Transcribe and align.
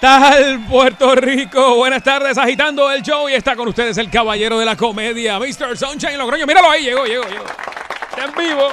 Tal 0.00 0.60
Puerto 0.68 1.14
Rico? 1.14 1.76
Buenas 1.76 2.02
tardes, 2.02 2.36
agitando 2.38 2.90
el 2.90 3.02
show 3.02 3.28
y 3.28 3.34
está 3.34 3.54
con 3.54 3.68
ustedes 3.68 3.98
el 3.98 4.10
caballero 4.10 4.58
de 4.58 4.64
la 4.64 4.76
comedia, 4.76 5.38
Mr. 5.38 5.76
Sunshine 5.76 6.18
Logroño. 6.18 6.46
Míralo 6.46 6.70
ahí, 6.70 6.84
llegó, 6.84 7.04
llegó, 7.04 7.24
llegó. 7.24 7.44
Está 8.10 8.24
en 8.24 8.34
vivo. 8.36 8.72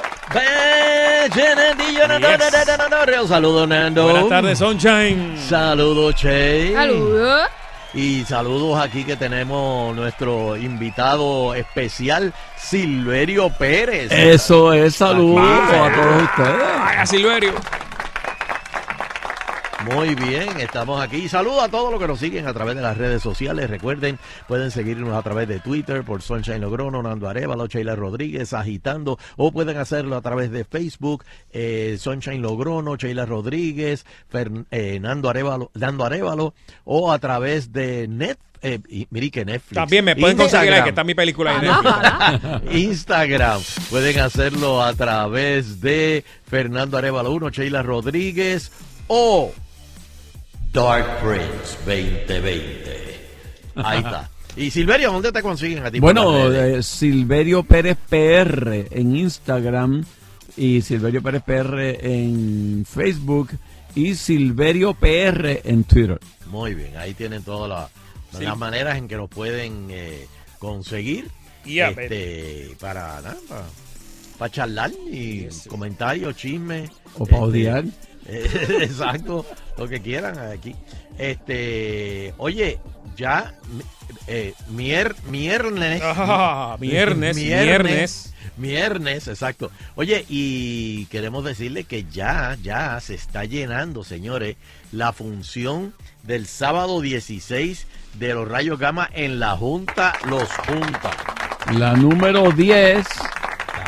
Un 3.22 3.28
saludo, 3.28 3.66
Nando. 3.66 4.04
Buenas 4.04 4.28
tardes, 4.28 4.58
Sunshine. 4.58 5.38
Saludos, 5.38 6.14
Che. 6.16 6.72
Saludos. 6.72 7.48
Y 7.94 8.24
saludos 8.24 8.78
aquí 8.84 9.04
que 9.04 9.16
tenemos 9.16 9.96
nuestro 9.96 10.56
invitado 10.56 11.54
especial, 11.54 12.34
Silverio 12.56 13.48
Pérez. 13.50 14.12
Eso 14.12 14.72
es 14.74 14.96
saludo 14.96 15.36
Vaya. 15.36 15.86
a 15.86 15.92
todos 15.94 16.22
ustedes. 16.22 16.78
Vaya, 16.78 17.06
Silverio. 17.06 17.54
Muy 19.94 20.14
bien, 20.14 20.60
estamos 20.60 21.00
aquí. 21.00 21.28
Saludos 21.28 21.62
a 21.62 21.68
todos 21.68 21.90
los 21.90 22.00
que 22.00 22.06
nos 22.06 22.18
siguen 22.18 22.46
a 22.46 22.52
través 22.52 22.76
de 22.76 22.82
las 22.82 22.96
redes 22.98 23.22
sociales. 23.22 23.70
Recuerden, 23.70 24.18
pueden 24.46 24.70
seguirnos 24.70 25.14
a 25.14 25.22
través 25.22 25.48
de 25.48 25.60
Twitter 25.60 26.04
por 26.04 26.20
Sunshine 26.20 26.60
Logrono, 26.60 27.02
Nando 27.02 27.28
Arevalo, 27.28 27.66
Sheila 27.68 27.96
Rodríguez, 27.96 28.52
agitando, 28.52 29.18
o 29.36 29.50
pueden 29.50 29.78
hacerlo 29.78 30.16
a 30.16 30.20
través 30.20 30.50
de 30.50 30.64
Facebook, 30.64 31.24
eh, 31.52 31.96
Sunshine 31.98 32.42
Logrono, 32.42 32.96
Sheila 32.96 33.24
Rodríguez, 33.24 34.04
Fer- 34.32 34.66
eh, 34.70 34.98
Nando 35.00 35.30
Arevalo, 35.30 35.70
Nando 35.74 36.04
Arevalo, 36.04 36.54
o 36.84 37.10
a 37.10 37.18
través 37.18 37.72
de 37.72 38.08
Net, 38.08 38.38
eh, 38.60 38.80
y, 38.88 39.06
mire 39.10 39.30
que 39.30 39.44
Netflix. 39.44 39.74
También 39.74 40.04
me 40.04 40.16
pueden 40.16 40.36
conseguir 40.36 40.64
Instagram. 40.66 40.78
ahí, 40.80 40.84
que 40.84 40.90
está 40.90 41.04
mi 41.04 41.14
película 41.14 41.58
ahí. 41.58 41.66
en 41.66 41.70
Ajá, 41.72 42.32
Netflix. 42.42 42.74
Instagram. 42.76 43.60
Pueden 43.88 44.18
hacerlo 44.20 44.82
a 44.82 44.92
través 44.94 45.80
de 45.80 46.24
Fernando 46.46 46.98
Arevalo 46.98 47.30
1, 47.32 47.48
Sheila 47.50 47.82
Rodríguez 47.82 48.70
o 49.06 49.52
Dark 50.78 51.18
Prince 51.20 51.76
2020. 51.84 53.20
Ahí 53.74 53.98
está. 53.98 54.30
Y 54.56 54.70
Silverio, 54.70 55.10
¿dónde 55.10 55.32
te 55.32 55.42
consiguen 55.42 55.84
a 55.84 55.90
ti? 55.90 55.98
Bueno, 55.98 56.52
eh, 56.52 56.84
Silverio 56.84 57.64
Pérez 57.64 57.96
PR 58.08 58.86
en 58.92 59.16
Instagram 59.16 60.04
y 60.56 60.80
Silverio 60.82 61.20
Pérez 61.20 61.42
PR 61.42 61.98
en 62.00 62.86
Facebook 62.88 63.50
y 63.96 64.14
Silverio 64.14 64.94
PR 64.94 65.62
en 65.64 65.82
Twitter. 65.82 66.20
Muy 66.46 66.74
bien, 66.74 66.96
ahí 66.96 67.12
tienen 67.12 67.42
todas 67.42 67.68
las, 67.68 68.38
Sí. 68.38 68.44
las 68.44 68.56
maneras 68.56 68.98
en 68.98 69.08
que 69.08 69.16
nos 69.16 69.28
pueden 69.28 69.88
eh, 69.90 70.28
conseguir 70.60 71.26
Ya, 71.64 71.88
este, 71.88 72.76
para, 72.78 73.20
nada, 73.20 73.36
para, 73.48 73.64
para 74.38 74.50
charlar 74.52 74.92
y 75.10 75.40
Yes, 75.40 75.62
sí. 75.62 75.68
comentarios, 75.68 76.36
chismes. 76.36 76.88
O 77.16 77.24
para 77.26 77.38
este, 77.38 77.44
odiar. 77.48 77.84
Exacto, 78.82 79.46
lo 79.76 79.88
que 79.88 80.00
quieran 80.00 80.38
aquí. 80.38 80.74
Este, 81.16 82.34
oye, 82.36 82.78
ya 83.16 83.54
eh, 84.26 84.54
mier, 84.68 85.14
viernes, 85.28 86.00
Ah, 86.04 86.76
viernes, 86.78 87.36
viernes. 87.36 88.34
viernes, 88.56 89.28
exacto. 89.28 89.70
Oye, 89.96 90.24
y 90.28 91.06
queremos 91.06 91.44
decirle 91.44 91.84
que 91.84 92.04
ya, 92.04 92.56
ya 92.62 93.00
se 93.00 93.14
está 93.14 93.44
llenando, 93.44 94.04
señores, 94.04 94.56
la 94.92 95.12
función 95.12 95.94
del 96.22 96.46
sábado 96.46 97.00
16 97.00 97.86
de 98.14 98.34
los 98.34 98.46
rayos 98.48 98.78
gamma 98.78 99.08
en 99.12 99.40
la 99.40 99.56
Junta 99.56 100.12
Los 100.28 100.48
Junta. 100.66 101.10
La 101.72 101.94
número 101.94 102.50
10, 102.52 103.06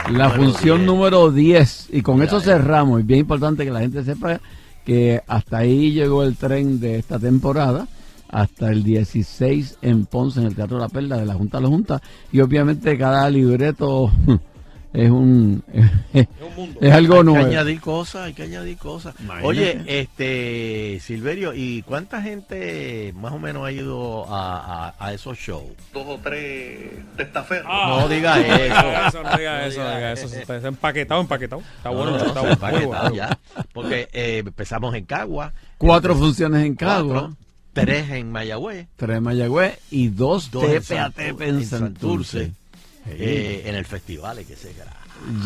la 0.08 0.28
número 0.28 0.30
función 0.30 0.78
10. 0.78 0.86
número 0.86 1.30
10. 1.30 1.88
Y 1.92 2.02
con 2.02 2.22
eso 2.22 2.40
cerramos. 2.40 3.00
Es 3.00 3.06
bien 3.06 3.20
importante 3.20 3.64
que 3.64 3.70
la 3.70 3.80
gente 3.80 4.04
sepa 4.04 4.40
que 4.84 5.22
hasta 5.26 5.58
ahí 5.58 5.92
llegó 5.92 6.22
el 6.22 6.36
tren 6.36 6.80
de 6.80 6.98
esta 6.98 7.18
temporada. 7.18 7.86
Hasta 8.28 8.70
el 8.70 8.84
16 8.84 9.78
en 9.82 10.06
Ponce, 10.06 10.40
en 10.40 10.46
el 10.46 10.54
Teatro 10.54 10.78
La 10.78 10.88
Perla 10.88 11.16
de 11.16 11.26
la 11.26 11.34
Junta 11.34 11.58
a 11.58 11.60
la 11.60 11.68
Junta. 11.68 12.00
Y 12.30 12.40
obviamente 12.40 12.96
cada 12.96 13.28
libreto 13.28 14.12
es 14.92 15.08
un 15.10 15.62
es 16.12 16.26
un 16.40 16.54
mundo. 16.56 16.80
algo 16.92 17.14
hay 17.14 17.18
que 17.20 17.24
nuevo. 17.24 17.46
añadir 17.46 17.80
cosas, 17.80 18.22
hay 18.26 18.32
que 18.34 18.42
añadir 18.42 18.76
cosas. 18.76 19.14
Imagínate. 19.20 19.46
Oye, 19.46 19.82
este, 19.86 20.98
Silverio, 21.00 21.54
¿y 21.54 21.82
cuánta 21.82 22.20
gente 22.22 23.12
más 23.16 23.32
o 23.32 23.38
menos 23.38 23.64
ha 23.64 23.72
ido 23.72 24.26
a, 24.32 24.88
a- 24.88 24.94
a 24.98 25.12
esos 25.12 25.38
shows? 25.38 25.70
dos 25.92 26.04
o 26.06 26.18
tres 26.22 26.90
testaferros. 27.16 27.66
Ah. 27.70 27.98
No 28.00 28.08
diga 28.08 28.36
No 28.36 28.42
eso. 28.42 29.22
no 29.22 29.36
diga 29.36 29.66
eso, 29.66 29.80
diga 29.80 29.90
no 29.90 29.96
diga 29.96 30.12
eso. 30.12 30.26
eso. 30.26 30.36
Está 30.38 30.56
está 30.56 30.68
empaquetado, 30.68 31.20
empaquetado. 31.20 31.62
Está 31.76 31.90
bueno, 31.90 32.10
No, 32.12 32.18
no, 32.18 32.24
está 32.26 32.40
bueno. 32.40 32.52
empaquetado 32.54 33.14
ya. 33.14 33.38
Porque 33.72 34.08
eh, 34.12 34.38
empezamos 34.44 34.94
en 34.94 35.04
Cagua. 35.04 35.52
Cuatro 35.78 36.14
funciones 36.16 36.64
en 36.66 36.74
Cagua, 36.74 37.12
cuatro, 37.20 37.36
tres 37.72 38.10
en 38.10 38.30
Mayagüez, 38.32 38.86
tres 38.96 39.16
en 39.18 39.22
Mayagüez 39.22 39.78
y 39.90 40.08
dos, 40.08 40.50
dos 40.50 40.64
en 40.64 40.70
tepe 40.80 40.98
a 40.98 41.06
Santur- 41.08 41.14
tepe 41.14 41.48
en 41.48 41.64
Santurce. 41.64 42.52
Eh, 43.06 43.62
en 43.66 43.74
el 43.74 43.84
festival 43.84 44.44
que 44.44 44.56
se 44.56 44.72
graba. 44.74 44.96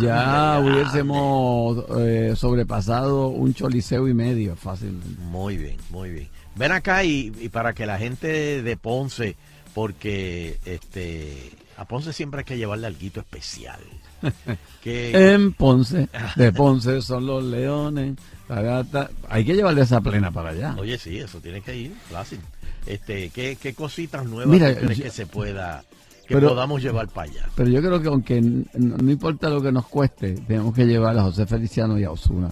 Ya 0.00 0.60
hubiésemos 0.60 1.84
eh, 1.98 2.34
sobrepasado 2.36 3.28
un 3.28 3.54
choliseo 3.54 4.06
y 4.08 4.14
medio 4.14 4.54
fácilmente. 4.56 5.20
Muy 5.22 5.56
bien, 5.56 5.76
muy 5.90 6.10
bien. 6.10 6.28
Ven 6.56 6.72
acá 6.72 7.02
y, 7.04 7.32
y 7.40 7.48
para 7.48 7.72
que 7.72 7.84
la 7.86 7.98
gente 7.98 8.62
de 8.62 8.76
Ponce, 8.76 9.36
porque 9.74 10.58
este 10.64 11.50
a 11.76 11.84
Ponce 11.86 12.12
siempre 12.12 12.40
hay 12.40 12.44
que 12.44 12.56
llevarle 12.56 12.86
algo 12.86 13.00
especial. 13.20 13.80
que, 14.82 15.32
En 15.32 15.52
Ponce, 15.52 16.08
de 16.36 16.52
Ponce 16.52 17.02
son 17.02 17.26
los 17.26 17.42
leones. 17.42 18.14
ta, 18.46 18.62
ta, 18.62 18.84
ta. 18.84 19.10
Hay 19.28 19.44
que 19.44 19.54
llevarle 19.54 19.82
esa 19.82 20.00
plena 20.00 20.30
para 20.30 20.50
allá. 20.50 20.76
Oye, 20.78 20.96
sí, 20.98 21.18
eso 21.18 21.40
tiene 21.40 21.60
que 21.62 21.76
ir, 21.76 21.92
fácil. 22.10 22.38
Este, 22.86 23.30
¿qué, 23.30 23.56
qué 23.60 23.74
cositas 23.74 24.24
nuevas 24.24 24.52
Mira, 24.52 24.74
crees 24.76 24.98
yo- 24.98 25.04
que 25.04 25.10
se 25.10 25.26
pueda, 25.26 25.82
que 26.26 26.34
Pero- 26.34 26.48
podamos 26.50 26.82
llevar 26.82 27.08
para 27.08 27.30
allá? 27.30 27.48
Pero 27.54 27.68
yo 27.70 27.80
creo 27.80 28.00
que 28.02 28.08
aunque 28.08 28.40
no 28.40 29.10
importa 29.10 29.48
lo 29.48 29.60
que 29.62 29.70
nos 29.72 29.86
cueste, 29.86 30.34
tenemos 30.34 30.74
que 30.74 30.84
llevar 30.86 31.16
a 31.18 31.22
José 31.22 31.46
Feliciano 31.46 31.98
y 31.98 32.04
a 32.04 32.10
Osuna. 32.10 32.50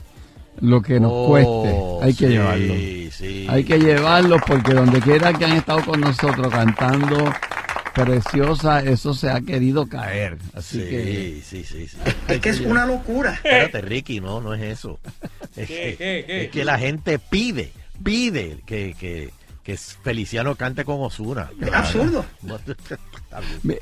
Lo 0.61 0.83
que 0.83 1.01
nos 1.01 1.11
Oh, 1.15 1.27
cueste, 1.29 1.77
hay 2.03 2.15
que 2.15 2.27
sí, 2.27 2.33
llevarlo. 2.33 2.75
Sí, 3.11 3.47
Hay 3.49 3.65
que 3.65 3.79
llevarlo 3.79 4.37
porque 4.47 4.75
donde 4.75 5.01
quiera 5.01 5.33
que 5.33 5.45
han 5.47 5.53
estado 5.57 5.83
con 5.85 6.01
nosotros 6.01 6.49
cantando 6.51 7.33
preciosa, 7.95 8.81
eso 8.83 9.15
se 9.15 9.31
ha 9.31 9.41
querido 9.41 9.87
caer. 9.87 10.39
Así 10.55 10.81
Sí, 10.81 10.89
que 10.89 11.41
sí, 11.45 11.65
sí, 11.65 11.87
sí. 11.89 11.97
Es 12.29 12.41
que 12.41 12.49
es 12.51 12.61
una 12.61 12.87
locura. 12.87 13.33
Espérate, 13.35 13.81
Ricky, 13.83 14.21
no, 14.21 14.41
no 14.41 14.55
es 14.55 14.63
eso. 14.63 14.99
Es, 15.57 15.69
¿Qué, 15.69 15.75
que, 15.75 15.97
qué, 15.97 16.25
qué? 16.27 16.45
es 16.45 16.51
que 16.51 16.65
la 16.65 16.79
gente 16.79 17.19
pide, 17.19 17.73
pide 18.03 18.59
que, 18.65 18.95
que, 18.99 19.31
que 19.63 19.77
Feliciano 19.77 20.55
cante 20.57 20.85
con 20.85 21.01
Osuna. 21.01 21.51
Es 21.61 21.73
absurdo. 21.73 22.25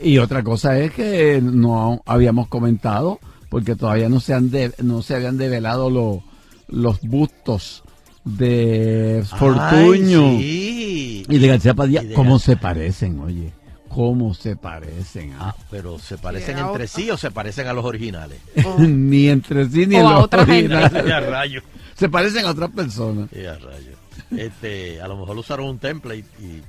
Y 0.03 0.19
otra 0.19 0.43
cosa 0.43 0.79
es 0.79 0.93
que 0.93 1.41
no 1.43 2.03
habíamos 2.07 2.49
comentado, 2.49 3.19
porque 3.49 3.77
todavía 3.77 4.09
no 4.09 4.21
se, 4.21 4.35
han 4.35 4.51
de- 4.51 4.73
no 4.83 5.03
se 5.03 5.15
habían 5.15 5.39
develado 5.39 5.91
lo- 5.91 6.23
los 6.69 7.01
bustos 7.01 7.83
de 8.25 9.25
Fortuño 9.39 10.27
Ay, 10.29 10.41
sí. 10.43 11.27
y 11.29 11.39
de 11.39 11.49
García 11.49 11.75
Padilla. 11.75 12.03
De 12.03 12.15
¿Cómo 12.15 12.33
García. 12.35 12.55
se 12.55 12.61
parecen, 12.61 13.21
oye? 13.21 13.53
¿Cómo 13.89 14.35
se 14.35 14.55
parecen? 14.55 15.33
ah? 15.33 15.55
Ah, 15.59 15.65
pero 15.71 15.99
se 15.99 16.17
parecen 16.17 16.59
entre 16.59 16.71
otra. 16.85 16.87
sí 16.87 17.11
o 17.11 17.17
se 17.17 17.31
parecen 17.33 17.67
a 17.67 17.73
los 17.73 17.85
originales. 17.85 18.39
ni 18.79 19.29
entre 19.29 19.69
sí 19.69 19.87
ni 19.87 19.97
O 19.97 20.01
en 20.01 20.07
a 20.07 20.13
los 20.13 20.25
otra 20.25 20.47
gente. 20.47 20.75
originales. 20.77 21.09
Y 21.09 21.11
a 21.11 21.21
rayo. 21.21 21.63
Se 21.97 22.09
parecen 22.09 22.47
a 22.47 22.51
otras 22.51 22.71
personas. 22.71 23.29
Y 23.33 23.45
a 23.47 23.55
rayo. 23.59 23.97
Este, 24.37 25.01
a 25.01 25.09
lo 25.09 25.17
mejor 25.17 25.37
usaron 25.39 25.69
un 25.69 25.79
template 25.79 26.25
y 26.41 26.63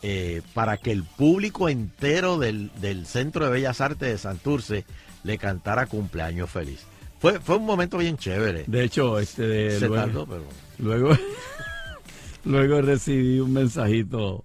eh, 0.02 0.42
para 0.54 0.76
que 0.76 0.90
el 0.90 1.04
público 1.04 1.68
entero 1.68 2.38
del, 2.38 2.70
del 2.80 3.06
Centro 3.06 3.44
de 3.44 3.52
Bellas 3.52 3.80
Artes 3.80 4.08
de 4.08 4.18
Santurce 4.18 4.84
le 5.22 5.38
cantara 5.38 5.86
cumpleaños 5.86 6.50
feliz. 6.50 6.84
Fue, 7.20 7.38
fue 7.38 7.56
un 7.56 7.66
momento 7.66 7.98
bien 7.98 8.16
chévere. 8.16 8.64
De 8.66 8.82
hecho, 8.82 9.20
este 9.20 9.46
de, 9.46 9.70
se 9.78 9.86
luego, 9.86 9.94
tardó, 9.94 10.26
pero... 10.26 10.44
luego, 10.78 11.16
luego 12.44 12.82
recibí 12.82 13.38
un 13.38 13.52
mensajito 13.52 14.44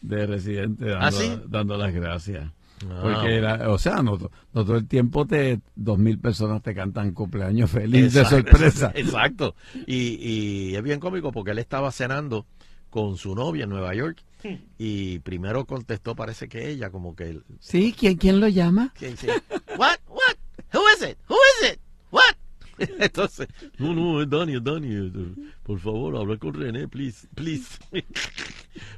de 0.00 0.26
Residente 0.26 0.86
dando, 0.86 1.06
¿Ah, 1.06 1.12
sí? 1.12 1.40
dando 1.46 1.76
las 1.76 1.94
gracias. 1.94 2.50
Ah, 2.90 3.00
Porque, 3.00 3.36
era, 3.36 3.70
o 3.70 3.78
sea, 3.78 4.02
no, 4.02 4.18
no 4.52 4.64
todo 4.64 4.76
el 4.76 4.88
tiempo 4.88 5.24
te 5.24 5.60
dos 5.76 5.98
mil 5.98 6.18
personas 6.18 6.62
te 6.62 6.74
cantan 6.74 7.12
cumpleaños 7.12 7.70
feliz 7.70 8.12
de 8.12 8.22
Exacto, 8.22 8.50
sorpresa. 8.50 8.92
Exacto. 8.96 9.54
Y, 9.86 10.18
y 10.20 10.74
es 10.74 10.82
bien 10.82 10.98
cómico 10.98 11.30
porque 11.30 11.52
él 11.52 11.58
estaba 11.58 11.92
cenando 11.92 12.44
con 12.90 13.16
su 13.16 13.34
novia 13.34 13.64
en 13.64 13.70
Nueva 13.70 13.94
York 13.94 14.18
y 14.78 15.18
primero 15.20 15.64
contestó, 15.64 16.14
parece 16.14 16.48
que 16.48 16.70
ella, 16.70 16.90
como 16.90 17.14
que... 17.14 17.40
Sí, 17.60 17.94
¿quién, 17.98 18.16
quién 18.16 18.40
lo 18.40 18.48
llama? 18.48 18.92
que 18.98 19.10
dice, 19.10 19.28
What? 19.76 19.98
What? 20.08 20.36
Who 20.72 20.82
is 20.96 21.02
it? 21.02 21.18
Who 21.28 21.36
is 21.60 21.72
it? 21.72 21.80
What? 22.10 22.36
Entonces, 22.98 23.48
no, 23.78 23.94
no, 23.94 24.22
es 24.22 24.28
Dani, 24.28 24.56
es 24.56 24.64
Dani. 24.64 25.52
Por 25.62 25.80
favor, 25.80 26.16
habla 26.16 26.36
con 26.36 26.54
René, 26.54 26.88
please, 26.88 27.26
please. 27.34 27.78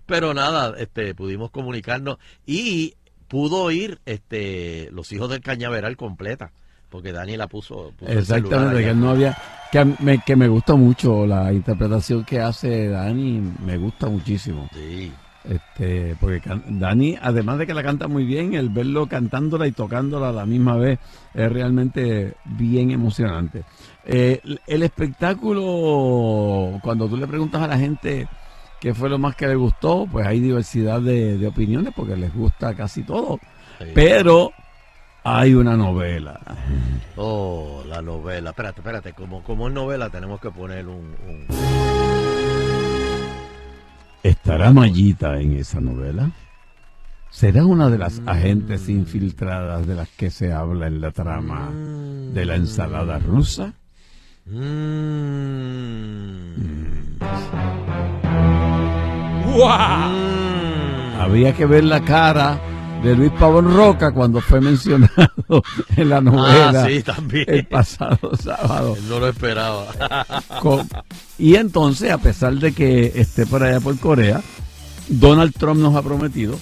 Pero 0.06 0.34
nada, 0.34 0.74
este, 0.78 1.14
pudimos 1.14 1.50
comunicarnos 1.50 2.18
y 2.46 2.94
pudo 3.28 3.70
ir 3.70 4.00
este, 4.04 4.90
los 4.92 5.12
hijos 5.12 5.30
del 5.30 5.40
cañaveral 5.40 5.96
completa. 5.96 6.52
Porque 6.88 7.12
Dani 7.12 7.36
la 7.36 7.48
puso. 7.48 7.92
el 8.00 8.18
Exactamente, 8.18 8.82
que 8.82 8.94
no 8.94 9.10
había, 9.10 9.36
que 9.70 9.84
me, 9.84 10.22
que 10.24 10.36
me 10.36 10.48
gusta 10.48 10.74
mucho 10.74 11.26
la 11.26 11.52
interpretación 11.52 12.24
que 12.24 12.40
hace 12.40 12.88
Dani, 12.88 13.42
me 13.64 13.76
gusta 13.76 14.08
muchísimo. 14.08 14.70
Sí. 14.72 15.12
Este, 15.44 16.14
porque 16.20 16.42
Dani, 16.68 17.16
además 17.22 17.58
de 17.58 17.66
que 17.66 17.72
la 17.74 17.82
canta 17.82 18.06
muy 18.08 18.24
bien, 18.24 18.54
el 18.54 18.68
verlo 18.68 19.06
cantándola 19.06 19.66
y 19.66 19.72
tocándola 19.72 20.28
a 20.30 20.32
la 20.32 20.44
misma 20.46 20.76
vez 20.76 20.98
es 21.32 21.50
realmente 21.52 22.34
bien 22.44 22.90
emocionante. 22.90 23.62
Eh, 24.04 24.40
el 24.66 24.82
espectáculo, 24.82 26.78
cuando 26.82 27.08
tú 27.08 27.16
le 27.16 27.26
preguntas 27.26 27.62
a 27.62 27.66
la 27.68 27.78
gente 27.78 28.28
qué 28.80 28.94
fue 28.94 29.08
lo 29.08 29.18
más 29.18 29.34
que 29.36 29.46
le 29.46 29.54
gustó, 29.54 30.06
pues 30.10 30.26
hay 30.26 30.40
diversidad 30.40 31.00
de, 31.00 31.38
de 31.38 31.46
opiniones 31.46 31.92
porque 31.96 32.16
les 32.16 32.34
gusta 32.34 32.74
casi 32.74 33.02
todo. 33.02 33.38
sí. 33.78 33.86
Pero 33.94 34.52
hay 35.24 35.54
una 35.54 35.76
novela. 35.76 36.40
Oh, 37.16 37.82
la 37.86 38.00
novela. 38.02 38.50
Espérate, 38.50 38.80
espérate. 38.80 39.12
Como, 39.14 39.42
como 39.42 39.68
es 39.68 39.74
novela, 39.74 40.10
tenemos 40.10 40.40
que 40.40 40.50
poner 40.50 40.86
un. 40.86 41.14
un- 41.26 42.17
¿Estará 44.22 44.72
Mayita 44.72 45.40
en 45.40 45.54
esa 45.54 45.80
novela? 45.80 46.30
¿Será 47.30 47.64
una 47.64 47.88
de 47.88 47.98
las 47.98 48.20
agentes 48.26 48.88
infiltradas 48.88 49.86
de 49.86 49.94
las 49.94 50.08
que 50.08 50.30
se 50.30 50.52
habla 50.52 50.86
en 50.86 51.00
la 51.00 51.12
trama 51.12 51.70
de 51.70 52.44
la 52.44 52.56
ensalada 52.56 53.18
rusa? 53.18 53.74
Mm. 54.46 54.58
¡Guau! 59.54 60.10
Mm. 60.10 61.20
Habría 61.20 61.52
que 61.52 61.66
ver 61.66 61.84
la 61.84 62.00
cara 62.00 62.58
de 63.02 63.14
Luis 63.14 63.30
Pavón 63.38 63.74
Roca 63.74 64.10
cuando 64.12 64.40
fue 64.40 64.60
mencionado 64.60 65.62
en 65.96 66.08
la 66.08 66.20
novela 66.20 66.82
Ah, 66.84 66.86
sí, 66.88 67.02
también. 67.02 67.44
el 67.48 67.66
pasado 67.66 68.30
sábado. 68.36 68.96
Él 68.96 69.08
no 69.08 69.20
lo 69.20 69.28
esperaba. 69.28 69.86
Con- 70.60 70.88
y 71.38 71.54
entonces, 71.54 72.10
a 72.10 72.18
pesar 72.18 72.54
de 72.54 72.72
que 72.72 73.12
esté 73.14 73.46
por 73.46 73.62
allá 73.62 73.80
por 73.80 73.98
Corea, 73.98 74.42
Donald 75.08 75.54
Trump 75.56 75.80
nos 75.80 75.94
ha 75.94 76.02
prometido 76.02 76.58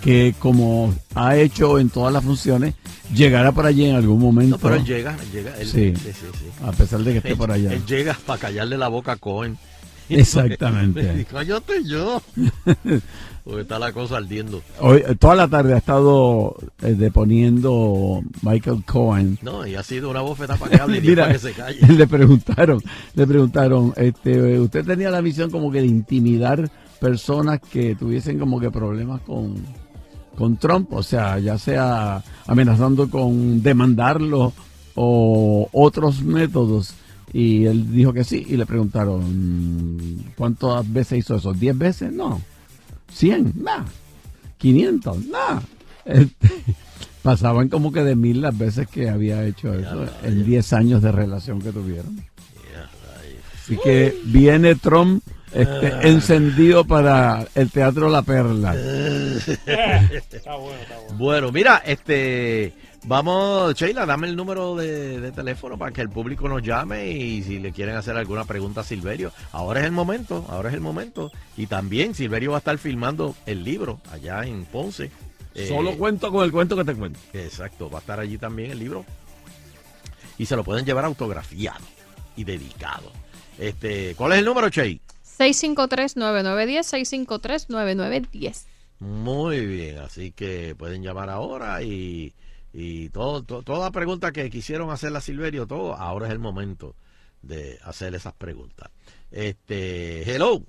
que 0.00 0.34
como 0.38 0.94
ha 1.14 1.36
hecho 1.36 1.78
en 1.78 1.88
todas 1.90 2.12
las 2.12 2.24
funciones, 2.24 2.74
llegará 3.14 3.52
por 3.52 3.66
allí 3.66 3.84
en 3.86 3.96
algún 3.96 4.20
momento. 4.20 4.56
No, 4.56 4.62
pero 4.62 4.74
él 4.76 4.84
llega, 4.84 5.16
él 5.20 5.30
llega. 5.32 5.56
Él, 5.58 5.66
Sí. 5.68 5.94
sí, 5.96 6.12
sí, 6.12 6.26
sí. 6.38 6.46
A 6.64 6.72
pesar 6.72 7.00
de 7.00 7.12
que 7.12 7.18
esté 7.18 7.30
Él, 7.30 7.36
por 7.38 7.50
allá. 7.52 7.72
él 7.72 7.84
llega 7.86 8.16
para 8.26 8.40
callarle 8.40 8.76
la 8.78 8.88
boca 8.88 9.12
a 9.12 9.16
Cohen. 9.16 9.56
Exactamente. 10.08 11.26
Cállate 11.30 11.84
yo. 11.84 12.20
Porque 13.44 13.60
está 13.60 13.78
la 13.78 13.92
cosa 13.92 14.16
ardiendo. 14.16 14.62
Hoy, 14.80 15.02
toda 15.18 15.34
la 15.34 15.48
tarde 15.48 15.74
ha 15.74 15.76
estado 15.76 16.56
eh, 16.82 16.94
deponiendo 16.94 18.22
Michael 18.40 18.82
Cohen. 18.86 19.38
No, 19.42 19.66
y 19.66 19.74
ha 19.74 19.82
sido 19.82 20.10
una 20.10 20.22
bofetada 20.22 20.58
para 20.58 20.70
que 20.70 20.82
hable 20.82 20.98
y 20.98 21.00
ni 21.02 21.08
Mira, 21.08 21.24
para 21.24 21.34
que 21.34 21.40
se 21.40 21.52
calle. 21.52 21.86
le 21.92 22.06
preguntaron, 22.06 22.82
le 23.14 23.26
preguntaron, 23.26 23.92
este, 23.96 24.58
usted 24.58 24.86
tenía 24.86 25.10
la 25.10 25.20
misión 25.20 25.50
como 25.50 25.70
que 25.70 25.82
de 25.82 25.86
intimidar 25.86 26.70
personas 26.98 27.60
que 27.60 27.94
tuviesen 27.94 28.38
como 28.38 28.58
que 28.58 28.70
problemas 28.70 29.20
con, 29.20 29.56
con 30.36 30.56
Trump, 30.56 30.90
o 30.94 31.02
sea, 31.02 31.38
ya 31.38 31.58
sea 31.58 32.24
amenazando 32.46 33.10
con 33.10 33.62
demandarlo 33.62 34.54
o 34.94 35.68
otros 35.70 36.22
métodos. 36.22 36.94
Y 37.30 37.66
él 37.66 37.92
dijo 37.92 38.14
que 38.14 38.24
sí, 38.24 38.46
y 38.48 38.56
le 38.56 38.64
preguntaron, 38.64 40.32
¿cuántas 40.34 40.90
veces 40.90 41.18
hizo 41.18 41.36
eso? 41.36 41.52
¿10 41.52 41.76
veces? 41.76 42.12
No. 42.12 42.40
¿100? 43.14 43.54
Nada. 43.54 43.84
¿500? 44.60 45.26
Nada. 45.26 45.62
Este, 46.04 46.50
pasaban 47.22 47.68
como 47.68 47.92
que 47.92 48.04
de 48.04 48.16
mil 48.16 48.42
las 48.42 48.56
veces 48.56 48.86
que 48.88 49.08
había 49.08 49.44
hecho 49.44 49.72
eso 49.72 50.06
en 50.22 50.44
10 50.44 50.72
años 50.74 51.02
de 51.02 51.12
relación 51.12 51.60
que 51.60 51.72
tuvieron. 51.72 52.22
Así 53.64 53.78
que 53.82 54.14
viene 54.24 54.74
Trump 54.74 55.22
este, 55.54 56.08
encendido 56.08 56.84
para 56.84 57.46
el 57.54 57.70
Teatro 57.70 58.10
La 58.10 58.20
Perla. 58.20 58.74
Está 58.76 60.56
bueno, 60.56 60.80
está 60.82 60.98
bueno. 60.98 61.16
Bueno, 61.16 61.52
mira, 61.52 61.82
este, 61.86 62.74
vamos, 63.04 63.74
Sheila, 63.74 64.06
dame 64.06 64.28
el 64.28 64.36
número 64.36 64.74
de, 64.76 65.20
de 65.20 65.32
teléfono 65.32 65.78
para 65.78 65.92
que 65.92 66.00
el 66.00 66.08
público 66.10 66.48
nos 66.48 66.62
llame 66.62 67.10
y 67.10 67.42
si 67.42 67.58
le 67.58 67.72
quieren 67.72 67.96
hacer 67.96 68.16
alguna 68.16 68.44
pregunta 68.44 68.80
a 68.80 68.84
Silverio. 68.84 69.32
Ahora 69.52 69.80
es 69.80 69.86
el 69.86 69.92
momento, 69.92 70.44
ahora 70.48 70.68
es 70.70 70.74
el 70.74 70.80
momento. 70.80 71.30
Y 71.56 71.66
también 71.66 72.14
Silverio 72.14 72.50
va 72.52 72.56
a 72.56 72.58
estar 72.58 72.78
filmando 72.78 73.34
el 73.46 73.62
libro 73.64 74.00
allá 74.10 74.42
en 74.44 74.64
Ponce. 74.64 75.10
Eh, 75.54 75.68
Solo 75.68 75.96
cuento 75.96 76.32
con 76.32 76.44
el 76.44 76.50
cuento 76.50 76.76
que 76.76 76.84
te 76.84 76.94
cuento. 76.94 77.18
Exacto, 77.32 77.88
va 77.88 77.98
a 77.98 78.00
estar 78.00 78.18
allí 78.20 78.38
también 78.38 78.72
el 78.72 78.78
libro. 78.78 79.04
y 80.36 80.46
se 80.46 80.56
lo 80.56 80.64
pueden 80.64 80.84
llevar 80.84 81.04
autografiado 81.04 81.84
y 82.36 82.42
dedicado. 82.44 83.12
Este, 83.58 84.14
¿Cuál 84.16 84.32
es 84.32 84.38
el 84.40 84.44
número, 84.46 84.68
Che? 84.68 85.00
653-9910, 85.38 87.66
653-9910. 87.68 88.64
Muy 88.98 89.64
bien, 89.66 89.98
así 89.98 90.32
que 90.32 90.74
pueden 90.76 91.02
llamar 91.02 91.30
ahora 91.30 91.82
y, 91.82 92.32
y 92.76 93.08
todo, 93.10 93.42
to- 93.44 93.62
toda 93.62 93.90
pregunta 93.92 94.32
que 94.32 94.50
quisieron 94.50 94.90
hacerle 94.90 95.18
a 95.18 95.20
Silverio, 95.20 95.66
todo, 95.66 95.94
ahora 95.94 96.26
es 96.26 96.32
el 96.32 96.40
momento 96.40 96.94
de 97.40 97.78
hacer 97.84 98.14
esas 98.14 98.32
preguntas. 98.34 98.90
Este, 99.30 100.28
hello, 100.34 100.60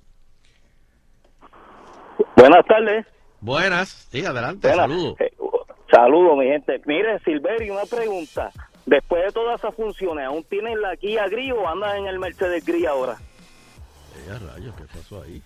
Buenas 2.36 2.64
tardes. 2.66 3.06
buenas, 3.40 4.08
sí, 4.10 4.24
adelante, 4.24 4.68
Buenas. 4.68 4.88
saludos. 4.88 5.20
Eh, 5.20 5.32
saludos, 5.90 6.38
mi 6.38 6.46
gente. 6.46 6.80
Mire, 6.86 7.18
Silverio, 7.20 7.74
una 7.74 7.84
pregunta. 7.84 8.50
Después 8.86 9.24
de 9.24 9.32
todas 9.32 9.58
esas 9.58 9.74
funciones, 9.74 10.26
¿aún 10.26 10.44
tienes 10.44 10.76
la 10.78 10.96
Kia 10.96 11.26
Gris 11.28 11.52
o 11.52 11.66
andas 11.68 11.96
en 11.98 12.06
el 12.06 12.18
Mercedes 12.18 12.64
Gris 12.64 12.86
ahora? 12.86 13.16
Eh, 14.16 14.30
a 14.30 14.38
rayos, 14.38 14.74
¿qué 14.76 14.84
pasó 14.84 15.22
ahí? 15.22 15.42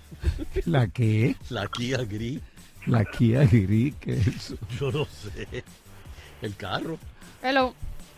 ¿La 0.67 0.89
qué? 0.89 1.35
La 1.51 1.67
Kia 1.69 1.99
Gris, 2.05 2.41
La 2.87 3.05
Kia 3.05 3.45
Gris, 3.47 3.95
¿qué 3.97 4.13
es 4.13 4.27
eso? 4.29 4.57
yo 4.79 4.93
no 4.93 5.05
sé. 5.07 5.65
El 6.43 6.57
carro. 6.57 6.99
Hello. 7.43 7.75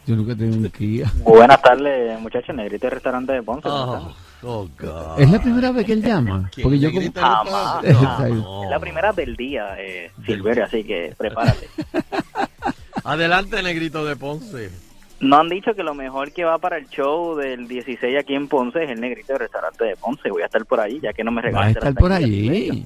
Yo 0.07 0.17
nunca 0.17 0.33
he 0.33 0.37
tenido 0.37 0.59
un 0.59 0.69
Kia. 0.71 1.11
Buenas 1.19 1.63
tardes, 1.63 2.19
muchachos. 2.21 2.55
Negrito 2.55 2.87
del 2.87 2.93
restaurante 2.95 3.33
de 3.33 3.43
Ponce. 3.43 3.69
¿cómo 3.69 4.15
Oh, 4.45 4.49
oh, 4.49 4.69
God. 4.79 5.21
¿Es 5.21 5.31
la 5.31 5.41
primera 5.41 5.71
vez 5.71 5.87
que 5.87 5.93
él 5.93 6.03
llama? 6.03 6.51
¿Quién 6.53 6.65
Porque 6.65 6.79
yo 6.81 6.91
como... 6.91 7.13
Jamás, 7.15 7.85
el? 8.25 8.39
Es 8.65 8.71
la 8.71 8.81
primera 8.81 9.13
del 9.13 9.37
día, 9.37 9.77
eh, 9.79 10.11
Silverio, 10.27 10.65
así 10.65 10.83
que 10.83 11.15
prepárate. 11.17 11.69
Adelante, 13.05 13.63
negrito 13.63 14.05
de 14.05 14.17
Ponce. 14.17 14.71
No 15.21 15.39
han 15.39 15.49
dicho 15.49 15.75
que 15.75 15.85
lo 15.85 15.95
mejor 15.95 16.33
que 16.33 16.43
va 16.43 16.59
para 16.59 16.79
el 16.79 16.89
show 16.89 17.37
del 17.37 17.69
16 17.69 18.19
aquí 18.19 18.35
en 18.35 18.49
Ponce 18.49 18.83
es 18.83 18.91
el 18.91 19.01
negrito 19.01 19.35
del 19.35 19.41
restaurante 19.43 19.85
de 19.85 19.97
Ponce. 19.97 20.31
Voy 20.31 20.43
a 20.43 20.47
estar 20.47 20.67
por 20.67 20.81
allí, 20.81 20.99
ya 21.01 21.13
que 21.13 21.23
no 21.23 21.31
me 21.31 21.49
Va 21.53 21.67
a 21.67 21.71
estar 21.71 21.95
por 21.95 22.11
allí. 22.11 22.85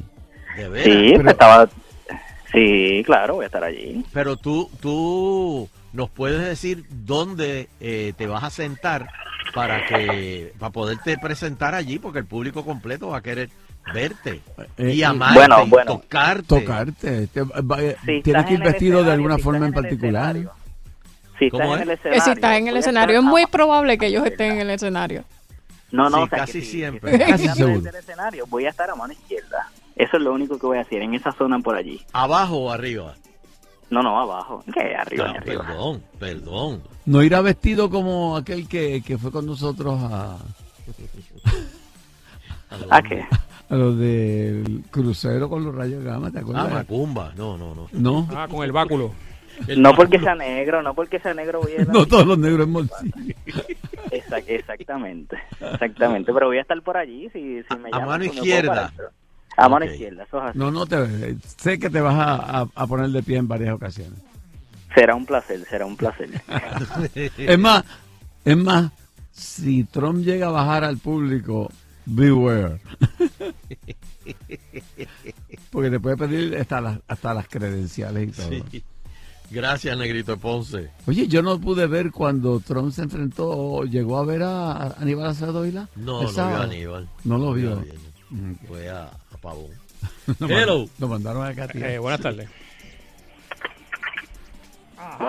Sí, 0.85 1.14
Pero- 1.16 1.31
estaba... 1.31 1.69
Sí, 2.56 3.02
claro, 3.04 3.34
voy 3.34 3.42
a 3.44 3.46
estar 3.46 3.62
allí. 3.62 4.02
Pero 4.14 4.36
tú, 4.38 4.70
tú 4.80 5.68
nos 5.92 6.08
puedes 6.08 6.40
decir 6.40 6.84
dónde 6.88 7.68
eh, 7.80 8.14
te 8.16 8.26
vas 8.26 8.42
a 8.44 8.48
sentar 8.50 9.10
para 9.54 9.84
que 9.86 10.54
para 10.58 10.72
poderte 10.72 11.18
presentar 11.18 11.75
allí, 11.75 11.98
porque 11.98 12.20
el 12.20 12.25
público 12.25 12.64
completo 12.64 13.08
va 13.08 13.18
a 13.18 13.22
querer 13.22 13.50
verte 13.92 14.40
Eh, 14.78 14.94
y 14.94 15.02
eh, 15.02 15.04
amarte 15.04 15.38
bueno, 15.38 15.64
y 15.66 15.68
bueno. 15.68 15.92
tocarte. 16.00 16.42
Tocarte. 16.44 17.26
Te- 17.26 17.42
va- 17.42 17.82
eh, 17.82 17.96
Si 18.06 18.22
Tienes 18.22 18.46
que 18.46 18.54
ir 18.54 18.60
en 18.60 18.66
vestido 18.66 19.04
de 19.04 19.12
alguna 19.12 19.36
si 19.36 19.42
forma 19.42 19.66
en 19.66 19.72
particular. 19.75 20.36
Si 21.38 21.50
¿Cómo 21.50 21.62
estás 21.64 21.82
en 21.82 21.82
el 21.82 21.90
escenario. 21.90 22.25
si 22.25 22.30
estás 22.30 22.52
en 22.56 22.60
voy 22.64 22.68
el 22.70 22.76
a 22.76 22.80
escenario, 22.80 23.18
es 23.18 23.22
muy 23.25 23.46
probable 23.46 23.98
que 23.98 24.06
ellos 24.06 24.25
estén 24.26 24.52
en 24.52 24.60
el 24.60 24.70
escenario. 24.70 25.25
No, 25.92 26.08
no, 26.08 26.16
Sí, 26.18 26.22
o 26.22 26.28
sea, 26.28 26.30
que 26.30 26.36
casi 26.46 26.60
si- 26.62 26.66
siempre. 26.70 27.18
Casi 27.18 27.48
seguro. 27.48 27.75
desde 27.82 27.90
el 27.90 27.96
escenario, 27.96 28.46
voy 28.46 28.64
a 28.66 28.70
estar 28.70 28.88
a 28.90 28.94
mano 28.94 29.12
izquierda. 29.12 29.70
Eso 29.96 30.16
es 30.18 30.22
lo 30.22 30.32
único 30.34 30.58
que 30.58 30.66
voy 30.66 30.78
a 30.78 30.82
hacer 30.82 31.00
en 31.02 31.14
esa 31.14 31.32
zona 31.32 31.58
por 31.60 31.74
allí. 31.74 32.00
¿Abajo 32.12 32.56
o 32.58 32.70
arriba? 32.70 33.14
No, 33.90 34.02
no, 34.02 34.18
abajo. 34.20 34.62
¿Qué? 34.72 34.94
Arriba, 34.94 35.26
No, 35.26 35.32
ni 35.32 35.38
arriba. 35.38 35.64
perdón, 35.66 36.02
perdón. 36.18 36.82
No 37.06 37.22
irá 37.22 37.40
vestido 37.40 37.88
como 37.88 38.36
aquel 38.36 38.68
que, 38.68 39.02
que 39.02 39.16
fue 39.16 39.30
con 39.30 39.46
nosotros 39.46 39.98
a, 40.02 40.36
¿A 42.90 43.02
qué? 43.02 43.24
a 43.70 43.74
los 43.74 43.98
del 43.98 44.82
crucero 44.90 45.48
con 45.48 45.64
los 45.64 45.74
rayos 45.74 46.02
gamma, 46.04 46.30
¿te 46.30 46.38
Ah, 46.38 46.40
acuerdas? 46.42 46.72
Macumba. 46.72 47.32
No, 47.36 47.56
no, 47.56 47.74
no. 47.74 47.88
no, 47.92 48.28
Ah, 48.36 48.46
con 48.50 48.64
el 48.64 48.72
báculo. 48.72 49.12
El 49.68 49.80
No 49.82 49.94
porque 49.94 50.18
sea 50.18 50.34
negro, 50.34 50.82
no 50.82 50.92
porque 50.94 51.18
sea 51.20 51.32
negro 51.32 51.60
voy 51.62 51.72
a 51.72 51.80
ir 51.80 51.80
a- 51.88 51.92
no 51.92 52.06
todos 52.06 52.26
los 52.26 52.38
negros 52.38 52.66
en 52.66 52.72
bolsillo. 52.72 53.12
Exact- 54.10 54.44
exactamente, 54.48 55.36
exactamente. 55.60 56.32
Pero 56.32 56.46
voy 56.48 56.58
a 56.58 56.62
estar 56.62 56.80
por 56.82 56.96
allí 56.96 57.28
si, 57.32 57.62
si 57.62 57.76
me 57.78 57.88
A 57.88 57.98
llaman, 57.98 58.08
mano 58.08 58.18
me 58.18 58.28
puedo 58.30 58.44
izquierda. 58.44 58.92
A 59.56 59.68
mano 59.68 59.86
Ok. 59.86 59.92
izquierda, 59.92 60.25
eso 60.25 60.38
es 60.38 60.44
así. 60.50 60.58
No, 60.58 60.70
no, 60.70 60.86
te, 60.86 61.36
sé 61.58 61.78
que 61.78 61.88
te 61.90 62.00
vas 62.00 62.14
a, 62.14 62.60
a- 62.62 62.68
a 62.75 62.86
poner 62.86 63.10
de 63.10 63.22
pie 63.22 63.38
en 63.38 63.48
varias 63.48 63.75
ocasiones. 63.75 64.18
Será 64.94 65.14
un 65.14 65.26
placer, 65.26 65.64
será 65.68 65.86
un 65.86 65.96
placer. 65.96 66.30
Es 67.36 67.58
más, 67.58 67.84
es 68.44 68.56
más, 68.56 68.90
si 69.32 69.84
Trump 69.84 70.25
llega 70.25 70.48
a 70.48 70.50
bajar 70.52 70.84
al 70.84 70.98
público, 70.98 71.70
beware. 72.06 72.80
Porque 75.70 75.90
te 75.90 76.00
puede 76.00 76.16
pedir 76.16 76.56
hasta 76.56 76.80
las, 76.80 76.98
hasta 77.06 77.34
las 77.34 77.48
credenciales 77.48 78.28
y 78.28 78.32
todo. 78.32 78.48
Sí. 78.70 78.84
Gracias, 79.50 79.96
negrito 79.96 80.36
Ponce. 80.38 80.90
Oye, 81.06 81.28
yo 81.28 81.40
no 81.40 81.60
pude 81.60 81.86
ver 81.86 82.10
cuando 82.10 82.58
Trump 82.60 82.90
se 82.92 83.02
enfrentó, 83.02 83.84
llegó 83.84 84.18
a 84.18 84.25
ver 84.25 84.42
a 84.42 84.88
Aníbal 84.98 85.26
Acevedo. 85.30 85.64
No, 85.94 86.22
no 86.22 86.28
vio 86.28 86.42
a 86.42 86.62
Aníbal. 86.62 87.08
No 87.25 87.38
lo 87.38 87.52
vio 87.52 87.84
Fue 88.66 88.88
a, 88.90 89.10
Lo 90.40 90.48
Hello. 90.48 90.78
mand- 90.80 90.90
Lo 90.98 91.08
mandaron 91.08 91.46
acá, 91.46 91.68
tío. 91.68 91.84
Eh, 91.84 91.98
buenas 91.98 92.20
tardes. 92.20 92.48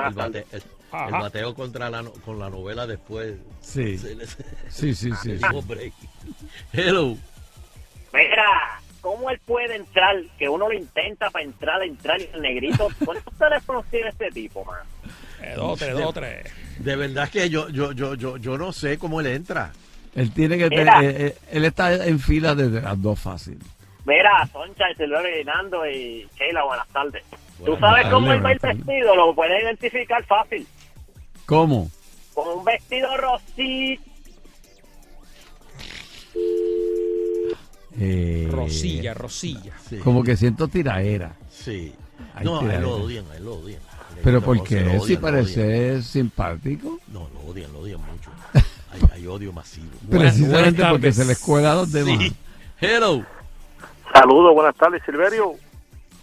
El, 0.10 0.14
bate- 0.16 0.46
el- 0.52 0.58
el 0.62 0.64
Ajá. 0.92 1.20
bateo 1.20 1.54
contra 1.54 1.90
la, 1.90 2.02
no- 2.02 2.12
con 2.14 2.40
la 2.40 2.50
novela 2.50 2.88
después. 2.88 3.36
Sí, 3.62 3.98
Se 4.00 4.16
sí, 4.70 4.96
sí, 4.96 5.12
sí. 5.22 5.38
Hello. 6.74 7.18
Mira, 8.14 8.82
¿cómo 9.02 9.30
él 9.30 9.40
puede 9.46 9.76
entrar? 9.76 10.16
Que 10.40 10.48
uno 10.50 10.70
lo 10.70 10.74
intenta 10.74 11.30
para 11.30 11.44
entrar, 11.46 11.84
entrar 11.84 12.20
y 12.22 12.30
el 12.34 12.42
negrito. 12.42 12.88
¿Cuántos 13.06 13.34
teléfonos 13.38 13.86
tiene 13.92 14.10
este 14.10 14.32
tipo, 14.32 14.64
man? 14.66 14.80
Eh, 15.42 15.54
dos, 15.56 15.78
tres, 15.78 15.94
dos, 15.94 16.14
tres. 16.14 16.52
De 16.80 16.96
verdad 16.96 17.30
que 17.30 17.50
yo, 17.50 17.70
yo, 17.70 17.92
yo, 17.92 18.16
yo, 18.16 18.38
yo 18.38 18.58
no 18.58 18.72
sé 18.72 18.98
cómo 18.98 19.20
él 19.22 19.28
entra. 19.28 19.72
Él 20.16 20.32
tiene 20.32 20.58
que 20.58 20.70
Mira. 20.70 21.00
tener, 21.00 21.22
eh, 21.22 21.28
eh, 21.28 21.38
él 21.52 21.66
está 21.66 22.06
en 22.06 22.20
fila 22.20 22.56
desde 22.56 22.82
las 22.82 23.00
dos 23.02 23.20
fácil. 23.20 23.60
Mira, 24.08 24.48
Soncha, 24.54 24.86
el 24.90 24.96
celular 24.96 25.26
Hernando 25.26 25.86
y 25.86 26.26
Sheila, 26.40 26.64
buenas 26.64 26.88
tardes. 26.88 27.24
¿Tú 27.64 27.76
sabes 27.78 28.08
cómo 28.08 28.32
él 28.32 28.38
va 28.38 28.44
buenas 28.44 28.62
tardes. 28.62 28.86
vestido? 28.86 29.16
Lo 29.18 29.36
puedes 29.36 29.62
identificar 29.62 30.24
fácil. 30.24 30.66
¿Cómo? 31.46 31.92
Con 32.34 32.60
un 32.60 32.64
vestido 32.64 33.10
rosito. 33.18 34.04
Eh, 38.00 38.48
Rosilla, 38.50 39.14
Rosilla. 39.14 39.74
Sí. 39.90 39.98
Como 39.98 40.24
que 40.24 40.38
siento 40.38 40.70
tiraera. 40.70 41.36
Sí. 41.50 41.94
Ay, 42.34 42.46
no, 42.46 42.60
a 42.60 42.62
él 42.62 42.68
tira, 42.68 42.80
lo 42.80 42.96
odian, 42.96 43.26
él 43.36 43.44
lo 43.44 43.56
odian. 43.56 43.82
Pero 44.24 44.42
¿por 44.42 44.64
qué? 44.64 44.80
Si 44.80 44.84
odian, 44.86 45.00
odian. 45.02 45.22
parece 45.22 46.02
simpático. 46.02 47.00
No, 47.08 47.28
lo 47.34 47.52
odian, 47.52 47.74
lo 47.74 47.80
odian 47.80 48.00
mucho. 48.00 48.32
Hay, 48.90 49.02
hay 49.12 49.28
odio 49.28 49.52
masivo. 49.52 49.92
Precisamente 50.10 50.78
buenas 50.78 50.92
porque 50.92 51.12
se 51.12 51.26
le 51.26 51.34
escuela 51.34 51.74
a 51.74 51.76
los 51.76 51.92
demás. 51.92 52.20
Sí. 52.20 52.34
Hello. 52.80 53.26
Saludos, 54.20 54.54
buenas 54.56 54.76
tardes, 54.76 55.02
Silverio. 55.06 55.54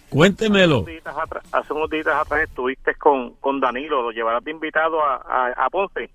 Cuéntemelo. 0.09 0.83
Días 0.83 1.03
atrás- 1.05 1.43
hace 1.51 1.73
unos 1.73 1.89
días 1.89 2.07
atrás 2.07 2.41
estuviste 2.47 2.93
con, 2.95 3.31
con 3.35 3.59
Danilo, 3.59 4.01
lo 4.01 4.11
llevarás 4.11 4.43
de 4.43 4.51
invitado 4.51 5.01
a, 5.03 5.15
a, 5.15 5.65
a 5.65 5.69
Ponce. 5.69 6.09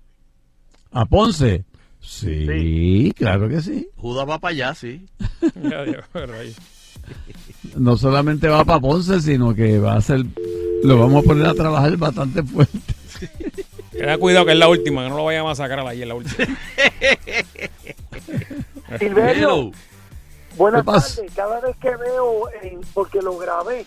¿A 0.91 1.05
Ponce? 1.05 1.63
Sí, 1.99 2.45
Sí. 2.47 3.13
claro 3.15 3.47
que 3.47 3.61
sí. 3.61 3.87
Judas 3.97 4.27
va 4.27 4.39
para 4.39 4.51
allá, 4.53 4.75
sí. 4.75 5.05
No 7.75 7.97
solamente 7.97 8.47
va 8.47 8.63
para 8.63 8.79
Ponce, 8.79 9.19
sino 9.21 9.53
que 9.55 9.79
va 9.79 9.95
a 9.95 10.01
ser, 10.01 10.21
lo 10.83 10.99
vamos 10.99 11.23
a 11.23 11.27
poner 11.27 11.47
a 11.47 11.53
trabajar 11.53 11.95
bastante 11.97 12.43
fuerte. 12.43 12.79
Ten 13.91 14.19
cuidado 14.19 14.45
que 14.45 14.51
es 14.53 14.57
la 14.57 14.67
última, 14.69 15.03
que 15.03 15.09
no 15.09 15.17
lo 15.17 15.25
vayan 15.25 15.41
a 15.41 15.45
masacrar 15.49 15.85
ahí 15.87 16.01
en 16.03 16.07
la 16.09 16.15
última. 16.15 16.47
Silverio. 18.99 19.71
Buenas 20.57 20.85
tardes. 20.85 21.21
Cada 21.35 21.59
vez 21.59 21.75
que 21.77 21.95
veo, 21.95 22.49
en- 22.61 22.81
porque 22.93 23.21
lo 23.21 23.37
grabé, 23.37 23.85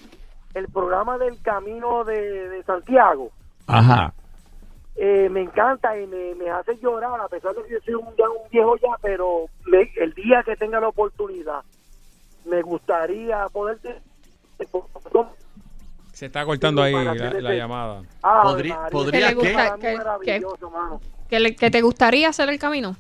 el 0.54 0.68
programa 0.68 1.18
del 1.18 1.40
Camino 1.42 2.04
de, 2.04 2.48
de 2.48 2.62
Santiago, 2.64 3.30
Ajá. 3.66 4.12
eh, 4.96 5.28
me 5.30 5.40
encanta 5.42 5.98
y 6.00 6.06
me, 6.06 6.34
me 6.36 6.50
hace 6.50 6.76
llorar, 6.78 7.20
a 7.20 7.28
pesar 7.28 7.54
de 7.54 7.62
que 7.64 7.72
yo 7.74 7.78
soy 7.84 7.94
un, 7.94 8.06
ya 8.16 8.28
un 8.28 8.48
viejo 8.50 8.76
ya, 8.76 8.96
pero 9.02 9.46
me- 9.66 9.90
el 9.96 10.12
día 10.14 10.42
que 10.44 10.56
tenga 10.56 10.78
la 10.80 10.88
oportunidad, 10.88 11.62
me 12.44 12.62
gustaría 12.62 13.48
poder... 13.48 13.78
Se 16.12 16.26
está 16.26 16.44
cortando 16.44 16.80
ahí 16.82 16.92
la, 16.92 17.54
llamada. 17.54 18.02
Ah, 18.22 18.42
Podría- 18.44 18.86
podría 18.90 19.34
que- 19.34 19.40
que- 19.80 19.92
es 19.92 19.98
maravilloso, 19.98 20.70
mano. 20.70 21.00
¿Que, 21.28 21.40
le- 21.40 21.56
que 21.56 21.70
te 21.72 21.82
gustaría 21.82 22.28
hacer 22.28 22.48
el 22.50 22.58
camino? 22.60 22.94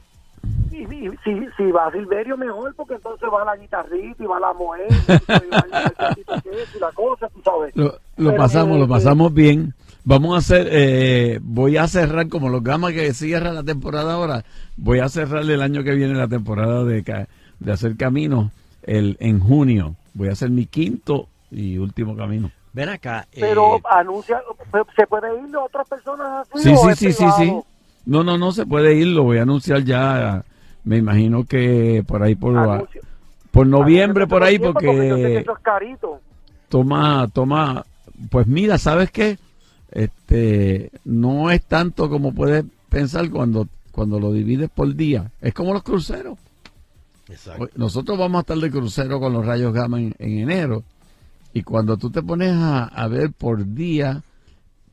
Y, 0.74 0.82
y- 0.82 1.10
si, 1.22 1.46
si 1.56 1.70
va 1.70 1.90
Silverio 1.92 2.36
mejor, 2.36 2.74
porque 2.74 2.94
entonces 2.94 3.28
va 3.32 3.44
la 3.44 3.56
guitarrita 3.56 4.22
y 4.22 4.26
va 4.26 4.40
la 4.40 4.52
mujer 4.52 4.88
y 6.74 6.78
la 6.80 6.90
cosa, 6.92 7.28
tú 7.28 7.40
sabes. 7.44 7.74
Lo, 7.76 7.84
lo 8.16 8.30
Pero, 8.30 8.36
pasamos, 8.36 8.76
eh, 8.76 8.80
lo 8.80 8.88
pasamos 8.88 9.32
bien. 9.32 9.74
Vamos 10.04 10.34
a 10.34 10.38
hacer, 10.38 10.68
eh, 10.70 11.38
voy 11.42 11.76
a 11.76 11.86
cerrar 11.88 12.28
como 12.28 12.48
los 12.48 12.62
gamas 12.62 12.92
que 12.92 13.14
cierra 13.14 13.52
la 13.52 13.62
temporada 13.62 14.14
ahora. 14.14 14.44
Voy 14.76 14.98
a 14.98 15.08
cerrar 15.08 15.42
el 15.42 15.62
año 15.62 15.82
que 15.84 15.94
viene 15.94 16.14
la 16.14 16.28
temporada 16.28 16.84
de, 16.84 17.02
ca- 17.04 17.28
de 17.60 17.72
hacer 17.72 17.96
camino 17.96 18.50
el, 18.82 19.16
en 19.20 19.40
junio. 19.40 19.94
Voy 20.12 20.28
a 20.28 20.32
hacer 20.32 20.50
mi 20.50 20.66
quinto 20.66 21.28
y 21.50 21.78
último 21.78 22.16
camino. 22.16 22.50
Ven 22.72 22.88
acá. 22.88 23.26
Pero 23.32 23.76
eh, 23.76 23.82
anuncia, 23.90 24.42
¿se 24.96 25.06
puede 25.06 25.28
ir 25.40 25.56
otras 25.56 25.88
personas 25.88 26.48
así? 26.52 26.64
Sí, 26.64 26.74
o 26.76 26.78
sí, 26.78 26.88
es 26.90 26.98
sí, 26.98 27.12
sí, 27.12 27.24
sí. 27.38 27.52
No, 28.06 28.22
no, 28.24 28.36
no 28.36 28.52
se 28.52 28.66
puede 28.66 28.94
ir, 28.96 29.06
lo 29.06 29.22
voy 29.22 29.38
a 29.38 29.42
anunciar 29.42 29.82
ya, 29.84 30.44
me 30.84 30.98
imagino 30.98 31.44
que 31.44 32.04
por 32.06 32.22
ahí 32.22 32.34
por, 32.34 32.88
por 33.50 33.66
noviembre, 33.66 34.26
por 34.26 34.42
ahí, 34.42 34.58
Tiempo, 34.58 34.80
yo 34.80 34.92
sé 34.92 34.98
que 34.98 35.08
porque 35.08 35.36
eso 35.38 35.52
es 35.52 35.58
carito. 35.62 36.20
toma, 36.68 37.28
toma, 37.32 37.84
pues 38.30 38.46
mira, 38.46 38.78
¿sabes 38.78 39.10
qué? 39.10 39.38
Este, 39.90 40.90
no 41.04 41.50
es 41.50 41.62
tanto 41.64 42.10
como 42.10 42.32
puedes 42.34 42.64
pensar 42.88 43.30
cuando, 43.30 43.68
cuando 43.92 44.18
lo 44.18 44.32
divides 44.32 44.70
por 44.70 44.94
día. 44.94 45.30
Es 45.40 45.54
como 45.54 45.72
los 45.72 45.82
cruceros. 45.82 46.38
Exacto. 47.28 47.68
Nosotros 47.76 48.18
vamos 48.18 48.38
a 48.38 48.40
estar 48.40 48.58
de 48.58 48.70
crucero 48.70 49.20
con 49.20 49.32
los 49.32 49.46
rayos 49.46 49.72
gamma 49.72 50.00
en, 50.00 50.14
en 50.18 50.38
enero. 50.38 50.82
Y 51.52 51.62
cuando 51.62 51.96
tú 51.96 52.10
te 52.10 52.22
pones 52.22 52.52
a, 52.52 52.84
a 52.84 53.06
ver 53.08 53.30
por 53.32 53.64
día, 53.74 54.22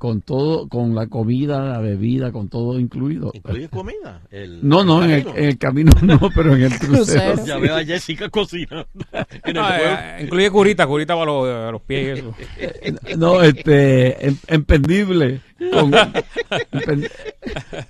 con 0.01 0.23
todo, 0.23 0.67
con 0.67 0.95
la 0.95 1.05
comida, 1.05 1.59
la 1.63 1.77
bebida, 1.77 2.31
con 2.31 2.49
todo 2.49 2.79
incluido. 2.79 3.29
¿Incluye 3.35 3.69
comida? 3.69 4.19
El- 4.31 4.67
No, 4.67 4.83
no, 4.83 5.03
en 5.03 5.11
el, 5.11 5.23
camino. 5.23 5.37
en 5.39 5.45
el 5.49 5.57
camino 5.59 5.91
no, 6.01 6.19
pero 6.35 6.55
en 6.55 6.63
el 6.63 6.79
crucero. 6.79 7.33
Crucero. 7.33 7.45
Ya 7.45 7.57
veo 7.59 7.75
a 7.75 7.83
Jessica 7.85 8.27
cocinando. 8.29 8.87
en 9.11 9.55
el 9.55 9.57
Ah, 9.59 10.17
eh, 10.17 10.23
incluye 10.23 10.49
curita, 10.49 10.87
curita 10.87 11.13
para 11.13 11.27
los, 11.27 11.71
los 11.73 11.81
pies 11.83 12.17
y 12.17 12.19
eso. 12.19 12.33
No, 13.19 13.43
este, 13.43 14.25
en- 14.27 14.39
empendible. 14.47 15.41
con- 15.71 15.91
empen- 15.91 17.11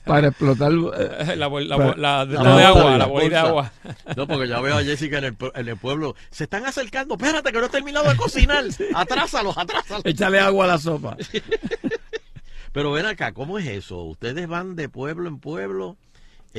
para 0.04 0.28
explotar. 0.28 0.70
eh, 0.74 1.36
La, 1.38 1.48
la, 1.48 1.48
Para- 1.48 1.48
bol- 1.48 1.62
la, 2.02 2.26
de, 2.26 2.34
la 2.34 2.44
la 2.44 2.58
de 2.58 2.64
agua, 2.66 2.98
la 2.98 3.06
bolsa 3.06 3.30
de 3.30 3.38
agua. 3.38 3.72
No, 4.18 4.28
porque 4.28 4.50
ya 4.50 4.60
veo 4.60 4.76
a 4.78 4.84
Jessica 4.84 5.20
en 5.20 5.24
el, 5.24 5.36
en 5.56 5.70
el 5.70 5.78
pueblo. 5.78 6.14
Se 6.30 6.44
están 6.44 6.66
acercando. 6.66 7.14
Espérate, 7.16 7.54
que 7.54 7.60
no 7.60 7.68
he 7.68 7.70
terminado 7.70 8.10
de 8.10 8.18
cocinar. 8.18 8.66
Atrásalos, 8.96 9.58
atrásalos. 9.58 10.04
Échale 10.06 10.40
agua 10.42 10.66
a 10.66 10.68
la 10.68 10.78
sopa. 10.78 11.16
Pero 12.74 12.92
ven 12.92 13.06
acá, 13.06 13.34
¿cómo 13.34 13.60
es 13.60 13.68
eso? 13.68 14.04
Ustedes 14.04 14.48
van 14.48 14.76
de 14.76 14.88
pueblo 14.90 15.28
en 15.28 15.40
pueblo. 15.40 15.98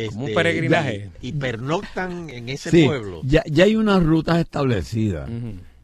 Como 0.09 0.21
un 0.23 0.29
este, 0.31 0.35
peregrinaje. 0.35 1.11
Y, 1.21 1.29
y 1.29 1.33
pernoctan 1.33 2.31
en 2.31 2.49
ese 2.49 2.71
Sí, 2.71 2.85
pueblo. 2.87 3.21
ya, 3.25 3.43
ya 3.47 3.65
hay 3.65 3.77
unas 3.77 4.03
rutas 4.03 4.39
establecidas. 4.39 5.29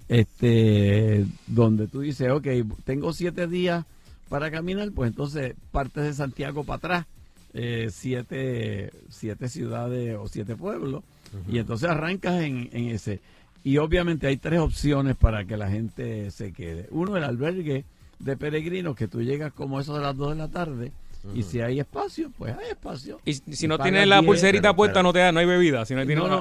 Este 0.08 1.26
donde 1.46 1.86
tú 1.86 2.00
dices, 2.00 2.30
ok, 2.30 2.46
tengo 2.84 3.12
siete 3.12 3.46
días 3.46 3.84
para 4.30 4.50
caminar, 4.50 4.90
pues 4.92 5.08
entonces 5.10 5.54
partes 5.70 6.04
de 6.04 6.14
Santiago 6.14 6.64
para 6.64 6.76
atrás, 6.78 7.06
eh, 7.52 7.88
siete, 7.92 8.90
siete 9.10 9.48
ciudades 9.50 10.16
o 10.18 10.26
siete 10.28 10.56
pueblos, 10.56 11.02
y 11.50 11.58
entonces 11.58 11.90
arrancas 11.90 12.40
en, 12.42 12.70
en 12.72 12.88
ese. 12.88 13.20
Y 13.64 13.76
obviamente 13.78 14.26
hay 14.26 14.38
tres 14.38 14.60
opciones 14.60 15.16
para 15.16 15.44
que 15.44 15.56
la 15.58 15.68
gente 15.70 16.30
se 16.30 16.52
quede. 16.52 16.86
Uno, 16.90 17.16
el 17.18 17.24
albergue 17.24 17.84
de 18.18 18.36
peregrinos, 18.36 18.96
que 18.96 19.08
tú 19.08 19.22
llegas 19.22 19.52
como 19.52 19.80
eso 19.80 19.94
de 19.94 20.00
las 20.02 20.16
dos 20.16 20.30
de 20.30 20.36
la 20.36 20.48
tarde, 20.48 20.92
y 21.34 21.42
si 21.42 21.60
hay 21.60 21.80
espacio, 21.80 22.30
pues 22.38 22.56
hay 22.56 22.70
espacio. 22.70 23.20
Y 23.24 23.34
si 23.34 23.66
no 23.68 23.78
tienes 23.78 24.06
la 24.08 24.16
10, 24.20 24.26
pulserita 24.26 24.62
pero- 24.68 24.76
puesta, 24.76 24.92
pero- 24.94 25.02
no 25.02 25.12
te 25.12 25.18
da, 25.18 25.32
no 25.32 25.40
hay 25.40 25.46
bebida. 25.46 25.84
Si 25.84 25.94
no, 25.94 26.06
tienes 26.06 26.24
no, 26.24 26.40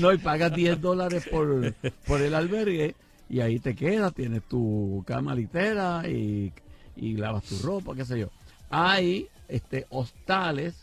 no, 0.00 0.12
y 0.12 0.18
pagas 0.18 0.52
10 0.54 0.80
dólares 0.80 1.28
por, 1.30 1.74
por 2.06 2.20
el 2.20 2.34
albergue 2.34 2.94
y 3.28 3.40
ahí 3.40 3.58
te 3.58 3.74
quedas, 3.76 4.14
tienes 4.14 4.42
tu 4.44 5.04
cama 5.06 5.34
litera 5.34 6.02
y, 6.08 6.52
y 6.96 7.12
lavas 7.16 7.44
tu 7.44 7.58
ropa, 7.58 7.94
qué 7.94 8.04
sé 8.04 8.18
yo. 8.18 8.30
Hay 8.70 9.28
este 9.48 9.86
hostales 9.90 10.74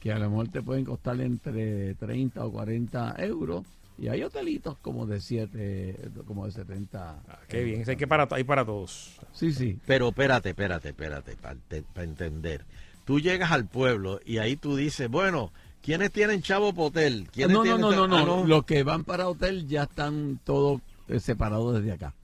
que 0.00 0.12
a 0.12 0.18
lo 0.18 0.30
mejor 0.30 0.48
te 0.48 0.62
pueden 0.62 0.84
costar 0.84 1.20
entre 1.20 1.94
30 1.94 2.44
o 2.44 2.52
40 2.52 3.16
euros 3.18 3.64
y 3.98 4.08
hay 4.08 4.22
hotelitos 4.22 4.78
como 4.78 5.06
de 5.06 5.20
7, 5.20 6.10
como 6.26 6.46
de 6.46 6.52
70. 6.52 7.22
Ah, 7.28 7.38
qué 7.48 7.64
bien, 7.64 7.84
hay, 7.86 7.96
que 7.96 8.06
para, 8.06 8.28
hay 8.30 8.44
para 8.44 8.64
todos. 8.64 9.18
Sí, 9.32 9.52
sí. 9.52 9.78
Pero 9.86 10.08
espérate, 10.08 10.50
espérate, 10.50 10.90
espérate, 10.90 11.36
para 11.36 12.04
entender. 12.04 12.64
Tú 13.04 13.20
llegas 13.20 13.50
al 13.50 13.66
pueblo 13.66 14.20
y 14.24 14.38
ahí 14.38 14.56
tú 14.56 14.76
dices, 14.76 15.08
bueno, 15.08 15.52
¿quiénes 15.82 16.12
tienen 16.12 16.42
chavo 16.42 16.72
por 16.72 16.86
hotel? 16.88 17.28
¿Quiénes 17.32 17.52
No, 17.56 17.58
no, 17.58 17.62
tienen 17.64 17.80
no, 17.80 18.06
no, 18.06 18.16
ta- 18.16 18.24
no, 18.24 18.42
ah, 18.42 18.46
Los 18.46 18.64
que 18.64 18.82
van 18.82 19.04
para 19.04 19.28
hotel 19.28 19.66
ya 19.66 19.84
están 19.84 20.38
todos 20.44 20.80
eh, 21.08 21.18
separados 21.18 21.76
desde 21.76 21.92
acá. 21.92 22.14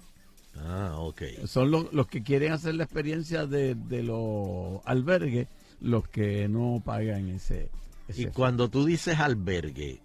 Ah, 0.57 0.95
ok. 0.99 1.23
son 1.47 1.71
los, 1.71 1.93
los 1.93 2.07
que 2.07 2.23
quieren 2.23 2.53
hacer 2.53 2.77
la 2.77 2.85
experiencia 2.85 3.47
de, 3.47 3.75
de 3.75 4.03
los 4.05 4.81
albergues 4.85 5.49
los 5.81 6.09
que 6.09 6.49
no 6.49 6.81
pagan 6.85 7.29
ese, 7.29 7.69
ese 8.09 8.23
Y 8.23 8.27
cuando 8.27 8.69
tú 8.71 8.85
dices 8.85 9.19
albergue, 9.19 10.01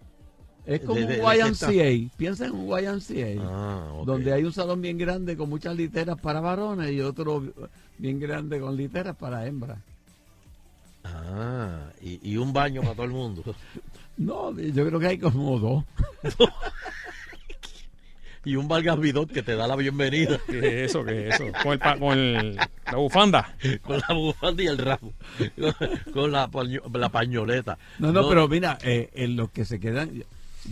es 0.74 0.80
como 0.80 1.00
de- 1.00 1.06
de- 1.06 1.20
un? 1.20 1.34
YMCA 1.34 2.10
piensa 2.16 2.46
en 2.46 2.52
un 2.52 2.66
YMCA 2.68 3.42
ah, 3.42 3.92
ok. 3.94 4.06
donde 4.06 4.32
hay 4.32 4.44
un 4.44 4.52
salón 4.52 4.80
bien 4.80 4.98
grande 4.98 5.36
con 5.36 5.48
muchas 5.48 5.74
literas 5.76 6.18
para 6.20 6.40
varones 6.40 6.92
y 6.92 7.00
otro 7.00 7.42
bien 7.98 8.20
grande 8.20 8.60
con 8.60 8.76
literas 8.76 9.16
para 9.16 9.46
hembras 9.46 9.78
Ah, 11.02 11.88
y, 12.02 12.32
y 12.32 12.36
un 12.36 12.52
baño 12.52 12.82
para 12.82 12.92
todo 12.94 13.04
el 13.06 13.12
mundo. 13.12 13.42
no 14.18 14.58
yo 14.58 14.86
creo 14.86 15.00
que 15.00 15.06
hay 15.06 15.18
como 15.18 15.58
dos 15.58 15.84
Y 18.42 18.56
un 18.56 18.68
Vargas 18.68 18.98
que 19.32 19.42
te 19.42 19.54
da 19.54 19.66
la 19.66 19.76
bienvenida 19.76 20.38
¿Qué 20.46 20.58
es 20.84 20.90
eso? 20.90 21.04
¿Qué 21.04 21.28
es 21.28 21.34
eso? 21.34 21.44
Con, 21.62 21.72
el, 21.72 21.98
con 21.98 22.18
el- 22.18 22.56
la 22.56 22.96
bufanda. 22.96 23.54
con 23.82 24.00
la 24.08 24.14
bufanda 24.14 24.62
y 24.62 24.66
el 24.66 24.78
ramo, 24.78 25.12
con 26.12 26.32
la, 26.32 26.48
paño- 26.48 26.82
la 26.94 27.08
pañoleta. 27.10 27.76
no 27.98 28.12
no 28.12 28.26
pero 28.28 28.48
mira 28.48 28.78
eh, 28.82 29.10
en 29.14 29.36
los 29.36 29.50
que 29.50 29.64
se 29.66 29.78
quedan 29.78 30.24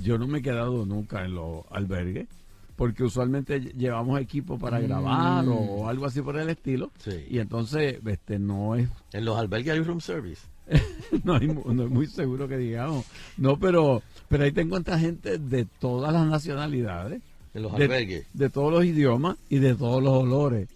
yo 0.03 0.18
no 0.18 0.27
me 0.27 0.38
he 0.38 0.42
quedado 0.42 0.85
nunca 0.87 1.24
en 1.24 1.35
los 1.35 1.64
albergues 1.70 2.27
porque 2.77 3.03
usualmente 3.03 3.61
llevamos 3.61 4.20
equipo 4.20 4.59
para 4.59 4.79
grabar 4.81 5.44
Mm. 5.44 5.48
o 5.53 5.88
algo 5.88 6.07
así 6.07 6.22
por 6.22 6.37
el 6.38 6.48
estilo 6.48 6.90
Sí. 6.98 7.24
y 7.29 7.38
entonces 7.40 7.98
este 8.07 8.38
no 8.38 8.77
es 8.77 8.88
En 9.12 9.24
los 9.24 9.37
albergues 9.37 9.72
hay 9.74 9.81
room 9.81 10.01
service. 10.01 10.42
no, 11.24 11.35
hay 11.35 11.48
no 11.48 11.83
es 11.85 11.90
muy 11.90 12.07
seguro 12.07 12.46
que 12.46 12.57
digamos. 12.59 13.05
No, 13.37 13.59
pero, 13.59 14.03
pero 14.29 14.44
ahí 14.44 14.53
te 14.53 14.61
encuentras 14.61 15.01
gente 15.01 15.38
de 15.38 15.64
todas 15.81 16.12
las 16.12 16.27
nacionalidades, 16.27 17.20
En 17.55 17.62
los 17.62 17.77
de, 17.77 17.85
albergues. 17.85 18.27
de 18.35 18.51
todos 18.51 18.72
los 18.72 18.85
idiomas 18.85 19.37
y 19.48 19.59
de 19.59 19.74
todos 19.74 20.03
los 20.03 20.12
olores. 20.12 20.68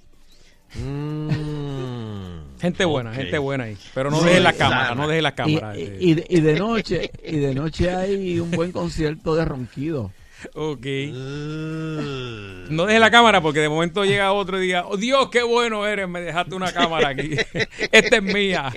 Mm, 0.75 2.59
Gente 2.61 2.85
buena, 2.85 3.13
gente 3.13 3.39
buena 3.39 3.65
ahí. 3.65 3.77
Pero 3.95 4.11
no 4.11 4.21
Sí, 4.21 4.27
dejes 4.27 4.43
la 4.43 4.53
sana. 4.53 4.69
cámara, 4.77 4.95
no 4.95 5.09
dejes 5.09 5.23
la 5.23 5.29
Y, 5.31 5.33
cámara. 5.33 5.77
y- 5.79 5.83
eh. 5.83 5.97
y 6.01 6.15
de, 6.15 6.27
y 6.29 6.41
de 6.41 6.59
noche, 6.59 7.11
y 7.25 7.37
de 7.39 7.55
noche 7.55 7.91
hay 7.95 8.39
un 8.41 8.51
buen 8.53 8.71
concierto 8.73 9.35
de 9.35 9.45
ronquido. 9.45 10.13
Ok. 10.55 10.87
Mm. 11.13 12.75
No 12.75 12.87
dejes 12.87 13.01
la 13.01 13.11
cámara 13.11 13.41
porque 13.41 13.61
de 13.61 13.69
momento 13.69 14.05
llega 14.05 14.33
otro 14.33 14.59
y 14.59 14.67
diga, 14.67 14.87
oh 14.87 14.97
Dios, 14.97 15.29
qué 15.31 15.43
bueno 15.43 15.87
eres, 15.87 16.09
me 16.09 16.21
dejaste 16.21 16.55
una 16.55 16.73
cámara 16.73 17.09
aquí. 17.11 17.31
Esta 17.93 18.17
es 18.17 18.23
mía. 18.23 18.73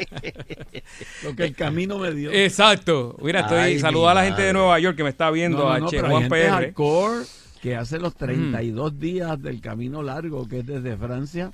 Lo 1.23 1.35
que 1.35 1.43
el 1.45 1.55
camino 1.55 1.97
me 1.99 2.11
dio. 2.11 2.31
Exacto. 2.31 3.15
Mira, 3.21 3.41
estoy 3.41 3.57
Ay, 3.59 3.79
saludando 3.79 4.09
a 4.09 4.13
la 4.15 4.23
gente 4.25 4.41
de. 4.43 4.53
Nueva 4.53 4.79
York 4.79 4.95
que 4.97 5.03
me 5.03 5.09
está 5.09 5.29
viendo, 5.31 5.59
No, 5.59 5.63
no, 5.65 5.71
a 5.71 5.79
no, 5.79 5.89
Che 5.89 5.97
pero 5.97 6.07
hay 6.07 6.11
Juan 6.11 6.23
gente 6.23 6.35
PR. 6.43 6.49
hardcore 6.51 7.23
que 7.61 7.75
hace 7.75 7.97
los 7.99 8.15
32 8.15 8.99
días 8.99 9.41
del 9.41 9.59
camino 9.59 10.03
largo 10.03 10.47
que 10.47 10.59
es 10.59 10.65
desde 10.67 10.95
Francia 10.97 11.51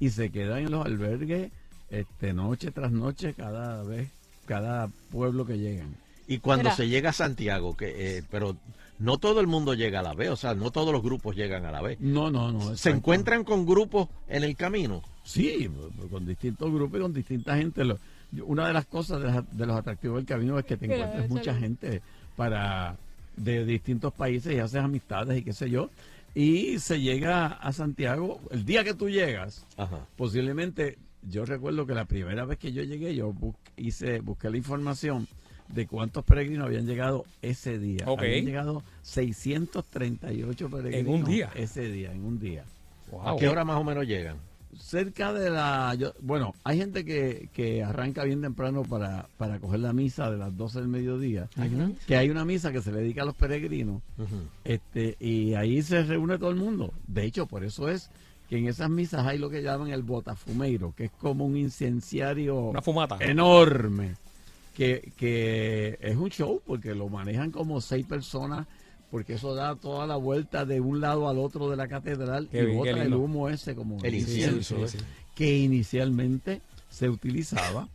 y 0.00 0.10
se 0.10 0.30
quedan 0.30 0.58
en 0.60 0.70
los 0.70 0.84
albergues 0.84 1.50
este 1.90 2.32
noche 2.32 2.70
tras 2.70 2.90
noche 2.92 3.34
cada 3.34 3.82
vez, 3.82 4.08
cada 4.46 4.88
pueblo 5.10 5.44
que 5.46 5.58
llegan. 5.58 5.94
Y 6.26 6.38
cuando 6.38 6.64
Mira. 6.64 6.76
se 6.76 6.88
llega 6.88 7.10
a 7.10 7.12
Santiago, 7.12 7.76
que 7.76 8.18
eh, 8.18 8.22
pero 8.30 8.56
no 8.98 9.18
todo 9.18 9.40
el 9.40 9.46
mundo 9.46 9.74
llega 9.74 10.00
a 10.00 10.02
la 10.02 10.14
vez, 10.14 10.30
o 10.30 10.36
sea, 10.36 10.54
no 10.54 10.70
todos 10.70 10.92
los 10.92 11.02
grupos 11.02 11.36
llegan 11.36 11.64
a 11.66 11.72
la 11.72 11.82
vez. 11.82 12.00
No, 12.00 12.30
no, 12.30 12.52
no. 12.52 12.76
¿Se 12.76 12.90
encuentran 12.90 13.44
con 13.44 13.66
grupos 13.66 14.08
en 14.28 14.44
el 14.44 14.56
camino? 14.56 15.02
Sí, 15.24 15.68
con 16.10 16.24
distintos 16.26 16.72
grupos 16.72 16.98
y 16.98 17.02
con 17.02 17.12
distinta 17.12 17.56
gente. 17.56 17.84
Lo- 17.84 17.98
yo- 18.32 18.46
Una 18.46 18.66
de 18.68 18.72
las 18.72 18.86
cosas 18.86 19.20
de, 19.20 19.26
las- 19.30 19.56
de 19.56 19.66
los 19.66 19.76
atractivos 19.76 20.16
del 20.16 20.26
camino 20.26 20.58
es 20.58 20.64
que 20.64 20.76
te 20.76 20.86
debe 20.88 21.28
mucha 21.28 21.54
gente 21.54 22.00
para 22.36 22.96
de 23.36 23.64
distintos 23.64 24.12
países 24.12 24.54
y 24.54 24.58
haces 24.58 24.80
amistades 24.82 25.38
y 25.38 25.42
qué 25.42 25.52
sé 25.52 25.68
yo. 25.68 25.90
Y 26.34 26.78
se 26.78 27.00
llega 27.00 27.46
a 27.46 27.72
Santiago, 27.72 28.40
el 28.50 28.64
día 28.64 28.84
que 28.84 28.94
tú 28.94 29.10
llegas, 29.10 29.66
Ajá. 29.76 30.06
posiblemente, 30.16 30.98
yo 31.22 31.44
recuerdo 31.44 31.86
que 31.86 31.94
la 31.94 32.06
primera 32.06 32.44
vez 32.46 32.58
que 32.58 32.72
yo 32.72 32.82
llegué, 32.82 33.14
yo 33.14 33.32
bus- 33.32 33.54
hice, 33.76 34.20
busqué 34.20 34.48
la 34.50 34.56
información 34.56 35.28
de 35.68 35.86
cuántos 35.86 36.24
peregrinos 36.24 36.66
habían 36.66 36.86
llegado 36.86 37.24
ese 37.42 37.78
día. 37.78 38.04
Habían 38.06 38.44
llegado 38.46 38.82
638 39.02 40.70
peregrinos. 40.70 41.14
un 41.20 41.24
día. 41.24 41.50
Ese 41.54 41.90
día, 41.90 42.12
en 42.12 42.24
un 42.24 42.38
día. 42.38 42.64
Wow. 43.10 43.28
¿A 43.28 43.36
qué 43.38 43.48
hora 43.48 43.64
más 43.64 43.76
o 43.78 43.84
menos 43.84 44.06
llegan? 44.06 44.36
Cerca 44.78 45.32
de 45.32 45.50
la... 45.50 45.94
yo- 45.94 46.14
bueno, 46.20 46.54
hay 46.64 46.78
gente 46.78 47.04
que, 47.04 47.48
que 47.52 47.82
arranca 47.82 48.24
bien 48.24 48.40
temprano 48.40 48.82
para, 48.82 49.26
para 49.36 49.58
coger 49.58 49.80
la 49.80 49.92
misa 49.92 50.30
de 50.30 50.38
las 50.38 50.56
12 50.56 50.78
del 50.80 50.88
mediodía. 50.88 51.48
Que 52.06 52.16
hay 52.16 52.30
una 52.30 52.44
misa 52.44 52.72
que 52.72 52.80
se 52.80 52.90
le 52.92 53.00
dedica 53.00 53.22
a 53.22 53.26
los 53.26 53.34
peregrinos. 53.34 54.00
Este 54.64 55.16
Y 55.20 55.54
ahí 55.54 55.82
se 55.82 56.02
reúne 56.04 56.38
todo 56.38 56.50
el 56.50 56.56
mundo. 56.56 56.92
De 57.06 57.24
hecho, 57.24 57.46
por 57.46 57.64
eso 57.64 57.88
es 57.88 58.10
que 58.48 58.58
en 58.58 58.66
esas 58.68 58.88
misas 58.90 59.26
hay 59.26 59.38
lo 59.38 59.48
que 59.50 59.62
llaman 59.62 59.88
el 59.90 60.02
botafumeiro, 60.02 60.94
que 60.96 61.04
es 61.06 61.10
como 61.12 61.44
un 61.46 61.56
incenciario 61.56 62.56
Una 62.70 62.82
fumata. 62.82 63.16
enorme. 63.20 64.16
Que, 64.74 65.12
que 65.18 65.98
es 66.00 66.16
un 66.16 66.30
show 66.30 66.62
porque 66.66 66.94
lo 66.94 67.08
manejan 67.10 67.50
como 67.50 67.80
seis 67.82 68.06
personas 68.06 68.66
porque 69.12 69.34
eso 69.34 69.54
da 69.54 69.76
toda 69.76 70.06
la 70.08 70.16
vuelta 70.16 70.64
de 70.64 70.80
un 70.80 71.00
lado 71.02 71.28
al 71.28 71.38
otro 71.38 71.68
de 71.70 71.76
la 71.76 71.86
catedral 71.86 72.48
Qué 72.50 72.62
y 72.62 72.66
bien, 72.66 72.78
bota 72.78 73.02
el 73.02 73.14
humo 73.14 73.48
ese 73.50 73.74
como 73.76 73.98
El 74.02 74.14
incienso, 74.14 74.76
que 75.36 75.58
inicialmente 75.58 76.62
se 76.88 77.08
utilizaba 77.10 77.88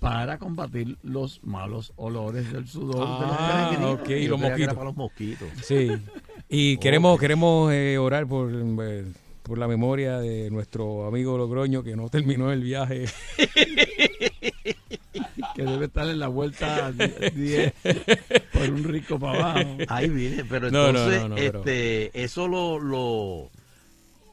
para 0.00 0.38
combatir 0.38 0.96
los 1.02 1.44
malos 1.44 1.92
olores 1.96 2.50
del 2.52 2.66
sudor 2.66 2.94
de 3.20 3.26
los 3.26 3.36
Ah, 3.38 3.68
peregrinos. 3.70 4.00
ok, 4.00 4.08
y 4.10 4.26
los 4.26 4.40
mosquitos. 4.40 4.74
para 4.74 4.84
los 4.86 4.96
mosquitos. 4.96 5.48
Sí. 5.62 5.90
Y 6.48 6.76
queremos, 6.78 7.20
queremos 7.20 7.70
eh, 7.72 7.96
orar 7.98 8.26
por, 8.26 8.50
eh, 8.52 9.04
por 9.42 9.58
la 9.58 9.68
memoria 9.68 10.18
de 10.18 10.50
nuestro 10.50 11.06
amigo 11.06 11.36
Logroño 11.38 11.82
que 11.82 11.94
no 11.94 12.08
terminó 12.08 12.50
el 12.52 12.62
viaje. 12.62 13.04
que 15.54 15.64
debe 15.64 15.86
estar 15.86 16.08
en 16.08 16.18
la 16.18 16.28
vuelta 16.28 16.90
10 17.34 17.72
por 18.52 18.70
un 18.70 18.84
rico 18.84 19.18
para 19.18 19.52
abajo. 19.54 19.76
Ahí 19.88 20.08
viene, 20.10 20.44
pero 20.44 20.70
No, 20.70 20.92
no, 20.92 20.98
entonces, 20.98 21.22
no, 21.22 21.28
no, 21.28 21.34
pero- 21.36 21.58
este, 21.60 22.22
eso 22.24 22.48
lo, 22.48 22.78
lo, 22.78 23.50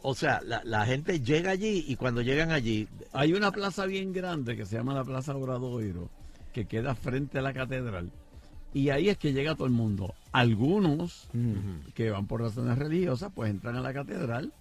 o 0.03 0.15
sea, 0.15 0.41
la, 0.45 0.61
la 0.65 0.85
gente 0.85 1.21
llega 1.21 1.51
allí 1.51 1.85
y 1.87 1.95
cuando 1.95 2.21
llegan 2.21 2.51
allí, 2.51 2.87
Hay 3.13 3.33
una 3.33 3.51
plaza 3.51 3.85
bien 3.85 4.13
grande 4.13 4.55
que 4.57 4.65
se 4.65 4.75
llama 4.77 4.93
la 4.93 5.03
Plaza 5.03 5.35
Obradoiro, 5.35 6.09
que 6.53 6.65
queda 6.65 6.95
frente 6.95 7.39
a 7.39 7.41
la 7.41 7.53
catedral. 7.53 8.09
Y 8.73 8.89
ahí 8.89 9.09
es 9.09 9.17
que 9.17 9.33
llega 9.33 9.53
todo 9.55 9.65
el 9.67 9.73
mundo. 9.73 10.13
Algunos 10.31 11.27
que 11.93 12.09
van 12.09 12.25
por 12.25 12.41
razones 12.41 12.77
religiosas, 12.77 13.31
pues 13.35 13.49
entran 13.51 13.75
a 13.75 13.81
la 13.81 13.93
catedral, 13.93 14.53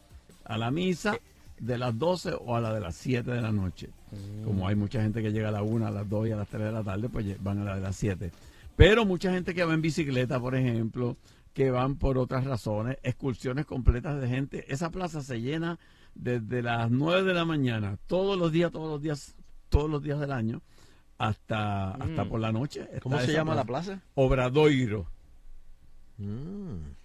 a 0.44 0.58
la 0.58 0.70
misa 0.72 1.16
de 1.60 1.78
las 1.78 1.96
12 1.96 2.34
o 2.40 2.56
a 2.56 2.60
la 2.60 2.72
de 2.74 2.80
las 2.80 2.96
7 2.96 3.30
de 3.30 3.40
la 3.40 3.52
noche. 3.52 3.90
Como 4.44 4.66
hay 4.66 4.74
mucha 4.74 5.00
gente 5.02 5.22
que 5.22 5.30
llega 5.30 5.50
a 5.50 5.52
la 5.52 5.62
1, 5.62 5.86
a 5.86 5.90
las 5.90 6.08
2 6.08 6.28
y 6.28 6.32
a 6.32 6.36
las 6.36 6.48
3 6.48 6.64
de 6.64 6.72
la 6.72 6.82
tarde, 6.82 7.08
pues 7.08 7.42
van 7.42 7.58
a 7.58 7.64
la 7.64 7.74
de 7.76 7.82
las 7.82 7.96
7. 7.96 8.32
Pero 8.76 9.04
mucha 9.04 9.32
gente 9.32 9.54
que 9.54 9.62
va 9.62 9.74
en 9.74 9.82
bicicleta, 9.82 10.40
por 10.40 10.54
ejemplo, 10.54 11.16
que 11.52 11.70
van 11.70 11.96
por 11.96 12.16
otras 12.18 12.44
razones, 12.44 12.96
excursiones 13.02 13.66
completas 13.66 14.20
de 14.20 14.28
gente. 14.28 14.72
Esa 14.72 14.90
plaza 14.90 15.22
se 15.22 15.40
llena 15.40 15.78
desde 16.14 16.62
las 16.62 16.90
9 16.90 17.22
de 17.24 17.34
la 17.34 17.44
mañana, 17.44 17.98
todos 18.06 18.38
los 18.38 18.50
días, 18.50 18.72
todos 18.72 18.90
los 18.90 19.02
días, 19.02 19.36
todos 19.68 19.90
los 19.90 20.02
días 20.02 20.18
del 20.18 20.32
año, 20.32 20.62
hasta, 21.18 21.92
hasta 21.92 22.24
por 22.24 22.40
la 22.40 22.52
noche. 22.52 22.88
¿cómo 23.02 23.20
se 23.20 23.32
llama 23.32 23.54
la 23.54 23.64
plaza? 23.64 24.00
Obradoiro. 24.14 25.06
Mm, 26.16 26.99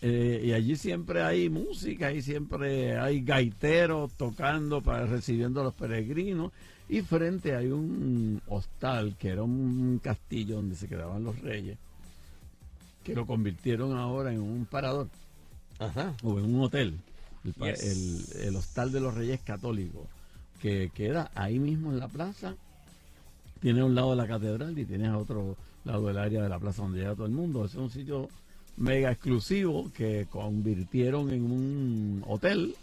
Eh, 0.00 0.42
y 0.44 0.52
allí 0.52 0.76
siempre 0.76 1.22
hay 1.22 1.48
música 1.48 2.12
y 2.12 2.22
siempre 2.22 2.96
hay 2.98 3.20
gaiteros 3.22 4.12
tocando 4.12 4.80
para 4.80 5.06
recibiendo 5.06 5.60
a 5.60 5.64
los 5.64 5.74
peregrinos. 5.74 6.52
Y 6.88 7.02
frente 7.02 7.54
hay 7.54 7.66
un 7.68 8.40
hostal 8.46 9.16
que 9.18 9.28
era 9.30 9.42
un 9.42 10.00
castillo 10.02 10.56
donde 10.56 10.74
se 10.76 10.88
quedaban 10.88 11.22
los 11.24 11.38
reyes, 11.40 11.76
que 13.04 13.14
lo 13.14 13.26
convirtieron 13.26 13.96
ahora 13.96 14.32
en 14.32 14.40
un 14.40 14.64
parador 14.64 15.08
Ajá. 15.78 16.14
o 16.22 16.38
en 16.38 16.54
un 16.54 16.62
hotel. 16.62 16.98
El, 17.44 17.54
Yes. 17.54 17.82
el- 18.36 18.42
el 18.48 18.56
hostal 18.56 18.90
de 18.92 19.00
los 19.00 19.14
reyes 19.14 19.40
católicos, 19.40 20.06
que 20.60 20.90
queda 20.94 21.30
ahí 21.34 21.58
mismo 21.58 21.92
en 21.92 21.98
la 21.98 22.08
plaza. 22.08 22.54
Tiene 23.60 23.80
a 23.80 23.84
un 23.84 23.94
lado 23.94 24.14
la 24.14 24.26
catedral 24.26 24.78
y 24.78 24.84
tiene 24.86 25.08
a 25.08 25.18
otro 25.18 25.56
lado 25.84 26.08
el 26.10 26.18
área 26.18 26.42
de 26.42 26.48
la 26.48 26.58
plaza 26.58 26.82
donde 26.82 27.00
llega 27.00 27.14
todo 27.14 27.26
el 27.26 27.32
mundo. 27.32 27.64
Es 27.64 27.74
un 27.74 27.90
sitio 27.90 28.28
mega 28.78 29.10
exclusivo 29.10 29.90
que 29.94 30.26
convirtieron 30.30 31.30
en 31.30 31.44
un 31.44 32.24
hotel 32.26 32.74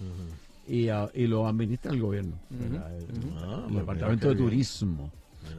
y, 0.68 0.88
lo 1.28 1.48
administra 1.48 1.92
el 1.92 2.02
gobierno, 2.02 2.38
el, 2.52 2.78
Ah, 2.78 2.90
el 2.98 3.64
pues 3.64 3.76
Departamento 3.76 4.30
de. 4.30 4.36
Turismo. 4.36 5.12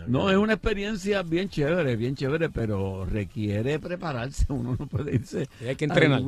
No, 0.08 0.30
es 0.30 0.36
una 0.36 0.54
experiencia 0.54 1.22
bien 1.22 1.48
chévere, 1.48 1.96
bien 1.96 2.16
chévere, 2.16 2.50
pero 2.50 3.04
requiere 3.04 3.78
prepararse. 3.78 4.46
Uno 4.52 4.76
no 4.78 4.86
puede 4.86 5.14
irse 5.14 5.48
Y 5.60 5.66
hay 5.66 5.76
que 5.76 5.84
entrenar. 5.84 6.22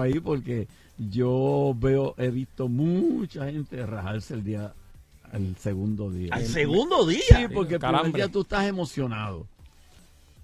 ahí 0.00 0.20
porque 0.20 0.68
yo 0.98 1.74
veo, 1.78 2.14
he 2.18 2.30
visto 2.30 2.68
mucha 2.68 3.50
gente 3.50 3.84
rajarse 3.86 4.34
el 4.34 4.44
día, 4.44 4.74
el 5.32 5.56
segundo 5.56 6.10
día. 6.10 6.34
Al 6.34 6.46
segundo 6.46 7.06
día. 7.06 7.20
Sí, 7.28 7.46
porque 7.52 7.74
el 7.74 7.80
primer 7.80 8.12
día 8.12 8.28
tú 8.28 8.42
estás 8.42 8.66
emocionado. 8.66 9.46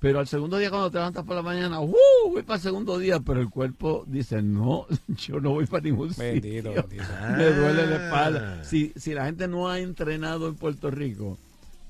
Pero 0.06 0.20
al 0.20 0.28
segundo 0.28 0.56
día 0.56 0.70
cuando 0.70 0.88
te 0.88 0.98
levantas 0.98 1.24
por 1.24 1.34
la 1.34 1.42
mañana, 1.42 1.80
¡uh! 1.80 1.92
voy 2.30 2.42
para 2.44 2.58
el 2.58 2.62
segundo 2.62 2.96
día, 2.96 3.18
pero 3.18 3.40
el 3.40 3.50
cuerpo 3.50 4.04
dice, 4.06 4.40
no, 4.40 4.86
yo 5.08 5.40
no 5.40 5.50
voy 5.50 5.66
para 5.66 5.82
ningún 5.82 6.12
Bendito, 6.16 6.68
sitio. 6.72 6.86
bendito. 6.88 7.04
Me 7.36 7.44
duele 7.50 7.86
la 7.88 7.96
Ah. 7.96 8.04
espalda. 8.06 8.64
Si, 8.64 8.92
si 8.94 9.14
la 9.14 9.24
gente 9.26 9.48
no 9.48 9.68
ha 9.68 9.80
entrenado 9.80 10.46
en 10.46 10.54
Puerto 10.54 10.92
Rico, 10.92 11.38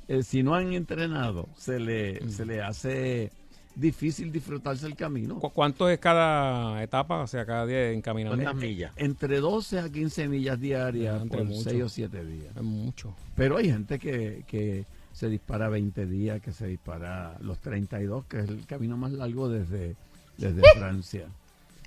eh, 0.08 0.22
si 0.22 0.42
no 0.42 0.54
han 0.54 0.72
entrenado, 0.72 1.46
se 1.58 1.78
le, 1.78 2.20
Mm. 2.22 2.30
se 2.30 2.46
le 2.46 2.62
hace 2.62 3.32
difícil 3.74 4.32
disfrutarse 4.32 4.86
el 4.86 4.96
camino. 4.96 5.38
¿Cu- 5.38 5.50
¿Cuánto 5.50 5.90
es 5.90 5.98
cada 5.98 6.82
etapa? 6.82 7.18
O 7.20 7.26
sea, 7.26 7.44
cada 7.44 7.66
día 7.66 7.90
en 7.90 8.00
caminando. 8.00 8.42
¿Cuántas 8.42 8.56
millas? 8.62 8.92
Entre 8.96 9.40
12 9.40 9.78
a 9.78 9.90
15 9.90 10.26
millas 10.28 10.58
diarias 10.58 11.18
Ah, 11.18 11.22
entre 11.22 11.38
por 11.40 11.46
mucho. 11.48 11.68
6 11.68 11.82
o 11.82 11.88
7 11.90 12.24
días. 12.24 12.56
Es 12.56 12.62
mucho. 12.62 13.14
Pero 13.34 13.58
hay 13.58 13.66
gente 13.70 13.98
que, 13.98 14.42
que 14.46 14.86
se 15.16 15.30
dispara 15.30 15.70
20 15.70 16.04
días, 16.04 16.42
que 16.42 16.52
se 16.52 16.66
dispara 16.66 17.38
los 17.40 17.58
32, 17.60 18.26
que 18.26 18.40
es 18.40 18.48
el 18.50 18.66
camino 18.66 18.98
más 18.98 19.12
largo 19.12 19.48
desde, 19.48 19.96
desde 20.36 20.60
Francia. 20.74 21.24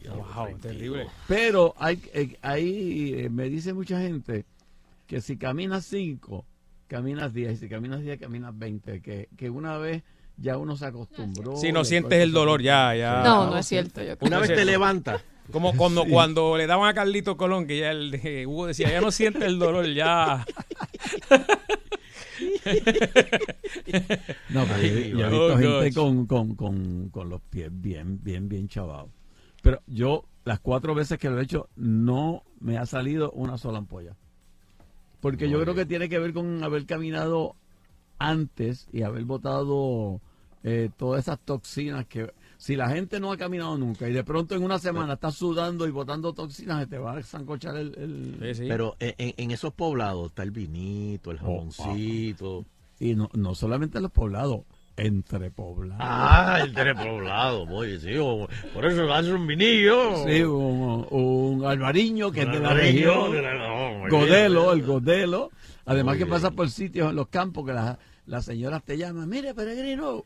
Wow, 0.07 0.57
terrible. 0.59 1.05
Pero 1.27 1.75
hay, 1.77 2.01
eh, 2.15 2.37
ahí 2.41 3.13
eh, 3.15 3.29
me 3.29 3.47
dice 3.47 3.73
mucha 3.73 3.99
gente 3.99 4.45
que 5.05 5.21
si 5.21 5.37
caminas 5.37 5.85
5, 5.85 6.43
caminas 6.87 7.31
10, 7.31 7.53
y 7.53 7.57
si 7.57 7.69
caminas 7.69 8.01
10, 8.01 8.19
caminas 8.19 8.57
20, 8.57 8.99
que, 9.01 9.29
que 9.37 9.51
una 9.51 9.77
vez 9.77 10.01
ya 10.37 10.57
uno 10.57 10.75
se 10.75 10.87
acostumbró. 10.87 11.55
Si 11.55 11.71
no 11.71 11.85
sientes 11.85 12.23
el 12.23 12.31
dolor, 12.31 12.63
ya, 12.63 12.95
ya. 12.95 13.21
No, 13.21 13.51
no 13.51 13.59
es 13.59 13.67
cierto. 13.67 14.01
Yo 14.01 14.17
creo. 14.17 14.27
Una 14.27 14.37
No 14.37 14.41
vez 14.41 14.55
te 14.55 14.65
levantas. 14.65 15.21
Como 15.51 15.77
cuando, 15.77 16.05
cuando 16.05 16.57
le 16.57 16.65
daban 16.65 16.89
a 16.89 16.95
Carlito 16.95 17.37
Colón, 17.37 17.67
que 17.67 17.77
ya 17.77 17.91
el 17.91 18.09
de 18.09 18.47
Hugo 18.47 18.65
decía, 18.65 18.89
ya 18.89 19.01
no 19.01 19.11
siente 19.11 19.45
el 19.45 19.59
dolor, 19.59 19.85
ya. 19.93 20.47
No, 24.49 24.65
pero 24.65 24.75
Ay, 24.75 25.11
yo, 25.11 25.17
yo 25.17 25.25
he 25.25 25.33
oh, 25.33 25.39
visto 25.57 25.57
gente 25.57 25.85
gosh. 25.85 25.93
con, 25.93 26.25
con, 26.25 26.55
con, 26.55 27.09
con 27.09 27.29
los 27.29 27.41
pies 27.41 27.69
bien, 27.71 28.19
bien, 28.23 28.49
bien 28.49 28.67
chavados. 28.67 29.09
Pero 29.61 29.81
yo, 29.87 30.25
las 30.45 30.59
cuatro 30.59 30.95
veces 30.95 31.19
que 31.19 31.29
lo 31.29 31.39
he 31.39 31.43
hecho, 31.43 31.69
no 31.75 32.43
me 32.59 32.77
ha 32.77 32.85
salido 32.85 33.31
una 33.31 33.57
sola 33.57 33.79
ampolla. 33.79 34.15
Porque 35.21 35.49
yo 35.49 35.61
creo 35.61 35.75
que 35.75 35.85
tiene 35.85 36.07
que 36.07 36.19
ver 36.19 36.33
con 36.33 36.63
haber 36.63 36.85
caminado 36.85 37.55
antes 38.17 38.87
y 38.93 39.01
haber 39.01 39.25
botado 39.25 40.21
eh, 40.63 40.89
todas 40.97 41.21
esas 41.21 41.39
toxinas 41.39 42.05
que... 42.05 42.31
Si 42.61 42.75
la 42.75 42.89
gente 42.89 43.21
no 43.21 43.31
ha 43.31 43.37
caminado 43.37 43.77
nunca 43.77 44.09
y 44.09 44.11
de 44.11 44.23
pronto 44.25 44.53
en 44.53 44.63
una 44.63 44.79
semana 44.79 45.13
está 45.13 45.31
sudando 45.31 45.87
y 45.87 45.91
botando 45.91 46.33
toxinas, 46.33 46.81
se 46.81 46.87
te 46.87 46.97
va 46.97 47.13
a 47.17 47.23
zancochar 47.23 47.77
el... 47.77 47.95
el- 47.97 48.53
Sí, 48.53 48.63
sí. 48.63 48.67
Pero 48.67 48.97
en, 48.99 49.51
esos 49.51 49.73
poblados 49.73 50.27
está 50.27 50.43
el 50.43 50.51
vinito, 50.51 51.31
el 51.31 51.37
Oh, 51.37 51.45
jamoncito. 51.45 52.65
Y 52.99 53.15
no, 53.15 53.29
no 53.33 53.55
solamente 53.55 53.99
en 53.99 54.03
los 54.03 54.11
poblados, 54.11 54.63
entre 54.97 55.51
poblados. 55.51 56.01
Ah, 56.05 56.59
el 56.61 56.73
poblado, 56.95 57.63
oye, 57.63 57.97
sí, 57.97 58.09
o- 58.19 58.45
por 58.73 58.85
eso 58.85 59.13
hace 59.13 59.31
un 59.31 59.47
vinillo. 59.47 60.25
Sí, 60.27 60.43
un, 60.43 61.07
un 61.11 61.63
albariño 61.65 62.29
que 62.29 62.41
es 62.41 62.51
de 62.51 62.59
la 62.59 62.73
región. 62.73 63.31
de 63.31 63.41
la- 63.41 63.71
oh, 63.73 64.09
Godelo, 64.09 64.63
bien. 64.73 64.79
el 64.79 64.85
Godelo. 64.85 65.49
Además 65.85 66.17
que 66.17 66.25
pasa 66.25 66.51
por 66.51 66.69
sitios 66.69 67.09
en 67.11 67.15
los 67.15 67.29
campos 67.29 67.65
que 67.65 67.71
las 67.73 67.97
las 68.25 68.43
señoras 68.45 68.83
te 68.83 68.97
llaman, 68.97 69.27
mire 69.29 69.53
peregrino, 69.55 70.23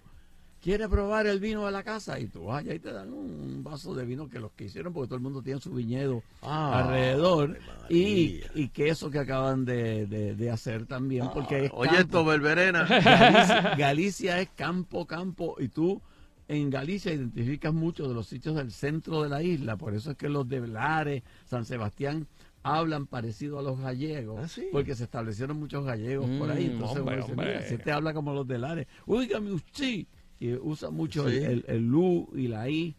¿quiere 0.63 0.87
probar 0.87 1.27
el 1.27 1.39
vino 1.39 1.65
de 1.65 1.71
la 1.71 1.83
casa? 1.83 2.19
Y 2.19 2.27
tú 2.27 2.45
vas 2.45 2.61
allá 2.61 2.73
y 2.73 2.79
te 2.79 2.91
dan 2.91 3.11
un 3.13 3.63
vaso 3.63 3.93
de 3.93 4.05
vino 4.05 4.29
que 4.29 4.39
los 4.39 4.51
que 4.53 4.65
hicieron, 4.65 4.93
porque 4.93 5.07
todo 5.09 5.17
el 5.17 5.21
mundo 5.23 5.41
tiene 5.41 5.59
su 5.59 5.71
viñedo 5.71 6.23
Ah, 6.41 6.79
alrededor. 6.79 7.57
Y, 7.89 8.41
y 8.55 8.69
queso 8.69 9.11
que 9.11 9.19
acaban 9.19 9.65
de, 9.65 10.05
de- 10.07 10.35
de 10.35 10.49
hacer 10.49 10.85
también, 10.85 11.29
porque 11.33 11.65
es 11.65 11.71
Oye, 11.73 11.89
campo. 11.89 12.01
esto, 12.01 12.25
Belverena. 12.25 12.85
Galicia, 12.85 13.75
Galicia 13.77 14.39
es 14.41 14.49
campo, 14.55 15.05
campo, 15.05 15.55
y 15.59 15.67
tú 15.67 16.01
en 16.47 16.69
Galicia 16.69 17.13
identificas 17.13 17.73
muchos 17.73 18.07
de 18.07 18.13
los 18.13 18.27
sitios 18.27 18.55
del 18.55 18.71
centro 18.71 19.21
de 19.23 19.29
la 19.29 19.43
isla, 19.43 19.75
por 19.77 19.93
eso 19.93 20.11
es 20.11 20.17
que 20.17 20.29
los 20.29 20.47
de 20.47 20.59
Blares, 20.61 21.23
San 21.45 21.65
Sebastián, 21.65 22.27
hablan 22.63 23.07
parecido 23.07 23.59
a 23.59 23.61
los 23.61 23.79
gallegos, 23.79 24.39
¿Ah, 24.41 24.47
sí? 24.47 24.67
porque 24.71 24.95
se 24.95 25.03
establecieron 25.03 25.57
muchos 25.59 25.83
gallegos 25.85 26.29
por 26.39 26.49
ahí, 26.49 26.67
Mm, 26.67 26.71
entonces 26.71 26.97
hombre, 26.99 27.15
uno 27.15 27.21
dice, 27.23 27.31
hombre. 27.33 27.47
mira, 27.49 27.61
si 27.67 27.73
este 27.75 27.91
habla 27.91 28.13
como 28.13 28.33
los 28.33 28.47
de 28.47 28.57
Lares, 28.57 28.87
oígame 29.05 29.51
usted, 29.51 30.05
y 30.45 30.53
usa 30.61 30.89
mucho 30.89 31.29
Sí. 31.29 31.37
el, 31.37 31.43
el, 31.43 31.65
el 31.67 31.87
lu 31.87 32.27
y 32.35 32.47
la 32.47 32.69
i 32.69 32.93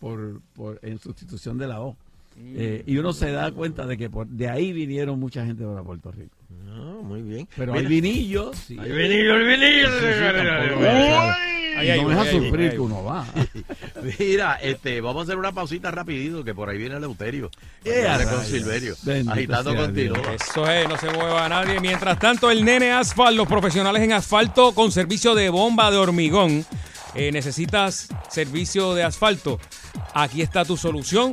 por, 0.00 0.40
por, 0.54 0.78
en 0.82 0.98
sustitución 0.98 1.58
de 1.58 1.66
la 1.68 1.80
o. 1.80 1.92
Mm. 2.36 2.54
Eh, 2.56 2.82
y 2.86 2.96
uno 2.96 3.12
se 3.12 3.30
da 3.30 3.52
cuenta 3.52 3.86
de 3.86 3.96
que 3.96 4.08
por, 4.10 4.26
de 4.26 4.48
ahí 4.48 4.72
vinieron 4.72 5.20
mucha 5.20 5.44
gente 5.46 5.64
para 5.64 5.82
Puerto 5.82 6.10
Rico. 6.10 6.34
Ah, 6.68 6.96
muy 7.02 7.22
bien. 7.22 7.46
Pero 7.56 7.72
Mira, 7.72 7.86
hay 7.86 8.00
vinillos. 8.00 8.56
sí. 8.56 8.76
Hay 8.78 8.90
vinillo, 8.90 9.36
el 9.36 9.46
vinillo. 9.46 9.88
Sí, 10.00 10.06
sí, 10.06 10.46
tampoco, 10.46 10.80
Uy. 10.80 11.61
Ahí 11.76 11.90
hay 11.90 12.00
no 12.00 12.08
uno, 12.08 12.22
es 12.22 12.28
a 12.28 12.30
sufrir 12.30 12.70
que 12.70 12.78
uno. 12.78 13.00
uno 13.00 13.04
va. 13.04 13.26
Mira, 14.18 14.56
este, 14.56 15.00
vamos 15.00 15.20
a 15.20 15.24
hacer 15.24 15.36
una 15.36 15.52
pausita 15.52 15.90
rapidito, 15.90 16.44
que 16.44 16.54
por 16.54 16.68
ahí 16.68 16.78
viene 16.78 16.96
Eleuterio. 16.96 17.50
A 18.08 18.24
con. 18.24 18.44
Silverio. 18.44 18.94
Bendito 19.02 19.32
agitando 19.32 19.74
contigo. 19.74 20.16
Eso 20.34 20.70
es, 20.70 20.88
no 20.88 20.98
se 20.98 21.10
mueva 21.10 21.48
nadie. 21.48 21.80
Mientras 21.80 22.18
tanto, 22.18 22.50
el 22.50 22.64
Nene 22.64 22.92
Asphalt, 22.92 23.36
los 23.36 23.48
profesionales 23.48 24.02
en 24.02 24.12
asfalto 24.12 24.72
con 24.74 24.92
servicio 24.92 25.34
de 25.34 25.48
bomba 25.48 25.90
de 25.90 25.96
hormigón. 25.96 26.64
Eh, 27.14 27.30
necesitas 27.32 28.08
servicio 28.30 28.94
de 28.94 29.04
asfalto. 29.04 29.58
Aquí 30.14 30.42
está 30.42 30.64
tu 30.64 30.76
solución. 30.76 31.32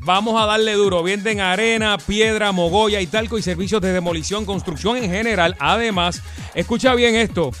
Vamos 0.00 0.40
a 0.40 0.46
darle 0.46 0.72
duro. 0.72 1.02
Venden 1.02 1.40
arena, 1.40 1.96
piedra, 1.98 2.50
mogolla 2.52 3.00
y 3.00 3.06
talco 3.06 3.38
y 3.38 3.42
servicios 3.42 3.80
de 3.80 3.92
demolición, 3.92 4.44
construcción 4.44 4.96
en 4.96 5.10
general. 5.10 5.56
Además, 5.60 6.22
escucha 6.54 6.94
bien 6.94 7.14
esto. 7.14 7.52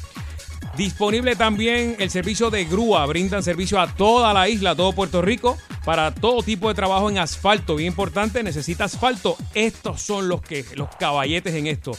Disponible 0.76 1.36
también 1.36 1.96
el 1.98 2.10
servicio 2.10 2.50
de 2.50 2.64
grúa. 2.64 3.04
Brindan 3.06 3.42
servicio 3.42 3.78
a 3.78 3.94
toda 3.94 4.32
la 4.32 4.48
isla, 4.48 4.74
todo 4.74 4.92
Puerto 4.92 5.20
Rico, 5.20 5.58
para 5.84 6.14
todo 6.14 6.42
tipo 6.42 6.68
de 6.68 6.74
trabajo 6.74 7.10
en 7.10 7.18
asfalto. 7.18 7.76
Bien 7.76 7.88
importante, 7.88 8.42
necesita 8.42 8.84
asfalto. 8.84 9.36
Estos 9.54 10.00
son 10.00 10.28
los, 10.28 10.40
que, 10.40 10.64
los 10.74 10.88
caballetes 10.96 11.54
en 11.54 11.66
esto. 11.66 11.92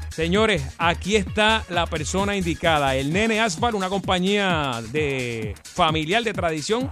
Señores, 0.10 0.62
aquí 0.78 1.15
está 1.15 1.63
la 1.69 1.86
persona 1.86 2.36
indicada. 2.36 2.95
El 2.95 3.13
Nene 3.13 3.39
Asphalt, 3.39 3.75
una 3.75 3.89
compañía 3.89 4.82
de 4.91 5.54
familiar 5.63 6.23
de 6.23 6.34
tradición, 6.34 6.91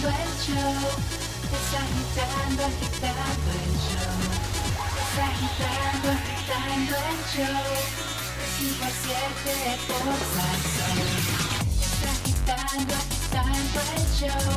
Agitando 0.00 0.08
el 0.08 0.32
show. 0.40 0.88
Está 1.52 1.78
agitando, 1.84 2.64
agitando 2.64 3.50
el 3.52 3.74
show. 3.84 4.16
Está 5.00 5.24
agitando, 5.26 6.08
agitando 6.10 6.94
el 7.10 7.20
show. 7.32 7.68
A 8.60 8.90
siete 9.02 9.54
por 9.88 10.16
Salsón. 10.34 10.98
Está 11.80 12.10
agitando, 12.10 12.94
agitando 12.94 13.78
el 13.96 14.06
show. 14.16 14.50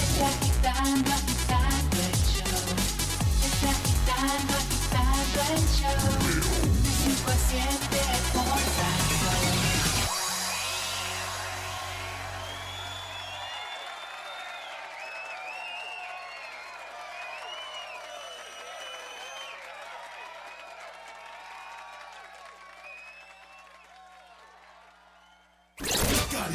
Está 0.00 0.26
agitando, 0.28 1.10
agitando 1.12 1.96
el 2.02 2.16
show. 2.34 2.66
Está 3.46 3.70
agitando, 3.70 4.54
agitando 4.54 5.38
el 5.54 5.64
show. 5.76 6.10
A 7.26 7.36
siete 7.48 8.00
por 8.32 8.58
Salsón. 8.58 9.03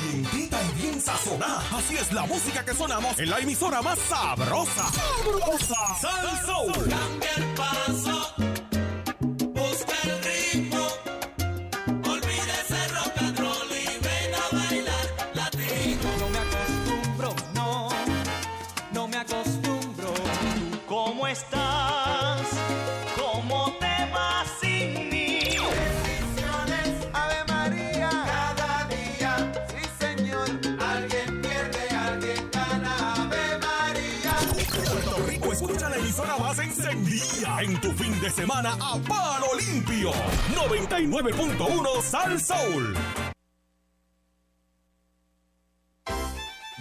Calientita 0.09 0.59
y 0.63 0.81
bien 0.81 0.99
sazonada. 0.99 1.63
Así 1.77 1.95
es 1.95 2.11
la 2.11 2.25
música 2.25 2.65
que 2.65 2.73
sonamos 2.73 3.19
en 3.19 3.29
la 3.29 3.37
emisora 3.39 3.79
más 3.83 3.99
sabrosa. 3.99 4.89
¡Sabrosa! 4.91 5.95
Sal 6.01 6.45
Soul. 6.47 6.89
Cambia 6.89 7.29
el 7.37 7.53
paso, 7.53 8.33
a 38.73 38.99
palo 39.07 39.53
limpio. 39.55 40.11
99.1 40.53 42.01
Sal 42.01 42.39
Soul. 42.39 43.38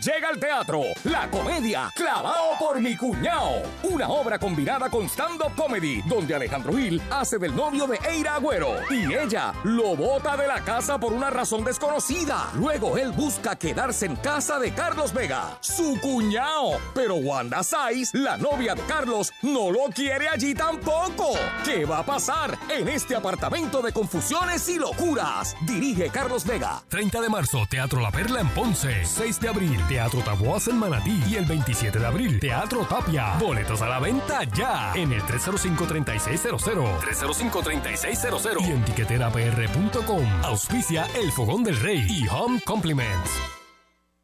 Llega 0.08 0.30
al 0.30 0.40
teatro 0.40 0.84
La 1.04 1.30
Comedia 1.30 1.92
Clavado 1.94 2.56
por 2.58 2.80
mi 2.80 2.96
cuñao. 2.96 3.60
Una 3.82 4.08
obra 4.08 4.38
combinada 4.38 4.88
con 4.88 5.06
stand-up 5.06 5.54
comedy 5.54 6.00
donde 6.06 6.34
Alejandro 6.34 6.72
Gil 6.72 7.02
hace 7.10 7.36
del 7.36 7.54
novio 7.54 7.86
de 7.86 7.98
Eira 8.08 8.36
Agüero 8.36 8.76
y 8.90 9.12
ella 9.12 9.52
lo 9.64 9.94
bota 9.96 10.34
de 10.38 10.46
la 10.46 10.64
casa 10.64 10.98
por 10.98 11.12
una 11.12 11.28
razón 11.28 11.62
desconocida. 11.62 12.48
Luego 12.54 12.96
él 12.96 13.12
busca 13.12 13.56
quedarse 13.56 14.06
en 14.06 14.16
casa 14.16 14.58
de 14.58 14.72
Carlos 14.72 15.12
Vega, 15.12 15.58
su 15.60 16.00
cuñao. 16.00 16.78
Pero 16.94 17.16
Wanda 17.16 17.62
Saiz, 17.62 18.14
la 18.14 18.38
novia 18.38 18.74
de 18.74 18.82
Carlos, 18.84 19.30
no 19.42 19.70
lo 19.70 19.90
quiere 19.94 20.26
allí 20.26 20.54
tampoco. 20.54 21.34
¿Qué 21.66 21.84
va 21.84 21.98
a 21.98 22.06
pasar 22.06 22.56
en 22.70 22.88
este 22.88 23.14
apartamento 23.14 23.82
de 23.82 23.92
confusiones 23.92 24.66
y 24.70 24.78
locuras? 24.78 25.54
Dirige 25.66 26.08
Carlos 26.08 26.46
Vega. 26.46 26.82
30 26.88 27.20
de 27.20 27.28
marzo, 27.28 27.66
Teatro 27.68 28.00
La 28.00 28.10
Perla 28.10 28.40
en 28.40 28.48
Ponce. 28.48 29.04
6 29.04 29.40
de 29.40 29.48
abril, 29.48 29.76
Teatro 29.86 29.97
Taboas 30.24 30.68
en 30.68 30.78
Manatí. 30.78 31.20
Y 31.28 31.36
el 31.36 31.44
27 31.44 31.98
de 31.98 32.06
abril, 32.06 32.40
Teatro 32.40 32.86
Tapia. 32.86 33.36
Boletos 33.38 33.82
a 33.82 33.88
la 33.88 33.98
venta 33.98 34.44
ya 34.44 34.92
en 34.94 35.12
el 35.12 35.20
305-3600. 35.22 37.00
305-3600. 37.00 38.66
Y 38.66 38.70
en 38.70 38.84
tiqueterapr.com. 38.84 40.24
Auspicia 40.44 41.06
El 41.16 41.32
Fogón 41.32 41.64
del 41.64 41.78
Rey 41.80 42.06
y 42.08 42.28
Home 42.28 42.60
Compliments. 42.64 43.30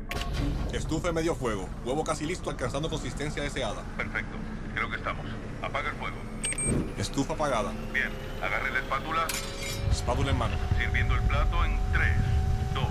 Estufa 0.71 1.09
en 1.09 1.15
medio 1.15 1.35
fuego. 1.35 1.67
Huevo 1.83 2.05
casi 2.05 2.25
listo, 2.25 2.49
alcanzando 2.49 2.89
consistencia 2.89 3.43
deseada. 3.43 3.83
Perfecto. 3.97 4.37
Creo 4.73 4.89
que 4.89 4.95
estamos. 4.95 5.25
Apaga 5.61 5.89
el 5.89 5.95
fuego. 5.95 6.15
Estufa 6.97 7.33
apagada. 7.33 7.73
Bien. 7.91 8.09
Agarre 8.41 8.71
la 8.71 8.79
espátula. 8.79 9.27
Espátula 9.91 10.31
en 10.31 10.37
mano. 10.37 10.55
Sirviendo 10.77 11.15
el 11.15 11.21
plato 11.23 11.65
en 11.65 11.77
3, 11.91 12.07
2, 12.73 12.83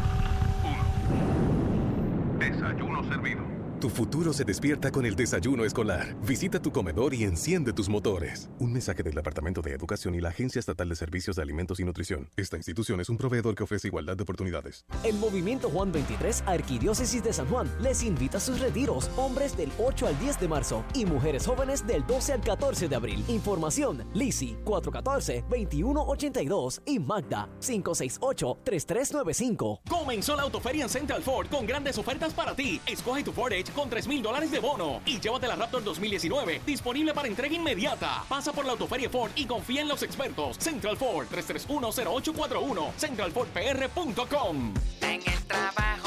1. 2.38 2.38
Desayuno 2.38 3.08
servido. 3.08 3.55
Tu 3.80 3.90
futuro 3.90 4.32
se 4.32 4.44
despierta 4.44 4.90
con 4.90 5.04
el 5.04 5.14
desayuno 5.14 5.66
escolar. 5.66 6.16
Visita 6.22 6.62
tu 6.62 6.72
comedor 6.72 7.12
y 7.12 7.24
enciende 7.24 7.74
tus 7.74 7.90
motores. 7.90 8.48
Un 8.58 8.72
mensaje 8.72 9.02
del 9.02 9.12
Departamento 9.12 9.60
de 9.60 9.72
Educación 9.72 10.14
y 10.14 10.22
la 10.22 10.30
Agencia 10.30 10.58
Estatal 10.58 10.88
de 10.88 10.96
Servicios 10.96 11.36
de 11.36 11.42
Alimentos 11.42 11.78
y 11.78 11.84
Nutrición. 11.84 12.30
Esta 12.38 12.56
institución 12.56 13.02
es 13.02 13.10
un 13.10 13.18
proveedor 13.18 13.54
que 13.54 13.64
ofrece 13.64 13.88
igualdad 13.88 14.16
de 14.16 14.22
oportunidades. 14.22 14.86
El 15.04 15.16
Movimiento 15.16 15.68
Juan 15.68 15.92
23, 15.92 16.44
Arquidiócesis 16.46 17.22
de 17.22 17.34
San 17.34 17.48
Juan, 17.48 17.70
les 17.82 18.02
invita 18.02 18.38
a 18.38 18.40
sus 18.40 18.60
retiros, 18.60 19.10
hombres 19.18 19.54
del 19.58 19.70
8 19.78 20.06
al 20.06 20.18
10 20.20 20.40
de 20.40 20.48
marzo 20.48 20.82
y 20.94 21.04
mujeres 21.04 21.46
jóvenes 21.46 21.86
del 21.86 22.06
12 22.06 22.32
al 22.32 22.40
14 22.40 22.88
de 22.88 22.96
abril. 22.96 23.22
Información, 23.28 24.06
Lisi 24.14 24.56
414-2182 24.64 26.80
y 26.86 26.98
Magda 26.98 27.50
568-3395. 27.60 29.80
Comenzó 29.86 30.34
la 30.34 30.44
autoferia 30.44 30.84
en 30.84 30.88
Central 30.88 31.22
Ford 31.22 31.48
con 31.48 31.66
grandes 31.66 31.98
ofertas 31.98 32.32
para 32.32 32.56
ti. 32.56 32.80
Escoge 32.86 33.22
tu 33.22 33.32
Ford 33.32 33.52
Con 33.74 33.90
3 33.90 34.06
mil 34.08 34.22
dólares 34.22 34.50
de 34.50 34.58
bono 34.58 35.00
y 35.04 35.20
llévate 35.20 35.46
la 35.46 35.56
Raptor 35.56 35.84
2019 35.84 36.62
disponible 36.66 37.12
para 37.14 37.28
entrega 37.28 37.54
inmediata. 37.54 38.24
Pasa 38.28 38.52
por 38.52 38.64
la 38.64 38.72
autoferia 38.72 39.10
Ford 39.10 39.30
y 39.34 39.44
confía 39.46 39.82
en 39.82 39.88
los 39.88 40.02
expertos. 40.02 40.56
Central 40.58 40.96
Ford 40.96 41.26
3310841 41.28 42.92
centralfordpr.com. 42.96 44.74
En 45.02 45.22
el 45.22 45.44
trabajo, 45.46 46.05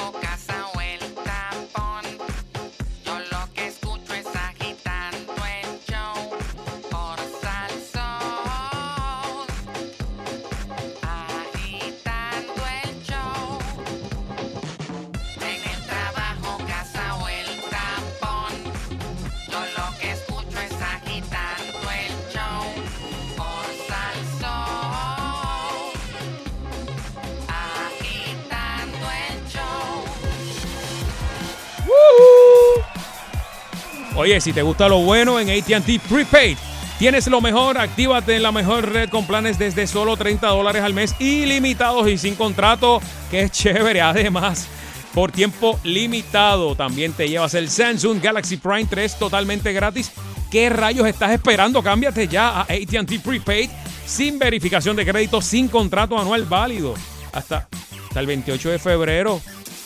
Oye, 34.20 34.42
si 34.42 34.52
te 34.52 34.64
gusta 34.64 34.90
lo 34.90 34.98
bueno 34.98 35.40
en 35.40 35.50
ATT 35.50 36.02
Prepaid, 36.10 36.58
tienes 36.98 37.28
lo 37.28 37.40
mejor, 37.40 37.78
actívate 37.78 38.36
en 38.36 38.44
la 38.44 38.52
mejor 38.52 38.92
red 38.92 39.08
con 39.08 39.26
planes 39.26 39.58
desde 39.58 39.88
solo 39.88 40.18
30 40.18 40.46
dólares 40.46 40.84
al 40.84 40.94
mes, 40.94 41.16
ilimitados 41.20 42.06
y 42.10 42.18
sin 42.18 42.36
contrato, 42.36 43.02
es 43.32 43.50
chévere. 43.52 44.02
Además, 44.02 44.68
por 45.14 45.32
tiempo 45.32 45.80
limitado, 45.86 46.76
también 46.76 47.14
te 47.14 47.30
llevas 47.30 47.54
el 47.54 47.70
Samsung 47.70 48.22
Galaxy 48.22 48.58
Prime 48.58 48.88
3 48.90 49.20
totalmente 49.20 49.72
gratis. 49.72 50.12
¿Qué 50.52 50.70
rayos 50.70 51.08
estás 51.08 51.32
esperando? 51.32 51.82
Cámbiate 51.82 52.28
ya 52.28 52.50
a 52.50 52.62
ATT 52.64 53.24
Prepaid 53.24 53.70
sin 54.06 54.38
verificación 54.38 54.98
de 54.98 55.06
crédito, 55.06 55.42
sin 55.42 55.70
contrato 55.70 56.20
anual 56.20 56.44
válido. 56.44 56.94
Hasta, 57.32 57.70
hasta 58.06 58.20
el 58.20 58.28
28 58.28 58.72
de 58.72 58.80
febrero. 58.80 59.40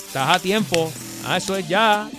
Estás 0.07 0.35
a 0.35 0.39
tiempo. 0.39 0.91
Ah, 1.23 1.37
eso 1.37 1.55
es 1.55 1.67
ya. 1.67 2.09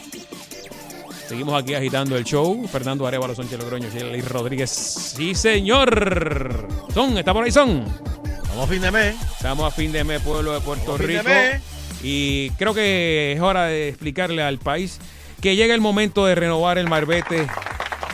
Seguimos 1.28 1.60
aquí 1.60 1.74
agitando 1.74 2.16
el 2.16 2.24
show. 2.24 2.66
Fernando 2.68 3.06
Arevalo, 3.06 3.34
Sánchez 3.34 3.58
Logroño, 3.58 3.88
y 3.88 4.20
Rodríguez. 4.20 4.70
Sí, 4.70 5.34
señor. 5.34 6.68
Son, 6.92 7.16
¿está 7.16 7.32
por 7.32 7.44
ahí, 7.44 7.50
Son? 7.50 7.84
Estamos 8.42 8.64
a 8.64 8.72
fin 8.72 8.82
de 8.82 8.90
mes. 8.90 9.16
Estamos 9.36 9.66
a 9.66 9.70
fin 9.74 9.90
de 9.92 10.04
mes, 10.04 10.20
pueblo 10.20 10.52
de 10.52 10.60
Puerto 10.60 10.98
de 10.98 11.06
Rico. 11.06 11.24
mes. 11.24 11.62
Y 12.02 12.50
creo 12.50 12.74
que 12.74 13.32
es 13.32 13.40
hora 13.40 13.64
de 13.64 13.88
explicarle 13.88 14.42
al 14.42 14.58
país 14.58 14.98
que 15.40 15.56
llega 15.56 15.74
el 15.74 15.80
momento 15.80 16.26
de 16.26 16.34
renovar 16.34 16.78
el 16.78 16.88
marbete 16.88 17.46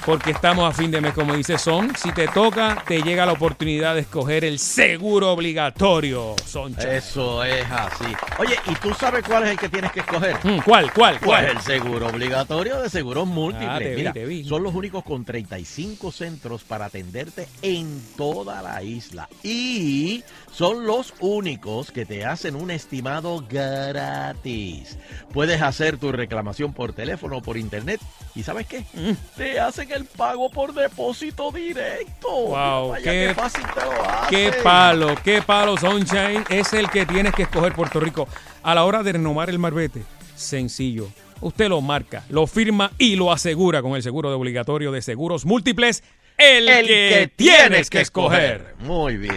porque 0.04 0.30
estamos 0.30 0.68
a 0.68 0.72
fin 0.76 0.90
de 0.90 1.00
mes, 1.00 1.12
como 1.12 1.34
dice 1.34 1.58
Son. 1.58 1.94
Si 1.96 2.12
te 2.12 2.26
toca, 2.28 2.82
te 2.86 3.02
llega 3.02 3.26
la 3.26 3.32
oportunidad 3.32 3.94
de 3.94 4.00
escoger 4.02 4.44
el 4.44 4.58
seguro 4.58 5.32
obligatorio, 5.32 6.34
Soncha. 6.46 6.94
Eso 6.96 7.44
es 7.44 7.64
así. 7.70 8.04
Oye, 8.38 8.56
¿y 8.66 8.74
tú 8.76 8.94
sabes 8.94 9.24
cuál 9.24 9.44
es 9.44 9.50
el 9.50 9.58
que 9.58 9.68
tienes 9.68 9.92
que 9.92 10.00
escoger? 10.00 10.36
Mm, 10.42 10.58
¿Cuál, 10.64 10.92
cuál, 10.92 11.20
cuál? 11.20 11.44
Pues 11.46 11.56
el 11.56 11.60
seguro 11.62 12.06
obligatorio 12.08 12.80
de 12.80 12.88
seguros 12.90 13.26
múltiples. 13.26 13.70
Ah, 13.70 13.78
te 13.78 13.90
vi, 13.90 13.96
Mira, 13.96 14.12
te 14.12 14.24
vi. 14.24 14.44
son 14.44 14.62
los 14.62 14.74
únicos 14.74 15.04
con 15.04 15.24
35 15.24 16.12
centros 16.12 16.64
para 16.64 16.86
atenderte 16.86 17.46
en 17.62 18.02
toda 18.16 18.62
la 18.62 18.82
isla. 18.82 19.28
Y 19.42 20.24
son 20.52 20.86
los 20.86 21.14
únicos 21.20 21.90
que 21.92 22.06
te 22.06 22.24
hacen 22.24 22.54
un 22.56 22.70
estimado 22.70 23.44
gratis. 23.48 24.98
Puedes 25.32 25.60
hacer 25.62 25.98
tu 25.98 26.10
reclamación 26.12 26.72
por 26.72 26.92
teléfono 26.92 27.38
o 27.38 27.42
por 27.42 27.56
internet. 27.56 28.00
¿Y 28.34 28.42
sabes 28.44 28.66
qué? 28.66 28.84
Mm. 28.94 29.12
Te 29.36 29.58
hacen 29.58 29.90
el 29.90 30.04
pago 30.04 30.48
por 30.50 30.72
depósito 30.72 31.50
directo. 31.50 32.28
Wow, 32.30 32.90
Vaya, 32.90 33.04
qué- 33.04 33.26
qué 33.28 33.34
fácil 33.34 33.64
te 33.74 33.80
lo 33.80 34.28
Qué 34.30 34.46
hacen. 34.48 34.62
palo, 34.62 35.14
qué 35.24 35.42
palo, 35.42 35.76
Sunshine. 35.76 36.44
Es 36.48 36.72
el 36.72 36.88
que 36.90 37.06
tienes 37.06 37.34
que 37.34 37.42
escoger 37.42 37.72
Puerto 37.74 37.98
Rico. 37.98 38.28
A 38.62 38.74
la 38.74 38.84
hora 38.84 39.02
de 39.02 39.12
renovar 39.12 39.50
el 39.50 39.58
marbete, 39.58 40.02
sencillo. 40.36 41.08
Usted 41.40 41.68
lo 41.68 41.80
marca, 41.80 42.22
lo 42.28 42.46
firma 42.46 42.92
y 42.98 43.16
lo 43.16 43.32
asegura 43.32 43.82
con 43.82 43.92
el 43.96 44.02
seguro 44.02 44.28
de 44.28 44.36
obligatorio 44.36 44.92
de 44.92 45.02
seguros 45.02 45.44
múltiples. 45.44 46.02
El, 46.38 46.68
El 46.68 46.86
que, 46.86 47.32
tienes 47.34 47.90
que 47.90 48.00
escoger. 48.00 48.74
Muy 48.80 49.16
bien. 49.16 49.36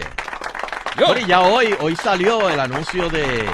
Bueno, 0.97 1.19
y 1.19 1.25
ya 1.27 1.41
hoy, 1.41 1.73
hoy 1.79 1.95
salió 1.95 2.47
el 2.49 2.59
anuncio 2.59 3.09
de 3.09 3.45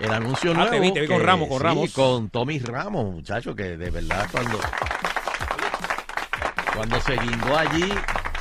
el 0.00 0.10
anuncio 0.12 0.50
Ah, 0.52 0.54
nuevo. 0.54 0.70
te 0.70 0.80
vi, 0.80 0.92
te 0.92 1.00
vi 1.02 1.06
con 1.06 1.20
Ramos, 1.22 1.48
con 1.48 1.58
sí, 1.58 1.64
Ramos. 1.64 1.92
con 1.92 2.28
Tommy 2.30 2.58
Ramos, 2.58 3.12
muchacho, 3.14 3.54
que 3.54 3.76
de 3.76 3.90
verdad 3.90 4.26
cuando 4.32 4.58
cuando 6.74 7.00
se 7.00 7.12
guindó 7.16 7.56
allí. 7.58 7.84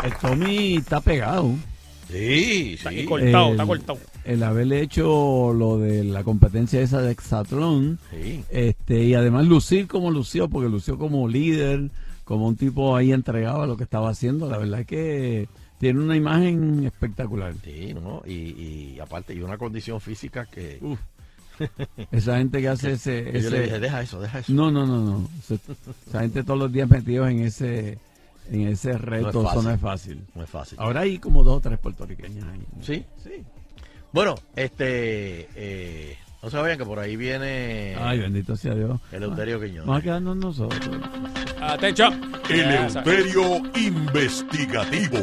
El 0.04 0.14
Tommy 0.16 0.76
está 0.78 1.02
pegado. 1.02 1.54
Sí, 2.10 2.74
Está 2.76 2.90
sí. 2.90 3.06
cortado, 3.06 3.46
el, 3.48 3.52
está 3.52 3.66
cortado. 3.66 4.00
El 4.24 4.44
haberle 4.44 4.82
hecho 4.82 5.54
lo 5.54 5.78
de 5.78 6.04
la 6.06 6.24
competencia 6.24 6.80
esa 6.82 7.02
de 7.02 7.12
Exatlón. 7.12 8.00
Sí. 8.12 8.44
Este, 8.50 9.04
y 9.04 9.14
además 9.14 9.46
lucir 9.46 9.88
como 9.88 10.10
lució, 10.10 10.48
porque 10.50 10.70
lució 10.70 10.98
como 10.98 11.28
líder, 11.28 11.92
como 12.24 12.48
un 12.48 12.56
tipo 12.56 12.96
ahí 12.96 13.12
entregado 13.12 13.62
a 13.64 13.68
lo 13.68 13.78
que 13.78 13.84
estaba 13.84 14.10
haciendo. 14.10 14.50
La 14.50 14.58
verdad 14.58 14.80
es 14.80 14.88
que 14.88 15.50
tiene 15.80 16.00
una 16.00 16.16
imagen 16.16 16.86
espectacular. 16.86 17.54
Sí, 17.64 17.94
¿no? 17.94 18.24
Y, 18.26 18.34
y 18.96 19.00
aparte, 19.02 19.34
y 19.36 19.42
una 19.42 19.58
condición 19.58 20.00
física 20.02 20.46
que. 20.46 20.80
Esa 22.12 22.38
gente 22.38 22.62
que 22.62 22.68
hace 22.70 22.92
ese... 22.94 23.24
Que 23.32 23.42
yo 23.42 23.50
le 23.50 23.58
ese- 23.58 23.62
dije, 23.66 23.80
deja 23.80 24.02
eso, 24.02 24.20
deja 24.22 24.40
eso. 24.40 24.52
No, 24.54 24.72
no, 24.72 24.86
no, 24.86 24.98
no. 25.02 25.30
Ese- 25.40 25.60
Esa 26.08 26.22
gente 26.22 26.44
todos 26.44 26.60
los 26.60 26.72
días 26.72 26.90
metidos 26.90 27.30
en 27.30 27.42
ese 27.42 27.98
en 28.52 28.68
ese 28.68 28.98
reto, 28.98 29.48
eso 29.48 29.62
no 29.62 29.70
es 29.70 29.80
fácil. 29.80 30.24
No 30.34 30.44
es 30.44 30.50
fácil. 30.50 30.78
Ahora 30.82 31.02
hay 31.02 31.20
como 31.20 31.44
dos 31.44 31.58
o 31.58 31.60
tres 31.62 31.78
puertorriqueños 31.78 32.44
ahí. 32.48 32.60
Sí, 32.82 33.06
sí. 33.24 33.44
Bueno, 34.12 34.34
este. 34.56 35.48
eh, 35.56 36.18
no 36.42 36.50
se 36.50 36.58
vayan 36.58 36.80
que 36.80 36.86
por 36.86 36.98
ahí 36.98 37.16
viene. 37.16 37.96
Ay, 38.00 38.18
bendito 38.20 38.56
sea 38.56 38.74
Dios. 38.74 39.00
Eleuterio 39.12 39.60
Quiñones. 39.60 39.86
Vamos 39.86 40.00
a 40.00 40.04
quedarnos 40.04 40.36
nosotros. 40.38 40.90
Atención. 41.62 42.20
Eleuterio 42.50 43.58
Investigativo. 43.76 45.18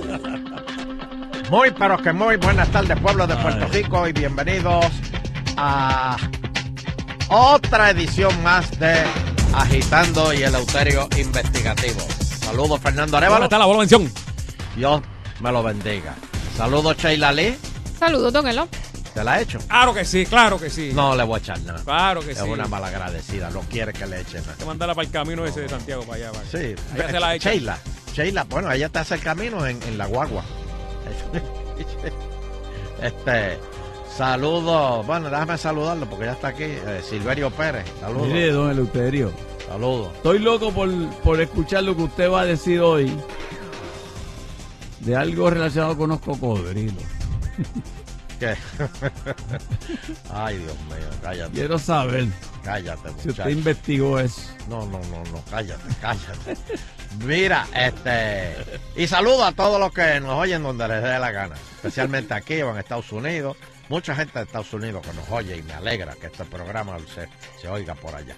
Muy, 1.51 1.71
pero 1.79 1.97
que 1.99 2.13
muy 2.13 2.37
buenas 2.37 2.69
tardes, 2.71 2.99
pueblo 3.01 3.27
de 3.27 3.37
Puerto 3.37 3.67
Rico, 3.69 4.07
y 4.09 4.13
bienvenidos 4.13 4.85
a 5.57 6.17
otra 7.29 7.91
edición 7.91 8.43
más 8.43 8.71
de 8.79 9.03
Agitando 9.55 10.33
y 10.33 10.43
el 10.43 10.55
Euterio 10.55 11.09
Investigativo. 11.17 12.01
Saludos, 12.41 12.81
Fernando 12.81 13.17
Arevalo. 13.17 13.43
¿Dónde 13.49 13.57
está 13.57 13.67
la 13.67 13.79
mención? 13.79 14.13
Dios 14.77 15.03
me 15.41 15.51
lo 15.53 15.63
bendiga. 15.63 16.15
Saludos, 16.57 16.97
Sheila 16.97 17.33
Lee. 17.33 17.57
Saludos, 17.99 18.33
don 18.33 18.47
Elo. 18.47 18.69
¿Te 19.15 19.25
la 19.25 19.33
ha 19.35 19.41
hecho? 19.41 19.59
Claro 19.67 19.95
que 19.95 20.05
sí, 20.05 20.27
claro 20.27 20.59
que 20.61 20.69
sí. 20.69 20.91
No 20.95 21.17
le 21.17 21.23
voy 21.25 21.37
a 21.37 21.39
echar 21.39 21.59
nada. 21.63 21.83
Claro 21.83 22.21
que 22.21 22.33
es 22.33 22.39
sí. 22.39 22.45
una 22.45 22.67
malagradecida, 22.67 23.49
no 23.51 23.61
quiere 23.61 23.93
que 23.95 24.07
le 24.07 24.21
eche 24.21 24.39
nada. 24.41 24.53
Hay 24.53 24.59
que 24.59 24.65
mandarla 24.67 24.95
para 24.95 25.07
el 25.07 25.13
camino 25.13 25.47
ese 25.47 25.61
de 25.63 25.69
Santiago 25.71 26.03
para 26.03 26.17
allá. 26.17 26.33
para- 26.33 26.45
Sí, 26.51 26.75
Allá 26.95 27.11
se 27.11 27.21
la. 27.21 27.37
Sheila. 27.39 27.79
Sheila, 28.15 28.45
bueno, 28.45 28.71
ella 28.71 28.89
te 28.91 28.99
hace 28.99 29.15
el 29.15 29.21
camino 29.23 29.67
en, 29.67 29.83
en 29.85 29.97
la 29.99 30.07
guagua. 30.07 30.45
Este, 33.03 33.59
saludos, 34.17 35.07
bueno, 35.07 35.31
déjame 35.31 35.59
saludarlo 35.59 36.09
porque 36.09 36.27
ya 36.27 36.33
está 36.33 36.49
aquí, 36.49 36.65
eh, 36.65 37.03
Silverio 37.03 37.51
Pérez, 37.51 37.85
saludos. 38.01 38.29
Mire, 38.29 38.53
don 38.53 38.71
Eleuterio. 38.71 39.33
Saludos. 39.67 40.13
Estoy 40.17 40.39
loco 40.39 40.73
por, 40.73 40.89
por 41.23 41.41
escuchar 41.41 41.83
lo 41.83 41.97
que 41.97 42.03
usted 42.03 42.31
va 42.31 42.43
a 42.43 42.47
decir 42.47 42.81
hoy 42.81 43.13
de 45.01 45.17
algo 45.17 45.51
relacionado 45.51 45.97
con 45.97 46.11
los 46.11 46.21
cocodrilos. 46.21 46.95
¿Qué? 48.39 48.55
Ay, 50.31 50.59
Dios 50.59 50.79
mío, 50.89 51.09
cállate. 51.23 51.53
Quiero 51.53 51.79
saber 51.79 52.27
Cállate, 52.67 53.11
si 53.23 53.29
usted 53.29 53.49
investigó 53.49 54.19
eso. 54.19 54.43
No, 54.69 54.85
no, 54.87 54.99
no, 54.99 55.23
no, 55.31 55.41
cállate, 55.49 55.85
cállate. 56.01 56.57
Mira, 57.25 57.65
este. 57.73 58.57
Y 58.97 59.07
saludo 59.07 59.45
a 59.45 59.53
todos 59.53 59.79
los 59.79 59.93
que 59.93 60.19
nos 60.19 60.33
oyen 60.33 60.65
donde 60.65 60.89
les 60.89 61.01
dé 61.01 61.17
la 61.17 61.31
gana, 61.31 61.55
especialmente 61.77 62.35
aquí 62.35 62.61
o 62.63 62.73
en 62.73 62.79
Estados 62.79 63.13
Unidos. 63.13 63.57
Mucha 63.89 64.15
gente 64.17 64.39
de 64.39 64.45
Estados 64.45 64.73
Unidos 64.73 65.07
que 65.07 65.13
nos 65.13 65.29
oye 65.31 65.57
y 65.57 65.63
me 65.63 65.73
alegra 65.75 66.15
que 66.15 66.27
este 66.27 66.45
programa 66.45 66.97
se, 67.15 67.29
se 67.61 67.69
oiga 67.69 67.95
por 67.95 68.15
allá. 68.15 68.35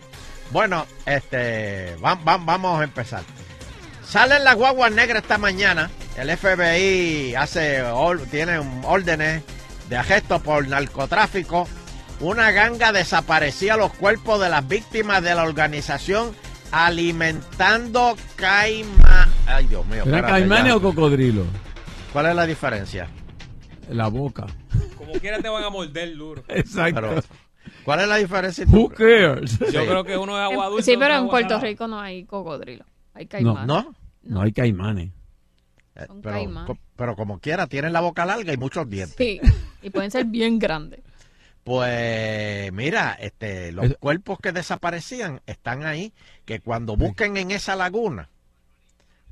Bueno, 0.51 0.87
este. 1.07 1.97
vam- 1.99 2.23
vam- 2.25 2.45
vamos 2.45 2.81
a 2.81 2.85
empezar. 2.85 3.23
Salen 4.07 4.45
las 4.45 4.57
guaguas 4.57 4.93
negras 4.93 5.23
esta 5.23 5.39
mañana. 5.39 5.91
El 6.17 6.31
FBI 6.37 7.35
hace 7.35 7.83
tiene 8.31 8.59
órdenes 8.85 9.43
de 9.89 9.97
arresto 9.97 10.41
por 10.41 10.67
narcotráfico. 10.67 11.69
Una 12.21 12.51
ganga 12.51 12.91
desaparecía 12.93 13.77
los 13.77 13.93
cuerpos 13.93 14.41
de 14.41 14.49
las 14.49 14.67
víctimas 14.67 15.23
de 15.23 15.35
la 15.35 15.45
organización 15.45 16.35
alimentando 16.73 18.17
caima. 18.37 19.29
Ay, 19.47 19.67
Dios 19.67 19.87
mío. 19.87 20.03
¿Era 20.07 20.23
ya. 20.69 20.77
o 20.77 20.83
cocodrilo? 20.83 21.45
¿Cuál 22.13 22.27
es 22.27 22.35
la 22.35 22.47
diferencia? 22.47 23.09
La 23.89 24.09
boca. 24.09 24.47
Como 24.97 25.13
quiera 25.15 25.41
te 25.41 25.49
van 25.49 25.65
a 25.65 25.71
morder 25.71 26.17
duro. 26.17 26.43
Exacto. 26.49 27.01
Pero, 27.01 27.23
¿Cuál 27.85 28.01
es 28.01 28.09
la 28.09 28.17
diferencia? 28.17 28.65
Who 28.69 28.89
cares? 28.91 29.59
Yo 29.59 29.85
creo 29.87 30.05
que 30.05 30.17
uno 30.17 30.37
es 30.39 30.51
agua 30.53 30.67
dulce. 30.69 30.91
sí, 30.93 30.97
pero 30.99 31.15
en 31.17 31.29
Puerto 31.29 31.49
salada. 31.51 31.67
Rico 31.67 31.87
no 31.89 32.01
hay 32.01 32.25
cocodrilo. 32.25 32.85
Hay 33.15 33.25
No, 33.25 33.29
caimanes. 33.31 33.67
¿No? 33.67 33.95
No 34.23 34.43
hay 34.43 34.53
caimanes. 34.53 35.11
Eh, 35.95 36.05
Son 36.07 36.21
pero, 36.23 36.35
caimanes. 36.37 36.77
pero 36.97 37.17
como 37.17 37.39
quiera, 37.41 37.67
tienen 37.67 37.93
la 37.93 38.01
boca 38.01 38.25
larga 38.25 38.53
y 38.53 38.57
muchos 38.57 38.89
dientes. 38.89 39.17
Sí, 39.17 39.41
y 39.83 39.91
pueden 39.91 40.11
ser 40.11 40.25
bien 40.27 40.59
grandes. 40.59 41.01
Pues 41.65 42.73
mira, 42.73 43.13
este, 43.21 43.73
los 43.73 43.85
Es- 43.87 43.97
cuerpos 43.99 44.39
que 44.43 44.53
desaparecían 44.53 45.43
están 45.47 45.85
ahí, 45.85 46.13
que 46.47 46.61
cuando 46.61 46.97
busquen 46.97 47.37
en 47.37 47.51
esa 47.51 47.77
laguna, 47.77 48.31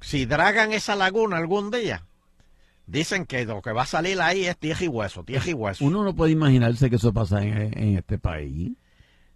si 0.02 0.26
dragan 0.26 0.72
esa 0.72 0.96
laguna 0.96 1.38
algún 1.38 1.70
día, 1.70 2.04
dicen 2.86 3.26
que 3.26 3.44
lo 3.44 3.60
que 3.62 3.72
va 3.72 3.82
a 3.82 3.86
salir 3.86 4.20
ahí 4.20 4.46
es 4.46 4.56
tierra 4.56 4.84
y 4.84 4.88
hueso, 4.88 5.24
tierra 5.24 5.48
y 5.50 5.54
hueso. 5.54 5.84
Uno 5.84 6.02
no 6.04 6.14
puede 6.14 6.32
imaginarse 6.32 6.88
que 6.90 6.96
eso 6.96 7.12
pasa 7.12 7.42
en, 7.42 7.76
en 7.78 7.98
este 7.98 8.18
país. 8.18 8.72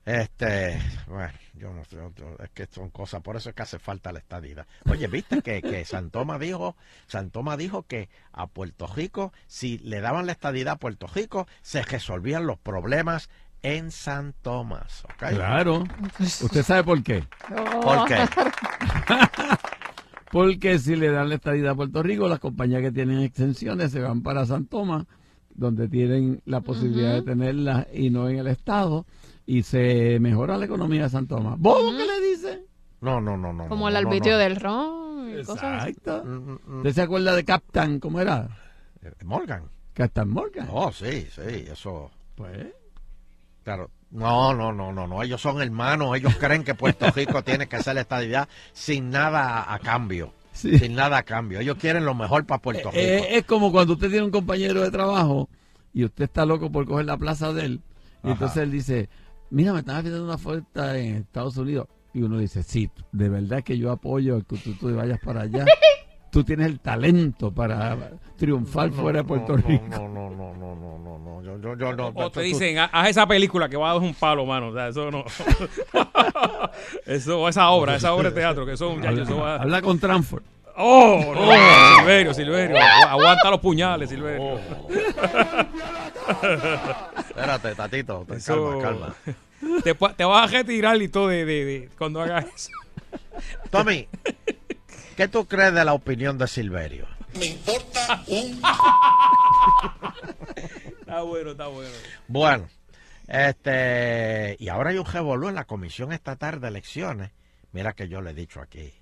Este, 0.06 0.80
bueno, 1.06 1.30
yo 1.54 1.72
no 1.72 1.84
sé, 1.84 1.96
yo- 2.16 2.36
es 2.42 2.50
que 2.50 2.66
son 2.66 2.88
cosas, 2.90 3.20
por 3.20 3.36
eso 3.36 3.50
es 3.50 3.54
que 3.54 3.62
hace 3.62 3.78
falta 3.78 4.10
la 4.12 4.18
estadidad. 4.18 4.66
Oye, 4.88 5.06
viste 5.06 5.42
que, 5.42 5.60
que 5.60 5.84
Santoma 5.84 6.38
dijo, 6.38 6.74
Santoma 7.06 7.56
dijo 7.56 7.82
que 7.82 8.08
a 8.32 8.46
Puerto 8.46 8.86
Rico, 8.86 9.32
si 9.46 9.78
le 9.78 10.00
daban 10.00 10.26
la 10.26 10.32
estadidad 10.32 10.74
a 10.74 10.78
Puerto 10.78 11.06
Rico, 11.06 11.46
se 11.62 11.82
resolvían 11.82 12.46
los 12.46 12.58
problemas 12.58 13.28
en 13.62 13.90
San 13.90 14.32
Tomás, 14.40 15.04
¿ok? 15.04 15.28
Claro. 15.34 15.84
¿Usted 16.18 16.62
sabe 16.64 16.82
por 16.82 17.02
qué? 17.02 17.24
¿Por 17.82 18.06
qué? 18.06 18.16
Porque 20.30 20.78
si 20.78 20.96
le 20.96 21.10
dan 21.10 21.28
la 21.28 21.34
estadía 21.36 21.70
a 21.70 21.74
Puerto 21.74 22.02
Rico, 22.02 22.28
las 22.28 22.38
compañías 22.38 22.82
que 22.82 22.92
tienen 22.92 23.20
extensiones 23.20 23.90
se 23.90 24.00
van 24.00 24.22
para 24.22 24.46
San 24.46 24.66
Tomás, 24.66 25.06
donde 25.54 25.88
tienen 25.88 26.40
la 26.44 26.60
posibilidad 26.60 27.14
de 27.14 27.22
tenerlas 27.22 27.86
y 27.92 28.10
no 28.10 28.28
en 28.28 28.38
el 28.38 28.46
Estado, 28.46 29.06
y 29.44 29.62
se 29.64 30.18
mejora 30.20 30.56
la 30.56 30.66
economía 30.66 31.04
de 31.04 31.10
San 31.10 31.26
Tomás. 31.26 31.58
¿Vos 31.58 31.94
qué 31.96 32.06
le 32.06 32.28
dice? 32.28 32.64
No, 33.00 33.20
no, 33.20 33.36
no, 33.36 33.52
no. 33.52 33.68
Como 33.68 33.84
no, 33.84 33.88
el 33.88 33.96
arbitrio 33.96 34.34
no. 34.34 34.38
del 34.38 34.56
ron 34.56 35.30
y. 35.30 35.32
Exacto. 35.40 36.24
Mm, 36.24 36.58
mm, 36.64 36.76
¿Usted 36.78 36.92
se 36.92 37.02
acuerda 37.02 37.34
de 37.34 37.44
Captain? 37.44 37.98
¿Cómo 37.98 38.20
era? 38.20 38.48
eh, 39.02 39.12
Morgan. 39.24 39.64
Captain 39.94 40.28
Morgan. 40.28 40.68
Oh, 40.70 40.92
sí, 40.92 41.26
sí, 41.34 41.64
eso. 41.70 42.10
Pues, 42.36 42.68
Claro. 43.64 43.90
No, 44.10 44.54
no, 44.54 44.72
no, 44.72 44.92
no, 44.92 45.06
no. 45.06 45.22
Ellos 45.22 45.40
son 45.40 45.62
hermanos. 45.62 46.16
Ellos 46.16 46.34
creen 46.36 46.64
que 46.64 46.74
Puerto 46.74 47.10
Rico 47.10 47.42
tiene 47.44 47.68
que 47.68 47.76
hacer 47.76 47.94
la 47.94 48.00
estadidad 48.00 48.48
sin 48.72 49.10
nada 49.10 49.72
a 49.72 49.78
cambio. 49.78 50.32
Sí. 50.52 50.78
Sin 50.78 50.94
nada 50.94 51.18
a 51.18 51.22
cambio. 51.22 51.60
Ellos 51.60 51.76
quieren 51.76 52.04
lo 52.04 52.14
mejor 52.14 52.44
para 52.44 52.60
Puerto 52.60 52.90
Rico. 52.90 53.00
eh, 53.00 53.36
es 53.36 53.44
como 53.44 53.70
cuando 53.70 53.94
usted 53.94 54.08
tiene 54.10 54.24
un 54.24 54.32
compañero 54.32 54.82
de 54.82 54.90
trabajo 54.90 55.48
y 55.94 56.04
usted 56.04 56.24
está 56.24 56.44
loco 56.44 56.70
por 56.70 56.86
coger 56.86 57.06
la 57.06 57.16
plaza 57.16 57.52
de 57.52 57.64
él, 57.64 57.80
y 58.22 58.26
Ajá. 58.26 58.32
entonces 58.32 58.62
él 58.62 58.70
dice, 58.70 59.08
mira, 59.50 59.72
me 59.72 59.80
están 59.80 59.96
haciendo 59.96 60.22
una 60.24 60.34
oferta 60.34 60.98
en 60.98 61.16
Estados 61.16 61.56
Unidos. 61.56 61.88
Y 62.12 62.22
uno 62.22 62.38
dice, 62.38 62.62
sí, 62.62 62.90
de 63.12 63.28
verdad 63.28 63.62
que 63.62 63.78
yo 63.78 63.90
apoyo 63.90 64.38
que 64.44 64.56
tú, 64.56 64.74
tú 64.74 64.94
vayas 64.94 65.20
para 65.20 65.42
allá. 65.42 65.64
tú 66.30 66.44
tienes 66.44 66.66
el 66.66 66.80
talento 66.80 67.50
para 67.52 67.96
triunfar 68.36 68.90
No, 68.90 69.02
fuera 69.02 69.18
de 69.18 69.24
Puerto 69.24 69.56
no, 69.56 69.62
Rico. 69.68 69.84
No, 69.90 70.08
no, 70.08 70.30
no, 70.30 70.54
no, 70.54 70.74
no, 70.76 70.98
no, 70.98 71.18
no. 71.18 71.42
Yo, 71.42 71.58
yo, 71.60 71.74
yo 71.76 71.92
no. 71.94 72.12
O 72.14 72.30
te 72.30 72.42
dicen, 72.42 72.78
"Ha- 72.78 72.84
haz 72.92 73.08
esa 73.10 73.26
película 73.26 73.68
que 73.68 73.76
va 73.76 73.90
a 73.90 73.94
dar 73.94 74.02
un 74.02 74.14
palo, 74.14 74.46
mano. 74.46 74.68
O 74.68 74.72
sea, 74.74 74.88
eso 74.88 75.10
no. 75.10 75.24
eso, 77.06 77.48
esa 77.48 77.70
obra, 77.70 77.96
esa 77.96 78.12
obra 78.14 78.30
de 78.30 78.34
teatro, 78.36 78.64
que 78.64 78.72
eso, 78.72 78.90
muchachos, 78.94 79.20
eso 79.28 79.38
va. 79.38 79.56
Habla, 79.56 79.82
con 79.82 79.98
Tranford. 79.98 80.42
¡Oh! 80.76 81.20
no, 81.34 81.98
Silverio, 81.98 82.32
Silverio. 82.32 82.76
agu- 82.76 83.08
Aguanta 83.08 83.50
los 83.50 83.60
puñales, 83.60 84.08
Silverio. 84.08 84.58
Espérate, 87.18 87.74
tatito. 87.74 88.24
te- 88.28 88.36
Eso- 88.36 88.78
Calma, 88.80 89.14
calma. 89.20 89.82
Te, 89.82 89.94
te 89.94 90.24
vas 90.24 90.44
a 90.44 90.46
retirar 90.56 91.00
y 91.02 91.08
todo 91.08 91.28
de, 91.28 91.44
de- 91.44 91.64
de- 91.64 91.88
cuando 91.98 92.22
hagas 92.22 92.46
eso. 92.54 92.70
Tommy, 93.70 94.06
¿qué 95.20 95.28
tú 95.28 95.44
crees 95.44 95.74
de 95.74 95.84
la 95.84 95.92
opinión 95.92 96.38
de 96.38 96.48
Silverio? 96.48 97.06
Me 97.38 97.44
importa 97.44 98.22
un... 98.28 98.62
Está 100.98 101.20
bueno, 101.20 101.50
está 101.50 101.66
bueno. 101.66 101.90
Bueno, 102.26 102.66
este, 103.28 104.56
y 104.58 104.68
ahora 104.70 104.88
hay 104.90 104.96
un 104.96 105.04
revolú 105.04 105.48
en 105.50 105.56
la 105.56 105.66
Comisión 105.66 106.12
Estatal 106.14 106.58
de 106.58 106.68
Elecciones. 106.68 107.32
Mira 107.72 107.92
que 107.92 108.08
yo 108.08 108.22
le 108.22 108.30
he 108.30 108.34
dicho 108.34 108.62
aquí. 108.62 108.94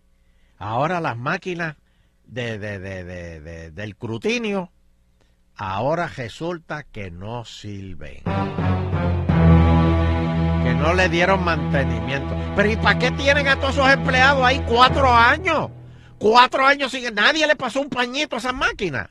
Ahora 0.59 1.01
las 1.01 1.17
máquinas 1.17 1.77
de, 2.25 2.59
de- 2.59 2.81
de- 2.81 3.05
de- 3.05 3.41
de- 3.41 3.71
del 3.71 3.95
crutinio, 3.95 4.73
ahora 5.55 6.09
resulta 6.09 6.83
que 6.83 7.13
no 7.13 7.45
sirven. 7.45 8.25
Que 10.65 10.75
no 10.75 10.95
le 10.95 11.09
dieron 11.09 11.45
mantenimiento. 11.45 12.37
Pero 12.57 12.73
¿y 12.73 12.77
para 12.77 12.99
qué 12.99 13.13
tienen 13.13 13.47
a 13.47 13.55
todos 13.61 13.75
esos 13.75 13.89
empleados 13.89 14.45
ahí 14.45 14.61
cuatro 14.67 15.15
años? 15.15 15.71
Cuatro 16.19 16.67
años 16.67 16.93
sin 16.93 17.15
nadie 17.15 17.47
le 17.47 17.57
pasó 17.57 17.81
un 17.81 17.89
pañito 17.89 18.37
a 18.37 18.39
esas 18.39 18.55
máquinas. 18.55 19.09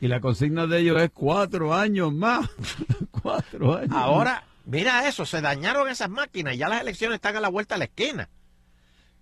Y 0.00 0.08
la 0.08 0.20
consigna 0.20 0.66
de 0.66 0.80
ellos 0.80 1.00
es 1.00 1.10
cuatro 1.12 1.74
años 1.74 2.12
más. 2.12 2.48
cuatro 3.10 3.76
años. 3.76 3.92
Ahora, 3.92 4.44
mira 4.64 5.06
eso, 5.08 5.26
se 5.26 5.40
dañaron 5.40 5.88
esas 5.88 6.08
máquinas 6.08 6.54
y 6.54 6.58
ya 6.58 6.68
las 6.68 6.80
elecciones 6.80 7.16
están 7.16 7.36
a 7.36 7.40
la 7.40 7.48
vuelta 7.48 7.74
de 7.74 7.80
la 7.80 7.84
esquina. 7.84 8.28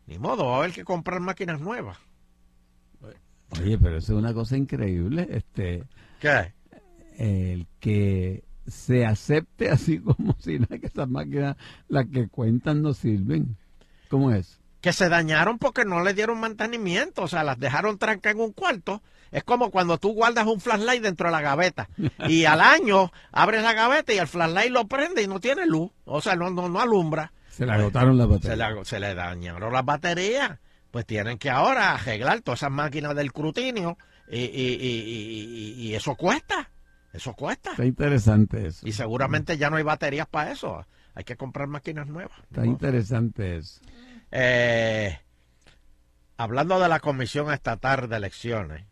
Ni 0.07 0.19
modo, 0.19 0.47
va 0.47 0.55
a 0.55 0.59
haber 0.59 0.73
que 0.73 0.85
comprar 0.85 1.21
máquinas 1.21 1.61
nuevas. 1.61 1.99
Oye, 3.61 3.79
pero 3.79 3.97
eso 3.97 4.13
es 4.13 4.19
una 4.19 4.35
cosa 4.35 4.57
increíble. 4.57 5.27
Este, 5.31 5.85
¿Qué? 6.21 6.53
el 7.19 7.67
que 7.81 8.45
se 8.67 9.05
acepte 9.05 9.71
así 9.71 9.99
como 10.01 10.35
si 10.39 10.59
que 10.59 10.87
esas 10.87 11.09
máquinas, 11.09 11.57
las 11.89 12.07
que 12.07 12.29
cuentan, 12.29 12.83
no 12.83 12.95
sirven. 12.95 13.57
¿Cómo 14.09 14.33
es? 14.33 14.61
Que 14.81 14.93
se 14.93 15.09
dañaron 15.09 15.59
porque 15.59 15.85
no 15.85 16.03
le 16.03 16.15
dieron 16.15 16.39
mantenimiento, 16.41 17.23
o 17.23 17.29
sea, 17.29 17.43
las 17.43 17.59
dejaron 17.59 17.99
trancadas 17.99 18.37
en 18.37 18.43
un 18.43 18.53
cuarto. 18.53 19.03
Es 19.33 19.45
como 19.45 19.71
cuando 19.71 19.99
tú 19.99 20.15
guardas 20.15 20.47
un 20.47 20.61
flashlight 20.61 21.03
dentro 21.03 21.27
de 21.29 21.33
la 21.33 21.41
gaveta 21.43 21.89
y 22.29 22.45
al 22.47 22.61
año 22.61 23.11
abres 23.33 23.63
la 23.63 23.75
gaveta 23.75 24.13
y 24.15 24.19
el 24.19 24.29
flashlight 24.29 24.71
lo 24.71 24.87
prende 24.87 25.23
y 25.23 25.27
no 25.27 25.41
tiene 25.41 25.67
luz, 25.67 25.91
o 26.05 26.21
sea, 26.21 26.35
no, 26.37 26.49
no, 26.51 26.69
no 26.69 26.81
alumbra. 26.81 27.33
Se 27.51 27.67
le 27.67 27.73
agotaron 27.73 28.17
las 28.17 28.27
Se 28.29 28.33
baterías. 28.35 28.73
le, 28.75 28.85
se 28.85 29.01
le 29.01 29.15
dañaron 29.15 29.73
las 29.73 29.85
baterías. 29.85 30.59
Pues 30.93 31.05
tienen 31.05 31.37
que 31.39 31.51
ahora 31.51 31.93
arreglar 31.95 32.41
todas 32.41 32.61
esas 32.61 32.71
máquinas 32.71 33.15
del 33.15 33.33
crutinio 33.33 33.99
y, 34.31 34.39
y- 34.39 34.45
y- 34.45 35.03
y- 35.03 35.75
y- 35.83 35.89
y 35.89 35.95
eso 35.95 36.15
cuesta. 36.15 36.71
Eso 37.13 37.35
cuesta. 37.35 37.73
Está 37.73 37.85
interesante 37.85 38.67
eso. 38.69 38.87
Y 38.89 38.93
seguramente 38.93 39.59
ya 39.59 39.69
no 39.71 39.77
hay 39.77 39.83
baterías 39.83 40.27
para 40.29 40.53
eso. 40.53 40.87
Hay 41.15 41.25
que 41.25 41.37
comprar 41.37 41.67
máquinas 41.67 42.07
nuevas. 42.07 42.39
Está 42.45 42.65
interesante 42.65 43.57
eso. 43.59 43.81
Eh, 44.31 45.19
hablando 46.37 46.79
de 46.79 46.89
la 46.89 47.01
Comisión 47.01 47.53
Estatal 47.53 48.09
de 48.09 48.17
Elecciones, 48.17 48.85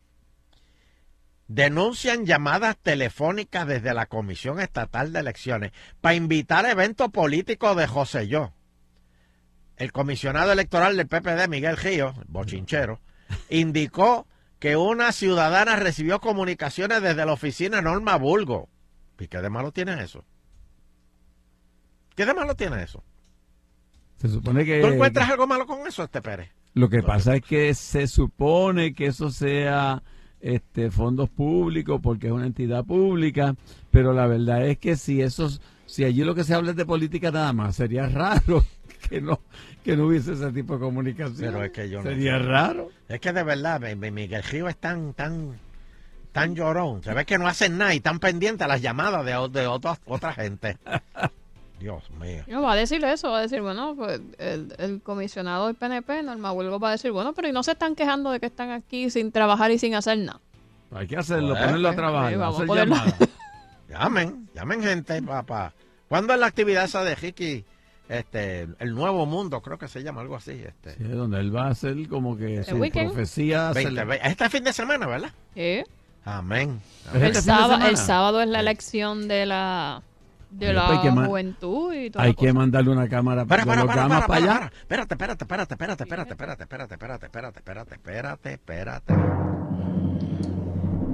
denuncian 1.49 2.26
llamadas 2.26 2.76
telefónicas 2.76 3.66
desde 3.66 3.95
la 3.95 4.07
Comisión 4.07 4.61
Estatal 4.61 5.12
de 5.12 5.20
Elecciones 5.20 5.72
para 6.01 6.14
invitar 6.14 6.66
eventos 6.66 7.11
políticos 7.11 7.76
de 7.76 7.87
José 7.87 8.28
Yo. 8.28 8.53
El 9.76 9.93
comisionado 9.93 10.53
electoral 10.53 10.97
del 10.97 11.07
PPD, 11.07 11.49
Miguel 11.49 11.76
el 11.84 12.12
bochinchero, 12.28 13.01
indicó 13.51 14.26
que 14.59 14.76
una 14.76 15.12
ciudadana 15.12 15.76
recibió 15.76 16.20
comunicaciones 16.20 17.03
desde 17.03 17.26
la 17.26 17.32
oficina 17.32 17.82
Norma 17.82 18.16
Bulgo. 18.16 18.70
¿Y 19.18 19.28
qué 19.28 19.39
de 19.39 19.51
malo 19.51 19.72
tiene 19.72 20.03
eso? 20.03 20.24
¿Qué 22.14 22.24
de 22.24 22.32
malo 22.32 22.55
tiene 22.55 22.82
eso? 22.82 23.05
Se 24.17 24.29
supone 24.29 24.64
que... 24.64 24.81
¿Tú 24.81 24.87
encuentras 24.89 25.29
algo 25.31 25.47
malo 25.47 25.67
con 25.67 25.87
eso, 25.87 26.03
este 26.05 26.23
Pérez? 26.23 26.51
Lo 26.75 26.89
que 26.89 27.03
pasa 27.03 27.37
es 27.37 27.43
que 27.43 27.73
se 27.75 28.07
supone 28.07 28.95
que 28.95 29.07
eso 29.07 29.31
sea 29.31 30.03
este 30.41 30.91
fondos 30.91 31.31
públicos 31.31 32.01
porque 32.03 32.27
es 32.29 32.33
una 32.33 32.47
entidad 32.47 32.85
pública, 32.85 33.55
pero 33.91 34.12
la 34.12 34.27
verdad 34.27 34.67
es 34.67 34.79
que 34.79 34.97
si 34.97 35.23
esos 35.23 35.61
si 35.87 36.05
allí 36.05 36.23
lo 36.25 36.35
que 36.35 36.45
se 36.45 36.53
habla 36.55 36.71
es 36.73 36.77
de 36.77 36.85
política 36.85 37.31
nada 37.31 37.53
más, 37.53 37.77
sería 37.77 38.07
raro 38.09 38.64
que 39.09 39.21
no 39.21 39.41
que 39.85 39.97
no 39.97 40.07
hubiese 40.07 40.33
ese 40.35 40.53
tipo 40.53 40.75
de 40.75 40.81
comunicación. 40.81 41.37
Pero 41.53 41.64
es 41.64 41.71
que 41.71 41.89
yo 41.89 42.03
sería 42.03 42.39
raro. 42.39 42.91
Es 43.09 43.21
que 43.21 43.33
de 43.33 43.43
verdad, 43.45 43.81
mi- 43.81 43.95
mi- 43.95 44.11
Miguel 44.11 44.43
Gil 44.43 44.67
es 44.67 44.77
tan, 44.77 45.14
tan, 45.14 45.59
tan 46.33 46.55
llorón. 46.57 47.03
Se 47.05 47.14
ve 47.14 47.25
que 47.25 47.39
no 47.39 47.47
hacen 47.47 47.79
nada 47.79 47.95
y 47.95 47.99
están 47.99 48.19
pendientes 48.19 48.64
a 48.64 48.69
las 48.69 48.83
llamadas 48.83 49.25
de, 49.25 49.61
de 49.61 49.67
otras, 49.69 50.01
otra 50.07 50.33
gente. 50.35 50.77
Dios 51.79 52.11
mío. 52.12 52.43
No, 52.47 52.62
va 52.62 52.72
a 52.72 52.77
decir 52.77 53.05
eso, 53.05 53.31
va 53.31 53.39
a 53.39 53.43
decir, 53.43 53.61
bueno, 53.61 53.95
pues 53.97 54.20
el, 54.39 54.74
el 54.79 55.03
comisionado 55.03 55.66
del 55.66 55.74
PNP, 55.77 56.22
Norma 56.22 56.53
Huelgo, 56.53 56.79
va 56.79 56.89
a 56.89 56.93
decir, 56.93 57.12
bueno, 57.12 57.35
pero 57.35 57.49
y 57.49 57.53
no 57.53 57.62
se 57.62 57.72
están 57.72 57.95
quejando 57.95 58.31
de 58.31 58.41
que 58.41 58.47
están 58.47 58.70
aquí 58.70 59.11
sin 59.11 59.31
trabajar 59.33 59.70
y 59.70 59.79
sin 59.79 59.95
hacer 59.95 60.18
nada. 60.18 60.41
Hay 60.93 61.07
que 61.07 61.16
hacerlo, 61.16 61.51
Pues, 61.55 61.64
ponerlo 61.64 61.89
a 61.89 61.91
pues, 61.91 61.97
trabajar, 61.97 62.33
sí, 62.33 62.37
vamos 62.39 62.55
a 62.55 62.57
hacer 62.57 62.66
ponerlo. 62.66 62.97
Llamen, 63.89 64.49
llamen 64.55 64.83
gente, 64.83 65.22
papá. 65.22 65.72
¿Cuándo 66.09 66.35
es 66.35 66.41
la 66.41 66.47
actividad 66.47 66.85
esa 66.85 67.05
de 67.05 67.14
Ricky? 67.14 67.64
Este, 68.09 68.68
el 68.79 68.95
Nuevo 68.95 69.27
Mundo, 69.27 69.61
creo 69.62 69.79
que 69.79 69.89
se 69.89 70.03
llama 70.03 70.20
algo 70.20 70.37
así. 70.37 70.53
Este. 70.53 70.95
Sí, 70.97 71.05
donde 71.05 71.41
él 71.41 71.55
va 71.55 71.66
a 71.66 71.70
hacer 71.70 72.09
como 72.09 72.37
que 72.37 72.62
su 72.64 72.77
weekend. 72.77 73.12
profecía. 73.12 73.68
se 73.72 73.74
20, 73.85 73.93
le- 73.93 74.05
ve- 74.05 74.20
este 74.22 74.49
fin 74.49 74.64
de 74.64 74.72
semana, 74.72 75.07
¿verdad? 75.07 75.31
¿Eh? 75.57 75.85
Amén. 76.24 76.81
¿Es 77.09 77.14
El, 77.14 77.22
este 77.22 77.39
de 77.39 77.43
sábado, 77.43 77.87
el 77.87 77.97
sábado 77.97 78.41
es 78.43 78.49
la 78.49 78.61
elección 78.61 79.29
de 79.29 79.47
la 79.47 80.03
de 80.59 80.72
la 80.72 80.86
pues 80.86 80.98
hay 80.98 81.04
que 81.04 81.11
ma- 81.12 81.26
juventud 81.26 81.92
y 81.94 82.11
todo. 82.11 82.22
Hay 82.22 82.34
que 82.34 82.52
mandarle 82.52 82.90
una 82.90 83.09
cámara 83.09 83.44
Para, 83.44 83.64
para, 83.64 83.82
para, 83.86 84.09
para, 84.09 84.09
para, 84.09 84.26
para, 84.26 84.54
allá. 84.54 84.72
Espérate, 84.80 85.14
espérate, 85.14 85.44
espérate, 85.44 85.74
espérate, 85.74 86.02
espérate, 86.04 86.32
espérate, 86.32 86.62
espérate, 86.62 86.94
espérate, 86.94 87.24
espérate, 87.26 87.59
espérate, 87.59 87.94
espérate, 87.94 88.52
espérate. 88.54 89.14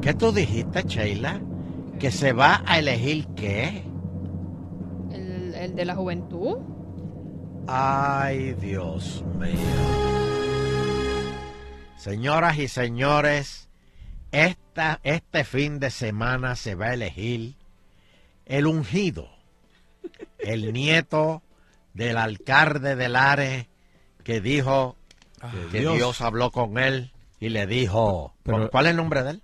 ¿Qué 0.00 0.14
tú 0.14 0.32
dijiste, 0.32 0.82
Sheila? 0.84 1.40
¿Que 1.98 2.10
se 2.10 2.32
va 2.32 2.62
a 2.66 2.78
elegir 2.78 3.26
qué? 3.36 3.84
El, 5.12 5.54
el 5.54 5.74
de 5.74 5.84
la 5.84 5.94
juventud. 5.94 6.58
Ay, 7.68 8.54
Dios 8.54 9.24
mío. 9.38 9.52
Señoras 11.96 12.58
y 12.58 12.66
señores, 12.66 13.68
esta, 14.32 14.98
este 15.04 15.44
fin 15.44 15.78
de 15.78 15.90
semana 15.90 16.56
se 16.56 16.74
va 16.74 16.86
a 16.86 16.94
elegir 16.94 17.54
el 18.46 18.66
ungido, 18.66 19.28
el 20.38 20.72
nieto 20.72 21.42
del 21.94 22.16
alcalde 22.16 22.96
de 22.96 23.08
Lares 23.08 23.66
que 24.24 24.40
dijo 24.40 24.96
que 25.70 25.80
Dios. 25.80 25.96
Dios. 25.96 26.20
habló 26.20 26.50
con 26.50 26.78
él 26.78 27.12
y 27.40 27.48
le 27.48 27.66
dijo, 27.66 28.34
Pero- 28.42 28.70
¿cuál 28.70 28.86
es 28.86 28.90
el 28.90 28.96
nombre 28.96 29.22
de 29.22 29.30
él? 29.30 29.42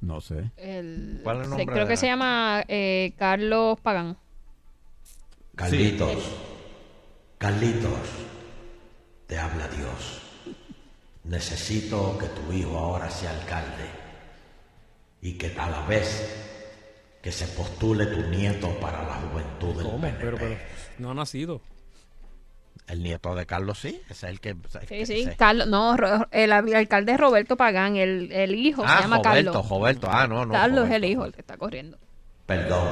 No 0.00 0.20
sé. 0.20 0.50
El, 0.56 1.20
¿Cuál 1.24 1.38
es 1.38 1.44
el 1.44 1.48
nombre 1.50 1.66
creo 1.66 1.84
de 1.86 1.90
que 1.90 1.96
se 1.96 2.06
llama 2.06 2.62
eh, 2.68 3.14
Carlos 3.16 3.80
Pagán. 3.80 4.16
Carlitos, 5.56 6.22
Carlitos, 7.36 7.98
te 9.26 9.38
habla 9.38 9.66
Dios. 9.68 10.22
Necesito 11.24 12.16
que 12.16 12.26
tu 12.28 12.52
hijo 12.52 12.78
ahora 12.78 13.10
sea 13.10 13.30
alcalde 13.30 13.90
y 15.20 15.32
que 15.32 15.52
a 15.58 15.68
la 15.68 15.84
vez 15.86 16.47
que 17.22 17.32
se 17.32 17.46
postule 17.48 18.06
tu 18.06 18.22
nieto 18.28 18.68
para 18.80 19.02
la 19.02 19.14
juventud 19.14 19.74
del 19.74 19.84
¿Cómo? 19.86 20.00
PNP. 20.00 20.18
Pero, 20.20 20.36
pero 20.38 20.56
no 20.98 21.10
ha 21.10 21.14
nacido. 21.14 21.60
El 22.86 23.02
nieto 23.02 23.34
de 23.34 23.44
Carlos 23.44 23.78
sí, 23.80 24.00
ese 24.08 24.26
es 24.26 24.32
el 24.32 24.40
que... 24.40 24.56
Sí, 24.88 25.04
sí, 25.04 25.28
Carlos, 25.36 25.66
no, 25.68 25.94
el, 26.30 26.52
al- 26.52 26.74
alcalde 26.74 27.12
es 27.12 27.20
Roberto 27.20 27.56
Pagán, 27.56 27.96
el, 27.96 28.32
el 28.32 28.54
hijo 28.54 28.82
Ah, 28.86 28.96
se 28.96 29.02
llama 29.02 29.16
Roberto, 29.18 29.52
Carlos. 29.52 29.68
Roberto, 29.68 30.08
ah, 30.10 30.26
no, 30.26 30.46
no. 30.46 30.52
Carlos 30.54 30.88
es 30.88 30.94
el 30.94 31.04
hijo 31.04 31.24
el 31.26 31.32
que 31.34 31.40
está 31.42 31.58
corriendo. 31.58 31.98
Perdón, 32.46 32.86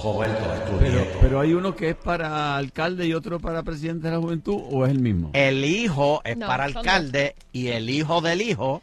Roberto 0.00 0.54
es 0.54 0.64
tu 0.70 0.78
Pero, 0.78 0.92
nieto. 0.92 1.18
pero 1.20 1.40
hay 1.40 1.54
uno 1.54 1.74
que 1.74 1.88
es 1.90 1.96
para 1.96 2.56
alcalde 2.56 3.04
y 3.04 3.14
otro 3.14 3.40
para 3.40 3.64
presidente 3.64 4.06
de 4.06 4.12
la 4.14 4.20
juventud 4.20 4.62
o 4.70 4.84
es 4.86 4.92
el 4.92 5.00
mismo. 5.00 5.30
El 5.32 5.64
hijo 5.64 6.20
es 6.24 6.36
No, 6.36 6.46
para 6.46 6.64
alcalde 6.64 7.34
y 7.50 7.68
el 7.68 7.90
hijo 7.90 8.20
del 8.20 8.42
hijo 8.42 8.80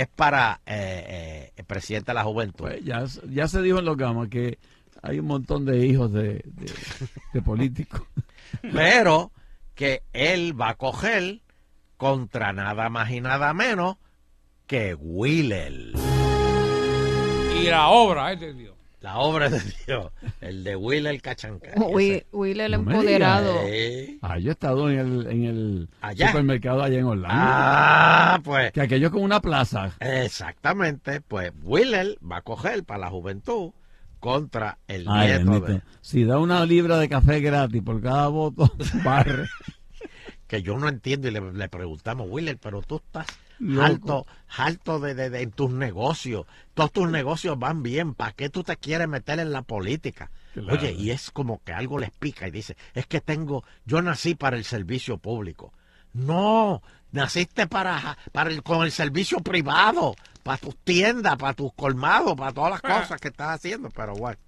es 0.00 0.08
para 0.08 0.60
eh, 0.66 1.04
eh, 1.08 1.52
el 1.56 1.64
presidente 1.64 2.10
de 2.10 2.14
la 2.14 2.24
juventud. 2.24 2.64
Pues 2.64 2.84
ya, 2.84 3.04
ya 3.30 3.48
se 3.48 3.62
dijo 3.62 3.78
en 3.78 3.84
los 3.84 3.96
gamas 3.96 4.28
que 4.28 4.58
hay 5.02 5.20
un 5.20 5.26
montón 5.26 5.64
de 5.64 5.86
hijos 5.86 6.12
de, 6.12 6.42
de, 6.44 6.72
de 7.32 7.42
políticos. 7.42 8.02
pero 8.72 9.30
que 9.74 10.02
él 10.12 10.58
va 10.60 10.70
a 10.70 10.74
coger 10.74 11.40
contra 11.96 12.52
nada 12.52 12.88
más 12.88 13.10
y 13.10 13.20
nada 13.20 13.54
menos 13.54 13.96
que 14.66 14.94
Willer. 14.94 15.92
Y 17.60 17.64
la 17.64 17.88
obra 17.88 18.32
es 18.32 18.40
de 18.40 18.54
Dios. 18.54 18.73
La 19.04 19.18
obra 19.18 19.50
de 19.50 19.60
Dios, 19.86 20.10
el 20.40 20.64
de 20.64 20.76
Willer 20.76 21.20
Cachanca. 21.20 21.72
Will, 21.76 22.24
Will 22.32 22.58
el 22.58 22.72
No 22.72 22.78
empoderado. 22.90 23.54
Eh, 23.66 24.16
Ah, 24.22 24.38
yo 24.38 24.48
he 24.48 24.52
estado 24.52 24.88
en 24.88 24.98
el, 24.98 25.26
en 25.26 25.44
el 25.44 25.88
Allá. 26.00 26.28
supermercado 26.28 26.82
allá 26.82 26.98
en 27.00 27.04
Orlando. 27.04 27.28
Ah, 27.38 28.40
pues. 28.42 28.72
Que 28.72 28.80
aquello 28.80 29.08
es 29.08 29.12
como 29.12 29.26
una 29.26 29.40
plaza. 29.40 29.92
Exactamente, 30.00 31.20
pues 31.20 31.52
Willer 31.62 32.16
va 32.22 32.38
a 32.38 32.40
coger 32.42 32.82
para 32.84 33.00
la 33.00 33.10
juventud 33.10 33.72
contra 34.20 34.78
el 34.88 35.04
Ay, 35.06 35.28
nieto 35.28 35.50
bendito. 35.50 35.66
de- 35.72 35.82
Si 36.00 36.24
da 36.24 36.38
una 36.38 36.64
libra 36.64 36.96
de 36.96 37.10
café 37.10 37.40
gratis 37.40 37.82
por 37.82 38.00
cada 38.00 38.28
voto, 38.28 38.72
barre. 39.04 39.48
que 40.46 40.62
yo 40.62 40.78
no 40.78 40.88
entiendo 40.88 41.28
y 41.28 41.30
le, 41.30 41.52
le 41.52 41.68
preguntamos, 41.68 42.26
Willer, 42.30 42.56
pero 42.56 42.80
tú 42.80 42.96
estás 43.04 43.26
Loco. 43.58 43.82
alto, 43.84 44.26
alto 44.56 45.00
de, 45.00 45.14
de- 45.14 45.28
de- 45.30 45.42
en 45.42 45.50
tus 45.50 45.70
negocios. 45.70 46.46
Todos 46.74 46.92
tus 46.92 47.08
negocios 47.08 47.58
van 47.58 47.82
bien. 47.82 48.14
¿Para 48.14 48.32
qué 48.32 48.50
tú 48.50 48.62
te 48.64 48.76
quieres 48.76 49.08
meter 49.08 49.38
en 49.38 49.52
la 49.52 49.62
política? 49.62 50.30
Claro. 50.52 50.72
Oye, 50.74 50.92
y 50.92 51.10
es 51.10 51.30
como 51.30 51.62
que 51.64 51.72
algo 51.72 51.98
les 51.98 52.10
pica 52.10 52.46
y 52.48 52.50
dice, 52.50 52.76
es 52.94 53.06
que 53.06 53.20
tengo, 53.20 53.64
yo 53.84 54.02
nací 54.02 54.34
para 54.34 54.56
el 54.56 54.64
servicio 54.64 55.18
público. 55.18 55.72
No, 56.12 56.82
naciste 57.12 57.66
para, 57.66 58.16
para 58.32 58.50
el, 58.50 58.62
con 58.62 58.84
el 58.84 58.92
servicio 58.92 59.38
privado, 59.40 60.14
para 60.42 60.58
tus 60.58 60.76
tiendas, 60.78 61.36
para 61.36 61.54
tus 61.54 61.72
colmados, 61.74 62.34
para 62.36 62.52
todas 62.52 62.70
las 62.72 62.80
cosas 62.82 63.20
que 63.20 63.28
estás 63.28 63.50
haciendo. 63.56 63.90
Pero 63.90 64.14
bueno, 64.14 64.38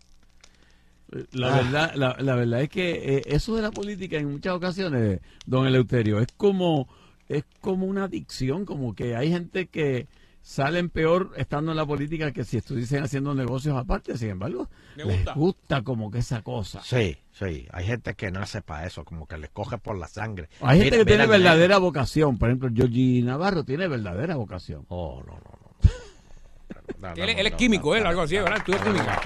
La, 1.33 1.49
Ah. 1.49 1.57
verdad, 1.63 1.93
la, 1.95 2.17
la 2.19 2.35
verdad 2.35 2.63
es 2.63 2.69
que 2.69 3.17
eh, 3.19 3.23
eso 3.27 3.55
de 3.57 3.63
la 3.63 3.71
política 3.71 4.17
en 4.17 4.31
muchas 4.33 4.55
ocasiones, 4.55 5.21
don 5.47 5.67
Eleuterio, 5.67 6.19
es 6.21 6.29
como, 6.37 6.89
es 7.29 7.45
como 7.61 7.87
una 7.87 8.05
adicción, 8.05 8.65
como 8.65 8.95
que 8.95 9.15
hay 9.17 9.31
gente 9.31 9.67
que 9.69 10.09
salen 10.49 10.91
peor 10.91 11.33
estando 11.37 11.73
en 11.73 11.77
la 11.77 11.85
política 11.85 12.31
que 12.31 12.45
si 12.45 12.59
estuviesen 12.59 13.03
haciendo 13.03 13.35
negocios 13.35 13.77
aparte, 13.77 14.17
sin 14.17 14.31
embargo, 14.31 14.69
Me 14.97 15.05
les 15.05 15.17
gusta. 15.17 15.33
gusta 15.35 15.83
como 15.83 16.09
que 16.09 16.19
esa 16.19 16.43
cosa. 16.43 16.81
sí, 16.85 17.19
sí, 17.33 17.67
hay 17.73 17.85
gente 17.85 18.15
que 18.15 18.31
nace 18.31 18.63
para 18.63 18.87
eso, 18.87 19.05
como 19.05 19.27
que 19.27 19.39
les 19.39 19.51
coge 19.51 19.77
por 19.77 19.99
la 19.99 20.07
sangre. 20.07 20.49
Hay 20.61 20.79
gente 20.79 20.85
Mira- 20.93 20.99
que 20.99 21.05
tiene 21.05 21.25
mira 21.27 21.37
verdadera 21.39 21.79
vocación, 21.79 22.39
por 22.39 22.49
ejemplo, 22.49 22.69
Georgie 22.73 23.23
Navarro 23.23 23.65
tiene 23.65 23.89
verdadera 23.89 24.37
vocación. 24.37 24.85
Oh, 24.89 25.21
no, 25.27 25.33
no, 25.33 27.09
no. 27.09 27.13
Él, 27.17 27.29
él 27.31 27.47
es 27.49 27.55
químico, 27.55 27.97
él, 27.97 28.07
algo 28.07 28.23
así, 28.23 28.37
¿verdad? 28.37 28.59
Estudia 28.59 28.85
química. 28.85 29.21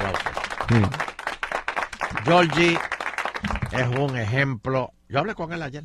Georgie 2.24 2.78
es 3.72 3.88
un 3.98 4.16
ejemplo. 4.16 4.92
Yo 5.08 5.18
hablé 5.18 5.34
con 5.34 5.52
él 5.52 5.62
ayer. 5.62 5.84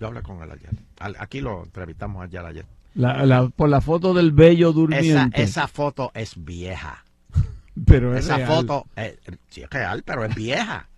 Yo 0.00 0.06
hablé 0.06 0.22
con 0.22 0.40
él 0.42 0.50
ayer. 0.52 0.70
Aquí 1.18 1.40
lo 1.40 1.64
entrevistamos 1.64 2.22
ayer 2.24 2.44
ayer. 2.46 2.66
La, 2.94 3.24
la- 3.26 3.48
por 3.48 3.68
la 3.68 3.80
foto 3.80 4.14
del 4.14 4.32
bello 4.32 4.72
durmiente. 4.72 5.42
esa 5.42 5.68
foto 5.68 6.10
es 6.14 6.42
vieja. 6.44 7.04
pero 7.86 8.16
es 8.16 8.24
esa 8.24 8.36
real. 8.38 8.48
foto, 8.48 8.86
eh, 8.96 9.18
sí 9.48 9.62
es 9.62 9.70
real, 9.70 10.02
pero 10.04 10.24
es 10.24 10.34
vieja. 10.34 10.88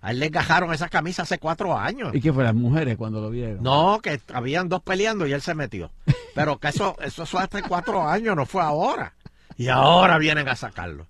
A 0.00 0.12
él 0.12 0.20
le 0.20 0.26
encajaron 0.26 0.72
esa 0.72 0.88
camisa 0.88 1.22
hace 1.22 1.38
cuatro 1.38 1.76
años. 1.76 2.14
¿Y 2.14 2.20
qué 2.20 2.32
fue 2.32 2.44
las 2.44 2.54
mujeres 2.54 2.96
cuando 2.96 3.20
lo 3.20 3.30
vieron? 3.30 3.62
No, 3.62 3.98
que 4.00 4.20
habían 4.32 4.68
dos 4.68 4.80
peleando 4.82 5.26
y 5.26 5.32
él 5.32 5.40
se 5.42 5.54
metió. 5.56 5.90
Pero 6.36 6.58
que 6.58 6.68
eso, 6.68 6.94
eso 7.02 7.26
fue 7.26 7.42
hace 7.42 7.62
cuatro 7.62 8.06
años, 8.08 8.36
no 8.36 8.46
fue 8.46 8.62
ahora. 8.62 9.14
Y 9.56 9.66
ahora 9.66 10.18
vienen 10.18 10.48
a 10.48 10.54
sacarlo. 10.54 11.08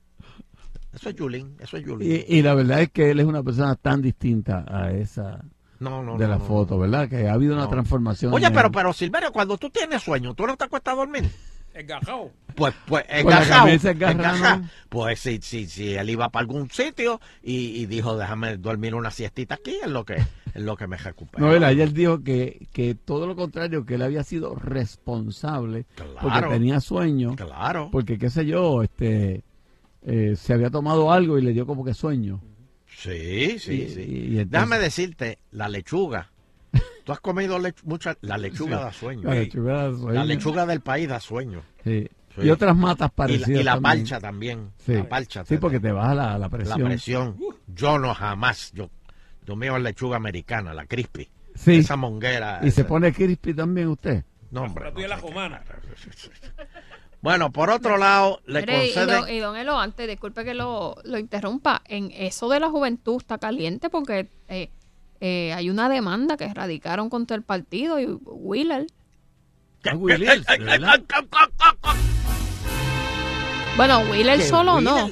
Eso 0.95 1.11
es 1.11 1.17
Yulín, 1.17 1.55
eso 1.61 1.77
es 1.77 1.85
Yulín. 1.85 2.11
Y, 2.11 2.39
y 2.39 2.41
la 2.43 2.55
verdad 2.55 2.81
es 2.81 2.91
que 2.91 3.11
él 3.11 3.21
es 3.21 3.27
una 3.27 3.43
persona 3.43 3.75
tan 3.75 4.01
distinta 4.01 4.65
a 4.67 4.91
esa 4.91 5.45
No, 5.81 6.03
no, 6.03 6.19
de 6.19 6.25
no, 6.25 6.31
la 6.31 6.39
no, 6.39 6.45
foto, 6.45 6.79
¿verdad? 6.79 7.09
Que 7.09 7.29
ha 7.29 7.33
habido 7.33 7.55
una 7.55 7.69
transformación. 7.69 8.33
Oye, 8.33 8.47
en 8.47 8.53
pero, 8.53 8.71
pero 8.71 8.93
Silverio, 8.93 9.33
cuando 9.33 9.57
tú 9.59 9.71
tienes 9.71 10.03
sueño, 10.03 10.35
¿tú 10.35 10.47
no 10.47 10.57
te 10.57 10.65
acuestas 10.65 10.95
a 10.95 10.97
dormir? 10.97 11.31
Engajado. 11.75 12.33
Pues, 12.57 12.75
pues, 12.87 13.05
engajado. 13.09 13.69
Pues 14.89 15.21
sí, 15.21 15.39
sí, 15.41 15.67
sí, 15.67 15.95
él 15.95 16.11
iba 16.11 16.29
para 16.29 16.41
algún 16.41 16.69
sitio 16.71 17.21
y, 17.41 17.81
y 17.81 17.87
dijo, 17.87 18.17
déjame 18.17 18.57
dormir 18.57 18.97
una 18.97 19.13
siestita 19.13 19.55
aquí, 19.55 19.79
es 19.85 19.89
lo 19.89 20.05
que, 20.05 20.15
es 20.15 20.63
lo 20.63 20.77
que 20.77 20.89
me 20.89 20.97
recupera. 20.97 21.47
No, 21.47 21.55
él 21.55 21.63
ayer 21.63 21.93
dijo 21.93 22.25
que, 22.25 22.67
que 22.73 22.97
todo 22.97 23.29
lo 23.29 23.37
contrario, 23.37 23.87
que 23.87 23.95
él 23.95 24.03
había 24.03 24.25
sido 24.25 24.57
responsable 24.57 25.87
porque 26.21 26.43
tenía 26.49 26.81
sueño. 26.81 27.37
Claro. 27.37 27.91
Porque, 27.93 28.19
qué 28.19 28.29
sé 28.29 28.45
yo, 28.45 28.83
este 28.83 29.45
eh, 30.03 30.35
se 30.37 30.53
había 30.53 30.71
tomado 30.71 31.13
algo 31.13 31.39
y 31.39 31.43
le 31.43 31.53
dio 31.53 31.65
como 31.65 31.85
que 31.85 31.95
sueño. 31.95 32.41
Sí, 33.01 33.59
sí, 33.61 33.73
Y- 33.83 33.89
sí. 33.91 34.01
y 34.03 34.27
entonces- 34.39 34.51
Déjame 34.51 34.79
decirte, 34.79 35.39
la 35.53 35.69
lechuga. 35.69 36.31
Tú 37.05 37.13
has 37.13 37.21
comido 37.21 37.59
lech- 37.59 37.83
mucha, 37.85 38.17
la 38.23 38.37
lechuga 38.37 38.77
Sí, 38.79 38.85
da 38.85 38.93
sueño. 38.93 39.23
la 39.29 39.35
lechuga 39.37 39.73
da 39.75 39.97
sueño. 39.97 40.13
La 40.13 40.25
lechuga 40.25 40.67
del 40.67 40.81
país 40.81 41.09
da 41.09 41.21
sueño. 41.21 41.63
Sí. 41.85 42.09
Y 42.41 42.51
otras 42.51 42.77
matas 42.77 43.09
Y 43.09 43.11
la, 43.11 43.15
parecidas. 43.17 43.49
y 43.61 43.63
la 43.65 43.73
también. 43.75 43.83
parcha 44.01 44.21
también. 44.21 44.71
Sí, 44.85 44.93
La 44.95 45.09
parcha. 45.09 45.45
sí 45.45 45.57
porque 45.59 45.81
te 45.81 45.91
baja 45.93 46.15
la, 46.15 46.39
la 46.39 46.49
presión. 46.49 46.81
La 46.81 46.87
presión. 46.87 47.37
Yo 47.67 47.99
no 47.99 48.15
jamás. 48.15 48.73
Yo, 48.75 48.91
yo 49.45 49.57
mío 49.57 49.77
es 49.77 49.83
lechuga 49.83 50.17
americana, 50.17 50.73
la 50.75 50.87
crispy. 50.87 51.29
Sí. 51.55 51.77
Esa 51.79 51.97
monguera. 51.97 52.61
¿Y 52.63 52.71
se 52.71 52.85
pone 52.85 53.13
crispy 53.13 53.55
también 53.55 53.89
usted? 53.89 54.25
No, 54.51 54.63
hombre. 54.63 54.93
La 54.93 55.03
es 55.03 55.09
la 55.09 55.17
romana. 55.17 55.63
Bueno, 57.21 57.51
por 57.51 57.71
otro 57.71 57.99
lado, 57.99 58.41
le 58.47 58.61
Mire, 58.61 58.87
y, 58.89 58.93
don, 58.93 59.29
y 59.29 59.39
don 59.39 59.57
Elo, 59.57 59.79
antes, 59.79 60.07
disculpe 60.07 60.45
que 60.45 60.55
lo, 60.55 60.97
lo 61.05 61.19
interrumpa, 61.19 61.83
en 61.87 62.13
eso 62.13 62.49
de 62.49 62.61
la 62.61 62.71
juventud 62.71 63.17
está 63.17 63.39
caliente 63.39 63.91
porque 63.91 64.29
eh, 64.49 64.71
eh, 65.21 65.53
hay 65.53 65.69
una 65.69 65.89
demanda 65.89 66.37
que 66.37 66.53
radicaron 66.53 67.11
contra 67.11 67.37
el 67.37 67.43
partido 67.43 67.99
y 67.99 68.07
Wheeler. 68.07 68.87
Ah, 69.85 69.97
Williams, 69.97 70.47
¿de 70.47 70.59
verdad? 70.59 71.03
Bueno, 73.77 74.01
Wheeler 74.11 74.39
¿Que 74.39 74.45
solo 74.47 74.81
no. 74.81 75.11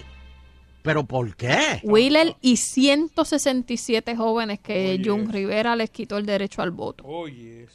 ¿Pero 0.82 1.04
por 1.04 1.34
qué? 1.34 1.80
Wheeler 1.82 2.36
y 2.40 2.58
167 2.58 4.14
jóvenes 4.14 4.60
que 4.60 5.00
Jun 5.04 5.32
Rivera 5.32 5.74
les 5.74 5.90
quitó 5.90 6.16
el 6.18 6.26
derecho 6.26 6.62
al 6.62 6.70
voto. 6.70 7.04
Oye, 7.04 7.66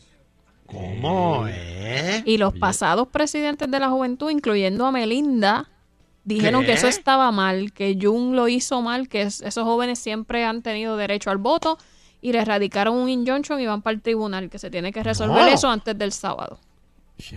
¿Cómo 0.71 1.47
es? 1.47 2.23
Y 2.25 2.37
los 2.37 2.53
pasados 2.57 3.07
presidentes 3.09 3.69
de 3.69 3.79
la 3.79 3.89
juventud, 3.89 4.29
incluyendo 4.29 4.85
a 4.85 4.91
Melinda, 4.91 5.69
dijeron 6.23 6.61
¿Qué? 6.61 6.67
que 6.67 6.73
eso 6.73 6.87
estaba 6.87 7.31
mal, 7.31 7.73
que 7.73 7.97
Jun 8.01 8.35
lo 8.35 8.47
hizo 8.47 8.81
mal, 8.81 9.09
que 9.09 9.23
es- 9.23 9.41
esos 9.41 9.63
jóvenes 9.63 9.99
siempre 9.99 10.45
han 10.45 10.61
tenido 10.61 10.95
derecho 10.97 11.29
al 11.31 11.37
voto 11.37 11.77
y 12.21 12.31
le 12.31 12.45
radicaron 12.45 12.95
un 12.95 13.09
injunction 13.09 13.59
y 13.59 13.65
van 13.65 13.81
para 13.81 13.95
el 13.95 14.01
tribunal, 14.01 14.49
que 14.49 14.59
se 14.59 14.69
tiene 14.69 14.91
que 14.93 15.03
resolver 15.03 15.43
No. 15.43 15.47
eso 15.47 15.69
antes 15.69 15.97
del 15.97 16.11
sábado. 16.11 16.59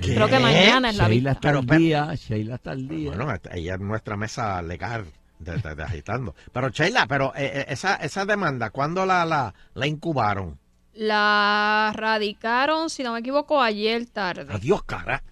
Creo 0.00 0.28
que 0.28 0.38
mañana 0.38 0.90
es 0.90 0.96
la 0.96 1.08
Sheila 1.08 1.30
vista. 1.30 1.30
está 1.32 1.40
Pero, 1.62 1.78
día, 1.78 2.14
Sheila 2.14 2.54
está 2.54 2.70
al 2.70 2.88
día. 2.88 3.10
Bueno, 3.14 3.34
ella 3.52 3.74
es 3.74 3.80
nuestra 3.80 4.16
mesa 4.16 4.62
legal 4.62 5.04
de, 5.38 5.56
de- 5.58 5.74
de 5.74 5.82
agitando. 5.82 6.34
Pero, 6.52 6.68
Sheila, 6.70 7.06
pero 7.06 7.34
eh, 7.36 7.50
eh, 7.54 7.64
esa, 7.68 7.96
esa 7.96 8.24
demanda, 8.24 8.70
¿cuándo 8.70 9.04
la, 9.04 9.24
la, 9.26 9.54
la 9.74 9.86
incubaron? 9.86 10.58
La 10.94 11.92
radicaron, 11.94 12.88
si 12.88 13.02
no 13.02 13.12
me 13.12 13.18
equivoco, 13.20 13.60
ayer 13.60 14.06
tarde. 14.06 14.46
Adiós, 14.52 14.82
cara. 14.84 15.22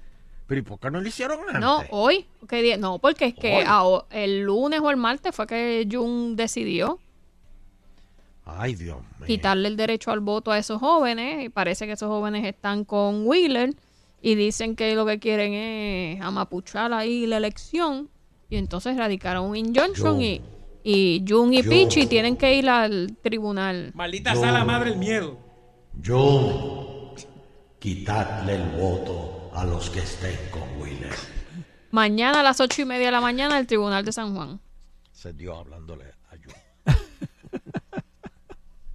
Pero 0.47 0.61
¿y 0.61 0.63
por 0.65 0.79
qué 0.81 0.91
no 0.91 1.01
lo 1.01 1.07
hicieron 1.09 1.39
antes? 1.47 1.61
No, 1.61 1.83
hoy. 1.91 2.27
¿Qué 2.49 2.61
día? 2.63 2.77
No, 2.77 2.99
porque 2.99 3.27
es 3.27 3.35
que 3.35 3.65
el 4.11 4.41
lunes 4.43 4.81
o 4.81 4.91
el 4.91 4.97
martes 4.97 5.35
fue 5.35 5.47
que 5.47 5.89
Jun 5.91 6.35
decidió 6.37 6.99
Ay, 8.45 8.75
Dios 8.75 8.99
mío. 9.19 9.27
quitarle 9.27 9.69
el 9.69 9.77
derecho 9.77 10.11
al 10.11 10.19
voto 10.21 10.51
a 10.51 10.59
esos 10.59 10.81
jóvenes 10.81 11.45
y 11.45 11.49
parece 11.49 11.87
que 11.87 11.93
esos 11.93 12.09
jóvenes 12.09 12.45
están 12.45 12.85
con 12.85 13.25
Wheeler 13.27 13.73
y 14.21 14.35
dicen 14.35 14.75
que 14.75 14.95
lo 14.97 15.07
que 15.07 15.21
quieren 15.21 15.55
es 15.55 16.21
amapuchar 16.21 16.93
ahí 16.93 17.27
la 17.27 17.37
elección 17.37 18.11
y 18.51 18.57
entonces 18.57 18.97
radicaron 18.97 19.45
un 19.49 19.57
injunction 19.57 20.19
Yo- 20.19 20.21
y, 20.21 20.43
y 20.83 21.25
Jun 21.27 21.55
y 21.55 21.63
yo- 21.63 21.71
Pichi 21.71 22.07
tienen 22.07 22.37
que 22.37 22.55
ir 22.57 22.69
al 22.69 23.17
tribunal. 23.23 23.93
Maldita 23.95 24.35
sea 24.35 24.51
la 24.51 24.65
madre 24.65 24.91
el 24.91 24.97
miedo. 24.99 25.39
Yo, 26.01 27.15
quitarle 27.79 28.57
el 28.57 28.69
voto 28.71 29.51
a 29.55 29.65
los 29.65 29.91
que 29.91 30.01
estén 30.01 30.37
con 30.51 30.63
Wheeler. 30.81 31.15
Mañana 31.91 32.41
a 32.41 32.43
las 32.43 32.61
ocho 32.61 32.83
y 32.83 32.85
media 32.85 33.07
de 33.07 33.13
la 33.13 33.21
mañana 33.21 33.59
el 33.59 33.67
tribunal 33.67 34.05
de 34.05 34.13
San 34.13 34.35
Juan. 34.35 34.61
Se 35.13 35.33
dio 35.33 35.57
hablándole 35.57 36.05
a 36.31 36.37
yo. 36.37 36.51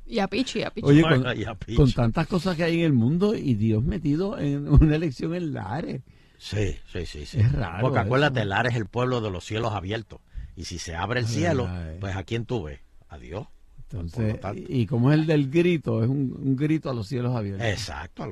Y 0.09 0.19
a 0.19 0.27
Pichi, 0.29 0.63
a 0.63 0.69
Pichi. 0.71 0.87
Oye, 0.87 1.01
con, 1.01 1.27
Ay, 1.27 1.43
a 1.43 1.53
Pichi. 1.53 1.75
con 1.75 1.91
tantas 1.91 2.27
cosas 2.27 2.55
que 2.55 2.63
hay 2.63 2.79
en 2.79 2.85
el 2.85 2.93
mundo 2.93 3.35
y 3.35 3.55
Dios 3.55 3.83
metido 3.83 4.39
en 4.39 4.69
una 4.69 4.95
elección 4.95 5.35
en 5.35 5.53
Lares. 5.53 6.01
Sí, 6.37 6.77
sí, 6.93 7.05
sí, 7.05 7.25
sí. 7.25 7.39
Es 7.41 7.51
raro 7.51 7.81
Porque 7.81 7.97
eso. 7.99 8.05
acuérdate, 8.05 8.45
Lares 8.45 8.71
es 8.73 8.79
el 8.79 8.85
pueblo 8.85 9.19
de 9.19 9.29
los 9.31 9.43
cielos 9.43 9.73
abiertos. 9.73 10.21
Y 10.55 10.63
si 10.63 10.79
se 10.79 10.95
abre 10.95 11.19
el 11.19 11.27
cielo, 11.27 11.67
ay. 11.69 11.97
pues 11.99 12.15
¿a 12.15 12.23
quién 12.23 12.45
tú 12.45 12.63
ves? 12.63 12.79
Adiós. 13.09 13.47
Por 13.47 13.56
Entonces, 13.89 14.39
y, 14.55 14.81
y 14.81 14.85
como 14.85 15.11
es 15.11 15.19
el 15.19 15.25
del 15.25 15.49
grito, 15.49 16.03
es 16.03 16.09
un, 16.09 16.35
un 16.38 16.55
grito 16.55 16.89
a 16.89 16.93
los 16.93 17.07
cielos 17.07 17.35
abiertos. 17.35 17.65
Exacto. 17.65 18.27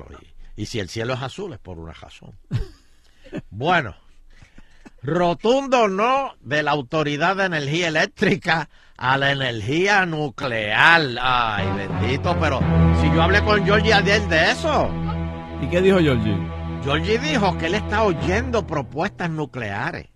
y 0.54 0.66
si 0.66 0.78
el 0.80 0.88
cielo 0.88 1.14
es 1.14 1.22
azul, 1.22 1.52
es 1.54 1.58
por 1.58 1.78
una 1.78 1.92
razón. 1.92 2.32
bueno, 3.50 3.94
rotundo 5.02 5.88
no 5.88 6.34
de 6.42 6.62
la 6.62 6.72
Autoridad 6.72 7.36
de 7.36 7.44
Energía 7.44 7.88
Eléctrica 7.88 8.68
a 8.98 9.16
la 9.16 9.32
energía 9.32 10.04
nuclear. 10.04 11.02
Ay, 11.20 11.66
bendito, 11.76 12.36
pero 12.38 12.60
si 13.00 13.06
yo 13.14 13.22
hablé 13.22 13.42
con 13.42 13.64
Georgie 13.64 13.94
ayer 13.94 14.26
de 14.28 14.50
eso. 14.50 14.90
¿Y 15.62 15.68
qué 15.68 15.80
dijo 15.80 15.98
Georgie? 15.98 16.36
Georgie 16.82 17.18
dijo 17.18 17.56
que 17.58 17.66
él 17.66 17.74
está 17.74 18.02
oyendo 18.04 18.66
propuestas 18.66 19.30
nucleares. 19.30 20.08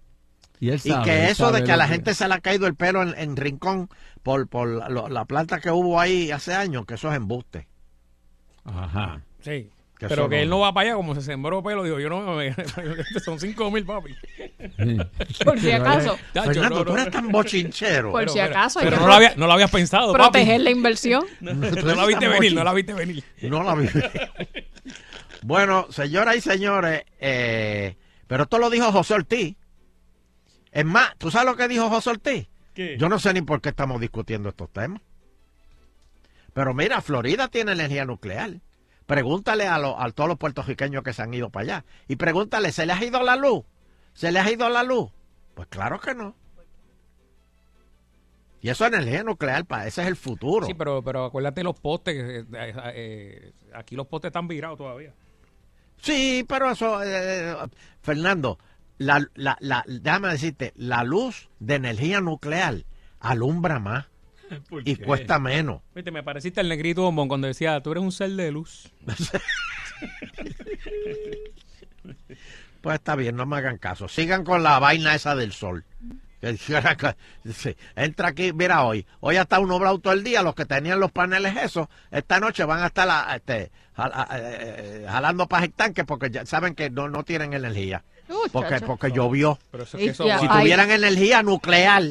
Y, 0.60 0.68
él 0.68 0.80
Y 0.84 0.90
sabe, 0.90 1.04
que 1.04 1.24
él 1.24 1.30
eso 1.30 1.50
de 1.52 1.64
que 1.64 1.72
a 1.72 1.76
la 1.76 1.88
gente 1.88 2.12
se 2.14 2.28
le 2.28 2.34
ha 2.34 2.40
caído 2.40 2.66
el 2.66 2.74
pelo 2.74 3.02
en, 3.02 3.14
en 3.18 3.36
Rincón 3.36 3.88
por, 4.22 4.46
por 4.46 4.68
la, 4.68 5.08
la 5.08 5.24
planta 5.24 5.58
que 5.60 5.70
hubo 5.70 5.98
ahí 5.98 6.30
hace 6.30 6.54
años, 6.54 6.84
que 6.86 6.94
eso 6.94 7.08
es 7.10 7.16
embuste. 7.16 7.66
Ajá. 8.64 9.22
Sí. 9.40 9.70
Que 9.98 10.08
Pero 10.08 10.28
que 10.30 10.36
no- 10.36 10.42
él 10.42 10.48
no 10.48 10.58
va 10.60 10.72
para 10.72 10.88
allá, 10.88 10.96
como 10.96 11.14
se 11.14 11.20
sembró 11.20 11.62
pelo, 11.62 11.82
dijo, 11.84 11.98
yo 12.00 12.08
no, 12.08 12.34
me- 12.34 12.54
son 13.24 13.38
cinco 13.38 13.70
mil, 13.70 13.84
papi. 13.84 14.14
Por 15.44 15.58
si 15.60 15.70
acaso. 15.72 16.16
Fernando, 16.32 16.78
no, 16.78 16.84
tú 16.84 16.92
eres 16.94 17.10
tan 17.10 17.28
bochinchero. 17.28 18.10
Por 18.10 18.28
si 18.30 18.38
Pero, 18.38 18.50
acaso 18.50 18.78
hay 18.78 18.84
Pero 18.86 18.96
que 18.96 19.02
no 19.02 19.08
lo 19.08 19.14
había, 19.14 19.34
no 19.36 19.46
lo 19.46 19.52
habías 19.52 19.70
pensado, 19.70 20.12
papi. 20.12 20.22
proteger 20.24 20.60
la 20.62 20.70
inversión. 20.70 21.24
No, 21.40 21.52
no 21.54 21.94
la 21.94 22.06
viste 22.06 22.28
venir, 22.28 22.54
no 22.54 22.64
la 22.64 22.72
viste 22.72 22.94
venir. 22.94 23.24
No 23.42 23.62
la 23.62 23.74
vi. 23.74 23.88
bueno, 25.42 25.86
señoras 25.90 26.36
y 26.36 26.40
señores, 26.40 27.04
eh, 27.18 27.96
pero 28.26 28.44
esto 28.44 28.58
lo 28.58 28.70
dijo 28.70 28.92
José 28.92 29.14
Ortiz. 29.14 29.56
Es 30.72 30.84
más, 30.84 31.14
¿tú 31.18 31.30
sabes 31.30 31.46
lo 31.50 31.56
que 31.56 31.68
dijo 31.68 31.88
José 31.88 32.10
Ortiz? 32.10 32.48
¿Qué? 32.74 32.96
Yo 32.98 33.08
no 33.08 33.18
sé 33.18 33.32
ni 33.34 33.42
por 33.42 33.60
qué 33.60 33.70
estamos 33.70 34.00
discutiendo 34.00 34.48
estos 34.48 34.70
temas. 34.72 35.00
Pero 36.52 36.74
mira, 36.74 37.00
Florida 37.00 37.48
tiene 37.48 37.72
energía 37.72 38.04
nuclear. 38.04 38.60
Pregúntale 39.06 39.66
a, 39.66 39.78
los- 39.78 39.94
a 39.98 40.10
todos 40.10 40.28
los 40.28 40.38
puertorriqueños 40.38 41.02
que 41.02 41.12
se 41.12 41.22
han 41.22 41.34
ido 41.34 41.50
para 41.50 41.62
allá. 41.64 41.84
Y 42.06 42.16
pregúntale, 42.16 42.70
¿se 42.72 42.86
les 42.86 42.96
ha 43.00 43.04
ido 43.04 43.22
la 43.22 43.36
luz? 43.36 43.64
¿Se 44.14 44.30
les 44.30 44.44
ha 44.44 44.50
ido 44.50 44.68
la 44.68 44.82
luz? 44.84 45.10
Pues 45.54 45.66
claro 45.68 45.98
que 46.00 46.14
no. 46.14 46.34
Y 48.62 48.68
eso 48.68 48.84
es 48.84 48.92
energía 48.92 49.22
nuclear, 49.24 49.64
pa, 49.64 49.86
ese 49.86 50.02
es 50.02 50.08
el 50.08 50.16
futuro. 50.16 50.66
Sí, 50.66 50.74
pero, 50.74 51.02
pero 51.02 51.24
acuérdate 51.24 51.64
los 51.64 51.78
postes, 51.80 52.14
que, 52.14 52.38
eh, 52.58 52.74
eh, 52.94 53.52
aquí 53.74 53.96
los 53.96 54.06
postes 54.06 54.28
están 54.28 54.48
virados 54.48 54.76
todavía. 54.76 55.14
Sí, 55.96 56.44
pero 56.46 56.70
eso, 56.70 57.02
eh, 57.02 57.56
Fernando, 58.02 58.58
la, 59.00 59.26
la, 59.34 59.56
la, 59.60 59.82
déjame 59.86 60.28
decirte, 60.28 60.72
la 60.76 61.02
luz 61.04 61.48
de 61.58 61.76
energía 61.76 62.20
nuclear 62.20 62.84
alumbra 63.18 63.78
más 63.78 64.06
¿Por 64.68 64.86
y 64.86 64.96
qué? 64.96 65.04
cuesta 65.04 65.38
menos. 65.38 65.80
Viste, 65.94 66.10
me 66.10 66.22
pareciste 66.22 66.60
el 66.60 66.68
negrito 66.68 67.02
bombón 67.02 67.28
cuando 67.28 67.46
decía, 67.46 67.80
tú 67.82 67.92
eres 67.92 68.02
un 68.04 68.12
ser 68.12 68.30
de 68.32 68.52
luz. 68.52 68.92
Pues 72.80 72.94
está 72.94 73.14
bien, 73.14 73.36
no 73.36 73.44
me 73.44 73.56
hagan 73.58 73.76
caso. 73.76 74.08
Sigan 74.08 74.42
con 74.42 74.62
la 74.62 74.78
vaina 74.78 75.14
esa 75.14 75.34
del 75.36 75.52
sol. 75.52 75.84
Entra 77.94 78.28
aquí, 78.28 78.54
mira 78.54 78.84
hoy. 78.84 79.06
Hoy 79.20 79.36
ha 79.36 79.42
estado 79.42 79.66
nublado 79.66 79.98
todo 79.98 80.14
el 80.14 80.24
día. 80.24 80.42
Los 80.42 80.54
que 80.54 80.64
tenían 80.64 80.98
los 80.98 81.12
paneles 81.12 81.54
esos, 81.58 81.88
esta 82.10 82.40
noche 82.40 82.64
van 82.64 82.82
a 82.82 82.86
estar 82.86 83.06
a- 83.10 83.36
este, 83.36 83.70
jal- 83.94 84.12
a- 84.14 84.28
eh, 84.32 85.04
jalando 85.06 85.46
para 85.46 85.66
el 85.66 85.72
tanque 85.74 86.04
porque 86.04 86.30
ya 86.30 86.46
saben 86.46 86.74
que 86.74 86.88
no, 86.88 87.10
no 87.10 87.22
tienen 87.22 87.52
energía. 87.52 88.02
Porque, 88.52 88.80
porque 88.80 89.10
llovió. 89.12 89.58
Pero 89.70 89.84
eso 89.84 89.96
es 89.98 90.04
que 90.04 90.10
eso 90.10 90.24
si 90.24 90.46
va- 90.46 90.58
tuvieran 90.60 90.90
energía 90.90 91.42
nuclear, 91.42 92.02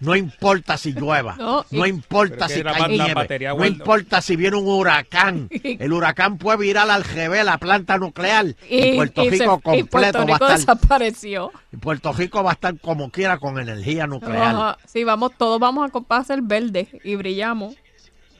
no 0.00 0.16
importa 0.16 0.78
si 0.78 0.92
llueva, 0.94 1.36
No, 1.36 1.64
no, 1.70 1.86
y- 1.86 1.90
importa 1.90 2.48
si 2.48 2.62
cae 2.62 2.88
nieve, 2.88 3.12
batería 3.12 3.52
no 3.52 3.66
importa 3.66 4.22
si 4.22 4.34
viene 4.34 4.56
un 4.56 4.66
huracán. 4.66 5.48
El 5.62 5.92
huracán 5.92 6.38
puede 6.38 6.56
virar 6.56 6.88
al 6.90 7.04
revés 7.04 7.44
la 7.44 7.58
planta 7.58 7.98
nuclear 7.98 8.46
y, 8.70 8.94
Puerto 8.96 9.22
y 9.24 9.30
se- 9.30 9.30
Rico 9.44 9.58
y 9.58 9.82
completo 9.82 9.90
Puerto 9.90 10.20
Rico 10.20 10.28
va 10.46 10.52
a 10.52 10.54
estar. 10.56 10.58
desapareció. 10.78 11.52
y 11.70 11.76
Puerto 11.76 12.12
Rico 12.14 12.42
va 12.42 12.50
a 12.50 12.54
estar 12.54 12.78
como 12.80 13.10
quiera 13.10 13.36
con 13.38 13.58
energía 13.58 14.06
nuclear. 14.06 14.54
Ajá. 14.54 14.78
Sí, 14.86 15.04
vamos, 15.04 15.32
todos 15.36 15.60
vamos 15.60 15.86
a 15.86 15.92
comprar 15.92 16.24
ser 16.24 16.40
verde 16.40 16.88
y 17.04 17.16
brillamos. 17.16 17.74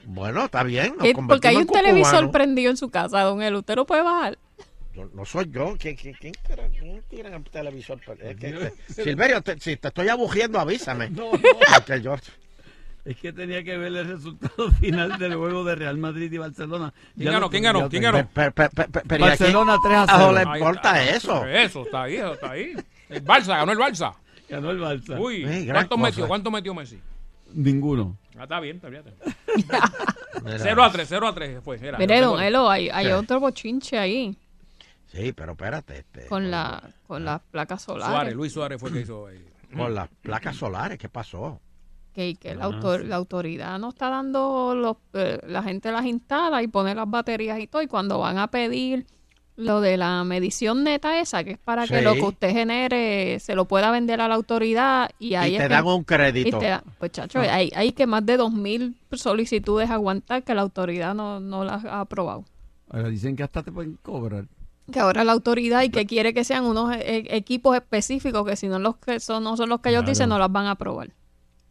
Bueno, 0.07 0.47
está 0.47 0.63
bien. 0.63 0.95
nos 0.99 1.09
Porque 1.29 1.49
hay 1.49 1.57
un 1.57 1.67
televisor 1.67 2.31
prendido 2.31 2.71
en 2.71 2.79
su 2.79 2.89
casa, 2.89 3.21
don 3.21 3.43
El. 3.43 3.55
¿Usted 3.55 3.77
lo 3.77 3.85
puede 3.85 4.03
bajar? 4.03 4.39
No, 5.01 5.11
no 5.15 5.25
soy 5.25 5.51
yo. 5.51 5.77
¿Quién, 5.79 5.97
quién, 5.97 6.15
quién 6.15 6.33
tira, 6.47 6.69
quién 6.69 7.03
tira 7.09 7.35
el 7.37 7.43
televisor? 7.45 8.01
Es 8.21 8.37
que- 8.37 8.73
Silverio, 8.93 9.41
te- 9.43 9.59
si 9.61 9.77
te 9.77 9.89
estoy 9.89 10.09
abugiendo, 10.09 10.59
avísame. 10.59 11.11
No, 11.11 11.33
yo- 11.37 12.17
Es 13.05 13.17
que 13.17 13.33
tenía 13.33 13.65
que 13.65 13.79
ver 13.79 13.95
el 13.97 14.07
resultado 14.07 14.71
final 14.81 15.19
del 15.19 15.35
juego 15.35 15.65
de 15.65 15.75
Real 15.75 15.97
Madrid 15.97 16.31
y 16.33 16.37
Barcelona. 16.39 16.93
¿Quién 17.17 17.33
ganó? 17.33 17.49
¿Quién 17.51 17.63
ganó? 17.63 17.89
¿Quién 17.89 18.03
ganó? 18.03 18.29
Pe- 18.29 18.51
pe- 18.51 18.69
pe- 18.69 18.89
pe- 18.89 19.01
pero 19.07 19.25
¿y 19.25 19.29
a 19.29 19.37
quién- 19.37 19.53
Barcelona 19.53 19.77
3 19.83 19.97
a 19.97 20.03
a 20.03 20.07
no 20.19 20.19
0. 20.19 20.33
le 20.33 20.59
importa 20.59 21.03
eso? 21.11 21.47
Eso, 21.47 21.83
está 21.83 22.03
ahí, 22.03 22.17
eso 22.17 22.35
está 22.35 22.51
ahí. 22.51 22.75
El 23.09 23.25
Barça, 23.25 23.57
ganó 23.57 23.73
el 23.73 23.79
Barça. 23.79 24.15
Ganó 24.49 24.71
el 24.71 24.79
Barça. 24.81 25.19
Uy, 25.19 25.37
Sí, 25.47 25.65
gran 25.65 25.75
¿cuánto 25.87 25.97
cosa. 25.97 26.07
metió? 26.11 26.29
¿Cuánto 26.29 26.51
metió 26.51 26.75
Messi? 26.75 26.99
Ninguno. 27.55 28.17
Ah, 28.39 28.43
está 28.45 28.61
bien, 28.61 28.77
está 28.77 28.89
bien. 28.91 29.03
Mira. 29.57 30.59
0 30.59 30.85
a 30.85 30.93
3, 30.93 31.09
0 31.09 31.27
a 31.29 31.35
3 31.35 31.59
fue. 31.65 31.79
No 31.79 31.99
tengo- 32.07 32.41
Elo, 32.41 32.69
hay, 32.71 32.91
hay 32.91 33.09
otro 33.09 33.41
bochinche 33.41 33.99
ahí. 33.99 34.37
Sí, 35.13 35.33
pero 35.33 35.53
espérate. 35.53 35.99
Este, 35.99 36.27
con, 36.27 36.51
la, 36.51 36.83
con 37.07 37.25
las 37.25 37.41
placas 37.51 37.83
solares. 37.83 38.07
Suárez, 38.15 38.35
Luis 38.35 38.53
Suárez 38.53 38.81
fue 38.81 38.91
el 38.91 38.95
que 38.97 39.01
hizo 39.03 39.27
ahí. 39.27 39.45
Con 39.77 39.95
las 39.95 40.09
placas 40.21 40.57
solares, 40.57 40.99
¿qué 40.99 41.09
pasó? 41.09 41.61
que, 42.13 42.35
que 42.35 42.57
la, 42.57 42.65
Ah, 42.65 42.69
autor- 42.69 43.03
sí. 43.03 43.07
la 43.07 43.15
autoridad 43.17 43.79
no 43.79 43.91
está 43.91 44.11
dando, 44.11 44.75
los, 44.75 44.97
eh, 45.13 45.39
la 45.47 45.63
gente 45.63 45.93
las 45.93 46.05
instala 46.05 46.61
y 46.61 46.67
pone 46.67 46.93
las 46.93 47.09
baterías 47.09 47.61
y 47.61 47.69
todo, 47.69 47.81
y 47.83 47.87
cuando 47.87 48.19
van 48.19 48.37
a 48.39 48.49
pedir 48.49 49.07
lo 49.55 49.81
de 49.81 49.97
la 49.97 50.25
medición 50.25 50.83
neta 50.83 51.21
esa, 51.21 51.45
que 51.45 51.53
es 51.53 51.59
para 51.59 51.87
que 51.87 52.03
lo 52.03 52.15
que 52.15 52.23
usted 52.23 52.51
genere 52.51 53.39
se 53.39 53.55
lo 53.55 53.67
pueda 53.67 53.93
vender 53.93 54.21
a 54.21 54.27
la 54.27 54.35
autoridad 54.35 55.09
y 55.21 55.35
ahí 55.37 55.53
Y 55.53 55.55
es 55.57 55.63
te 55.63 55.69
que- 55.69 55.75
dan 55.75 55.87
un 55.87 56.03
crédito. 56.03 56.57
y 56.57 56.61
te 56.61 56.67
da- 56.67 56.83
pues 56.99 57.13
chacho, 57.13 57.39
Ah. 57.39 57.55
hay, 57.55 57.71
hay 57.77 57.93
que 57.93 58.09
más 58.09 58.27
de 58.27 58.39
2.000 58.39 58.97
solicitudes 59.13 59.89
aguantar 59.89 60.43
que 60.43 60.53
la 60.55 60.63
autoridad 60.63 61.15
no, 61.15 61.39
no 61.39 61.63
las 61.63 61.85
ha 61.85 62.01
aprobado. 62.01 62.45
Ahora 62.91 63.09
dicen 63.09 63.37
que 63.37 63.45
hasta 63.45 63.63
te 63.63 63.71
pueden 63.71 63.97
cobrar. 64.03 64.47
Que 64.91 65.01
ahora 65.01 65.25
la 65.25 65.33
autoridad 65.33 65.83
y 65.83 65.91
que 65.91 66.07
quiere 66.07 66.33
que 66.35 66.45
sean 66.45 66.65
unos 66.65 66.95
e- 66.95 67.01
e- 67.19 67.37
equipos 67.37 67.77
específicos 67.77 68.47
que 68.47 68.57
si 68.57 68.69
no 68.69 68.79
los 68.79 68.97
que 68.99 69.21
son 69.21 69.45
no 69.45 69.57
son 69.57 69.69
los 69.69 69.81
que 69.81 69.91
ellos 69.91 70.01
Claro. 70.03 70.11
dicen 70.11 70.29
no 70.29 70.39
las 70.39 70.51
van 70.53 70.67
a 70.67 70.73
aprobar. 70.73 71.11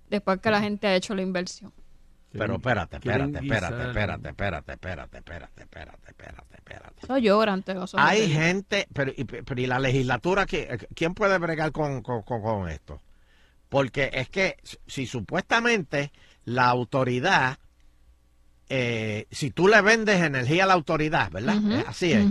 Después 0.10 0.40
que 0.40 0.50
la 0.52 0.62
gente 0.62 0.88
ha 0.88 0.96
hecho 0.96 1.14
la 1.16 1.22
inversión. 1.22 1.72
Pero 2.32 2.56
espérate, 2.56 2.98
espérate, 2.98 3.40
espérate, 3.40 3.88
espérate, 3.88 4.30
espérate, 4.30 4.74
espérate, 4.74 5.18
espérate, 5.18 5.62
espérate, 5.62 6.10
espérate, 6.10 6.56
espérate. 6.58 6.96
Eso 7.04 7.18
llora 7.18 7.54
ante 7.54 7.76
Hay 7.94 8.22
de 8.22 8.28
gente, 8.28 8.88
pero 8.94 9.12
y, 9.16 9.24
pero 9.24 9.60
¿y 9.62 9.66
la 9.66 9.80
legislatura, 9.80 10.46
¿qui- 10.46 10.88
¿quién 10.96 11.16
puede 11.16 11.38
bregar 11.40 11.72
con, 11.72 12.02
con, 12.04 12.22
con- 12.22 12.70
esto? 12.70 13.02
Porque 13.68 14.12
es 14.14 14.30
que 14.30 14.58
si 14.88 15.08
supuestamente 15.08 16.12
la 16.46 16.68
autoridad, 16.70 17.58
eh, 18.70 19.26
si 19.32 19.50
tú 19.50 19.68
le 19.68 19.82
vendes 19.82 20.22
energía 20.22 20.66
a 20.66 20.68
la 20.68 20.74
autoridad, 20.74 21.32
¿verdad? 21.32 21.58
Eh, 21.72 21.84
Así 21.88 22.14
es. 22.14 22.26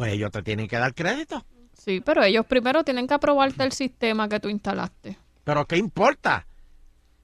Pues 0.00 0.14
ellos 0.14 0.30
te 0.30 0.42
tienen 0.42 0.66
que 0.66 0.78
dar 0.78 0.94
crédito. 0.94 1.44
Sí, 1.74 2.00
pero 2.00 2.22
ellos 2.22 2.46
primero 2.46 2.82
tienen 2.84 3.06
que 3.06 3.12
aprobarte 3.12 3.62
el 3.64 3.72
sistema 3.72 4.30
que 4.30 4.40
tú 4.40 4.48
instalaste. 4.48 5.18
Pero 5.44 5.66
¿qué 5.66 5.76
importa? 5.76 6.46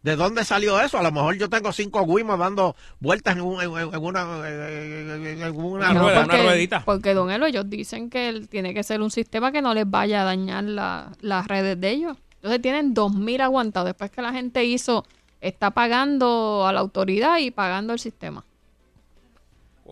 ¿De 0.02 0.14
dónde 0.14 0.44
salió 0.44 0.78
eso? 0.78 0.98
A 0.98 1.02
lo 1.02 1.10
mejor 1.10 1.38
yo 1.38 1.48
tengo 1.48 1.72
cinco 1.72 2.02
Wimos 2.02 2.38
dando 2.38 2.76
vueltas 3.00 3.34
en, 3.34 3.40
un- 3.40 3.62
en- 3.62 3.94
en 3.94 4.04
una, 4.04 4.20
en- 4.46 5.40
en 5.42 5.56
una 5.58 5.94
No, 5.94 6.02
rueda. 6.02 6.26
porque, 6.26 6.80
Porque, 6.84 7.14
don 7.14 7.30
Elo, 7.30 7.46
ellos 7.46 7.64
dicen 7.70 8.10
que 8.10 8.28
él 8.28 8.46
tiene 8.50 8.74
que 8.74 8.82
ser 8.82 9.00
un 9.00 9.10
sistema 9.10 9.52
que 9.52 9.62
no 9.62 9.72
les 9.72 9.88
vaya 9.88 10.20
a 10.20 10.24
dañar 10.24 10.64
la- 10.64 11.12
las 11.22 11.46
redes 11.48 11.80
de 11.80 11.88
ellos. 11.92 12.18
Entonces 12.34 12.60
tienen 12.60 12.92
2.000 12.92 13.40
aguantados. 13.40 13.86
Después 13.88 14.10
que 14.10 14.20
la 14.20 14.34
gente 14.34 14.66
hizo, 14.66 15.06
está 15.40 15.70
pagando 15.70 16.66
a 16.66 16.74
la 16.74 16.80
autoridad 16.80 17.38
y 17.38 17.50
pagando 17.52 17.94
el 17.94 18.00
sistema. 18.00 18.44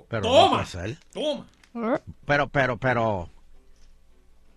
Pero 0.06 0.22
no 0.24 0.28
Toma. 0.50 0.66
ser. 0.66 0.98
Toma. 1.14 1.46
Pero, 2.26 2.48
pero, 2.48 2.76
pero, 2.78 3.28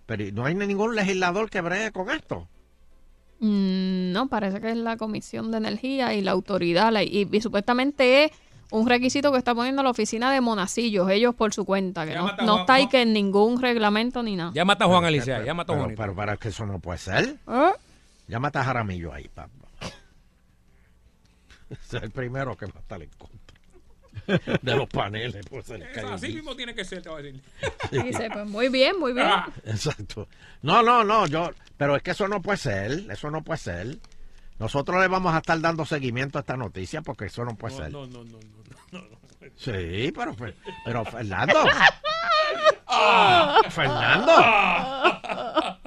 pero 0.06 0.24
¿y 0.24 0.32
no 0.32 0.46
hay 0.46 0.54
ningún 0.56 0.96
legislador 0.96 1.50
que 1.50 1.62
bregue 1.62 1.92
con 1.92 2.10
esto. 2.12 2.48
Mm, 3.40 4.12
no, 4.12 4.28
parece 4.30 4.62
que 4.62 4.70
es 4.72 4.78
la 4.78 4.98
Comisión 4.98 5.52
de 5.52 5.58
Energía 5.58 6.14
y 6.14 6.22
la 6.22 6.32
autoridad. 6.32 6.92
la- 6.92 7.04
y, 7.04 7.28
y 7.32 7.42
supuestamente 7.42 8.26
es 8.26 8.32
un 8.72 8.88
requisito 8.88 9.32
que 9.32 9.38
está 9.38 9.56
poniendo 9.56 9.82
la 9.84 9.90
oficina 9.90 10.32
de 10.32 10.42
Monacillos, 10.42 11.10
ellos 11.10 11.34
por 11.36 11.54
su 11.54 11.66
cuenta, 11.66 12.06
que 12.06 12.14
no, 12.16 12.28
no 12.28 12.34
Juan- 12.36 12.60
está 12.60 12.74
ahí 12.76 12.84
Juan- 12.84 12.90
que 12.92 13.02
en 13.02 13.14
ningún 13.14 13.62
reglamento 13.62 14.22
ni 14.24 14.36
nada. 14.36 14.52
Llámate 14.54 14.84
a 14.84 14.88
Juan 14.88 15.00
Pero, 15.00 15.08
Alicia, 15.08 15.34
pero, 15.36 15.46
llámate 15.46 15.72
a 15.72 15.74
pero, 15.76 15.82
Juanito. 15.86 16.02
pero, 16.02 16.16
pero 16.16 16.32
es 16.34 16.40
que 16.40 16.48
eso 16.50 16.66
no 16.66 16.80
puede 16.80 17.00
ser. 17.00 17.38
¿Eh? 17.48 17.72
Llámate 18.28 18.60
a 18.60 18.64
Jaramillo 18.64 19.14
ahí, 19.14 19.28
papá. 19.30 19.50
Es 21.70 21.94
el 21.96 22.12
primero 22.12 22.56
que 22.56 22.66
va 22.66 22.74
a 22.76 22.80
estar 22.80 23.02
en 23.02 23.10
contra 23.18 23.47
de 24.62 24.76
los 24.76 24.88
paneles. 24.90 25.46
Pues, 25.50 25.66
se 25.66 25.78
le 25.78 25.92
cae 25.92 26.06
así 26.06 26.34
mismo 26.34 26.56
tiene 26.56 26.76
que 26.76 26.86
ser, 26.86 27.02
te 27.02 27.10
voy 27.10 27.22
a 27.22 27.24
decir. 27.24 27.42
Dice, 27.92 28.30
pues 28.32 28.46
muy 28.46 28.70
bien, 28.70 29.00
muy 29.00 29.14
bien. 29.14 29.28
Ah. 29.28 29.50
Exacto. 29.66 30.28
No, 30.62 30.84
no, 30.84 31.04
no, 31.04 31.28
yo, 31.28 31.52
pero 31.78 31.96
es 31.96 32.04
que 32.04 32.12
eso 32.12 32.28
no 32.28 32.42
puede 32.42 32.58
ser, 32.58 33.06
eso 33.10 33.32
no 33.32 33.44
puede 33.44 33.60
ser. 33.60 33.98
Nosotros 34.60 35.00
le 35.02 35.08
vamos 35.08 35.34
a 35.34 35.38
estar 35.38 35.60
dando 35.62 35.86
seguimiento 35.86 36.38
a 36.38 36.42
esta 36.42 36.58
noticia 36.58 37.02
porque 37.02 37.26
eso 37.26 37.46
no 37.46 37.56
puede 37.56 37.76
ser. 37.76 37.92
No, 37.92 38.08
no, 38.08 38.24
no, 38.24 38.40
no, 38.40 38.40
no, 38.92 39.02
no. 39.02 39.18
Sí, 39.56 40.12
pero, 40.16 40.36
pero 40.86 41.06
Fernando. 41.06 41.56
Ah. 42.90 43.60
Fernando. 43.70 44.32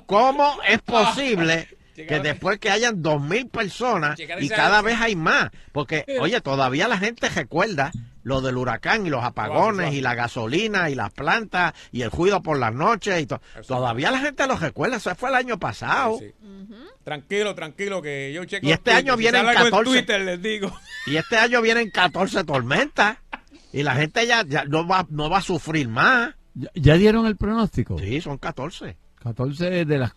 ¿Cómo 0.06 0.58
es 0.68 0.82
posible 0.82 1.66
que 1.94 2.20
después 2.20 2.58
que 2.58 2.70
hayan 2.70 3.00
dos 3.02 3.22
mil 3.22 3.48
personas 3.48 4.18
y 4.18 4.48
cada 4.48 4.82
vez 4.82 5.00
hay 5.00 5.16
más? 5.16 5.50
Porque, 5.72 6.04
oye, 6.20 6.40
todavía 6.42 6.88
la 6.88 6.98
gente 6.98 7.28
recuerda 7.30 7.90
lo 8.22 8.40
del 8.40 8.56
huracán 8.56 9.06
y 9.06 9.10
los 9.10 9.24
apagones 9.24 9.94
y 9.94 10.00
la 10.00 10.14
gasolina 10.14 10.90
y 10.90 10.94
las 10.94 11.10
plantas 11.12 11.72
y 11.92 12.02
el 12.02 12.10
ruido 12.10 12.42
por 12.42 12.58
las 12.58 12.74
noches 12.74 13.20
y 13.22 13.26
to- 13.26 13.40
Todavía 13.66 14.10
la 14.10 14.18
gente 14.20 14.46
lo 14.46 14.56
recuerda. 14.56 14.96
Eso 14.96 15.14
fue 15.14 15.30
el 15.30 15.34
año 15.36 15.58
pasado. 15.58 16.18
Sí. 16.18 16.32
Tranquilo, 17.04 17.54
tranquilo, 17.54 18.02
que 18.02 18.32
yo 18.32 18.44
checo. 18.44 18.66
Y 18.66 18.72
este 18.72 18.92
año 18.92 19.16
vienen 19.16 19.44
sale 19.46 19.56
algo 19.56 19.64
en 19.66 19.70
14. 19.70 19.90
Twitter, 19.90 20.20
les 20.20 20.42
digo. 20.42 20.72
Y 21.06 21.16
este 21.16 21.36
año 21.38 21.62
vienen 21.62 21.90
14 21.90 22.44
tormentas. 22.44 23.16
Y 23.72 23.82
la 23.82 23.94
gente 23.94 24.26
ya, 24.26 24.44
ya 24.44 24.64
no, 24.64 24.86
va, 24.86 25.06
no 25.10 25.30
va 25.30 25.38
a 25.38 25.42
sufrir 25.42 25.88
más. 25.88 26.34
¿Ya, 26.54 26.68
ya 26.74 26.94
dieron 26.94 27.26
el 27.26 27.36
pronóstico? 27.36 27.98
Sí, 27.98 28.20
son 28.20 28.36
14. 28.38 28.96
14 29.22 29.84
de 29.84 29.98
las, 29.98 30.12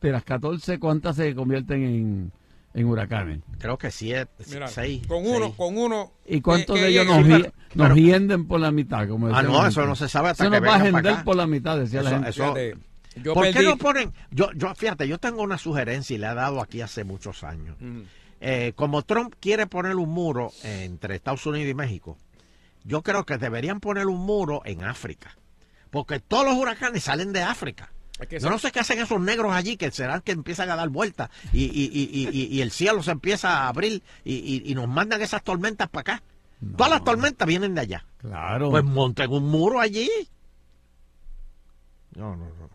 de 0.00 0.10
las 0.10 0.24
14, 0.24 0.78
¿cuántas 0.78 1.16
se 1.16 1.34
convierten 1.34 1.82
en, 1.84 2.32
en 2.76 2.86
huracanes? 2.86 3.40
Creo 3.58 3.76
que 3.78 3.90
7, 3.90 4.44
Mira, 4.50 4.68
6. 4.68 5.06
con 5.06 5.26
uno, 5.26 5.52
con 5.54 5.76
uno. 5.76 6.12
¿Y 6.26 6.40
cuántos 6.40 6.78
de 6.80 6.88
ellos 6.88 7.06
nos, 7.06 7.22
pero- 7.26 7.36
hi- 7.38 7.52
nos 7.74 7.88
pero- 7.88 7.96
hienden 7.96 8.46
por 8.46 8.60
la 8.60 8.70
mitad? 8.70 9.08
Como 9.08 9.26
Ah, 9.34 9.42
no, 9.42 9.62
la 9.62 9.68
eso 9.68 9.84
no 9.86 9.96
se 9.96 10.08
sabe 10.08 10.28
hasta 10.30 10.44
Eso 10.44 10.50
que 10.52 10.60
nos 10.60 10.68
va 10.70 10.76
a 10.76 10.86
hender 10.86 11.24
por 11.24 11.36
la 11.36 11.46
mitad, 11.46 11.78
decía 11.78 12.02
la 12.02 12.10
gente. 12.10 12.30
eso- 12.30 12.42
Fíjate, 12.54 12.76
yo 13.22 13.34
¿Por 13.34 13.44
perdí. 13.44 13.58
qué 13.58 13.64
no 13.64 13.76
ponen? 13.78 14.12
Yo, 14.30 14.50
yo, 14.54 14.74
fíjate, 14.74 15.08
yo 15.08 15.18
tengo 15.18 15.42
una 15.42 15.58
sugerencia 15.58 16.14
y 16.14 16.18
le 16.18 16.26
he 16.26 16.34
dado 16.34 16.60
aquí 16.60 16.82
hace 16.82 17.02
muchos 17.04 17.42
años. 17.44 17.76
Mm. 17.80 18.00
Eh, 18.42 18.72
como 18.76 19.00
Trump 19.02 19.34
quiere 19.40 19.66
poner 19.66 19.96
un 19.96 20.10
muro 20.10 20.52
entre 20.62 21.16
Estados 21.16 21.46
Unidos 21.46 21.70
y 21.70 21.74
México, 21.74 22.18
yo 22.84 23.02
creo 23.02 23.24
que 23.24 23.38
deberían 23.38 23.80
poner 23.80 24.06
un 24.06 24.20
muro 24.20 24.60
en 24.66 24.84
África. 24.84 25.34
Porque 25.90 26.20
todos 26.20 26.44
los 26.44 26.54
huracanes 26.56 27.04
salen 27.04 27.32
de 27.32 27.42
África. 27.42 27.90
Es 28.18 28.28
que 28.28 28.38
Yo 28.40 28.48
no 28.48 28.58
sé 28.58 28.72
qué 28.72 28.80
hacen 28.80 28.98
esos 28.98 29.20
negros 29.20 29.52
allí, 29.54 29.76
que 29.76 29.90
serán 29.90 30.22
que 30.22 30.32
empiezan 30.32 30.70
a 30.70 30.76
dar 30.76 30.88
vueltas 30.88 31.28
y, 31.52 31.64
y- 31.64 31.90
y- 31.92 32.10
y- 32.12 32.28
y- 32.32 32.46
y 32.56 32.62
el 32.62 32.70
cielo 32.70 33.02
se 33.02 33.10
empieza 33.10 33.58
a 33.64 33.68
abrir 33.68 34.02
y, 34.24 34.34
y- 34.34 34.62
y 34.64 34.74
nos 34.74 34.88
mandan 34.88 35.20
esas 35.20 35.42
tormentas 35.44 35.88
para 35.88 36.00
acá. 36.14 36.22
Todas 36.76 36.90
las 36.90 37.04
tormentas 37.04 37.46
vienen 37.46 37.74
de 37.74 37.82
allá. 37.82 38.06
Claro. 38.16 38.70
Pues 38.70 38.82
monten 38.84 39.30
un 39.30 39.48
muro 39.50 39.78
allí. 39.80 40.08
No, 42.14 42.34
no, 42.36 42.46
no. 42.58 42.70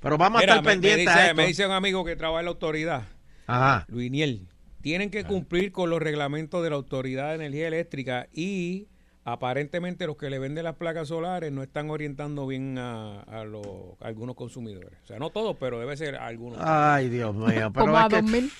Pero 0.00 0.16
vamos 0.16 0.40
Mira, 0.40 0.54
a 0.54 0.56
estar 0.56 0.64
me- 0.64 0.76
me, 0.76 0.80
pendientes 0.80 1.06
dice, 1.14 1.18
a 1.18 1.24
esto. 1.26 1.36
me 1.36 1.46
dice 1.46 1.66
un 1.66 1.72
amigo 1.72 2.04
que 2.04 2.16
trabaja 2.16 2.40
en 2.40 2.46
la 2.46 2.50
autoridad, 2.52 3.02
Ajá. 3.46 3.84
Luiniel, 3.88 4.48
tienen 4.80 5.10
que 5.10 5.24
cumplir 5.24 5.72
con 5.72 5.90
los 5.90 6.00
reglamentos 6.00 6.62
de 6.64 6.70
la 6.70 6.76
Autoridad 6.76 7.28
de 7.28 7.34
Energía 7.34 7.68
Eléctrica 7.68 8.26
y 8.32 8.86
aparentemente 9.32 10.06
los 10.06 10.16
que 10.16 10.30
le 10.30 10.38
venden 10.38 10.64
las 10.64 10.76
placas 10.76 11.08
solares 11.08 11.50
no 11.52 11.62
están 11.62 11.90
orientando 11.90 12.46
bien 12.46 12.78
a, 12.78 13.20
a 13.22 13.44
los, 13.44 13.66
a 14.00 14.06
algunos 14.06 14.36
consumidores. 14.36 14.90
O 15.04 15.06
sea, 15.06 15.18
no 15.18 15.30
todos, 15.30 15.56
pero 15.58 15.78
debe 15.78 15.96
ser 15.96 16.16
algunos. 16.16 16.58
Ay, 16.62 17.08
Dios 17.08 17.34
mío. 17.34 17.70
Pero 17.72 17.86
Como 17.86 17.98
a 17.98 18.08
que 18.08 18.16
2.000. 18.16 18.50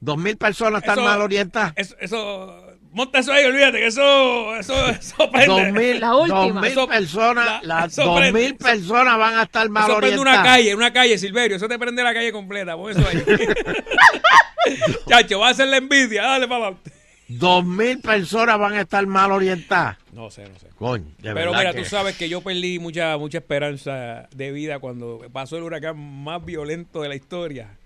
dos 0.00 0.16
mil 0.18 0.36
personas 0.36 0.82
están 0.82 0.98
Eso- 0.98 1.06
mal 1.08 1.20
orientadas. 1.20 1.72
Eso, 1.76 1.96
eso, 2.00 2.64
monta 2.92 3.18
eso 3.18 3.32
ahí, 3.32 3.44
olvídate 3.44 3.78
que 3.78 3.86
eso, 3.86 4.56
eso, 4.56 4.74
eso 4.90 5.30
prende. 5.30 5.46
Dos 5.46 5.72
mil, 5.72 6.00
La 6.00 6.14
última. 6.16 6.38
dos 6.40 6.54
mil 6.54 6.64
Eso- 6.72 6.86
personas, 6.88 7.46
la- 7.46 7.60
las 7.62 7.92
eso 7.92 8.04
dos 8.04 8.18
prende. 8.20 8.40
mil 8.40 8.56
personas 8.56 9.18
van 9.18 9.34
a 9.36 9.42
estar 9.42 9.68
mal 9.68 9.84
Eso 9.90 9.98
prende 9.98 10.18
orientadas. 10.18 10.40
una 10.44 10.50
calle, 10.52 10.74
una 10.74 10.92
calle, 10.92 11.18
Silverio. 11.18 11.56
Eso 11.56 11.68
te 11.68 11.78
prende 11.78 12.02
la 12.02 12.14
calle 12.14 12.32
completa. 12.32 12.76
Pon 12.76 12.90
eso 12.92 13.00
ahí. 13.08 13.22
Chacho, 15.08 15.38
va 15.40 15.48
a 15.48 15.50
hacer 15.50 15.68
la 15.68 15.78
envidia. 15.78 16.22
Dale 16.22 16.46
para 16.48 16.66
adelante. 16.66 16.92
Dos 17.28 17.64
mil 17.64 18.00
personas 18.00 18.58
van 18.58 18.72
a 18.72 18.80
estar 18.80 19.06
mal 19.06 19.30
orientadas. 19.32 19.98
No 20.12 20.30
sé, 20.30 20.48
no 20.48 20.58
sé. 20.58 20.68
Coño, 20.78 21.04
de 21.18 21.34
Pero 21.34 21.52
mira, 21.52 21.72
que- 21.72 21.80
tú 21.82 21.84
sabes 21.84 22.16
que 22.16 22.28
yo 22.28 22.40
perdí 22.40 22.78
mucha 22.78 23.16
mucha 23.18 23.38
esperanza 23.38 24.28
de 24.34 24.50
vida 24.50 24.78
cuando 24.78 25.20
pasó 25.32 25.56
el 25.58 25.62
huracán 25.64 25.98
más 26.24 26.42
violento 26.44 27.02
de 27.02 27.08
la 27.10 27.14
historia. 27.16 27.76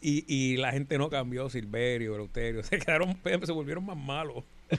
Y, 0.00 0.24
y 0.32 0.56
la 0.56 0.70
gente 0.72 0.96
no 0.98 1.10
cambió, 1.10 1.48
Silverio, 1.50 2.14
Eleuterio. 2.14 2.62
Se 2.64 2.78
quedaron, 2.78 3.16
se 3.44 3.52
volvieron 3.52 3.84
más 3.86 3.96
malos. 3.96 4.44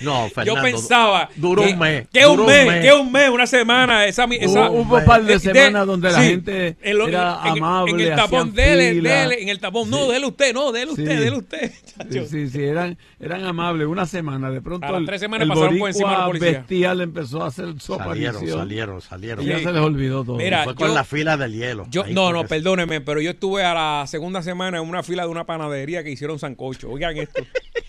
No, 0.00 0.28
Fernando, 0.28 0.54
yo 0.56 0.62
pensaba 0.62 1.28
duró 1.36 1.62
un 1.62 1.78
mes. 1.78 2.06
que 2.12 2.26
un 2.26 2.36
duró 2.36 2.46
mes, 2.48 2.82
que 2.82 2.92
un 2.92 3.10
mes, 3.12 3.28
una 3.30 3.46
semana, 3.46 4.06
esa, 4.06 4.26
mi- 4.26 4.36
esa 4.36 4.70
Hubo 4.70 4.80
hubo 4.82 4.96
un 4.98 5.04
par 5.04 5.24
de 5.24 5.34
eh, 5.34 5.38
semanas 5.38 5.86
donde 5.86 6.10
la 6.12 6.20
sí, 6.20 6.28
gente 6.28 6.76
era 6.82 7.40
en- 7.44 7.58
amable, 7.58 7.92
En 7.92 8.00
el 8.12 8.16
tapón, 8.16 8.52
dele, 8.54 8.92
fila. 8.94 9.10
dele, 9.20 9.42
en 9.42 9.48
el 9.48 9.58
tapón, 9.60 9.90
no, 9.90 10.08
dele 10.08 10.26
usted, 10.26 10.52
no, 10.54 10.72
dele 10.72 10.90
usted, 10.92 11.04
Sí. 11.10 11.16
dele 11.24 11.36
usted. 11.36 11.72
chacho. 11.96 12.10
Sí, 12.10 12.26
sí, 12.26 12.50
sí, 12.50 12.62
eran, 12.62 12.98
eran 13.20 13.44
amables. 13.44 13.86
Una 13.86 14.06
semana, 14.06 14.50
de 14.50 14.60
pronto 14.60 14.86
A 14.86 14.90
las 14.92 15.00
el, 15.00 15.06
tres 15.06 15.20
semanas 15.20 15.42
el 15.44 15.48
pasaron 15.48 15.78
por 15.78 15.88
encima 15.88 16.10
de 16.12 16.18
la 16.18 16.26
policía. 16.26 16.50
bestial 16.52 17.00
empezó 17.00 17.42
a 17.42 17.46
hacer 17.48 17.66
su 17.80 17.94
Salieron, 17.96 18.36
aparición. 18.36 18.58
salieron, 18.58 19.00
salieron. 19.00 19.44
Y 19.44 19.48
ya 19.48 19.58
Sí. 19.58 19.64
se 19.64 19.72
les 19.72 19.82
olvidó 19.82 20.24
todo. 20.24 20.36
Mira, 20.36 20.64
Fue 20.64 20.74
con 20.74 20.88
yo- 20.88 20.94
la 20.94 21.04
fila 21.04 21.36
del 21.36 21.52
hielo. 21.52 21.86
Yo, 21.90 22.04
no, 22.08 22.32
no, 22.32 22.44
perdóneme, 22.46 23.00
pero 23.00 23.20
yo 23.20 23.30
estuve 23.30 23.64
a 23.64 23.74
la 23.74 24.06
segunda 24.06 24.42
semana 24.42 24.78
en 24.78 24.88
una 24.88 25.02
fila 25.02 25.22
de 25.24 25.28
una 25.28 25.44
panadería 25.44 26.02
que 26.04 26.10
hicieron 26.10 26.38
sancocho. 26.38 26.90
Oigan 26.90 27.16
esto. 27.16 27.42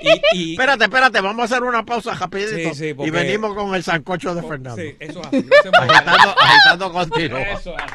Y, 0.00 0.38
y- 0.38 0.52
Espérate, 0.56 0.84
espérate, 0.84 1.20
vamos 1.20 1.42
a 1.42 1.44
hacer 1.44 1.62
una 1.64 1.84
pausa 1.84 2.14
rapidito. 2.14 2.50
Sí, 2.50 2.74
sí, 2.74 2.94
porque- 2.94 3.08
y 3.08 3.10
venimos 3.10 3.54
con 3.54 3.74
el 3.74 3.82
sancocho 3.82 4.34
de 4.34 4.42
Fernando. 4.42 4.76
Sí, 4.82 4.96
eso 5.00 5.20
no 5.22 5.30
se 5.30 5.40
mueva. 5.42 5.94
agitando, 5.98 6.34
agitando 6.38 6.92
continuo. 6.92 7.38
Eso 7.38 7.74
es 7.76 7.82
así. 7.82 7.94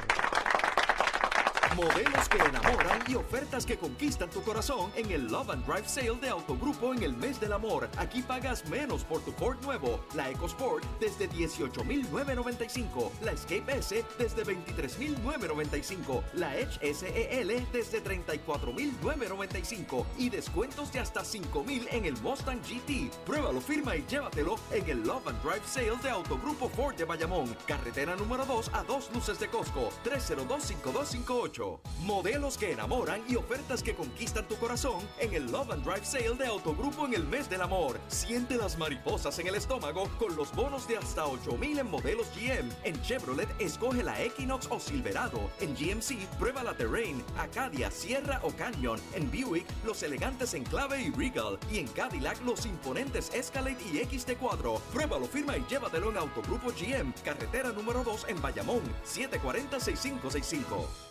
Modelos 1.82 2.30
que 2.30 2.38
enamoran 2.38 3.02
y 3.08 3.16
ofertas 3.16 3.66
que 3.66 3.76
conquistan 3.76 4.30
tu 4.30 4.44
corazón 4.44 4.92
en 4.96 5.10
el 5.10 5.26
Love 5.26 5.50
and 5.50 5.66
Drive 5.66 5.90
Sale 5.90 6.20
de 6.22 6.30
Autogrupo 6.30 6.94
en 6.94 7.02
el 7.02 7.16
mes 7.16 7.40
del 7.40 7.54
amor. 7.54 7.90
Aquí 7.98 8.22
pagas 8.22 8.70
menos 8.70 9.04
por 9.04 9.22
tu 9.22 9.32
Ford 9.32 9.58
nuevo, 9.64 10.00
la 10.14 10.30
EcoSport 10.30 10.84
desde 11.00 11.28
18,995, 11.28 13.12
la 13.24 13.32
Escape 13.32 13.80
S 13.80 14.06
desde 14.20 14.44
23,995, 14.44 16.24
la 16.36 16.56
Edge 16.56 16.94
SEL 16.94 17.68
desde 17.72 18.00
34,995 18.00 20.06
y 20.20 20.30
descuentos 20.30 20.94
de 20.94 21.00
hasta 21.00 21.26
5,000 21.26 21.88
en 21.94 22.06
el 22.06 22.16
Mustang 22.22 22.62
GT. 22.62 23.10
Pruébalo, 23.26 23.60
firma 23.60 23.96
y 23.96 24.06
llévatelo 24.06 24.58
en 24.72 24.88
el 24.88 25.02
Love 25.02 25.30
and 25.30 25.42
Drive 25.42 25.66
Sale 25.66 25.98
de 26.04 26.12
Autogrupo 26.12 26.70
Ford 26.70 26.94
de 26.94 27.06
Bayamón, 27.06 27.58
carretera 27.66 28.16
número 28.16 28.46
2 28.46 28.70
a 28.72 28.84
dos 28.84 29.10
luces 29.16 29.40
de 29.40 29.48
Costco, 29.48 29.90
302-5258. 30.06 31.71
Modelos 32.02 32.58
que 32.58 32.72
enamoran 32.72 33.22
y 33.28 33.36
ofertas 33.36 33.84
que 33.84 33.96
conquistan 33.96 34.48
tu 34.48 34.56
corazón 34.56 35.02
en 35.20 35.34
el 35.34 35.52
Love 35.52 35.72
and 35.72 35.84
Drive 35.84 36.06
Sale 36.06 36.36
de 36.36 36.48
Autogrupo 36.48 37.06
en 37.06 37.14
el 37.14 37.26
mes 37.26 37.50
del 37.50 37.62
amor. 37.62 38.00
Siente 38.08 38.58
las 38.58 38.78
mariposas 38.78 39.38
en 39.40 39.48
el 39.48 39.56
estómago 39.56 40.10
con 40.18 40.36
los 40.36 40.54
bonos 40.54 40.88
de 40.88 40.98
hasta 40.98 41.26
8000 41.26 41.80
en 41.80 41.90
modelos 41.90 42.28
GM. 42.36 42.70
En 42.84 43.02
Chevrolet, 43.02 43.50
escoge 43.60 44.04
la 44.04 44.22
Equinox 44.22 44.68
o 44.70 44.80
Silverado. 44.80 45.50
En 45.60 45.76
GMC, 45.76 46.28
prueba 46.40 46.64
la 46.64 46.76
Terrain, 46.76 47.24
Acadia, 47.38 47.92
Sierra 47.92 48.40
o 48.44 48.52
Canyon. 48.52 49.00
En 49.14 49.30
Buick, 49.30 49.66
los 49.86 50.02
elegantes 50.04 50.54
Enclave 50.54 51.02
y 51.02 51.12
Regal. 51.12 51.60
Y 51.72 51.80
en 51.80 51.88
Cadillac, 51.88 52.42
los 52.46 52.66
imponentes 52.66 53.34
Escalade 53.34 53.78
y 53.92 53.98
XT4. 53.98 54.80
Pruébalo, 54.94 55.26
firma 55.26 55.58
y 55.58 55.66
llévatelo 55.70 56.12
en 56.12 56.18
Autogrupo 56.18 56.72
GM, 56.72 57.14
carretera 57.24 57.72
número 57.72 58.04
2 58.04 58.26
en 58.30 58.42
Bayamón, 58.42 58.82
740-6565. 59.06 61.11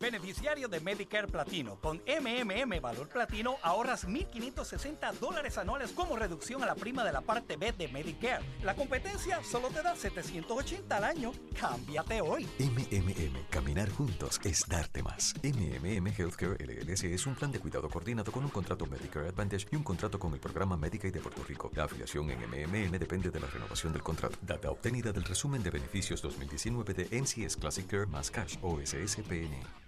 Beneficiario 0.00 0.68
de 0.68 0.78
Medicare 0.78 1.26
Platino. 1.26 1.80
Con 1.80 1.96
MMM 2.06 2.80
Valor 2.80 3.08
Platino 3.08 3.56
ahorras 3.62 4.06
1.560 4.06 5.14
dólares 5.14 5.58
anuales 5.58 5.90
como 5.90 6.16
reducción 6.16 6.62
a 6.62 6.66
la 6.66 6.76
prima 6.76 7.02
de 7.02 7.10
la 7.10 7.20
parte 7.20 7.56
B 7.56 7.72
de 7.72 7.88
Medicare. 7.88 8.44
La 8.62 8.76
competencia 8.76 9.42
solo 9.42 9.70
te 9.70 9.82
da 9.82 9.96
780 9.96 10.96
al 10.96 11.02
año. 11.02 11.32
Cámbiate 11.58 12.20
hoy. 12.20 12.46
MMM, 12.60 13.46
caminar 13.50 13.90
juntos 13.90 14.40
es 14.44 14.64
darte 14.68 15.02
más. 15.02 15.34
MMM 15.42 16.06
Healthcare 16.16 16.64
LLC 16.64 17.04
es 17.12 17.26
un 17.26 17.34
plan 17.34 17.50
de 17.50 17.58
cuidado 17.58 17.88
coordinado 17.88 18.30
con 18.30 18.44
un 18.44 18.50
contrato 18.50 18.86
Medicare 18.86 19.30
Advantage 19.30 19.66
y 19.72 19.76
un 19.76 19.82
contrato 19.82 20.16
con 20.20 20.32
el 20.32 20.38
programa 20.38 20.76
Medicaid 20.76 21.12
de 21.12 21.20
Puerto 21.20 21.42
Rico. 21.42 21.72
La 21.74 21.84
afiliación 21.84 22.30
en 22.30 22.38
MMM 22.38 22.92
depende 23.00 23.30
de 23.30 23.40
la 23.40 23.48
renovación 23.48 23.92
del 23.92 24.04
contrato. 24.04 24.38
Data 24.42 24.70
obtenida 24.70 25.10
del 25.10 25.24
resumen 25.24 25.60
de 25.64 25.70
beneficios 25.70 26.22
2019 26.22 26.94
de 26.94 27.20
NCS 27.20 27.56
Classic 27.56 27.86
Care 27.88 28.06
más 28.06 28.30
Cash 28.30 28.58
o 28.62 28.78
SSPN. 28.80 29.87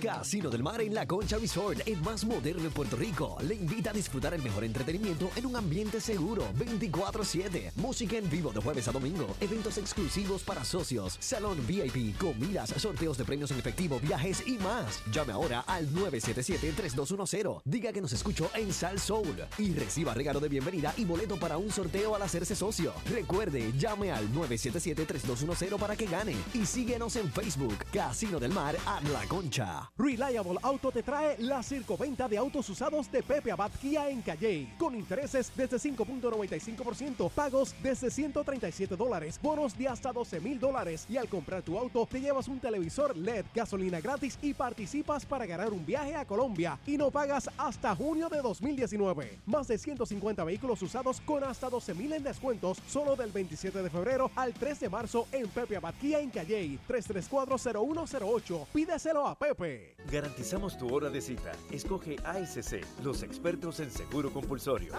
Casino 0.00 0.48
del 0.48 0.62
Mar 0.62 0.80
en 0.80 0.94
La 0.94 1.06
Concha 1.06 1.38
Resort, 1.38 1.80
el 1.86 2.00
más 2.02 2.24
moderno 2.24 2.62
de 2.62 2.70
Puerto 2.70 2.96
Rico. 2.96 3.36
Le 3.42 3.54
invita 3.54 3.90
a 3.90 3.92
disfrutar 3.92 4.32
el 4.32 4.42
mejor 4.42 4.64
entretenimiento 4.64 5.30
en 5.34 5.46
un 5.46 5.56
ambiente 5.56 6.00
seguro, 6.00 6.44
24-7. 6.54 7.72
Música 7.76 8.16
en 8.16 8.30
vivo 8.30 8.52
de 8.52 8.60
jueves 8.60 8.86
a 8.88 8.92
domingo, 8.92 9.34
eventos 9.40 9.76
exclusivos 9.76 10.42
para 10.44 10.64
socios, 10.64 11.16
salón 11.20 11.58
VIP, 11.66 12.16
comidas, 12.16 12.70
sorteos 12.76 13.18
de 13.18 13.24
premios 13.24 13.50
en 13.50 13.58
efectivo, 13.58 13.98
viajes 14.00 14.46
y 14.46 14.58
más. 14.58 15.02
Llame 15.12 15.32
ahora 15.32 15.60
al 15.60 15.88
977-3210. 15.90 17.62
Diga 17.64 17.92
que 17.92 18.00
nos 18.00 18.12
escuchó 18.12 18.50
en 18.54 18.72
Sal 18.72 19.00
Soul 19.00 19.44
y 19.58 19.74
reciba 19.74 20.14
regalo 20.14 20.38
de 20.38 20.48
bienvenida 20.48 20.94
y 20.96 21.04
boleto 21.04 21.36
para 21.38 21.58
un 21.58 21.70
sorteo 21.70 22.14
al 22.14 22.22
hacerse 22.22 22.54
socio. 22.54 22.92
Recuerde, 23.10 23.72
llame 23.76 24.12
al 24.12 24.32
977-3210 24.32 25.78
para 25.78 25.96
que 25.96 26.06
gane 26.06 26.36
y 26.54 26.64
síguenos 26.64 27.16
en 27.16 27.30
Facebook, 27.32 27.78
Casino 27.92 28.38
del 28.38 28.52
Mar 28.52 28.76
a 28.86 29.00
La 29.00 29.26
Concha. 29.28 29.87
Reliable 29.96 30.58
Auto 30.62 30.92
te 30.92 31.02
trae 31.02 31.36
la 31.38 31.62
circoventa 31.62 32.28
de 32.28 32.38
autos 32.38 32.68
usados 32.68 33.10
de 33.10 33.22
Pepe 33.22 33.50
Abad 33.50 33.70
en 33.82 34.22
Calle, 34.22 34.72
con 34.78 34.94
intereses 34.94 35.50
desde 35.56 35.76
5.95%, 35.76 37.30
pagos 37.30 37.74
desde 37.82 38.10
137 38.10 38.96
dólares, 38.96 39.40
bonos 39.42 39.76
de 39.76 39.88
hasta 39.88 40.12
12 40.12 40.40
mil 40.40 40.60
dólares 40.60 41.06
y 41.08 41.16
al 41.16 41.28
comprar 41.28 41.62
tu 41.62 41.78
auto 41.78 42.06
te 42.06 42.20
llevas 42.20 42.48
un 42.48 42.60
televisor 42.60 43.16
LED, 43.16 43.46
gasolina 43.54 44.00
gratis 44.00 44.38
y 44.42 44.54
participas 44.54 45.26
para 45.26 45.46
ganar 45.46 45.72
un 45.72 45.84
viaje 45.84 46.14
a 46.14 46.24
Colombia 46.24 46.78
y 46.86 46.96
no 46.96 47.10
pagas 47.10 47.50
hasta 47.56 47.94
junio 47.96 48.28
de 48.28 48.40
2019. 48.40 49.38
Más 49.46 49.68
de 49.68 49.78
150 49.78 50.44
vehículos 50.44 50.82
usados 50.82 51.20
con 51.22 51.42
hasta 51.44 51.68
12 51.68 51.94
mil 51.94 52.12
en 52.12 52.22
descuentos 52.22 52.78
solo 52.88 53.16
del 53.16 53.32
27 53.32 53.82
de 53.82 53.90
febrero 53.90 54.30
al 54.36 54.54
3 54.54 54.80
de 54.80 54.88
marzo 54.88 55.26
en 55.32 55.48
Pepe 55.48 55.76
Abad 55.76 55.94
Kia 56.00 56.20
en 56.20 56.30
Calle, 56.30 56.78
334-0108. 56.88 58.66
Pídeselo 58.72 59.26
a 59.26 59.34
Pepe. 59.34 59.77
Garantizamos 60.10 60.78
tu 60.78 60.92
hora 60.94 61.10
de 61.10 61.20
cita. 61.20 61.52
Escoge 61.70 62.16
ASC, 62.24 62.80
los 63.02 63.22
expertos 63.22 63.80
en 63.80 63.90
seguro 63.90 64.32
compulsorio. 64.32 64.92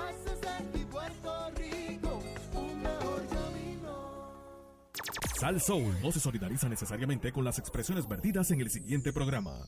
Sal 5.40 5.62
Soul 5.62 5.96
no 6.02 6.12
se 6.12 6.20
solidariza 6.20 6.68
necesariamente 6.68 7.32
con 7.32 7.46
las 7.46 7.60
expresiones 7.60 8.08
vertidas 8.08 8.52
en 8.52 8.60
el 8.60 8.70
siguiente 8.70 9.14
programa. 9.14 9.68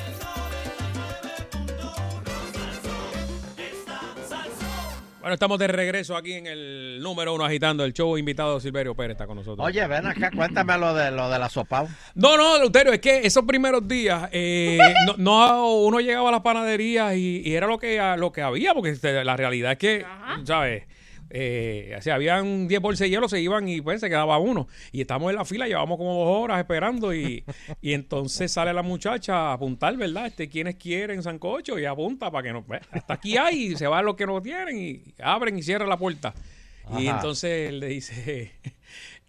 Bueno, 5.21 5.35
estamos 5.35 5.59
de 5.59 5.67
regreso 5.67 6.17
aquí 6.17 6.33
en 6.33 6.47
el 6.47 6.99
número 6.99 7.35
uno 7.35 7.45
agitando 7.45 7.85
el 7.85 7.93
show. 7.93 8.17
Invitado 8.17 8.59
Silverio 8.59 8.95
Pérez 8.95 9.11
está 9.11 9.27
con 9.27 9.37
nosotros. 9.37 9.63
Oye, 9.63 9.85
ven 9.85 10.07
acá, 10.07 10.31
cuéntame 10.35 10.75
lo 10.79 10.95
de 10.95 11.11
lo 11.11 11.29
de 11.29 11.37
la 11.37 11.47
sopao. 11.47 11.87
No, 12.15 12.37
no, 12.37 12.57
Leuterio, 12.57 12.91
es 12.91 12.99
que 12.99 13.19
esos 13.19 13.45
primeros 13.45 13.87
días 13.87 14.29
eh, 14.31 14.79
no, 15.05 15.13
no, 15.17 15.75
uno 15.75 15.99
llegaba 15.99 16.29
a 16.29 16.31
las 16.31 16.41
panaderías 16.41 17.13
y, 17.15 17.43
y 17.45 17.53
era 17.53 17.67
lo 17.67 17.77
que, 17.77 18.01
lo 18.17 18.31
que 18.31 18.41
había, 18.41 18.73
porque 18.73 18.97
la 19.23 19.37
realidad 19.37 19.73
es 19.73 19.77
que, 19.77 20.05
¿sabes? 20.43 20.85
Eh, 21.33 21.95
o 21.97 22.01
sea, 22.01 22.15
habían 22.15 22.67
10 22.67 22.81
bolsas 22.81 23.05
de 23.05 23.09
hielo, 23.09 23.29
se 23.29 23.39
iban 23.39 23.67
y 23.69 23.79
pues 23.79 24.01
se 24.01 24.09
quedaba 24.09 24.37
uno. 24.37 24.67
Y 24.91 25.01
estamos 25.01 25.29
en 25.29 25.37
la 25.37 25.45
fila, 25.45 25.65
llevamos 25.65 25.97
como 25.97 26.13
dos 26.13 26.43
horas 26.43 26.59
esperando 26.59 27.13
y, 27.13 27.43
y 27.81 27.93
entonces 27.93 28.51
sale 28.51 28.73
la 28.73 28.83
muchacha 28.83 29.33
a 29.33 29.53
apuntar, 29.53 29.95
¿verdad? 29.95 30.27
Este, 30.27 30.49
quienes 30.49 30.75
quieren 30.75 31.23
sancocho 31.23 31.79
y 31.79 31.85
apunta 31.85 32.29
para 32.29 32.43
que 32.43 32.53
no... 32.53 32.63
pues, 32.63 32.81
hasta 32.91 33.13
aquí 33.13 33.37
hay 33.37 33.71
y 33.71 33.75
se 33.77 33.87
van 33.87 34.05
los 34.05 34.15
que 34.15 34.25
no 34.25 34.41
tienen 34.41 34.77
y 34.77 35.01
abren 35.23 35.57
y 35.57 35.63
cierran 35.63 35.87
la 35.87 35.97
puerta. 35.97 36.33
Y 36.97 37.07
entonces 37.07 37.69
él 37.69 37.79
le 37.79 37.87
dice, 37.87 38.51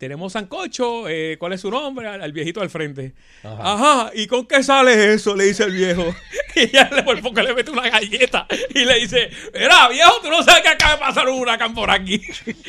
tenemos 0.02 0.32
sancocho, 0.32 1.08
eh, 1.08 1.36
¿cuál 1.38 1.52
es 1.52 1.60
su 1.60 1.70
nombre? 1.70 2.08
Al, 2.08 2.20
al 2.22 2.32
viejito 2.32 2.60
al 2.60 2.70
frente. 2.70 3.12
Ajá. 3.44 4.10
¿y 4.12 4.26
con 4.26 4.46
qué 4.48 4.60
sale 4.64 5.14
eso? 5.14 5.36
Le 5.36 5.44
dice 5.44 5.62
el 5.62 5.70
viejo. 5.72 6.04
Y 6.54 6.68
ya 6.70 6.90
le 6.94 7.02
por 7.02 7.18
poco 7.22 7.40
le 7.40 7.54
mete 7.54 7.70
una 7.70 7.88
galleta 7.88 8.46
y 8.74 8.84
le 8.84 8.96
dice, 8.96 9.30
mira, 9.54 9.88
viejo, 9.88 10.12
tú 10.22 10.28
no 10.28 10.42
sabes 10.42 10.60
que 10.62 10.68
acaba 10.68 10.92
de 10.92 10.98
pasar 10.98 11.26
un 11.30 11.40
huracán 11.40 11.72
por 11.72 11.90
aquí. 11.90 12.20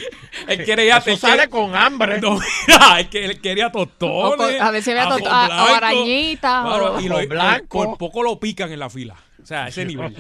él 0.48 0.64
quiere 0.64 0.86
ya... 0.86 1.00
Eso 1.00 1.10
él 1.10 1.18
sale 1.18 1.34
quiere- 1.36 1.50
con 1.50 1.76
hambre. 1.76 2.22
No, 2.22 2.40
mira, 2.68 3.00
es 3.02 3.08
que 3.10 3.26
él 3.26 3.42
quería 3.42 3.72
tostones. 3.74 4.38
Por- 4.38 4.62
a 4.68 4.72
ver 4.72 4.82
si 4.84 4.92
había 4.92 5.10
o 5.10 5.18
blanco. 5.18 5.30
arañitas, 5.76 6.66
Claro, 6.66 6.94
o- 6.96 7.02
y 7.02 7.10
lo- 7.10 7.18
Ajo 7.18 7.28
blanco. 7.28 7.84
Por 7.84 7.98
poco 7.98 8.24
lo 8.24 8.40
pican 8.40 8.72
en 8.72 8.80
la 8.80 8.90
fila. 8.90 9.16
O 9.42 9.46
sea, 9.46 9.66
a 9.66 9.68
ese 9.68 9.84
nivel. 9.84 10.16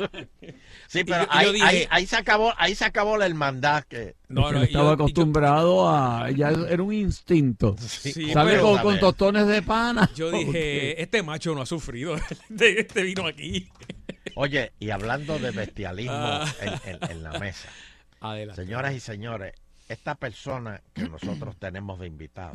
Sí, 0.93 1.03
pero 1.03 1.23
yo- 1.23 1.27
ahí, 1.31 1.45
yo 1.47 1.51
dije- 1.53 1.65
ahí, 1.65 1.87
ahí 1.89 2.05
se 2.05 2.15
acabó, 2.15 2.53
ahí 2.57 2.75
se 2.75 2.85
acabó 2.85 3.17
la 3.17 3.25
hermandad 3.25 3.83
que 3.83 4.15
No, 4.29 4.51
no, 4.51 4.61
estaba 4.63 4.89
yo- 4.89 4.91
acostumbrado 4.91 5.89
a. 5.89 6.29
Ya 6.31 6.49
era 6.49 6.81
un 6.83 6.93
instinto. 6.93 7.75
Sí, 7.79 8.31
Sale 8.31 8.59
con, 8.59 8.77
con 8.79 8.99
tostones 8.99 9.47
de 9.47 9.61
pana. 9.63 10.09
Yo 10.15 10.31
dije, 10.31 11.01
este 11.01 11.23
macho 11.23 11.53
no 11.55 11.61
ha 11.63 11.65
sufrido. 11.65 12.15
Este, 12.49 12.79
este 12.81 13.01
vino 13.03 13.25
aquí. 13.27 13.69
Oye, 14.35 14.71
y 14.79 14.91
hablando 14.91 15.37
de 15.39 15.51
bestialismo 15.51 16.13
Ah. 16.15 16.45
en, 16.61 16.93
en- 16.95 17.11
en 17.11 17.23
la 17.23 17.39
mesa. 17.39 17.67
Adelante. 18.21 18.63
Señoras 18.63 18.93
y 18.93 18.99
señores, 18.99 19.53
esta 19.89 20.15
persona 20.15 20.81
que 20.93 21.09
nosotros 21.09 21.55
tenemos 21.57 21.99
de 21.99 22.07
invitado 22.07 22.53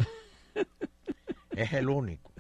es 1.55 1.73
el 1.73 1.89
único 1.89 2.33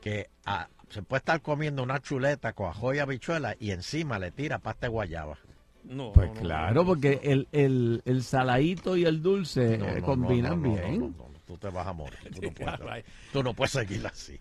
que 0.00 0.28
ah, 0.46 0.68
se 0.92 1.02
puede 1.02 1.18
estar 1.18 1.40
comiendo 1.40 1.82
una 1.82 2.00
chuleta 2.00 2.52
con 2.52 2.68
ajo 2.68 2.94
y 2.94 2.98
habichuela 2.98 3.56
y 3.58 3.70
encima 3.70 4.18
le 4.18 4.30
tira 4.30 4.58
pasta 4.58 4.86
de 4.86 4.90
guayaba. 4.90 5.38
No, 5.84 6.12
Pues 6.12 6.30
claro, 6.38 6.84
porque 6.84 7.20
el, 7.24 7.48
el, 7.50 8.02
el 8.04 8.22
saladito 8.22 8.96
y 8.96 9.04
el 9.04 9.20
dulce 9.20 9.78
No, 9.78 9.88
eh, 9.88 10.00
no, 10.00 10.06
combinan 10.06 10.62
no, 10.62 10.68
no, 10.68 10.74
bien. 10.74 11.00
no, 11.00 11.06
no, 11.08 11.28
no, 11.28 11.38
tú 11.46 11.56
te 11.58 11.68
vas 11.70 11.86
a 11.86 11.92
morir. 11.92 12.18
Tú 12.32 12.40
no 12.42 12.50
puedes, 12.54 13.04
tú 13.32 13.42
no 13.42 13.54
puedes 13.54 13.72
seguir 13.72 14.06
así. 14.06 14.38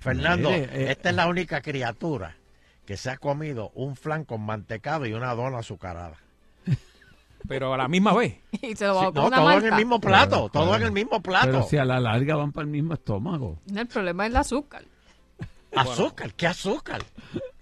Fernando, 0.00 0.50
Mire, 0.50 0.64
eh, 0.64 0.90
esta 0.90 1.10
es 1.10 1.16
la 1.16 1.28
única 1.28 1.62
criatura 1.62 2.36
que 2.84 2.96
se 2.96 3.08
ha 3.10 3.16
comido 3.16 3.70
un 3.74 3.96
flan 3.96 4.24
con 4.24 4.42
mantecado 4.42 5.06
y 5.06 5.14
una 5.14 5.34
dona 5.34 5.58
azucarada. 5.58 6.18
Pero 7.48 7.72
a 7.72 7.76
la 7.76 7.88
misma 7.88 8.12
vez. 8.14 8.36
Y 8.62 8.76
se 8.76 8.86
lo 8.86 8.94
va 8.96 9.06
Sí, 9.06 9.12
no, 9.14 9.26
una 9.28 9.36
todo 9.36 9.52
en 9.52 9.64
el 9.66 9.74
mismo 9.74 10.00
plato, 10.00 10.48
todo 10.52 10.76
en 10.76 10.82
el 10.82 10.92
mismo 10.92 11.22
plato. 11.22 11.46
Pero 11.46 11.62
si 11.62 11.76
a 11.78 11.84
la 11.84 12.00
larga 12.00 12.36
van 12.36 12.52
para 12.52 12.64
el 12.64 12.70
mismo 12.70 12.94
estómago. 12.94 13.58
No, 13.66 13.80
el 13.80 13.86
problema 13.86 14.26
es 14.26 14.30
el 14.30 14.36
azúcar. 14.36 14.84
Azúcar, 15.74 16.34
¿qué 16.34 16.46
azúcar? 16.46 17.02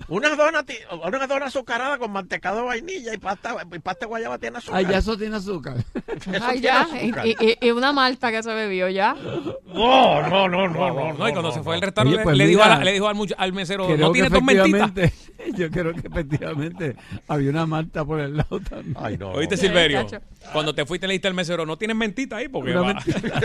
Una 0.08 0.34
dona, 0.34 0.64
ti- 0.64 0.74
una 1.06 1.26
dona 1.26 1.46
azucarada 1.46 1.98
con 1.98 2.10
mantecado 2.10 2.58
de 2.58 2.62
vainilla 2.64 3.14
y 3.14 3.18
pasta, 3.18 3.56
y 3.72 3.78
pasta 3.78 4.06
de 4.06 4.08
guayaba 4.08 4.38
tiene 4.38 4.58
azúcar. 4.58 4.84
Ah, 4.84 4.90
ya 4.90 4.98
eso 4.98 5.16
tiene 5.16 5.36
azúcar. 5.36 5.76
Eso 5.76 6.30
Ay, 6.42 6.60
tiene 6.60 6.60
ya. 6.60 6.80
azúcar. 6.82 7.26
Y, 7.26 7.36
y- 7.40 7.58
y 7.60 7.70
una 7.70 7.92
malta 7.92 8.30
que 8.32 8.42
se 8.42 8.52
bebió 8.52 8.88
ya. 8.88 9.14
No, 9.14 10.22
no, 10.28 10.48
no, 10.48 10.68
no, 10.68 10.68
no. 10.68 11.12
No, 11.12 11.28
y 11.28 11.32
cuando 11.32 11.42
no, 11.42 11.52
se 11.52 11.62
fue 11.62 11.74
al 11.74 11.80
no. 11.80 11.86
restaurante, 11.86 12.16
Oye, 12.16 12.24
pues 12.24 12.36
le, 12.36 12.46
dijo 12.46 12.60
la- 12.60 12.78
le 12.82 12.92
dijo 12.92 13.08
al, 13.08 13.16
al 13.38 13.52
mesero, 13.52 13.86
Creo 13.86 13.96
¿no 13.98 14.12
tiene 14.12 14.28
dos 14.30 14.42
mentitas? 14.42 14.90
efectivamente, 14.90 15.12
yo 15.56 15.70
creo 15.70 15.92
que 15.94 16.08
efectivamente 16.08 16.96
había 17.28 17.50
una 17.50 17.66
malta 17.66 18.04
por 18.04 18.20
el 18.20 18.36
lado 18.36 18.58
también. 18.60 18.96
Ay, 18.98 19.16
no. 19.16 19.30
¿Oíste, 19.30 19.56
Silverio? 19.56 20.06
Cuando 20.52 20.74
te 20.74 20.86
fuiste 20.86 21.06
le 21.06 21.12
dijiste 21.12 21.28
al 21.28 21.34
mesero, 21.34 21.66
¿no 21.66 21.76
tienes 21.76 21.96
mentita 21.96 22.36
ahí? 22.36 22.48
Porque 22.48 22.72
va- 22.72 22.94
mentira. 22.94 23.40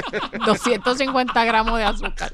250 0.45 1.45
gramos 1.45 1.77
de 1.77 1.83
azúcar. 1.83 2.33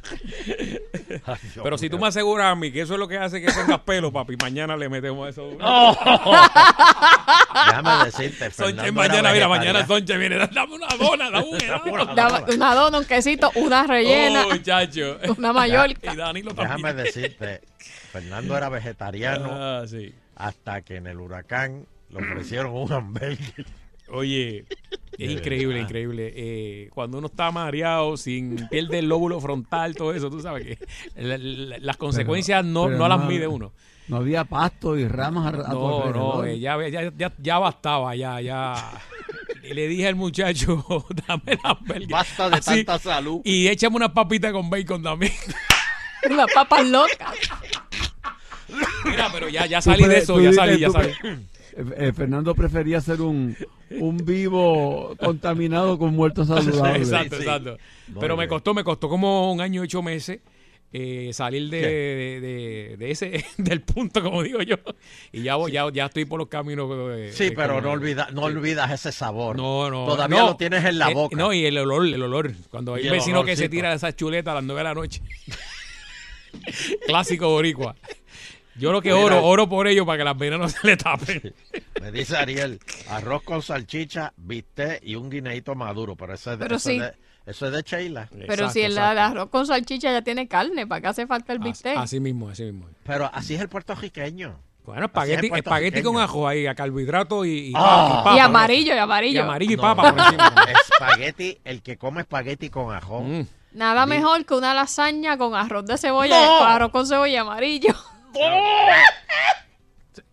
Ay, 1.26 1.38
Pero 1.63 1.78
si 1.78 1.89
tú 1.89 1.99
me 1.99 2.07
aseguras 2.07 2.51
a 2.51 2.55
mí 2.55 2.72
que 2.72 2.82
eso 2.82 2.93
es 2.93 2.99
lo 2.99 3.07
que 3.07 3.17
hace 3.17 3.41
que 3.41 3.47
tengas 3.51 3.80
pelo, 3.80 4.11
papi, 4.12 4.36
mañana 4.41 4.76
le 4.78 4.89
metemos 4.89 5.30
eso. 5.30 5.49
Oh. 5.62 5.95
Déjame 7.66 8.05
decirte, 8.05 8.51
Sonche, 8.51 8.76
Fernando 8.76 8.93
mañana, 9.01 9.34
mira, 9.34 9.47
mañana. 9.47 9.86
Sonche 9.86 10.18
viene, 10.18 10.38
dame 10.38 10.76
una 10.76 10.88
dona, 10.99 11.30
dame 11.30 11.49
un 11.49 11.62
helado. 11.62 12.16
Daba 12.16 12.45
una 12.53 12.76
dona, 12.76 12.97
un 12.99 13.05
quesito, 13.05 13.51
una 13.55 13.86
rellena, 13.88 14.45
Oh, 14.45 14.51
muchacho. 14.51 15.18
una 15.38 15.53
mallorca. 15.53 16.14
Y 16.14 16.16
Danilo 16.16 16.53
Déjame 16.53 16.93
decirte, 16.93 17.62
Fernando 18.12 18.57
era 18.57 18.70
vegetariano 18.70 19.49
Ah, 19.51 19.84
sí. 19.88 20.14
hasta 20.36 20.82
que 20.82 20.97
en 20.97 21.07
el 21.07 21.20
huracán 21.20 21.86
le 22.09 22.18
ofrecieron 22.20 22.74
un 22.74 22.91
hamburger. 22.91 23.66
Oye, 24.14 24.66
es 25.18 25.32
increíble, 25.32 25.80
increíble. 25.80 26.34
Eh, 26.36 26.89
cuando 26.93 27.18
uno 27.20 27.28
está 27.28 27.49
mareado, 27.51 28.18
sin 28.18 28.68
pierde 28.70 28.99
el 28.99 29.07
lóbulo 29.07 29.39
frontal, 29.39 29.95
todo 29.95 30.14
eso, 30.14 30.30
tú 30.30 30.41
sabes 30.41 30.66
que 30.66 30.78
la- 31.16 31.38
la- 31.38 31.78
las 31.80 31.95
consecuencias 31.97 32.66
no, 32.66 32.86
pero 32.88 32.97
no 32.97 33.07
las 33.07 33.24
mide 33.26 33.47
uno. 33.47 33.72
No 34.07 34.17
había 34.17 34.43
pasto 34.43 34.97
y 34.97 35.07
ramas 35.07 35.53
a, 35.53 35.57
a 35.57 35.71
tu 35.71 35.79
No, 35.79 36.11
no, 36.11 36.43
eh, 36.43 36.59
ya, 36.59 36.77
ya, 36.89 37.11
ya, 37.15 37.33
ya 37.37 37.59
bastaba, 37.59 38.15
ya, 38.15 38.41
ya. 38.41 38.75
Y 39.63 39.73
le 39.75 39.87
dije 39.87 40.07
al 40.07 40.15
muchacho, 40.15 40.83
dame 41.27 41.57
la 41.63 41.69
hamburguesa. 41.69 42.11
Basta 42.11 42.49
de 42.49 42.55
Así, 42.57 42.83
tanta 42.83 42.99
salud. 42.99 43.41
Y 43.43 43.67
échame 43.67 43.95
una 43.95 44.11
papita 44.11 44.51
con 44.51 44.69
bacon 44.69 45.03
también. 45.03 45.33
Unas 46.29 46.51
papas 46.51 46.87
locas. 46.87 47.35
Mira, 49.05 49.29
pero 49.31 49.49
ya, 49.49 49.65
ya 49.67 49.81
salí 49.81 50.05
de 50.05 50.17
eso, 50.17 50.39
ya 50.39 50.51
salí, 50.53 50.79
ya 50.79 50.89
salí. 50.89 51.11
Eh, 51.23 51.85
eh, 51.97 52.13
Fernando 52.13 52.53
prefería 52.55 53.01
ser 53.01 53.21
un, 53.21 53.55
un 53.91 54.17
vivo 54.17 55.15
contaminado 55.19 55.97
con 55.97 56.15
muertos 56.15 56.47
saludables. 56.47 57.09
Exacto, 57.09 57.35
sí. 57.37 57.41
exacto. 57.43 57.77
Pero 58.19 58.37
me 58.37 58.47
costó, 58.47 58.73
me 58.73 58.83
costó 58.83 59.09
como 59.09 59.51
un 59.51 59.61
año 59.61 59.81
y 59.81 59.85
ocho 59.85 60.01
meses 60.01 60.39
eh, 60.93 61.31
salir 61.33 61.69
de, 61.69 61.79
de, 61.81 62.39
de- 62.41 62.95
de 62.97 63.11
ese, 63.11 63.45
del 63.57 63.81
punto, 63.81 64.21
como 64.21 64.43
digo 64.43 64.61
yo. 64.61 64.75
Y 65.31 65.43
ya, 65.43 65.55
voy- 65.55 65.71
ya, 65.71 65.89
ya 65.91 66.05
estoy 66.07 66.25
por 66.25 66.39
los 66.39 66.47
caminos. 66.49 66.89
de- 67.15 67.31
Sí, 67.31 67.45
de 67.45 67.51
pero 67.51 67.75
como- 67.75 67.81
no, 67.87 67.91
olvida, 67.91 68.27
no 68.33 68.41
sí. 68.41 68.47
olvidas 68.55 68.91
ese 68.91 69.11
sabor. 69.11 69.55
No, 69.55 69.89
no. 69.89 70.05
Todavía 70.05 70.39
no. 70.39 70.45
lo 70.47 70.57
tienes 70.57 70.83
en 70.85 70.97
la 70.99 71.11
Eh, 71.11 71.13
boca. 71.13 71.35
no, 71.37 71.53
y 71.53 71.65
el 71.65 71.77
olor, 71.77 72.05
el 72.05 72.21
olor. 72.21 72.51
Cuando 72.69 72.95
hay 72.95 73.05
un 73.05 73.11
vecino 73.11 73.43
que 73.45 73.55
se 73.55 73.69
tira 73.69 73.93
esa 73.93 74.15
chuleta 74.15 74.51
a 74.51 74.55
las 74.55 74.63
nueve 74.63 74.79
de 74.79 74.83
la 74.85 74.93
noche. 74.93 75.21
Clásico 77.07 77.49
boricua. 77.49 77.95
Yo 78.75 78.91
lo 78.91 79.01
que 79.01 79.09
Mira. 79.13 79.23
oro, 79.25 79.43
oro 79.43 79.69
por 79.69 79.87
ello 79.87 80.05
para 80.05 80.17
que 80.19 80.23
las 80.23 80.37
venas 80.37 80.59
no 80.59 80.69
se 80.69 80.87
le 80.87 80.97
tapen. 80.97 81.53
Me 82.01 82.11
dice 82.11 82.37
Ariel, 82.37 82.79
arroz 83.09 83.43
con 83.43 83.61
salchicha, 83.61 84.33
bistec 84.37 85.01
y 85.03 85.15
un 85.15 85.29
guineito 85.29 85.75
maduro. 85.75 86.15
Pero 86.15 86.33
eso 86.33 86.53
es 86.53 86.59
de, 86.59 86.65
Pero 86.65 86.77
eso 86.77 86.89
sí. 86.89 86.95
es 86.95 87.01
de, 87.01 87.13
eso 87.51 87.67
es 87.67 87.71
de 87.71 87.81
Sheila. 87.83 88.27
Pero 88.31 88.43
Exacto, 88.53 88.69
si 88.73 88.81
el, 88.81 88.91
exacto. 88.93 89.21
arroz 89.21 89.49
con 89.49 89.65
salchicha 89.67 90.11
ya 90.11 90.21
tiene 90.21 90.47
carne, 90.47 90.87
¿para 90.87 91.01
qué 91.01 91.07
hace 91.07 91.27
falta 91.27 91.53
el 91.53 91.59
Así, 91.59 91.69
bistec? 91.69 91.97
así 91.97 92.19
mismo, 92.19 92.49
así 92.49 92.63
mismo. 92.63 92.87
Pero 93.05 93.29
así 93.33 93.55
es 93.55 93.61
el 93.61 93.69
puertorriqueño. 93.69 94.59
Bueno, 94.83 95.05
Así 95.13 95.31
es 95.33 95.37
espagueti, 95.43 95.59
espagueti 95.59 96.01
con 96.01 96.17
ajo 96.17 96.47
ahí, 96.47 96.65
a 96.65 96.73
carbohidrato 96.73 97.45
y, 97.45 97.69
y, 97.69 97.73
Ah. 97.75 98.07
y 98.09 98.15
papa. 98.23 98.35
y 98.35 98.39
amarillo, 98.39 98.93
y 98.93 98.95
Y 98.95 98.99
amarillo. 98.99 99.43
amarillo 99.43 99.73
y 99.73 99.75
No, 99.75 99.81
papa 99.83 100.11
por 100.11 100.19
encima. 100.19 100.55
Espagueti, 100.91 101.57
el 101.63 101.81
que 101.83 101.97
come 101.97 102.21
espagueti 102.21 102.69
con 102.71 102.93
ajo. 102.93 103.21
Mm. 103.21 103.45
Nada 103.73 104.05
mejor 104.07 104.43
que 104.45 104.55
una 104.55 104.73
lasaña 104.73 105.37
con 105.37 105.53
arroz 105.55 105.85
de 105.85 105.97
cebolla, 105.99 106.45
No. 106.45 106.57
con 106.59 106.67
arroz 106.67 106.91
con 106.91 107.05
cebolla 107.07 107.41
amarillo. 107.41 107.93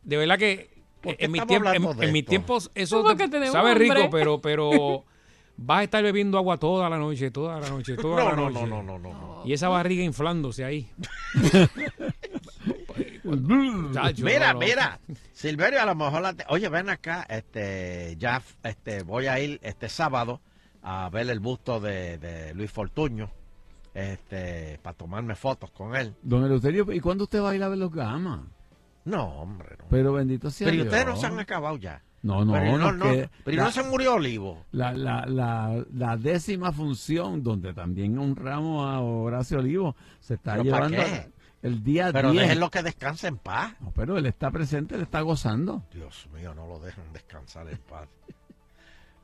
De 0.02 0.16
verdad 0.16 0.38
que 0.38 0.70
¿Por 1.00 1.16
qué 1.16 1.24
en 1.26 1.32
mis 1.32 1.42
hablando 1.42 1.92
en, 1.92 2.02
en 2.02 2.12
mis 2.12 2.26
tiempos 2.26 2.70
eso 2.74 3.04
sabe 3.52 3.74
rico, 3.74 4.08
pero 4.10 4.40
pero 4.40 5.04
vas 5.58 5.80
a 5.80 5.82
estar 5.84 6.02
bebiendo 6.02 6.38
agua 6.38 6.56
toda 6.56 6.88
la 6.88 6.96
noche, 6.98 7.30
toda 7.30 7.60
la 7.60 7.68
noche, 7.68 7.96
toda 7.96 8.24
No, 8.24 8.30
la 8.30 8.36
no, 8.36 8.50
noche. 8.50 8.66
no, 8.66 8.82
no, 8.82 8.98
no, 8.98 8.98
no, 8.98 9.12
no. 9.12 9.42
Y 9.46 9.52
esa 9.52 9.68
barriga 9.68 10.02
inflándose 10.02 10.64
ahí. 10.64 10.90
Chacho, 13.92 14.24
Mira, 14.24 14.48
no, 14.48 14.60
no. 14.60 14.66
mira, 14.66 15.00
Silverio, 15.32 15.82
a 15.82 15.86
lo 15.86 15.94
mejor 15.94 16.22
la 16.22 16.32
te- 16.32 16.44
Oye, 16.48 16.68
ven 16.68 16.88
acá, 16.88 17.26
este, 17.28 18.16
ya, 18.18 18.42
este, 18.62 19.02
voy 19.02 19.26
a 19.26 19.38
ir 19.38 19.58
este 19.62 19.88
sábado 19.88 20.40
a 20.82 21.08
ver 21.10 21.28
el 21.28 21.40
busto 21.40 21.78
de, 21.80 22.16
de 22.18 22.54
Luis 22.54 22.70
Fortuño, 22.70 23.30
este, 23.94 24.78
para 24.82 24.96
tomarme 24.96 25.34
fotos 25.34 25.70
con 25.72 25.94
él. 25.94 26.14
Don 26.22 26.44
Eleuterio, 26.44 26.90
¿y 26.92 27.00
cuándo 27.00 27.24
usted 27.24 27.42
va 27.42 27.50
a 27.50 27.54
ir 27.54 27.62
a 27.62 27.68
ver 27.68 27.78
los 27.78 27.92
gamas? 27.92 28.40
No, 29.04 29.24
hombre, 29.42 29.76
no. 29.78 29.84
Pero 29.90 30.12
bendito 30.14 30.50
sea 30.50 30.66
Pero 30.66 30.74
¿y 30.74 30.76
Dios. 30.82 30.86
ustedes 30.92 31.06
no 31.06 31.16
se 31.16 31.26
han 31.26 31.38
acabado 31.38 31.76
ya. 31.76 32.02
No, 32.22 32.44
no, 32.44 32.52
pero 32.52 32.78
no, 32.78 32.92
no, 32.92 33.04
que 33.10 33.30
pero 33.44 33.54
¿y 33.54 33.56
la- 33.58 33.64
no 33.64 33.70
se 33.70 33.82
murió 33.84 34.14
Olivo. 34.14 34.64
La, 34.72 34.92
la, 34.92 35.24
la, 35.26 35.84
la 35.94 36.16
décima 36.16 36.72
función, 36.72 37.42
donde 37.44 37.72
también 37.72 38.18
honramos 38.18 38.84
a 38.86 39.00
Horacio 39.00 39.58
Olivo, 39.60 39.94
se 40.20 40.34
está 40.34 40.52
¿Pero 40.52 40.64
llevando 40.64 40.96
qué? 40.98 41.30
el 41.62 41.82
día 41.84 42.10
Pero 42.12 42.32
10. 42.32 42.42
déjenlo 42.42 42.70
que 42.70 42.82
descanse 42.82 43.28
en 43.28 43.38
paz. 43.38 43.74
No, 43.80 43.92
pero 43.94 44.18
él 44.18 44.26
está 44.26 44.50
presente, 44.50 44.96
él 44.96 45.02
está 45.02 45.20
gozando. 45.20 45.84
Dios 45.92 46.28
mío, 46.34 46.54
no 46.54 46.66
lo 46.66 46.80
dejan 46.80 47.04
descansar 47.12 47.68
en 47.68 47.78
paz. 47.78 48.08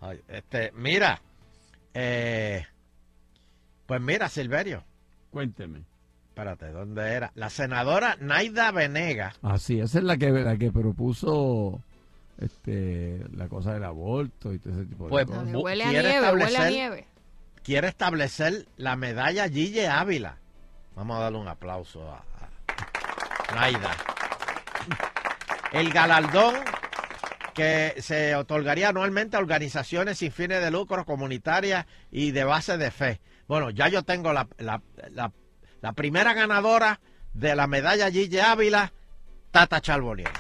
Ay, 0.01 0.21
este, 0.29 0.71
mira, 0.77 1.21
eh, 1.95 2.65
pues 3.87 4.01
mira, 4.01 4.29
Silverio, 4.29 4.85
Cuénteme. 5.31 5.83
espérate, 6.29 6.71
¿dónde 6.71 7.03
era? 7.13 7.33
La 7.35 7.51
senadora 7.51 8.17
Naida 8.21 8.71
Venegas. 8.71 9.37
Así, 9.43 9.81
esa 9.81 9.99
es 9.99 10.05
la 10.05 10.17
que, 10.17 10.31
la 10.31 10.57
que 10.57 10.71
propuso 10.71 11.81
este 12.39 13.25
la 13.33 13.49
cosa 13.49 13.75
del 13.75 13.85
aborto 13.85 14.53
y 14.53 14.59
todo 14.59 14.73
ese 14.75 14.85
tipo 14.87 15.05
de 15.05 15.11
Pues, 15.11 15.27
cosas. 15.27 15.45
Bu- 15.49 15.63
Huele 15.65 15.85
a 15.85 15.89
quiere 15.91 16.09
nieve, 16.11 16.31
huele 16.33 16.45
a 16.45 16.49
establecer- 16.49 16.71
nieve. 16.73 17.07
quiere 17.63 17.89
establecer 17.89 18.67
la 18.77 18.97
medalla 18.97 19.49
Gille 19.49 19.89
Ávila. 19.89 20.39
Vamos 20.97 21.17
a 21.17 21.21
darle 21.21 21.39
un 21.39 21.49
aplauso 21.49 22.09
a, 22.11 22.19
a 22.19 23.55
Naida. 23.55 23.91
El 25.73 25.93
galardón 25.93 26.55
que 27.55 27.95
se 28.01 28.35
otorgaría 28.37 28.89
anualmente 28.89 29.37
a 29.37 29.41
organizaciones 29.41 30.19
sin 30.19 30.33
fines 30.33 30.61
de 30.63 30.71
lucro, 30.71 31.05
comunitarias 31.05 31.87
y 32.11 32.31
de 32.33 32.45
base 32.45 32.77
de 32.79 32.91
fe. 32.91 33.21
Bueno, 33.47 33.71
ya 33.71 33.89
yo 33.89 34.03
tengo 34.03 34.33
la, 34.33 34.49
la- 34.59 34.83
la- 35.11 35.33
la 35.81 35.93
primera 35.93 36.33
ganadora 36.35 37.01
de 37.33 37.55
la 37.57 37.67
medalla 37.67 38.11
Gille 38.11 38.41
Ávila, 38.43 38.93
Tata 39.51 39.81
Charbonier. 39.81 40.31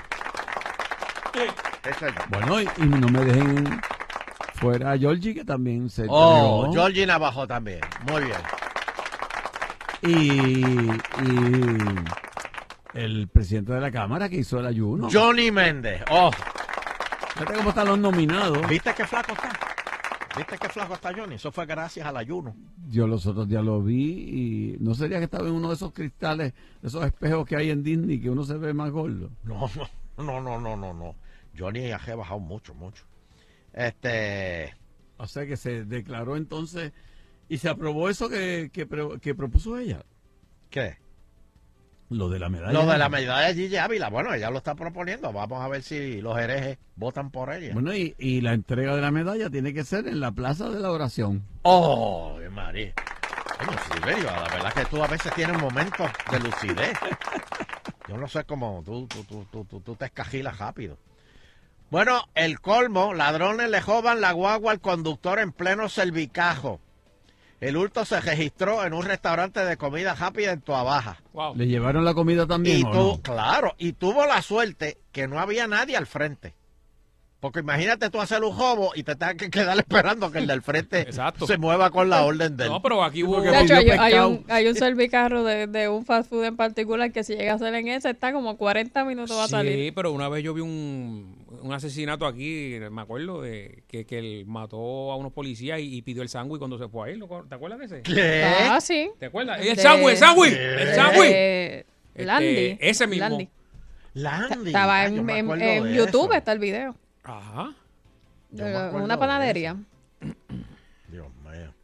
Esa 1.34 1.73
Bueno, 2.30 2.60
y, 2.60 2.68
y 2.78 2.86
no 2.86 3.08
me 3.08 3.20
dejen 3.24 3.80
fuera 4.54 4.92
a 4.92 4.98
Georgie, 4.98 5.34
que 5.34 5.44
también 5.44 5.90
se 5.90 6.06
Oh, 6.08 6.64
entregó. 6.66 6.72
Georgie 6.72 7.06
Navajo 7.06 7.46
también. 7.46 7.80
Muy 8.10 8.22
bien. 8.24 8.38
y, 10.02 10.90
y 11.22 11.84
el 12.94 13.28
presidente 13.28 13.72
de 13.72 13.80
la 13.80 13.90
Cámara 13.90 14.28
que 14.28 14.36
hizo 14.36 14.58
el 14.60 14.66
ayuno. 14.66 15.08
Johnny 15.12 15.50
Méndez. 15.50 16.02
Oh, 16.10 16.30
Fíjate 17.34 17.54
cómo 17.54 17.70
están 17.70 17.88
los 17.88 17.98
nominados. 17.98 18.66
¿Viste 18.68 18.94
qué 18.96 19.04
flaco 19.06 19.32
está? 19.32 19.50
¿Viste 20.36 20.56
qué 20.58 20.68
flaco 20.68 20.94
está 20.94 21.12
Johnny? 21.14 21.34
Eso 21.34 21.50
fue 21.50 21.66
gracias 21.66 22.06
al 22.06 22.16
ayuno. 22.16 22.54
Yo 22.88 23.06
los 23.08 23.26
otros 23.26 23.48
días 23.48 23.64
lo 23.64 23.82
vi 23.82 23.96
y 24.12 24.76
no 24.80 24.94
sería 24.94 25.18
que 25.18 25.24
estaba 25.24 25.48
en 25.48 25.54
uno 25.54 25.68
de 25.68 25.74
esos 25.74 25.92
cristales, 25.92 26.52
de 26.80 26.88
esos 26.88 27.04
espejos 27.04 27.44
que 27.46 27.56
hay 27.56 27.70
en 27.70 27.82
Disney 27.82 28.20
que 28.20 28.30
uno 28.30 28.44
se 28.44 28.56
ve 28.56 28.72
más 28.72 28.90
gordo. 28.90 29.30
No, 29.42 29.68
no, 30.16 30.40
no, 30.40 30.60
no, 30.60 30.76
no, 30.76 30.94
no, 30.94 31.14
no. 31.54 31.64
Johnny 31.64 31.90
ha 31.92 31.98
bajado 32.16 32.40
mucho, 32.40 32.74
mucho. 32.74 33.04
Este. 33.72 34.74
O 35.16 35.26
sea 35.26 35.46
que 35.46 35.56
se 35.56 35.84
declaró 35.84 36.36
entonces 36.36 36.92
y 37.48 37.58
se 37.58 37.68
aprobó 37.68 38.08
eso 38.08 38.28
que, 38.28 38.70
que, 38.72 38.86
pro- 38.86 39.18
que 39.20 39.34
propuso 39.34 39.78
ella. 39.78 40.04
¿Qué? 40.70 40.96
Lo 42.10 42.28
de 42.28 42.38
la 42.38 42.48
medalla. 42.48 42.72
Lo 42.72 42.86
de 42.86 42.98
la 42.98 43.08
medalla 43.08 43.48
de 43.48 43.54
Gigi 43.54 43.76
Ávila, 43.76 44.10
bueno, 44.10 44.34
ella 44.34 44.50
lo 44.50 44.58
está 44.58 44.74
proponiendo. 44.74 45.32
Vamos 45.32 45.60
a 45.62 45.68
ver 45.68 45.82
si 45.82 46.20
los 46.20 46.38
herejes 46.38 46.78
votan 46.96 47.30
por 47.30 47.52
ella. 47.52 47.72
Bueno, 47.74 47.94
y, 47.94 48.14
y 48.18 48.40
la 48.40 48.52
entrega 48.52 48.94
de 48.94 49.00
la 49.00 49.10
medalla 49.10 49.48
tiene 49.50 49.72
que 49.72 49.84
ser 49.84 50.06
en 50.06 50.20
la 50.20 50.30
Plaza 50.32 50.68
de 50.68 50.80
la 50.80 50.90
Oración. 50.90 51.44
¡Oh, 51.62 52.38
María! 52.52 52.92
Coño, 53.58 53.78
Silverio, 53.92 54.24
la 54.24 54.42
verdad 54.54 54.72
que 54.74 54.84
tú 54.86 55.02
a 55.02 55.06
veces 55.06 55.32
tienes 55.34 55.58
momentos 55.60 56.08
de 56.30 56.40
lucidez. 56.40 56.92
Yo 58.08 58.16
no 58.18 58.28
sé 58.28 58.44
cómo 58.44 58.82
tú, 58.84 59.06
tú, 59.06 59.24
tú, 59.24 59.46
tú, 59.50 59.64
tú, 59.64 59.80
tú 59.80 59.96
te 59.96 60.04
escajilas 60.06 60.58
rápido. 60.58 60.98
Bueno, 61.94 62.24
el 62.34 62.58
colmo, 62.58 63.14
ladrones 63.14 63.70
le 63.70 63.80
joban 63.80 64.20
la 64.20 64.32
guagua 64.32 64.72
al 64.72 64.80
conductor 64.80 65.38
en 65.38 65.52
pleno 65.52 65.88
cervicajo. 65.88 66.80
El 67.60 67.76
hurto 67.76 68.04
se 68.04 68.20
registró 68.20 68.84
en 68.84 68.94
un 68.94 69.04
restaurante 69.04 69.64
de 69.64 69.76
comida 69.76 70.16
rápida 70.16 70.50
en 70.50 70.60
Tuabaja. 70.60 71.22
¿Le 71.54 71.68
llevaron 71.68 72.04
la 72.04 72.12
comida 72.12 72.48
también 72.48 72.78
Y 72.78 72.82
o 72.82 72.90
tú, 72.90 72.98
no? 72.98 73.22
claro, 73.22 73.76
y 73.78 73.92
tuvo 73.92 74.26
la 74.26 74.42
suerte 74.42 74.98
que 75.12 75.28
no 75.28 75.38
había 75.38 75.68
nadie 75.68 75.96
al 75.96 76.08
frente. 76.08 76.56
Porque 77.44 77.60
imagínate 77.60 78.08
tú 78.08 78.22
hacer 78.22 78.42
un 78.42 78.52
jobo 78.52 78.92
y 78.94 79.02
te 79.02 79.16
tengas 79.16 79.34
que 79.34 79.50
quedar 79.50 79.76
esperando 79.78 80.32
que 80.32 80.38
el 80.38 80.46
del 80.46 80.62
frente 80.62 81.08
se 81.12 81.58
mueva 81.58 81.90
con 81.90 82.08
la 82.08 82.24
orden 82.24 82.56
del. 82.56 82.70
No, 82.70 82.80
pero 82.80 83.04
aquí 83.04 83.22
hubo... 83.22 83.42
De 83.42 83.50
hecho, 83.60 83.74
hay, 83.74 83.90
hay 83.90 84.14
un, 84.14 84.46
hay 84.48 84.66
un 84.66 84.74
servicarro 84.74 85.44
de, 85.44 85.66
de 85.66 85.90
un 85.90 86.06
fast 86.06 86.30
food 86.30 86.44
en 86.44 86.56
particular 86.56 87.12
que 87.12 87.22
si 87.22 87.34
llega 87.36 87.52
a 87.52 87.58
ser 87.58 87.74
en 87.74 87.88
ese 87.88 88.08
está 88.08 88.32
como 88.32 88.56
40 88.56 89.04
minutos 89.04 89.36
va 89.36 89.44
a 89.44 89.48
salir. 89.48 89.74
Sí, 89.74 89.92
pero 89.92 90.12
una 90.12 90.30
vez 90.30 90.42
yo 90.42 90.54
vi 90.54 90.62
un, 90.62 91.36
un 91.60 91.72
asesinato 91.74 92.24
aquí, 92.24 92.78
me 92.90 93.02
acuerdo, 93.02 93.42
de 93.42 93.82
que, 93.88 94.06
que 94.06 94.18
él 94.20 94.44
mató 94.46 95.12
a 95.12 95.16
unos 95.16 95.30
policías 95.34 95.80
y, 95.80 95.96
y 95.98 96.00
pidió 96.00 96.22
el 96.22 96.30
sándwich 96.30 96.58
cuando 96.60 96.78
se 96.78 96.88
fue 96.88 97.10
ahí. 97.10 97.16
¿lo- 97.18 97.28
¿Te 97.46 97.54
acuerdas 97.56 97.78
de 97.78 97.84
ese? 97.84 98.00
¿Qué? 98.04 98.42
Ah, 98.70 98.80
sí. 98.80 99.10
¿Te 99.20 99.26
acuerdas? 99.26 99.60
De- 99.60 99.70
El 99.70 99.78
sándwich, 99.78 100.12
el 100.12 100.16
sándwich, 100.16 100.52
el 100.54 100.94
sándwich. 100.94 101.28
de 101.30 101.78
Este, 102.14 102.24
Landy. 102.24 102.78
ese 102.80 103.06
mismo. 103.06 103.28
Landy. 103.28 103.48
Landy. 104.14 104.66
Estaba 104.68 105.00
Ah, 105.02 105.06
en, 105.08 105.94
YouTube, 105.94 106.30
eso. 106.30 106.32
está 106.32 106.52
el 106.52 106.58
video. 106.58 106.96
Ajá. 107.24 107.74
Acuerdo 108.52 109.04
una 109.04 109.14
de 109.14 109.18
panadería. 109.18 109.76
Dios 111.08 111.26
mío. 111.42 111.74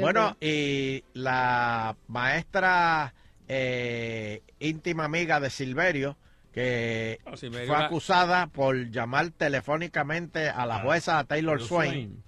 Bueno, 0.00 0.36
y 0.40 1.04
la 1.12 1.94
maestra 2.08 3.14
eh, 3.46 4.42
íntima 4.58 5.04
amiga 5.04 5.38
de 5.38 5.50
Silverio, 5.50 6.16
que 6.52 7.20
Ah, 7.24 7.36
Silverio 7.36 7.68
fue 7.68 7.78
la- 7.78 7.86
acusada 7.86 8.46
por 8.48 8.90
llamar 8.90 9.30
telefónicamente 9.30 10.48
a 10.48 10.66
la 10.66 10.80
jueza 10.80 11.22
Taylor 11.24 11.58
Taylor 11.58 11.60
Swain, 11.68 11.90
Swain. 11.92 12.22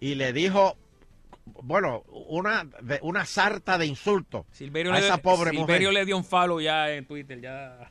y 0.00 0.14
le 0.16 0.32
dijo, 0.34 0.76
bueno, 1.62 2.02
una, 2.08 2.64
de, 2.82 2.98
una 3.02 3.24
sarta 3.24 3.78
de 3.78 3.86
insultos 3.86 4.44
Silverio, 4.50 4.92
a 4.92 4.98
le, 4.98 5.06
esa 5.06 5.18
pobre 5.18 5.50
Silverio 5.52 5.88
mujer. 5.88 5.92
le 6.00 6.04
dio 6.04 6.16
un 6.18 6.24
follow 6.24 6.60
ya 6.60 6.90
en 6.90 7.06
Twitter. 7.06 7.40
Ya. 7.40 7.90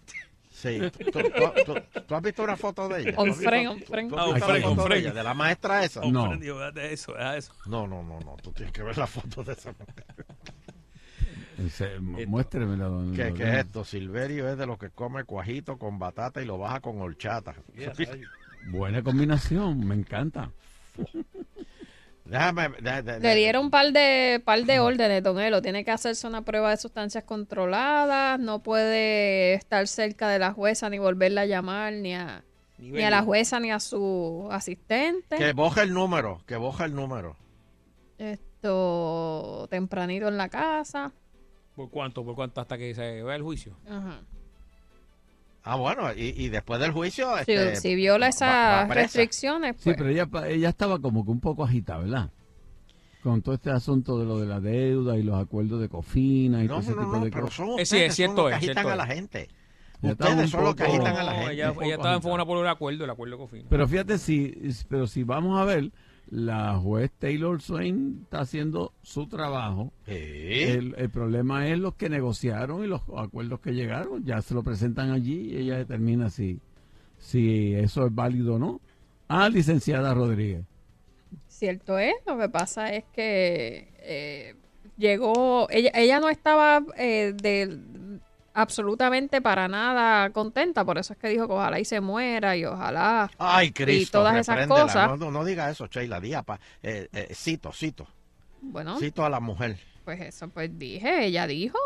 Sí. 0.63 0.79
¿Tú, 1.11 1.11
tú- 1.11 1.63
tú- 1.65 2.01
tú 2.07 2.15
has 2.15 2.21
visto 2.21 2.43
una 2.43 2.55
foto 2.55 2.87
de 2.87 3.01
ella? 3.01 3.09
On 3.11 3.15
¿Tú 3.15 3.21
has 3.33 3.37
visto- 3.39 3.49
friend, 3.49 3.67
on 3.69 3.79
tú- 3.79 3.85
friend. 3.85 4.09
tú 4.09 4.15
has 4.15 4.21
Ah, 4.21 4.25
on 4.27 4.33
visto 4.35 4.47
la 4.47 4.53
friend, 4.53 4.63
foto 4.63 4.71
on 4.71 4.77
de 4.77 4.83
friend. 4.95 5.05
ella, 5.05 5.13
de 5.13 5.23
la 5.23 5.33
maestra 5.33 5.83
esa? 5.83 6.01
No. 6.05 6.37
De 6.37 6.93
eso, 6.93 7.13
de 7.13 7.37
eso. 7.37 7.53
No, 7.65 7.85
no, 7.87 8.01
no, 8.03 8.19
no. 8.21 8.37
Tú 8.41 8.51
tienes 8.53 8.71
que 8.73 8.81
ver 8.83 8.97
la 8.97 9.07
foto 9.07 9.43
de 9.43 9.51
esa 9.53 9.71
mujer. 9.71 10.25
Ese- 11.65 11.99
muéstremela, 11.99 12.85
don- 12.85 13.13
¿Qué, 13.13 13.25
don- 13.25 13.33
qué 13.35 13.43
es 13.43 13.57
esto? 13.65 13.83
Silverio 13.85 14.49
es 14.49 14.57
de 14.57 14.65
los 14.65 14.77
que 14.79 14.89
come 14.89 15.23
cuajito 15.25 15.77
con 15.77 15.99
batata 15.99 16.41
y 16.41 16.45
lo 16.45 16.57
baja 16.57 16.79
con 16.79 16.99
horchata. 17.01 17.53
Buena 18.71 19.03
combinación, 19.03 19.85
me 19.85 19.95
encanta. 19.95 20.49
Déjame. 22.33 22.69
Le 23.19 23.35
dieron 23.35 23.65
un 23.65 23.69
par 23.69 23.91
de, 23.91 24.41
par 24.43 24.63
de 24.63 24.79
órdenes, 24.79 25.21
don 25.21 25.39
Elo. 25.39 25.61
Tiene 25.61 25.85
que 25.85 25.91
hacerse 25.91 26.25
una 26.25 26.41
prueba 26.41 26.71
de 26.71 26.77
sustancias 26.77 27.23
controladas. 27.25 28.39
No 28.39 28.63
puede 28.63 29.53
estar 29.53 29.87
cerca 29.87 30.27
de 30.29 30.39
la 30.39 30.51
jueza 30.51 30.89
ni 30.89 30.97
volverla 30.97 31.41
a 31.41 31.45
llamar, 31.45 31.93
ni 31.93 32.15
a, 32.15 32.43
ni 32.79 33.03
a 33.03 33.11
la 33.11 33.21
jueza 33.21 33.59
ni 33.59 33.71
a 33.71 33.79
su 33.79 34.47
asistente. 34.51 35.37
Que 35.37 35.53
boja 35.53 35.83
el 35.83 35.93
número, 35.93 36.41
que 36.47 36.55
boja 36.55 36.85
el 36.85 36.95
número. 36.95 37.37
Esto 38.17 39.67
tempranito 39.69 40.27
en 40.27 40.37
la 40.37 40.49
casa. 40.49 41.13
¿Por 41.75 41.91
cuánto? 41.91 42.25
¿Por 42.25 42.33
cuánto? 42.33 42.61
Hasta 42.61 42.79
que 42.79 42.95
se 42.95 43.21
vea 43.21 43.35
el 43.35 43.43
juicio. 43.43 43.77
Ajá. 43.87 44.21
Ah, 45.63 45.75
bueno, 45.77 46.11
y, 46.13 46.33
y 46.37 46.49
después 46.49 46.79
del 46.81 46.91
juicio. 46.91 47.27
Si, 47.45 47.53
este, 47.53 47.75
si 47.77 47.95
viola 47.95 48.27
esas 48.27 48.87
restricciones, 48.89 49.75
Sí, 49.77 49.83
pues, 49.85 49.97
pero 49.97 50.09
ella, 50.09 50.27
ella 50.47 50.69
estaba 50.69 50.99
como 50.99 51.23
que 51.23 51.31
un 51.31 51.39
poco 51.39 51.63
agitada, 51.63 51.99
¿verdad? 51.99 52.31
Con 53.21 53.41
todo 53.41 53.55
este 53.55 53.71
asunto 53.71 54.19
de 54.19 54.25
lo 54.25 54.39
de 54.39 54.47
la 54.47 54.59
deuda 54.59 55.17
y 55.17 55.23
los 55.23 55.41
acuerdos 55.41 55.79
de 55.79 55.87
cofina 55.89 56.63
y 56.63 56.67
No, 56.67 56.75
todo 56.75 56.81
ese 56.81 56.95
no, 56.95 56.99
tipo 56.99 57.19
no, 57.19 57.25
de 57.25 57.31
pero 57.31 57.45
cosas. 57.45 57.55
son 57.55 57.67
Eh, 57.77 57.83
ustedes 57.83 57.89
sí, 57.89 57.97
es 58.01 58.15
son 58.15 58.15
cierto, 58.15 58.35
los 58.35 58.49
que 58.49 58.55
es 58.57 58.57
agitan 58.57 58.73
cierto 58.73 58.89
a 58.91 58.95
la 58.95 59.05
gente. 59.07 59.49
Ya 60.01 60.11
estaba 60.11 60.31
Ustedes 60.31 60.45
un 60.45 60.47
son 60.49 60.63
los 60.65 60.75
que 60.75 60.83
agitan 60.83 61.15
a 61.15 61.23
la 61.23 61.33
gente. 61.35 61.53
ella, 61.53 61.71
un 61.71 61.83
estaba 61.93 62.15
agitada. 62.15 62.15
enfocada 62.15 62.45
por 62.45 62.57
el 62.59 62.67
acuerdo, 62.67 63.03
el 63.05 63.09
acuerdo 63.09 63.37
cofina. 63.37 63.65
Pero 63.69 63.87
fíjate, 63.87 64.17
si, 64.17 64.53
pero 64.89 65.07
si 65.07 65.23
vamos 65.23 65.57
a 65.59 65.63
ver, 65.65 65.91
la 66.33 66.75
juez 66.79 67.11
Taylor 67.19 67.61
Swain 67.61 68.21
está 68.23 68.39
haciendo 68.39 68.91
su 69.03 69.27
trabajo. 69.27 69.93
El, 70.07 70.95
el 70.97 71.09
problema 71.11 71.67
es 71.67 71.77
los 71.77 71.93
que 71.93 72.09
negociaron 72.09 72.83
y 72.83 72.87
los 72.87 73.01
acuerdos 73.15 73.59
que 73.59 73.73
llegaron. 73.73 74.25
Ya 74.25 74.41
se 74.41 74.55
lo 74.55 74.63
presentan 74.63 75.11
allí 75.11 75.51
y 75.51 75.57
ella 75.57 75.77
determina 75.77 76.31
si, 76.31 76.59
si 77.19 77.75
eso 77.75 78.07
es 78.07 78.15
válido 78.15 78.55
o 78.55 78.59
no. 78.59 78.81
Ah, 79.27 79.47
licenciada 79.47 80.11
Rodríguez. 80.15 80.65
cierto 81.47 81.99
es. 81.99 82.15
Lo 82.25 82.39
que 82.39 82.49
pasa 82.49 82.91
es 82.91 83.03
que 83.13 83.93
eh, 83.99 84.55
llegó, 84.97 85.67
ella, 85.69 85.91
ella 85.93 86.19
no 86.19 86.29
estaba 86.29 86.83
eh, 86.97 87.33
de, 87.35 87.77
absolutamente 88.53 89.41
para 89.41 89.67
nada 89.67 90.29
contenta, 90.31 90.85
por 90.85 90.97
eso 90.97 91.13
es 91.13 91.19
que 91.19 91.27
dijo 91.29 91.47
que 91.47 91.53
ojalá 91.53 91.79
y 91.79 91.85
se 91.85 92.01
muera 92.01 92.55
y 92.55 92.65
ojalá 92.65 93.29
Ay, 93.37 93.67
y 93.67 93.71
Cristo, 93.71 94.19
todas 94.19 94.35
esas 94.37 94.67
cosas. 94.67 95.07
No, 95.09 95.17
no, 95.17 95.31
no 95.31 95.43
diga 95.45 95.69
eso, 95.69 95.87
Sheila, 95.87 96.19
diga, 96.19 96.43
pa, 96.43 96.59
eh, 96.81 97.07
eh, 97.13 97.29
cito, 97.33 97.71
cito, 97.71 98.07
Bueno, 98.61 98.97
cito 98.99 99.25
a 99.25 99.29
la 99.29 99.39
mujer. 99.39 99.77
pues 100.05 100.21
eso 100.21 100.47
pues 100.49 100.69
dije, 100.77 101.25
ella 101.25 101.47
dijo, 101.47 101.77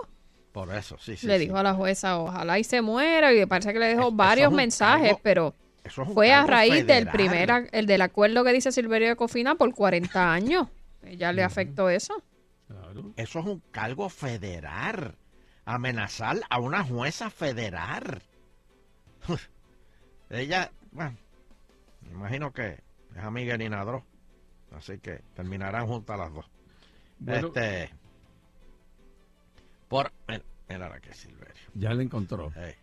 Por 0.51 0.74
eso, 0.76 0.97
sí, 0.99 1.15
sí. 1.15 1.28
le 1.28 1.38
sí. 1.39 1.45
dijo 1.45 1.57
a 1.57 1.63
la 1.63 1.74
jueza 1.74 2.18
ojalá 2.20 2.59
y 2.59 2.63
se 2.63 2.82
muera 2.82 3.34
y 3.34 3.38
me 3.38 3.47
parece 3.47 3.74
que 3.74 3.80
le 3.80 3.88
dejó 3.88 4.09
Es- 4.09 4.15
varios 4.15 4.38
eso 4.39 4.47
es 4.47 4.51
un 4.51 4.55
mensajes, 4.57 5.07
cargo- 5.09 5.20
pero 5.24 5.53
Eso 5.84 6.01
es 6.03 6.09
fue 6.13 6.34
a 6.34 6.45
raíz 6.45 6.86
del 6.86 7.07
primer, 7.09 7.70
el 7.72 7.86
del 7.86 8.01
acuerdo 8.01 8.43
que 8.43 8.51
dice 8.51 8.72
Silverio 8.72 9.07
de 9.09 9.15
Cofina 9.15 9.55
por 9.55 9.74
40 9.74 10.34
años. 10.34 10.68
Ella 11.05 11.32
le 11.32 11.43
afectó 11.43 11.89
eso. 11.89 12.13
Eso 13.15 13.39
es 13.39 13.45
un 13.45 13.61
cargo 13.72 14.09
federal. 14.09 15.15
Amenazar 15.67 16.37
a 16.49 16.59
una 16.59 16.81
jueza 16.81 17.29
federal. 17.29 18.21
Ella, 20.29 20.71
bueno, 20.93 21.17
me 22.03 22.11
imagino 22.11 22.53
que 22.53 22.79
es 23.13 23.21
amiga 23.21 23.51
de 23.51 23.65
Nina 23.65 23.83
Dro. 23.83 24.05
Así 24.71 24.97
que 24.99 25.23
terminarán 25.35 25.85
juntas 25.85 26.17
las 26.17 26.33
dos. 26.33 26.45
Bueno. 27.19 27.47
este. 27.47 27.89
Por. 29.89 30.09
Mira, 30.69 30.87
la 30.87 31.01
que 31.01 31.09
es 31.09 31.17
Silverio. 31.17 31.63
Ya 31.73 31.93
le 31.93 32.03
encontró. 32.03 32.49
Hey. 32.55 32.73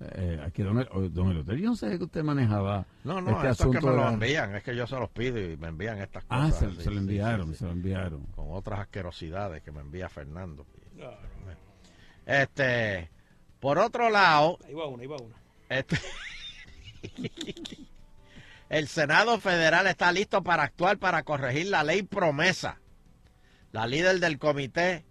Eh, 0.00 0.40
aquí, 0.46 0.62
don, 0.62 0.78
El- 0.78 1.12
don 1.12 1.30
Eleuterio, 1.30 1.64
yo 1.64 1.70
no 1.70 1.76
sé 1.76 1.98
que 1.98 2.04
usted 2.04 2.22
manejaba 2.22 2.86
No, 3.02 3.20
no, 3.20 3.42
este 3.42 3.64
es 3.64 3.68
que 3.68 3.80
me 3.84 3.96
lo 3.96 4.08
envían. 4.08 4.54
Es 4.54 4.62
que 4.62 4.76
yo 4.76 4.86
se 4.86 4.94
los 4.94 5.10
pido 5.10 5.40
y 5.40 5.56
me 5.56 5.68
envían 5.68 5.98
estas 5.98 6.22
cosas. 6.22 6.54
Ah, 6.54 6.56
se, 6.56 6.66
así, 6.66 6.82
se 6.82 6.90
lo 6.92 6.98
enviaron, 6.98 7.48
sí, 7.48 7.52
sí. 7.54 7.58
se 7.58 7.64
lo 7.64 7.72
enviaron. 7.72 8.22
Con 8.26 8.46
otras 8.50 8.78
asquerosidades 8.78 9.60
que 9.64 9.72
me 9.72 9.80
envía 9.80 10.08
Fernando. 10.08 10.64
Este. 12.28 13.10
Por 13.58 13.78
otro 13.78 14.10
lado, 14.10 14.58
Ahí 14.66 14.74
va 14.74 14.86
una, 14.86 15.02
ahí 15.02 15.08
va 15.08 15.16
una. 15.16 15.34
Este- 15.68 15.98
el 18.68 18.86
Senado 18.88 19.40
Federal 19.40 19.86
está 19.86 20.12
listo 20.12 20.42
para 20.42 20.62
actuar 20.62 20.98
para 20.98 21.22
corregir 21.22 21.66
la 21.68 21.82
ley 21.82 22.02
promesa. 22.02 22.78
La 23.72 23.86
líder 23.86 24.20
del 24.20 24.38
comité, 24.38 25.04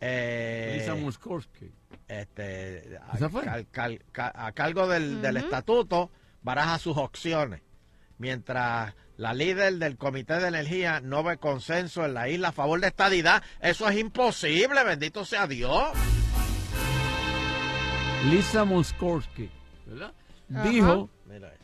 eh, 0.00 0.76
Lisa 0.78 0.94
Murkowski. 0.94 1.70
este, 2.08 2.98
a, 3.10 3.16
¿Esa 3.16 3.28
fue? 3.28 3.42
cal- 3.44 3.66
cal- 3.70 4.04
ca- 4.12 4.32
a 4.34 4.52
cargo 4.52 4.88
del, 4.88 5.20
del 5.22 5.36
estatuto, 5.36 6.10
baraja 6.42 6.78
sus 6.78 6.96
opciones. 6.96 7.62
Mientras 8.18 8.94
la 9.16 9.34
líder 9.34 9.74
del 9.74 9.96
comité 9.96 10.34
de 10.40 10.48
energía 10.48 11.00
no 11.00 11.22
ve 11.22 11.36
consenso 11.38 12.04
en 12.04 12.14
la 12.14 12.28
isla 12.28 12.48
a 12.48 12.52
favor 12.52 12.80
de 12.80 12.88
estadidad, 12.88 13.42
eso 13.60 13.88
es 13.88 13.98
imposible, 13.98 14.82
bendito 14.84 15.24
sea 15.24 15.46
Dios. 15.46 15.90
Lisa 18.30 18.64
Murkowski, 18.64 19.50
¿verdad? 19.86 20.14
Ajá. 20.54 20.68
Dijo, 20.68 21.10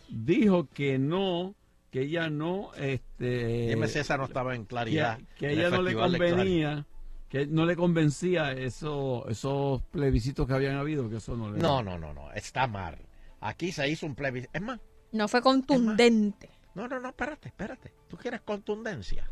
dijo 0.09 0.69
que 0.73 0.99
no 0.99 1.55
que 1.91 2.03
ella 2.03 2.31
no 2.31 2.73
este 2.75 3.69
Dime 3.69 3.89
si 3.89 3.99
esa 3.99 4.17
no 4.17 4.25
estaba 4.25 4.55
en 4.55 4.65
claridad. 4.65 5.19
que, 5.37 5.53
el 5.53 5.59
ella 5.59 5.71
no 5.71 5.83
le 5.83 5.95
convenía 5.95 6.87
que 7.29 7.47
no 7.47 7.65
le 7.65 7.77
convencía 7.77 8.53
eso, 8.53 9.27
esos 9.29 9.83
plebiscitos 9.85 10.47
que 10.47 10.53
habían 10.53 10.77
habido 10.77 11.09
que 11.09 11.17
eso 11.17 11.37
no 11.37 11.51
le 11.51 11.59
No, 11.59 11.83
no, 11.83 11.97
no, 11.97 12.13
no, 12.13 12.33
está 12.33 12.67
mal. 12.67 12.99
Aquí 13.41 13.71
se 13.71 13.89
hizo 13.89 14.05
un 14.05 14.17
plebiscito. 14.17 14.51
Es 14.53 14.63
más, 14.63 14.81
No 15.13 15.29
fue 15.29 15.41
contundente. 15.41 16.51
no, 16.75 16.89
no, 16.89 16.99
no, 16.99 17.09
espérate, 17.09 17.49
espérate. 17.49 17.95
¿Tú 18.09 18.17
quieres 18.17 18.41
contundencia? 18.41 19.31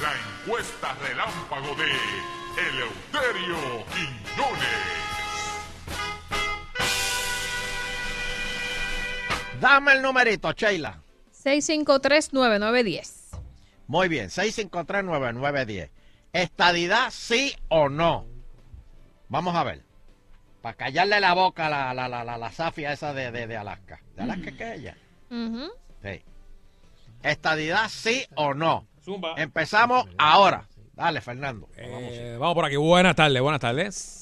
La 0.00 0.12
encuesta 0.44 0.94
relámpago 0.94 1.74
de 1.74 1.90
Eleuterio 2.62 3.84
Quiñones. 3.92 5.13
Dame 9.60 9.92
el 9.92 10.02
numerito, 10.02 10.52
Sheila. 10.52 11.00
6539910. 11.32 13.38
Muy 13.86 14.08
bien, 14.08 14.28
6539910. 14.28 15.90
¿Estadidad 16.32 17.10
sí 17.10 17.54
o 17.68 17.88
no? 17.88 18.26
Vamos 19.28 19.54
a 19.54 19.64
ver. 19.64 19.82
Para 20.62 20.76
callarle 20.76 21.20
la 21.20 21.34
boca 21.34 21.66
a 21.66 21.70
la, 21.70 21.94
la, 21.94 22.08
la, 22.08 22.24
la, 22.24 22.38
la 22.38 22.50
zafia 22.50 22.92
esa 22.92 23.12
de, 23.12 23.30
de, 23.30 23.46
de 23.46 23.56
Alaska. 23.56 24.00
¿De 24.16 24.22
Alaska 24.22 24.52
qué 24.56 24.72
es 24.72 24.78
ella? 24.80 24.96
Sí. 26.02 26.22
¿Estadidad 27.22 27.88
sí 27.88 28.24
o 28.36 28.54
no? 28.54 28.86
Empezamos 29.36 30.06
ahora. 30.18 30.66
Dale, 30.94 31.20
Fernando. 31.20 31.68
Eh, 31.76 32.36
vamos 32.38 32.54
por 32.54 32.64
aquí. 32.64 32.76
Buenas 32.76 33.16
tardes, 33.16 33.42
buenas 33.42 33.60
tardes. 33.60 34.20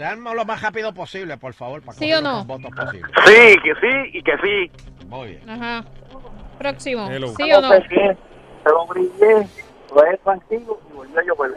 Sean 0.00 0.24
lo 0.24 0.44
más 0.46 0.62
rápido 0.62 0.94
posible, 0.94 1.36
por 1.36 1.52
favor, 1.52 1.82
para 1.82 1.98
¿Sí 1.98 2.10
o 2.14 2.22
no? 2.22 2.36
los 2.36 2.46
votos 2.46 2.70
posibles. 2.74 3.12
Sí, 3.26 3.54
que 3.62 3.74
sí 3.82 4.10
y 4.14 4.22
que 4.22 4.32
sí. 4.38 5.06
Muy 5.08 5.28
bien. 5.28 5.50
Ajá. 5.50 5.84
Próximo. 6.58 7.06
Hello. 7.10 7.34
¿Sí 7.36 7.52
o 7.52 7.60
no? 7.60 7.68
Pero 7.68 8.86
brillé, 8.86 9.46
lo 9.94 10.04
es 10.06 10.20
tranquilo 10.22 10.80
y 10.88 10.94
volvió 10.94 11.18
a 11.18 11.22
llover. 11.22 11.50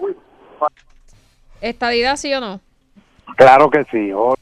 ¿Estadidad 1.62 2.18
sí 2.18 2.34
o 2.34 2.42
no? 2.42 2.60
Claro 3.38 3.70
que 3.70 3.86
sí. 3.86 4.12
oh. 4.14 4.36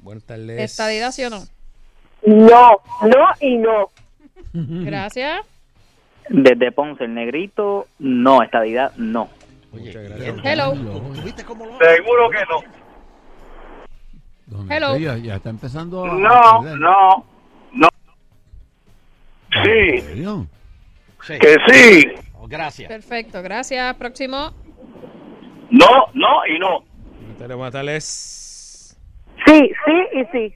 Buenas 0.00 0.22
tardes. 0.22 0.60
¿Estadidad 0.60 1.10
sí 1.10 1.24
o 1.24 1.30
no? 1.30 1.42
No, 2.24 2.78
no 3.02 3.26
y 3.40 3.56
no. 3.56 3.90
Gracias. 4.52 5.44
Desde 6.28 6.70
Ponce, 6.70 7.02
el 7.02 7.14
negrito, 7.14 7.88
no. 7.98 8.44
Estadidad, 8.44 8.92
no. 8.94 9.28
Hello. 10.44 10.72
Seguro 10.72 12.30
que 12.30 12.44
no. 12.48 12.80
Don 14.50 14.70
Hello. 14.70 14.96
Ya 15.16 15.36
está 15.36 15.50
empezando 15.50 16.04
a 16.04 16.08
No, 16.14 16.62
no, 16.76 17.24
no. 17.72 17.88
¿En 19.52 19.64
Sí, 19.64 20.00
serio? 20.00 20.46
que 21.26 21.56
sí. 21.68 22.08
Oh, 22.34 22.46
Gracias. 22.48 22.88
Perfecto, 22.88 23.42
gracias. 23.42 23.94
Próximo. 23.96 24.52
No, 25.70 25.86
no 26.14 26.46
y 26.46 26.58
no. 26.58 26.84
Tardes. 27.72 28.96
Sí, 29.46 29.70
sí 29.86 30.18
y 30.18 30.24
sí. 30.32 30.54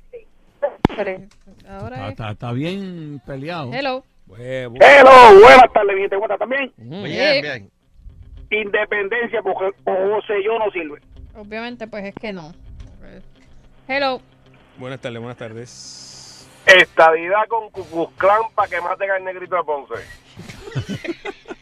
Ahora 1.68 1.94
Está, 1.96 2.04
es. 2.06 2.10
está- 2.12 2.30
está 2.32 2.52
bien 2.52 3.20
peleado. 3.26 3.72
Hello. 3.72 4.04
Pues, 4.26 4.40
Hello, 4.40 5.40
buenas 5.40 5.72
tardes, 5.72 5.96
gente. 5.98 6.16
Buenas 6.16 6.38
también. 6.38 6.72
Bien, 6.76 7.42
bien. 7.42 7.70
Independencia, 8.50 9.42
porque 9.42 9.66
José 9.84 10.34
yo 10.44 10.58
no 10.58 10.70
sirve. 10.72 11.00
Obviamente, 11.36 11.86
pues 11.86 12.04
es 12.04 12.14
que 12.14 12.32
no. 12.32 12.52
Hello. 13.88 14.20
Buenas 14.78 15.00
tardes, 15.00 15.18
buenas 15.20 15.36
tardes. 15.36 16.48
Estadidad 16.66 17.46
con 17.48 17.70
Cucuzclán 17.70 18.42
para 18.54 18.68
que 18.68 18.80
maten 18.80 19.10
al 19.10 19.24
negrito 19.24 19.56
de 19.56 19.62
Ponce. 19.64 19.94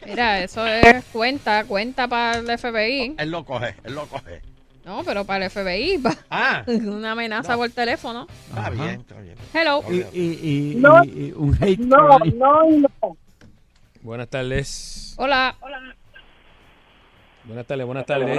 Mira, 0.07 0.41
eso 0.43 0.67
es 0.67 1.05
cuenta, 1.07 1.65
cuenta 1.65 2.07
para 2.09 2.39
el 2.39 2.59
FBI. 2.59 3.17
Él 3.19 3.31
lo 3.31 3.45
coge, 3.45 3.75
él 3.85 3.95
lo 3.95 4.07
coge. 4.07 4.41
No, 4.85 5.03
pero 5.05 5.25
para 5.25 5.45
el 5.47 5.51
FBI. 5.51 5.99
pa- 5.99 6.17
Ah. 6.31 6.63
Una 6.67 7.13
amenaza 7.13 7.57
por 7.57 7.71
teléfono. 7.71 8.27
Está 8.49 8.71
bien, 8.71 9.01
está 9.01 9.21
bien. 9.21 9.37
Hello. 9.53 9.83
Y, 9.91 9.97
y- 10.13 10.73
y- 10.73 10.75
No. 10.77 11.05
y- 11.05 11.29
y 11.29 11.33
un 11.33 11.57
hate 11.61 11.79
No, 11.81 12.19
no 12.19 12.63
no. 12.71 13.17
Buenas 14.03 14.29
tardes. 14.29 15.15
Hola. 15.19 15.55
Buenas 17.45 17.67
tardes, 17.67 17.87
buenas 17.87 18.07
tardes. 18.07 18.39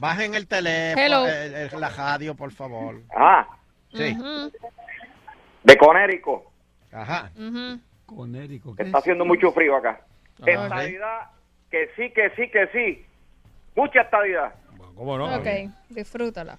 Bajen 0.00 0.34
el 0.34 0.46
teléfono, 0.46 1.26
el- 1.26 1.54
el- 1.54 1.80
la 1.80 1.88
radio, 1.90 2.34
por 2.34 2.50
favor. 2.52 3.00
Ah, 3.16 3.46
Sí. 3.92 4.16
De 5.62 5.76
Conérico. 5.76 6.50
Ajá. 6.92 7.30
Conérico, 8.06 8.74
¿qué 8.76 8.82
Está 8.84 8.98
es? 8.98 9.02
haciendo 9.02 9.24
mucho 9.24 9.50
frío 9.52 9.76
acá. 9.76 10.00
Ah, 10.42 10.50
Estadidad, 10.50 11.20
que 11.70 11.88
sí, 11.96 12.10
que 12.10 12.30
sí, 12.36 12.50
que 12.50 12.66
sí. 12.72 13.06
Mucha 13.76 14.02
estadidad. 14.02 14.54
¿Cómo 14.94 15.16
no? 15.18 15.34
Ok, 15.36 15.46
disfrútala. 15.88 16.58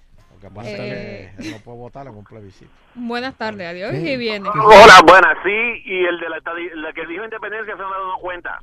Pasa 0.54 0.68
Eh. 0.70 1.32
que 1.40 1.50
no 1.50 1.58
puede 1.58 1.78
votar 1.78 2.06
en 2.06 2.14
un 2.14 2.22
plebiscito. 2.24 2.70
Buenas 2.94 3.34
tardes, 3.36 3.66
adiós 3.66 3.94
y 3.94 4.16
viene. 4.16 4.48
Hola, 4.48 5.00
buenas, 5.04 5.36
sí. 5.42 5.82
Y 5.84 6.04
el 6.04 6.20
de 6.20 6.28
la, 6.28 6.36
la 6.76 6.92
que 6.92 7.06
dijo 7.06 7.24
independencia 7.24 7.74
se 7.76 7.82
han 7.82 7.90
dado 7.90 8.18
cuenta. 8.20 8.60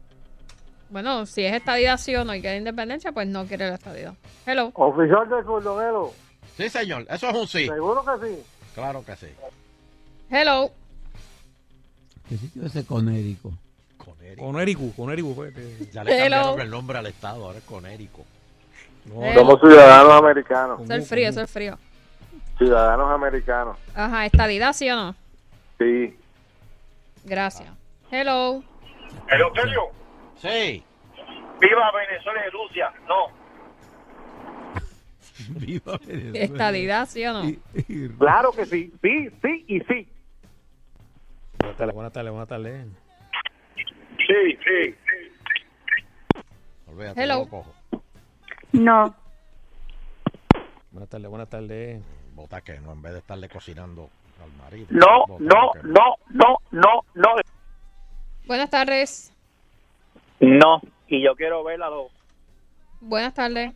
Bueno, 0.94 1.26
si 1.26 1.44
es 1.44 1.56
estadidad 1.56 1.98
sí 1.98 2.16
o 2.16 2.24
no 2.24 2.36
y 2.36 2.42
quiere 2.42 2.58
independencia, 2.58 3.12
pues 3.12 3.28
no 3.28 3.46
quiere 3.48 3.68
la 3.68 3.74
estadidad. 3.74 4.14
Hello. 4.46 4.70
Oficial 4.76 5.28
del 5.28 5.44
Cordonero. 5.44 6.12
Sí, 6.56 6.70
señor, 6.70 7.08
eso 7.10 7.30
es 7.30 7.36
un 7.36 7.48
sí. 7.48 7.66
Seguro 7.66 8.06
que 8.06 8.28
sí. 8.28 8.44
Claro 8.76 9.04
que 9.04 9.16
sí. 9.16 9.28
Hello. 10.30 10.70
¿Qué 12.30 12.38
sitio 12.38 12.62
es 12.68 12.76
ese 12.76 12.86
Conérico? 12.86 13.52
Conérico, 14.38 14.84
Conérico. 14.96 15.46
eh. 15.46 15.90
Ya 15.92 16.04
le 16.04 16.12
cambiaron 16.12 16.54
Hello. 16.54 16.62
el 16.62 16.70
nombre 16.70 16.98
al 17.00 17.08
estado, 17.08 17.44
ahora 17.48 17.58
es 17.58 17.64
Conérico. 17.64 18.24
Hello. 19.12 19.34
Somos 19.34 19.60
ciudadanos 19.62 20.14
americanos. 20.14 20.80
Eso 20.84 20.94
es 20.94 21.10
frío, 21.10 21.30
eso 21.30 21.42
es 21.42 21.50
frío. 21.50 21.80
Ciudadanos 22.60 23.10
americanos. 23.10 23.78
Ajá, 23.96 24.28
estadidad 24.28 24.74
sí 24.74 24.92
o 24.92 24.96
no. 24.96 25.16
Sí. 25.80 26.16
Gracias. 27.24 27.70
Hello. 28.12 28.62
Eleuterio, 29.28 29.82
Sí. 30.44 30.84
viva 31.62 31.92
Venezuela 31.94 32.42
y 32.46 32.50
Rusia. 32.52 32.94
No. 33.08 33.28
Viva 35.60 35.98
Venezuela. 36.06 36.40
Estadidad 36.40 37.06
sí 37.08 37.26
o 37.26 37.32
no. 37.34 37.46
Y- 37.46 37.62
y- 37.88 38.10
Claro 38.10 38.52
que 38.52 38.66
sí. 38.66 38.92
Sí, 39.02 39.30
sí 39.42 39.66
y 39.70 39.80
sí. 39.82 40.08
Buenas 41.60 41.78
tardes, 41.78 41.96
buenas 41.96 42.12
tardes, 42.14 42.32
buenas 42.32 42.50
tardes. 42.50 42.88
Sí, 44.18 44.58
sí. 44.66 44.96
Olvídate, 46.88 47.24
Hello. 47.24 47.36
lo 47.40 47.48
cojo. 47.48 47.74
No. 48.74 49.16
Buenas 50.92 51.10
tardes, 51.10 51.30
buenas 51.30 51.50
tardes. 51.50 52.02
Vota 52.36 52.60
que 52.62 52.80
no, 52.82 52.92
en 52.92 53.02
vez 53.02 53.14
de 53.14 53.20
estarle 53.20 53.48
cocinando 53.48 54.10
al 54.44 54.52
marido. 54.62 54.88
No, 54.90 55.26
no, 55.40 55.72
no, 55.84 56.16
no, 56.32 56.58
no, 56.72 57.02
no. 57.14 57.30
Buenas 58.46 58.70
tardes. 58.70 59.33
No. 60.40 60.82
Y 61.08 61.24
yo 61.24 61.36
quiero 61.36 61.64
ver 61.64 61.82
a 61.82 61.90
los... 61.90 62.12
Buenas 63.02 63.34
tardes. 63.34 63.74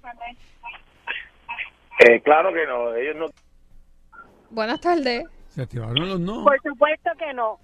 Eh, 1.99 2.21
claro 2.21 2.53
que 2.53 2.65
no. 2.65 2.95
Ellos 2.95 3.15
no... 3.17 3.25
Buenas 4.49 4.79
tardes. 4.79 5.25
Se 5.49 5.63
activaron 5.63 6.07
los 6.07 6.19
no. 6.19 6.43
Por 6.43 6.61
supuesto 6.61 7.11
que 7.17 7.33
no. 7.33 7.59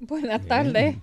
Buenas 0.00 0.46
tardes. 0.46 0.96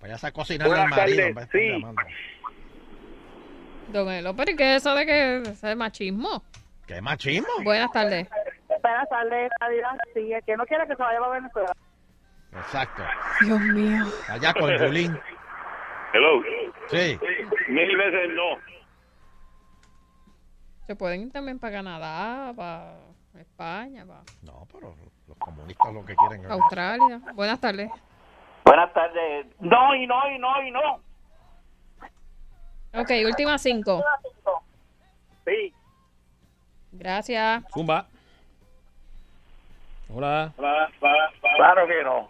Vayas 0.00 0.24
a 0.24 0.32
cocinarle 0.32 0.74
al 0.74 0.88
Buenas 0.88 0.98
marido 0.98 1.26
en 1.26 1.34
tardes, 1.34 1.52
vez 1.52 1.52
de 1.52 1.84
estar 1.84 2.06
sí. 2.06 3.92
Don 3.92 4.10
Elo, 4.10 4.34
pero 4.34 4.50
¿y 4.52 4.56
qué 4.56 4.76
es 4.76 4.82
eso 4.82 4.94
de 4.94 5.06
que 5.06 5.36
ese 5.38 5.74
machismo? 5.76 6.42
¿Qué 6.86 7.00
machismo? 7.00 7.48
Buenas 7.62 7.92
tardes. 7.92 8.28
Buenas 8.82 9.08
tardes, 9.08 9.50
sí. 10.14 10.32
El 10.32 10.42
que 10.44 10.56
no 10.56 10.64
quiere 10.66 10.86
que 10.86 10.96
se 10.96 11.02
vaya 11.02 11.20
para 11.20 11.32
Venezuela. 11.32 11.72
Exacto. 12.52 13.02
Dios 13.42 13.60
mío. 13.60 14.04
Allá 14.28 14.54
con 14.54 14.78
Julín. 14.78 15.18
Hello. 16.12 16.42
Sí. 16.88 17.18
Mil 17.68 17.96
veces 17.96 18.30
no. 18.34 18.58
Se 20.86 20.96
pueden 20.96 21.22
ir 21.22 21.32
también 21.32 21.58
para 21.58 21.74
Canadá, 21.74 22.52
para 22.56 22.96
España, 23.38 24.04
para 24.04 24.22
No, 24.42 24.66
pero 24.72 24.94
los 25.28 25.38
comunistas 25.38 25.94
lo 25.94 26.04
que 26.04 26.16
quieren 26.16 26.44
es... 26.44 26.50
Australia. 26.50 27.20
Buenas 27.34 27.60
tardes. 27.60 27.90
Buenas 28.64 28.92
tardes. 28.92 29.46
No, 29.60 29.94
y 29.94 30.06
no, 30.06 30.30
y 30.30 30.38
no, 30.38 30.62
y 30.62 30.70
no. 30.72 31.00
Ok, 32.92 33.10
últimas 33.24 33.62
cinco. 33.62 34.02
Sí. 35.46 35.72
Gracias. 36.90 37.62
Zumba. 37.72 38.06
Hola. 40.12 40.52
Claro 41.56 41.86
que 41.86 42.02
no. 42.02 42.28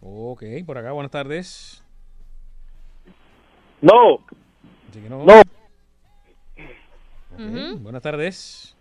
Ok, 0.00 0.42
por 0.66 0.76
acá, 0.76 0.92
buenas 0.92 1.10
tardes. 1.10 1.82
No. 3.80 4.18
Así 4.90 5.00
que 5.02 5.08
no. 5.08 5.24
Buenas 7.78 8.02
tardes. 8.02 8.74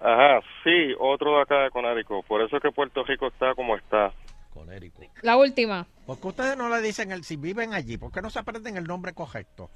Ajá, 0.00 0.40
sí, 0.62 0.94
otro 0.98 1.36
de 1.36 1.42
acá 1.42 1.62
de 1.62 1.70
Conérico. 1.70 2.22
Por 2.22 2.42
eso 2.42 2.56
es 2.56 2.62
que 2.62 2.70
Puerto 2.70 3.04
Rico 3.04 3.26
está 3.28 3.54
como 3.54 3.76
está. 3.76 4.12
Conérico. 4.52 5.02
La 5.22 5.36
última. 5.36 5.86
¿Por 6.06 6.20
qué 6.20 6.28
ustedes 6.28 6.56
no 6.56 6.68
le 6.68 6.80
dicen 6.82 7.10
el 7.12 7.24
si 7.24 7.36
viven 7.36 7.72
allí? 7.74 7.96
¿Por 7.98 8.12
qué 8.12 8.20
no 8.22 8.30
se 8.30 8.38
aprenden 8.38 8.76
el 8.76 8.84
nombre 8.84 9.12
correcto? 9.12 9.70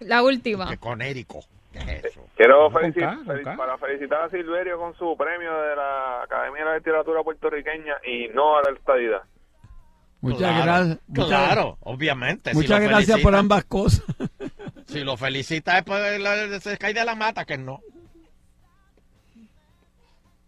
La 0.00 0.22
última. 0.22 0.76
Conérico. 0.76 1.40
¿Qué 1.72 1.78
es 1.78 2.04
eso? 2.06 2.26
Quiero 2.36 2.70
Con 2.70 2.80
felicitar, 2.80 3.10
K, 3.18 3.24
con 3.24 3.26
fel- 3.36 3.44
K. 3.44 3.56
para 3.56 3.78
felicitar 3.78 4.22
a 4.22 4.30
Silverio 4.30 4.78
con 4.78 4.94
su 4.96 5.16
premio 5.16 5.52
de 5.60 5.76
la 5.76 6.22
Academia 6.22 6.64
de 6.64 6.70
la 6.70 6.76
Literatura 6.78 7.22
Puertorriqueña 7.22 7.96
y 8.06 8.28
no 8.28 8.56
a 8.58 8.62
la 8.62 8.70
estadidad. 8.76 9.22
Muchas 10.20 10.38
Claro, 10.40 10.64
gracias. 10.64 10.98
muchas- 11.06 11.26
Claro, 11.28 11.78
obviamente. 11.80 12.54
Muchas 12.54 12.80
gracias 12.80 13.20
por 13.20 13.34
ambas 13.34 13.64
cosas. 13.64 14.02
Si 14.88 15.00
lo 15.00 15.18
felicita 15.18 15.74
después 15.74 16.18
la- 16.18 16.60
se 16.60 16.78
cae 16.78 16.94
de 16.94 17.04
la 17.04 17.14
mata, 17.14 17.44
que 17.44 17.58
no. 17.58 17.80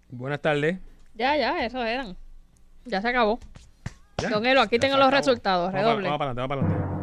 Buenas 0.09 0.41
tardes. 0.41 0.79
Ya, 1.15 1.37
ya, 1.37 1.63
eso 1.67 1.85
eran. 1.85 2.17
Ya 2.87 3.03
se 3.03 3.09
acabó. 3.09 3.39
Ya. 4.17 4.31
Don 4.31 4.47
Elo, 4.47 4.63
aquí 4.63 4.77
Ya 4.77 4.81
tengo 4.81 4.97
los 4.97 5.09
acabó. 5.09 5.19
resultados. 5.19 5.73
Vamos 5.73 5.73
para- 5.75 5.89
Redoble. 5.91 6.09
Vamos 6.09 6.19
para 6.19 6.31
adelante, 6.31 6.55
vamos 6.55 6.69
para 6.71 6.87
adelante. 6.87 7.01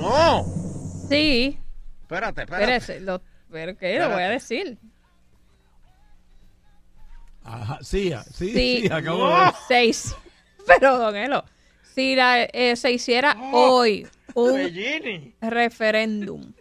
¡No! 0.00 0.44
Sí. 1.08 1.58
Espérate, 2.02 2.42
espérate. 2.42 2.62
Espérese, 2.76 3.00
lo, 3.00 3.22
¿pero 3.50 3.76
qué? 3.76 3.98
Lo 3.98 4.10
voy 4.10 4.22
a 4.22 4.28
decir. 4.28 4.78
Ajá, 7.44 7.78
sí, 7.82 8.12
sí, 8.32 8.52
Sí, 8.52 8.52
sí, 8.52 8.88
de 8.88 8.88
ver. 9.00 9.54
seis. 9.66 10.14
Pero, 10.66 10.98
don 10.98 11.16
Elo, 11.16 11.44
si 11.94 12.14
la, 12.14 12.42
eh, 12.44 12.76
se 12.76 12.92
hiciera 12.92 13.36
hoy 13.52 14.06
un 14.34 14.54
Bellini. 14.54 15.34
referéndum 15.40 16.52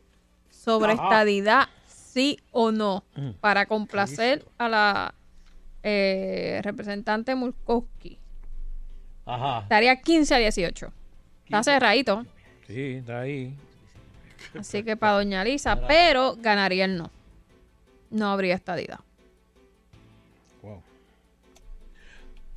sobre 0.50 0.94
Ajá. 0.94 1.04
estadidad, 1.04 1.68
sí 1.88 2.40
o 2.52 2.72
no, 2.72 3.04
Mm. 3.16 3.32
para 3.42 3.66
complacer 3.66 4.46
a 4.58 4.70
la 4.70 5.14
eh, 5.84 6.60
representante 6.64 7.36
Murkowski, 7.36 8.18
Ajá. 9.26 9.60
estaría 9.64 9.96
15 10.02 10.36
a 10.36 10.38
18. 10.40 10.92
Está 11.46 11.64
cerradito. 11.64 12.26
Sí, 12.68 12.96
está 12.96 13.22
ahí. 13.22 13.54
Así 14.58 14.84
que 14.84 14.98
para 14.98 15.14
doña 15.14 15.44
Lisa, 15.44 15.80
pero 15.88 16.36
ganaría 16.38 16.86
el 16.86 16.98
no. 16.98 17.12
No 18.10 18.32
habría 18.32 18.56
estadidad. 18.56 19.00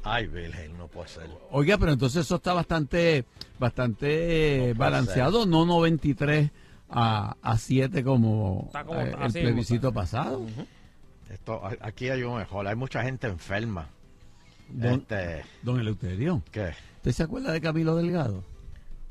Ay, 0.04 0.26
Virgen, 0.26 0.76
no 0.76 0.88
puede 0.88 1.08
ser. 1.08 1.28
Oiga, 1.50 1.78
pero 1.78 1.92
entonces 1.92 2.24
eso 2.26 2.36
está 2.36 2.52
bastante, 2.52 3.24
bastante 3.58 4.70
eh, 4.70 4.74
balanceado, 4.74 5.46
no 5.46 5.64
93 5.64 6.50
a, 6.90 7.36
a 7.40 7.56
7 7.58 8.02
como, 8.02 8.70
como- 8.84 9.00
eh, 9.00 9.14
el 9.22 9.32
plebiscito 9.32 9.92
pasado. 9.92 10.44
Esto, 11.30 11.62
aquí 11.80 12.08
hay 12.10 12.22
un 12.24 12.36
mejor, 12.38 12.66
hay 12.66 12.74
mucha 12.76 13.02
gente 13.02 13.26
enferma. 13.28 13.88
Don, 14.68 15.00
Este, 15.00 15.42
don 15.62 15.78
Eleuterio, 15.80 16.42
¿Qué? 16.50 16.72
¿usted 16.96 17.12
se 17.12 17.22
acuerda 17.22 17.52
de 17.52 17.60
Camilo 17.60 17.94
Delgado? 17.96 18.42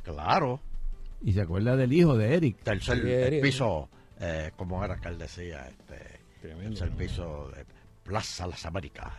Claro. 0.03 0.59
Y 1.23 1.34
se 1.34 1.41
acuerda 1.41 1.76
del 1.76 1.93
hijo 1.93 2.18
de 2.18 2.35
Eric. 2.35 2.57
Tercer 2.63 2.95
Sí, 2.97 3.01
el 3.03 3.07
Eric. 3.09 3.41
piso, 3.43 3.88
eh, 4.19 4.51
como 4.57 4.84
era 4.84 4.97
que 4.97 5.07
él 5.09 5.18
decía, 5.19 5.68
este, 5.68 6.19
tercer 6.41 6.89
piso 6.91 7.49
de 7.55 7.65
Plaza 8.03 8.47
Las 8.47 8.65
Américas. 8.65 9.13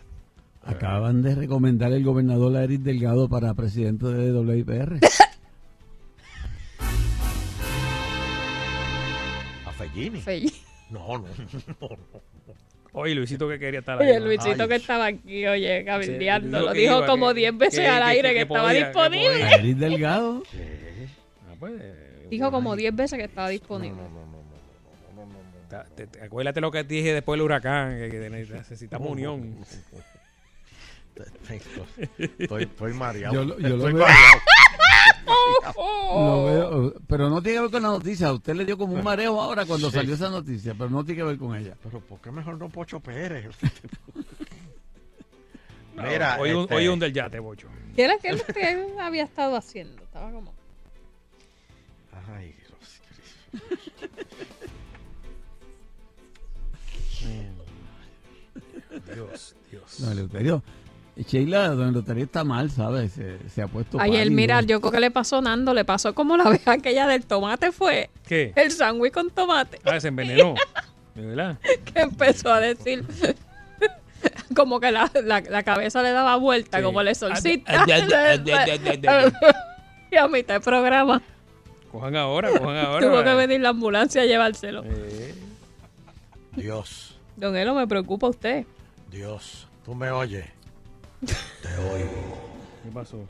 Acaban 0.65 1.23
de 1.23 1.35
recomendar 1.35 1.93
el 1.93 2.05
gobernador 2.05 2.57
a 2.57 2.65
Eric 2.65 2.83
Delgado 2.83 3.29
para 3.29 3.53
presidente 3.55 4.07
de 4.07 4.33
WIPR. 4.33 4.99
A 9.67 9.73
Fellini. 9.73 10.21
Fellini. 10.21 10.53
No, 10.91 11.19
no, 11.19 11.25
no, 11.81 11.89
no. 11.89 11.99
Oye, 12.95 13.15
Luisito 13.15 13.49
que 13.49 13.59
quería 13.59 13.81
estar 13.81 14.01
ahí. 14.01 14.07
Oye, 14.11 14.21
¿no? 14.21 14.27
Luisito 14.27 14.63
Ay, 14.65 14.69
que 14.69 14.75
estaba 14.75 15.07
aquí, 15.07 15.47
oye, 15.47 15.83
cabildeando, 15.85 16.61
lo 16.61 16.73
dijo 16.75 16.99
iba, 16.99 17.07
como 17.07 17.29
que- 17.29 17.35
10 17.41 17.57
veces 17.59 17.81
que- 17.81 17.87
al 17.89 18.03
aire 18.03 18.29
que, 18.29 18.35
que 18.35 18.41
estaba 18.43 18.69
podía, 18.69 18.85
disponible. 18.87 19.55
Eric 19.55 19.77
Delgado. 19.79 20.43
Ah, 21.51 21.55
pues, 21.59 21.73
eh, 21.81 22.27
Dijo 22.31 22.51
como 22.51 22.77
10 22.77 22.95
veces 22.95 23.19
que 23.19 23.25
estaba 23.25 23.49
disponible. 23.49 24.03
ta- 25.71 25.85
te- 25.97 26.07
te- 26.07 26.21
acuérdate 26.23 26.61
lo 26.61 26.71
que 26.71 26.85
te 26.85 26.95
dije 26.95 27.15
después 27.15 27.39
del 27.39 27.47
huracán, 27.47 27.97
que, 27.99 28.11
que 28.11 28.29
necesitamos 28.31 29.11
unión. 29.11 29.57
Estoy, 32.19 32.63
estoy 32.65 32.93
mareado. 32.95 33.35
Yo 33.35 33.45
lo- 33.45 33.59
yo 33.59 33.69
lo 33.69 33.77
Estoy 33.77 33.93
veo- 33.93 34.07
mareado. 34.07 34.39
Lo 36.15 36.45
veo, 36.45 36.95
pero 37.07 37.29
no 37.31 37.43
tiene 37.43 37.57
que 37.59 37.63
ver 37.63 37.71
con 37.71 37.83
la 37.83 37.89
noticia. 37.89 38.29
A 38.29 38.33
usted 38.33 38.55
le 38.55 38.65
dio 38.65 38.79
como 38.79 38.95
un 38.95 39.05
mareo 39.05 39.41
ahora 39.41 39.65
cuando 39.67 39.91
Sí. 39.91 39.97
salió 39.97 40.15
esa 40.15 40.31
noticia, 40.31 40.75
pero 40.77 40.91
no 40.91 41.05
tiene 41.05 41.21
que 41.21 41.27
ver 41.27 41.39
con 41.39 41.57
ella. 41.57 41.77
Pero 41.83 42.01
¿por 42.01 42.21
qué 42.21 42.31
mejor 42.31 42.59
no 42.59 42.69
Pocho 42.69 43.01
Pérez? 43.01 43.55
No, 45.95 46.05
Mira, 46.05 46.39
hoy, 46.41 46.53
un, 46.53 46.63
este- 46.63 46.75
hoy 46.75 46.89
un 46.89 46.99
del 46.99 47.13
yate, 47.13 47.39
bocho. 47.39 47.69
¿Qué 47.95 48.05
era 48.05 48.17
que 48.17 48.33
usted 48.35 48.99
había 48.99 49.25
estado 49.25 49.55
haciendo? 49.57 50.03
Estaba 50.03 50.33
como... 50.33 50.55
Ay, 52.35 52.55
Dios 52.57 53.63
Dios, 59.15 59.55
Dios. 59.71 60.01
Eleuterio. 60.01 60.63
Sheila, 61.17 61.69
don 61.69 61.89
Eleuterio 61.91 62.25
está 62.25 62.43
mal, 62.43 62.71
¿sabes? 62.71 63.13
Se, 63.13 63.37
se 63.51 63.61
ha 63.63 63.67
puesto 63.69 64.01
Ayer, 64.01 64.21
pálido. 64.21 64.35
mira, 64.37 64.61
yo 64.63 64.81
creo 64.81 64.93
que 64.93 65.01
le 65.01 65.11
pasó 65.11 65.43
Nando, 65.43 65.75
le 65.75 65.85
pasó 65.85 66.15
como 66.15 66.37
la 66.39 66.49
vez 66.49 66.67
aquella 66.67 67.07
del 67.07 67.27
tomate 67.27 67.71
fue. 67.71 68.09
¿Qué? 68.27 68.53
El 68.57 68.71
sándwich 68.71 69.13
con 69.13 69.31
tomate. 69.31 69.79
Ah, 69.85 70.01
se 70.01 70.09
envenenó. 70.09 70.55
¿De 71.15 71.27
verdad? 71.27 71.59
que 71.93 72.01
empezó 72.01 72.51
a 72.53 72.61
decir 72.61 73.05
como 74.57 74.81
que 74.81 74.91
la, 74.91 75.11
la, 75.23 75.41
la 75.43 75.63
cabeza 75.63 76.03
le 76.03 76.11
daba 76.13 76.37
vuelta, 76.37 76.79
Sí. 76.79 76.85
como 76.85 77.03
el 77.03 77.09
exorcista. 77.09 77.85
ah, 77.87 77.87
y 80.11 80.17
a 80.17 80.29
mitad 80.29 80.55
del 80.55 80.63
programa 80.63 81.21
Cojan 81.91 82.17
ahora, 82.17 82.51
cojan 82.59 82.77
ahora. 82.79 83.07
tuvo 83.07 83.23
que 83.23 83.35
venir 83.35 83.61
la 83.61 83.69
ambulancia 83.71 84.23
a 84.23 84.25
llevárselo. 84.25 84.83
Eh, 84.87 85.35
Dios, 86.57 87.19
Don 87.37 87.55
Elo, 87.57 87.75
me 87.75 87.87
preocupa 87.87 88.29
usted. 88.29 88.65
Dios, 89.11 89.69
tú 89.85 89.95
me 89.95 90.11
oyes. 90.11 90.47
Te 91.27 91.77
oigo. 91.79 92.39
¿Qué 92.85 92.91
pasó? 92.93 93.25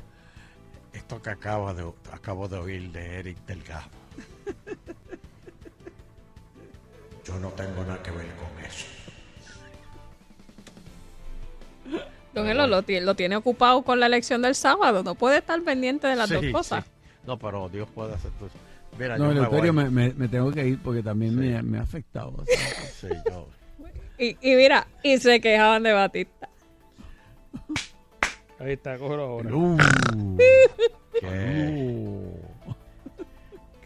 Esto 0.92 1.20
que 1.22 1.30
acabo 1.30 1.72
de, 1.74 1.90
acabo 2.12 2.48
de 2.48 2.56
oír 2.58 2.90
de 2.92 3.18
Eric 3.20 3.38
Delgado. 3.46 3.88
Yo 7.24 7.38
no 7.38 7.48
tengo 7.50 7.82
nada 7.84 8.02
que 8.02 8.10
ver 8.10 8.26
con 8.26 8.64
eso. 8.64 8.86
Don 12.34 12.48
Elo 12.48 12.66
lo, 12.66 12.82
ti- 12.82 13.00
lo 13.00 13.14
tiene 13.14 13.36
ocupado 13.36 13.82
con 13.82 14.00
la 14.00 14.06
elección 14.06 14.40
del 14.42 14.54
sábado. 14.54 15.02
No 15.02 15.14
puede 15.14 15.38
estar 15.38 15.60
pendiente 15.62 16.06
de 16.06 16.16
las 16.16 16.28
Sí, 16.28 16.34
dos 16.34 16.44
cosas. 16.52 16.84
sí. 16.84 16.90
No, 17.26 17.38
pero 17.38 17.68
Dios 17.68 17.88
puede 17.94 18.14
hacer 18.14 18.30
todo 18.32 18.46
eso. 18.48 18.56
Mira, 18.98 19.16
No, 19.18 19.26
yo 19.28 19.30
me 19.32 19.38
Eleuterio, 19.46 19.72
voy. 19.72 19.84
me, 19.84 19.90
me- 19.90 20.14
me 20.14 20.28
tengo 20.28 20.50
que 20.50 20.66
ir 20.66 20.78
porque 20.82 21.02
también 21.02 21.34
me, 21.36 21.62
me 21.62 21.78
ha 21.78 21.82
afectado. 21.82 22.32
Sí, 23.00 23.08
yo. 23.28 23.48
Y, 24.18 24.36
y 24.40 24.54
mira, 24.56 24.86
y 25.02 25.18
se 25.18 25.40
quejaban 25.40 25.82
de 25.82 25.92
Batista. 25.92 26.48
Ahí 28.62 28.74
está, 28.74 28.96
cógelo 28.96 29.22
ahora. 29.24 29.50
Uh, 29.52 29.76
¿Qué? 31.20 32.32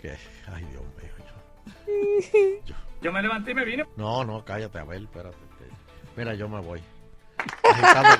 ¿Qué? 0.02 0.16
Ay, 0.52 0.64
Dios 0.70 0.82
mío. 1.00 2.60
Yo, 2.66 2.74
Yo 3.00 3.12
me 3.12 3.22
levanté 3.22 3.52
y 3.52 3.54
me 3.54 3.64
vine. 3.64 3.86
No, 3.96 4.22
no, 4.24 4.44
cállate, 4.44 4.78
Abel, 4.78 5.04
espérate. 5.04 5.36
que- 5.58 6.18
Mira, 6.20 6.34
yo 6.34 6.46
me 6.48 6.60
voy. 6.60 6.82
Agitando 7.72 8.10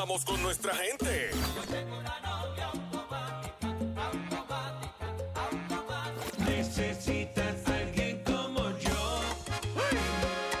Vamos 0.00 0.24
con 0.24 0.40
nuestra 0.42 0.74
gente. 0.74 1.30
Yo 1.30 1.62
tengo 1.70 1.98
una 1.98 2.20
novia 2.20 2.66
automática, 2.72 3.66
automática, 4.02 5.06
automática. 5.34 6.44
Necesitas 6.48 7.68
alguien 7.68 8.22
como 8.24 8.70
yo. 8.78 9.20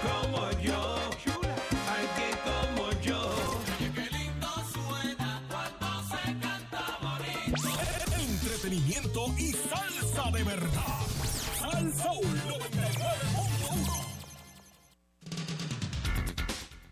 Como 0.04 0.50
yo. 0.60 0.96
Alguien 1.96 2.34
como 2.44 2.90
yo. 3.00 3.20
Oye, 3.78 3.90
qué 3.94 4.10
lindo 4.10 4.48
suena 4.74 5.42
cuando 5.48 5.88
se 6.10 6.22
canta 6.38 6.98
bonito. 7.00 7.68
Entretenimiento 8.18 9.20
y 9.38 9.52
salsa 9.52 10.30
de 10.32 10.44
verdad. 10.44 11.06
Salsa 11.58 12.09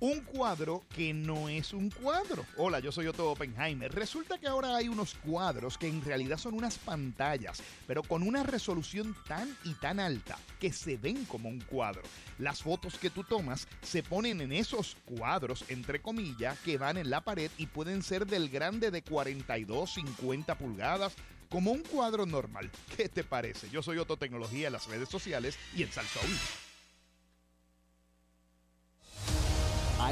Un 0.01 0.20
cuadro 0.20 0.85
que 0.95 1.12
no 1.12 1.49
es 1.49 1.73
un 1.73 1.91
cuadro. 1.91 2.47
Hola, 2.57 2.79
yo 2.79 2.93
soy 2.93 3.09
Otto 3.09 3.33
Oppenheimer. 3.33 3.93
Resulta 3.93 4.39
que 4.39 4.47
ahora 4.47 4.77
hay 4.77 4.89
unos 4.89 5.15
cuadros 5.15 5.77
que 5.77 5.89
en 5.89 6.05
realidad 6.05 6.39
son 6.39 6.55
unas 6.55 6.79
pantallas, 6.79 7.61
pero 7.85 8.05
con 8.05 8.23
una 8.23 8.45
resolución 8.45 9.16
tan 9.27 9.57
y 9.65 9.75
tan 9.75 9.99
alta 9.99 10.39
que 10.61 10.73
se 10.73 10.97
ven 10.99 11.25
como 11.25 11.49
un 11.49 11.61
cuadro. 11.62 12.03
Las 12.39 12.62
fotos 12.62 12.97
que 12.97 13.11
tú 13.11 13.25
tomas 13.25 13.66
se 13.83 14.05
ponen 14.05 14.41
en 14.41 14.53
esos 14.53 14.97
cuadros, 15.05 15.65
entre 15.66 16.01
comillas, 16.01 16.57
que 16.61 16.79
van 16.79 16.97
en 16.97 17.11
la 17.11 17.25
pared 17.25 17.51
y 17.59 17.66
pueden 17.66 18.05
ser 18.05 18.25
del 18.25 18.51
grande 18.51 18.93
de 18.93 19.03
42, 19.03 19.95
50 19.95 20.57
pulgadas, 20.59 21.15
como 21.51 21.73
un 21.73 21.83
cuadro 21.83 22.25
normal. 22.25 22.70
¿Qué 22.97 23.09
te 23.09 23.25
parece? 23.25 23.69
Yo 23.70 23.83
soy 23.83 23.99
Otto 23.99 24.16
Tecnología 24.16 24.69
en 24.69 24.75
las 24.75 24.87
redes 24.87 25.09
sociales 25.09 25.59
y 25.75 25.83
en 25.83 25.91
Salsoul. 25.91 26.68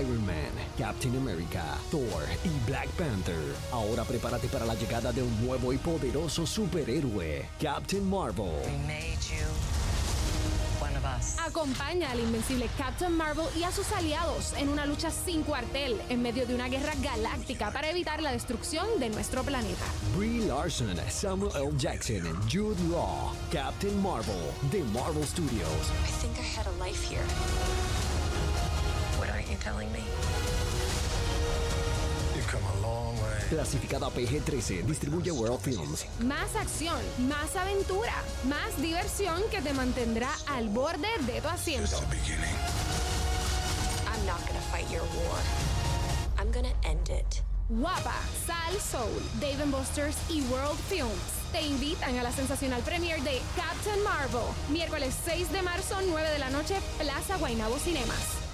Iron 0.01 0.24
Man, 0.27 0.52
Captain 0.78 1.16
America, 1.16 1.78
Thor 1.90 2.24
y 2.44 2.68
Black 2.68 2.89
Panther. 2.90 3.55
Ahora 3.73 4.05
prepárate 4.05 4.48
para 4.48 4.66
la 4.66 4.74
llegada 4.74 5.12
de 5.12 5.23
un 5.23 5.47
nuevo 5.47 5.73
y 5.73 5.78
poderoso 5.78 6.47
superhéroe, 6.47 7.47
Captain 7.60 8.09
Marvel. 8.09 8.52
Acompaña 11.39 12.10
al 12.10 12.20
invencible 12.20 12.68
Captain 12.77 13.12
Marvel 13.12 13.47
y 13.56 13.62
a 13.62 13.70
sus 13.70 13.90
aliados 13.93 14.52
en 14.59 14.68
una 14.68 14.85
lucha 14.85 15.10
sin 15.10 15.43
cuartel 15.43 16.01
en 16.09 16.20
medio 16.20 16.47
de 16.47 16.55
una 16.55 16.68
guerra 16.68 16.93
galáctica 17.01 17.70
para 17.70 17.89
evitar 17.90 18.20
la 18.20 18.32
destrucción 18.32 18.86
de 18.98 19.09
nuestro 19.10 19.43
planeta. 19.43 19.85
Brie 20.16 20.44
Larson, 20.47 20.97
Samuel 21.09 21.52
L. 21.55 21.73
Jackson, 21.78 22.23
Jude 22.51 22.81
Law, 22.90 23.32
Captain 23.51 24.02
Marvel, 24.02 24.51
de 24.70 24.82
Marvel 24.93 25.24
Studios. 25.24 25.90
I 26.05 26.10
think 26.20 26.36
I 26.39 26.43
had 26.43 26.66
a 26.66 26.85
life 26.85 27.02
here. 27.02 28.15
Telling 29.66 29.90
me? 29.90 29.98
You've 32.36 32.47
come 32.47 32.62
a 32.62 32.80
long 32.86 33.16
way. 33.16 33.40
Clasificada 33.51 34.09
PG-13, 34.10 34.84
distribuye 34.84 35.32
World 35.32 35.59
Films. 35.59 36.06
Más 36.20 36.55
acción, 36.55 37.01
más 37.26 37.56
aventura, 37.56 38.14
más 38.44 38.80
diversión 38.80 39.43
que 39.51 39.60
te 39.60 39.72
mantendrá 39.72 40.30
al 40.47 40.68
borde 40.68 41.09
de 41.26 41.40
tu 41.40 41.48
asiento. 41.48 41.97
I'm 44.06 44.24
not 44.24 44.38
gonna 44.47 44.62
fight 44.70 44.88
your 44.88 45.02
war. 45.18 45.40
I'm 46.38 46.52
gonna 46.52 46.74
end 46.84 47.09
it. 47.09 47.43
Guapa, 47.68 48.14
Sal 48.47 48.78
Soul, 48.80 49.20
Dave 49.40 49.64
Busters 49.66 50.16
y 50.30 50.43
World 50.43 50.78
Films 50.88 51.10
te 51.51 51.62
invitan 51.62 52.16
a 52.18 52.22
la 52.22 52.30
sensacional 52.30 52.82
premiere 52.82 53.20
de 53.22 53.40
Captain 53.56 54.01
Marvel, 54.05 54.47
miércoles 54.70 55.12
6 55.24 55.51
de 55.51 55.62
marzo, 55.62 55.97
9 56.09 56.30
de 56.30 56.38
la 56.38 56.51
noche, 56.51 56.76
Plaza 56.98 57.36
Guaynabo 57.38 57.76
Cinemas. 57.80 58.47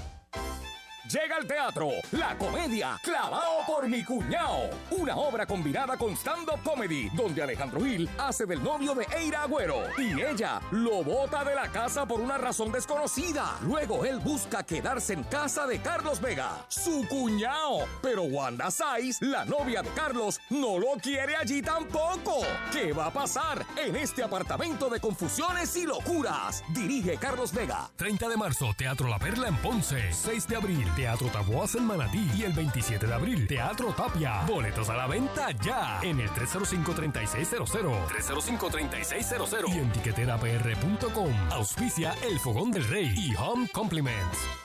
Llega 1.13 1.37
al 1.37 1.47
teatro 1.47 1.91
La 2.13 2.39
Comedia 2.39 2.99
Clavado 3.03 3.67
por 3.67 3.87
mi 3.87 4.03
cuñao. 4.03 4.71
Una 4.93 5.15
obra 5.17 5.45
combinada 5.45 5.99
con 5.99 6.17
stand-up 6.17 6.63
comedy, 6.65 7.11
donde 7.11 7.43
Alejandro 7.43 7.83
Gil 7.83 8.09
hace 8.17 8.47
del 8.47 8.63
novio 8.63 8.95
de 8.95 9.07
Eira 9.15 9.43
Agüero 9.43 9.83
y 9.99 10.23
ella 10.23 10.59
lo 10.71 11.05
bota 11.05 11.45
de 11.45 11.55
la 11.55 11.69
casa 11.69 12.07
por 12.07 12.19
una 12.19 12.39
razón 12.39 12.73
desconocida. 12.73 13.59
Luego 13.61 14.07
él 14.07 14.21
busca 14.21 14.63
quedarse 14.63 15.13
en 15.13 15.25
casa 15.25 15.67
de 15.67 15.83
Carlos 15.83 16.19
Vega, 16.19 16.65
su 16.69 17.07
cuñao. 17.07 17.87
Pero 18.01 18.23
Wanda 18.23 18.71
Saiz, 18.71 19.21
la 19.21 19.45
novia 19.45 19.83
de 19.83 19.91
Carlos, 19.91 20.41
no 20.49 20.79
lo 20.79 20.93
quiere 21.03 21.37
allí 21.37 21.61
tampoco. 21.61 22.39
¿Qué 22.73 22.95
va 22.95 23.09
a 23.09 23.13
pasar 23.13 23.67
en 23.77 23.97
este 23.97 24.23
apartamento 24.23 24.89
de 24.89 24.99
confusiones 24.99 25.77
y 25.77 25.85
locuras? 25.85 26.65
Dirige 26.71 27.19
Carlos 27.19 27.53
Vega. 27.53 27.91
30 27.97 28.31
de 28.31 28.37
marzo, 28.39 28.73
Teatro 28.79 29.09
La 29.09 29.19
Perla 29.19 29.49
en 29.49 29.57
Ponce. 29.59 30.11
6 30.11 30.49
de 30.49 30.57
abril, 30.57 30.89
Teatro 31.03 31.27
Taboas 31.31 31.75
en 31.75 31.85
Manatí. 31.85 32.31
Y 32.37 32.45
el 32.45 32.53
27 32.53 33.09
de 33.09 33.13
abril, 33.13 33.45
Teatro 33.49 33.93
Tapia. 33.93 34.45
Boletos 34.47 34.89
a 34.89 34.95
la 34.95 35.09
venta 35.09 35.51
ya 35.51 35.99
en 36.01 36.21
el 36.21 36.31
305-3600. 36.31 38.07
305-3600. 38.07 39.75
Y 39.75 39.79
en 39.79 39.91
tiqueterapr.com. 39.91 41.33
Auspicia 41.51 42.15
El 42.23 42.39
Fogón 42.39 42.71
del 42.71 42.87
Rey 42.87 43.13
y 43.17 43.35
Home 43.35 43.67
Compliments. 43.73 44.62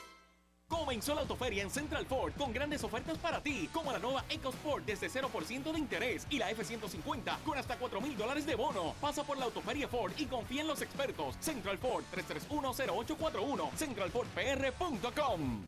Comenzó 0.70 1.16
la 1.16 1.22
autoferia 1.22 1.64
en 1.64 1.70
Central 1.70 2.06
Ford 2.06 2.34
con 2.38 2.52
grandes 2.52 2.84
ofertas 2.84 3.18
para 3.20 3.42
ti, 3.42 3.70
como 3.72 3.90
la 3.92 4.00
nueva 4.00 4.26
EcoSport 4.30 4.86
desde 4.86 5.10
0% 5.10 5.72
de 5.72 5.80
interés 5.80 6.28
y 6.30 6.38
la 6.38 6.52
F-150 6.52 7.40
con 7.46 7.58
hasta 7.58 7.78
4 7.78 8.02
mil 8.02 8.18
dólares 8.18 8.46
de 8.46 8.56
bono. 8.56 8.94
Pasa 9.00 9.24
por 9.24 9.38
la 9.38 9.46
autoferia 9.46 9.88
Ford 9.88 10.12
y 10.18 10.26
confía 10.26 10.62
en 10.62 10.68
los 10.68 10.82
expertos. 10.82 11.38
Central 11.40 11.78
Ford 11.78 12.04
3310841, 12.14 13.70
centralfordpr.com. 13.78 15.66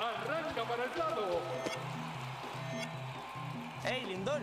Arranca 0.00 0.64
para 0.64 0.84
el 0.84 0.98
lado. 0.98 1.40
Hey, 3.82 4.04
Lindor, 4.06 4.42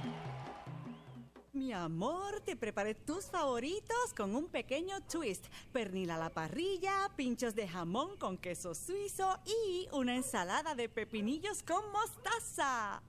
Mi 1.53 1.73
amor, 1.73 2.39
te 2.39 2.55
preparé 2.55 2.95
tus 2.95 3.25
favoritos 3.25 4.13
con 4.15 4.37
un 4.37 4.47
pequeño 4.47 5.01
twist. 5.01 5.47
Pernil 5.73 6.09
a 6.11 6.17
la 6.17 6.29
parrilla, 6.29 7.11
pinchos 7.17 7.55
de 7.55 7.67
jamón 7.67 8.15
con 8.15 8.37
queso 8.37 8.73
suizo 8.73 9.37
y 9.45 9.89
una 9.91 10.15
ensalada 10.15 10.75
de 10.75 10.87
pepinillos 10.87 11.61
con 11.61 11.91
mostaza. 11.91 13.03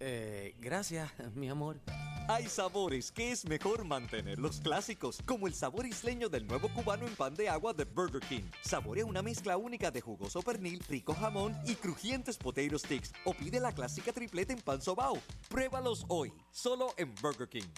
Eh, 0.00 0.54
gracias, 0.58 1.12
mi 1.34 1.48
amor. 1.48 1.78
Hay 2.26 2.46
sabores 2.46 3.12
que 3.12 3.32
es 3.32 3.44
mejor 3.44 3.84
mantenerlos 3.84 4.60
clásicos, 4.60 5.20
como 5.26 5.46
el 5.46 5.54
sabor 5.54 5.86
isleño 5.86 6.28
del 6.28 6.46
nuevo 6.46 6.72
cubano 6.72 7.06
en 7.06 7.14
pan 7.14 7.34
de 7.34 7.48
agua 7.48 7.72
de 7.74 7.84
Burger 7.84 8.20
King. 8.20 8.44
Saborea 8.62 9.04
una 9.04 9.20
mezcla 9.20 9.56
única 9.56 9.90
de 9.90 10.00
jugoso 10.00 10.40
pernil, 10.40 10.80
rico 10.88 11.12
jamón 11.14 11.56
y 11.66 11.74
crujientes 11.74 12.38
potato 12.38 12.78
sticks. 12.78 13.12
O 13.24 13.34
pide 13.34 13.60
la 13.60 13.72
clásica 13.72 14.12
tripleta 14.12 14.52
en 14.52 14.60
pan 14.60 14.80
sobao. 14.80 15.18
Pruébalos 15.48 16.04
hoy, 16.08 16.32
solo 16.50 16.94
en 16.96 17.14
Burger 17.16 17.48
King. 17.48 17.68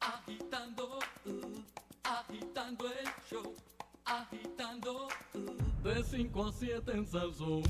Agitando, 0.00 0.98
uh, 1.26 1.62
agitando 2.04 2.86
el 2.86 3.08
show, 3.28 3.54
agitando, 4.04 5.08
uh, 5.34 5.82
de 5.82 6.04
5 6.04 6.46
a 6.46 6.52
7 6.52 6.92
en 6.92 7.06
Salsón. 7.06 7.62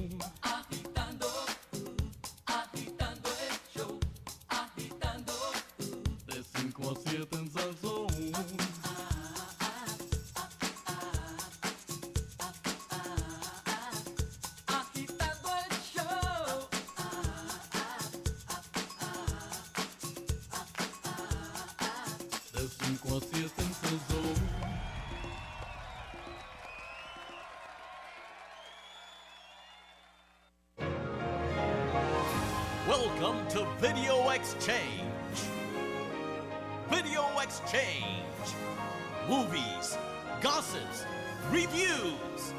Gossips, 40.74 41.06
reviews. 41.50 42.54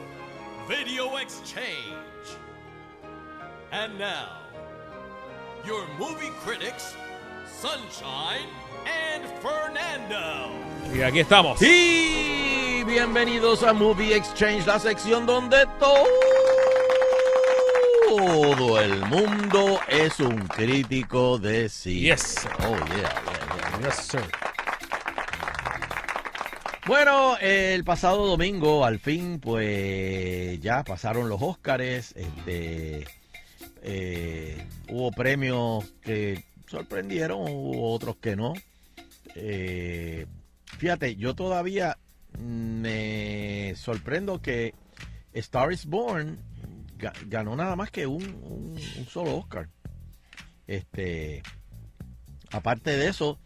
Video 0.68 1.18
Exchange. 1.18 1.66
And 3.72 4.00
now, 4.00 4.40
your 5.66 5.86
movie 6.00 6.32
critics, 6.44 6.96
Sunshine 7.60 8.48
and 8.86 9.24
Fernando. 9.42 10.50
Y 10.94 11.02
aquí 11.02 11.20
estamos. 11.20 11.62
Y 11.62 12.84
bienvenidos 12.86 13.64
a 13.64 13.74
Movie 13.74 14.16
Exchange, 14.16 14.66
la 14.66 14.80
sección 14.80 15.26
donde 15.26 15.66
todo 15.80 16.06
el 18.80 19.06
mundo 19.06 19.80
es 19.88 20.20
un 20.20 20.48
crítico 20.48 21.38
de 21.38 21.70
cine. 21.70 22.02
Yes. 22.02 22.48
Oh, 22.60 22.70
yeah, 22.70 22.86
yeah, 22.88 23.80
yeah. 23.82 23.88
Yes, 23.88 24.08
sir. 24.08 24.45
Bueno, 26.88 27.38
el 27.40 27.84
pasado 27.84 28.28
domingo, 28.28 28.86
al 28.86 29.00
fin, 29.00 29.40
pues 29.40 30.60
ya 30.62 30.84
pasaron 30.84 31.30
los 31.30 31.42
Óscares. 31.42 32.14
Este, 32.16 33.06
eh, 33.82 34.68
hubo 34.90 35.12
premios 35.12 35.84
que 36.02 36.44
sorprendieron, 36.68 37.40
hubo 37.42 37.92
otros 37.92 38.18
que 38.18 38.36
no. 38.36 38.54
Eh, 39.34 40.28
fíjate, 40.78 41.16
yo 41.16 41.34
todavía 41.34 41.98
me 42.38 43.74
sorprendo 43.76 44.42
que 44.42 44.76
Star 45.34 45.72
is 45.74 45.86
Born 45.88 46.38
ga- 47.00 47.14
ganó 47.28 47.56
nada 47.56 47.76
más 47.76 47.90
que 47.90 48.06
un, 48.06 48.24
un- 48.24 48.80
un 49.00 49.06
solo 49.08 49.38
Oscar. 49.38 49.70
Este, 50.68 51.42
aparte 52.52 52.92
de 52.96 53.08
eso, 53.08 53.40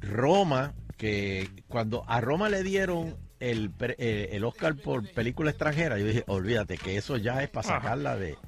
Roma, 0.00 0.72
que 1.04 1.50
cuando 1.68 2.02
a 2.06 2.22
Roma 2.22 2.48
le 2.48 2.62
dieron 2.62 3.14
el, 3.38 3.70
pre- 3.70 3.94
eh, 3.98 4.30
el 4.32 4.42
Oscar 4.42 4.74
por 4.74 5.06
película 5.12 5.50
extranjera, 5.50 5.98
yo 5.98 6.06
dije, 6.06 6.24
olvídate 6.28 6.78
que 6.78 6.96
eso 6.96 7.18
ya 7.18 7.42
es 7.42 7.50
para 7.50 7.68
sacarla 7.68 8.16
de, 8.16 8.38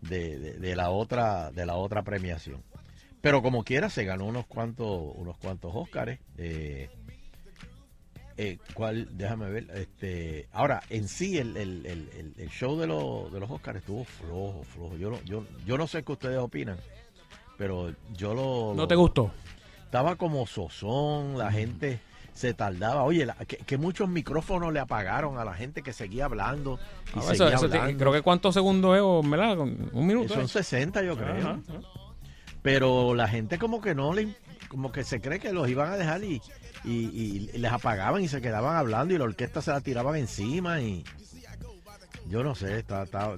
de- 0.00 0.38
de- 0.38 0.52
de 0.60 0.76
la 0.76 0.90
otra 0.90 1.50
de 1.50 1.66
la 1.66 1.74
otra 1.74 2.02
premiación. 2.04 2.62
Pero 3.20 3.42
como 3.42 3.64
quiera 3.64 3.90
se 3.90 4.04
ganó 4.04 4.26
unos 4.26 4.46
cuantos 4.46 4.86
unos 5.16 5.36
cuantos 5.38 5.72
Óscares. 5.74 6.20
Eh, 6.38 6.88
eh, 8.36 8.58
¿Cuál? 8.74 9.08
Déjame 9.16 9.50
ver. 9.50 9.66
Este, 9.74 10.46
ahora, 10.52 10.84
en 10.90 11.08
sí, 11.08 11.38
el, 11.38 11.56
el- 11.56 11.84
el- 11.84 12.10
el- 12.16 12.34
el 12.38 12.48
show 12.50 12.78
de, 12.78 12.86
los 12.86 13.32
de 13.32 13.40
los 13.40 13.50
Óscares 13.50 13.80
estuvo 13.82 14.04
flojo, 14.04 14.62
flojo. 14.62 14.96
Yo 14.98 15.10
no, 15.10 15.20
yo, 15.24 15.44
yo 15.66 15.76
no 15.78 15.88
sé 15.88 16.04
qué 16.04 16.12
ustedes 16.12 16.38
opinan, 16.38 16.76
pero 17.58 17.92
yo 18.16 18.34
lo... 18.34 18.72
¿No 18.76 18.82
lo- 18.82 18.88
te 18.88 18.94
gustó? 18.94 19.32
Estaba 19.94 20.16
como 20.16 20.44
sozón, 20.48 21.38
la 21.38 21.52
gente 21.52 22.00
se 22.32 22.52
tardaba. 22.52 23.04
Oye, 23.04 23.26
la- 23.26 23.34
que, 23.36 23.58
que 23.58 23.76
muchos 23.78 24.08
micrófonos 24.08 24.72
le 24.72 24.80
apagaron 24.80 25.38
a 25.38 25.44
la 25.44 25.54
gente 25.54 25.82
que 25.82 25.92
seguía 25.92 26.24
hablando 26.24 26.80
y 27.14 27.18
Ah, 27.20 27.22
seguía 27.22 27.32
eso- 27.34 27.48
eso 27.50 27.68
te- 27.68 27.78
hablando. 27.78 27.98
creo 28.00 28.12
que 28.12 28.22
cuántos 28.22 28.54
segundos 28.54 28.96
es, 28.96 29.02
o, 29.04 29.22
¿verdad? 29.22 29.56
Un 29.56 30.04
minuto. 30.04 30.34
Son 30.34 30.46
¿eh? 30.46 30.48
60, 30.48 31.00
yo 31.04 31.16
creo. 31.16 31.36
Ajá, 31.36 31.60
Pero 32.60 33.14
la 33.14 33.28
gente 33.28 33.56
como 33.56 33.80
que 33.80 33.94
no 33.94 34.12
le, 34.14 34.34
como 34.66 34.90
que 34.90 35.04
se 35.04 35.20
cree 35.20 35.38
que 35.38 35.52
los 35.52 35.68
iban 35.68 35.92
a 35.92 35.96
dejar 35.96 36.24
y, 36.24 36.42
y- 36.82 36.90
y 37.52 37.58
les 37.58 37.70
apagaban 37.72 38.20
y 38.20 38.26
se 38.26 38.40
quedaban 38.40 38.74
hablando 38.74 39.14
y 39.14 39.18
la 39.18 39.24
orquesta 39.24 39.62
se 39.62 39.70
la 39.70 39.80
tiraban 39.80 40.16
encima 40.16 40.80
y 40.80 41.04
yo 42.28 42.42
no 42.42 42.56
sé, 42.56 42.80
está, 42.80 43.04
está- 43.04 43.36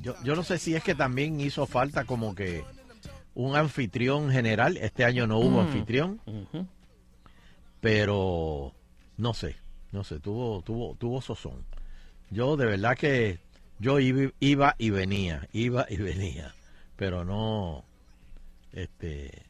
yo, 0.00 0.16
yo 0.24 0.34
no 0.34 0.42
sé 0.42 0.58
si 0.58 0.74
es 0.74 0.82
que 0.82 0.96
también 0.96 1.38
hizo 1.40 1.64
falta 1.66 2.02
como 2.06 2.34
que 2.34 2.64
un 3.34 3.56
anfitrión 3.56 4.30
general. 4.30 4.76
Este 4.76 5.04
año 5.04 5.26
no 5.26 5.38
hubo 5.38 5.62
Mm. 5.62 5.66
anfitrión, 5.66 6.20
pero 7.80 8.72
no 9.16 9.34
sé, 9.34 9.56
no 9.90 10.04
sé, 10.04 10.20
tuvo, 10.20 10.62
tuvo, 10.62 10.94
tuvo 10.96 11.20
sozón. 11.20 11.64
Yo 12.30 12.56
de 12.56 12.66
verdad 12.66 12.96
que 12.96 13.38
yo 13.78 13.98
iba, 13.98 14.74
y 14.78 14.90
venía, 14.90 15.48
iba 15.52 15.86
y 15.88 15.96
venía, 15.96 16.54
pero 16.96 17.24
no, 17.24 17.84
este, 18.72 19.42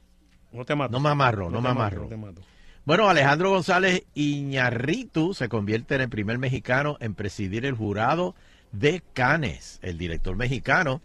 No 0.53 0.65
te 0.65 0.75
mato. 0.75 0.93
no 0.93 1.01
me 1.01 1.11
amarro, 1.11 1.51
No 1.51 1.61
me 1.61 1.69
mato, 1.69 1.71
amarro. 1.81 2.03
no 2.03 2.09
te 2.09 2.17
mato. 2.17 2.41
Bueno, 2.85 3.09
Alejandro 3.09 3.51
González 3.51 4.03
Iñarritu 4.15 5.35
se 5.35 5.49
convierte 5.49 5.95
en 5.95 6.01
el 6.01 6.09
primer 6.09 6.39
mexicano 6.39 6.97
en 7.01 7.15
presidir 7.15 7.65
el 7.65 7.75
jurado 7.77 8.35
de 8.73 9.03
Cannes. 9.13 9.79
El 9.83 9.99
director 9.99 10.35
mexicano 10.35 11.01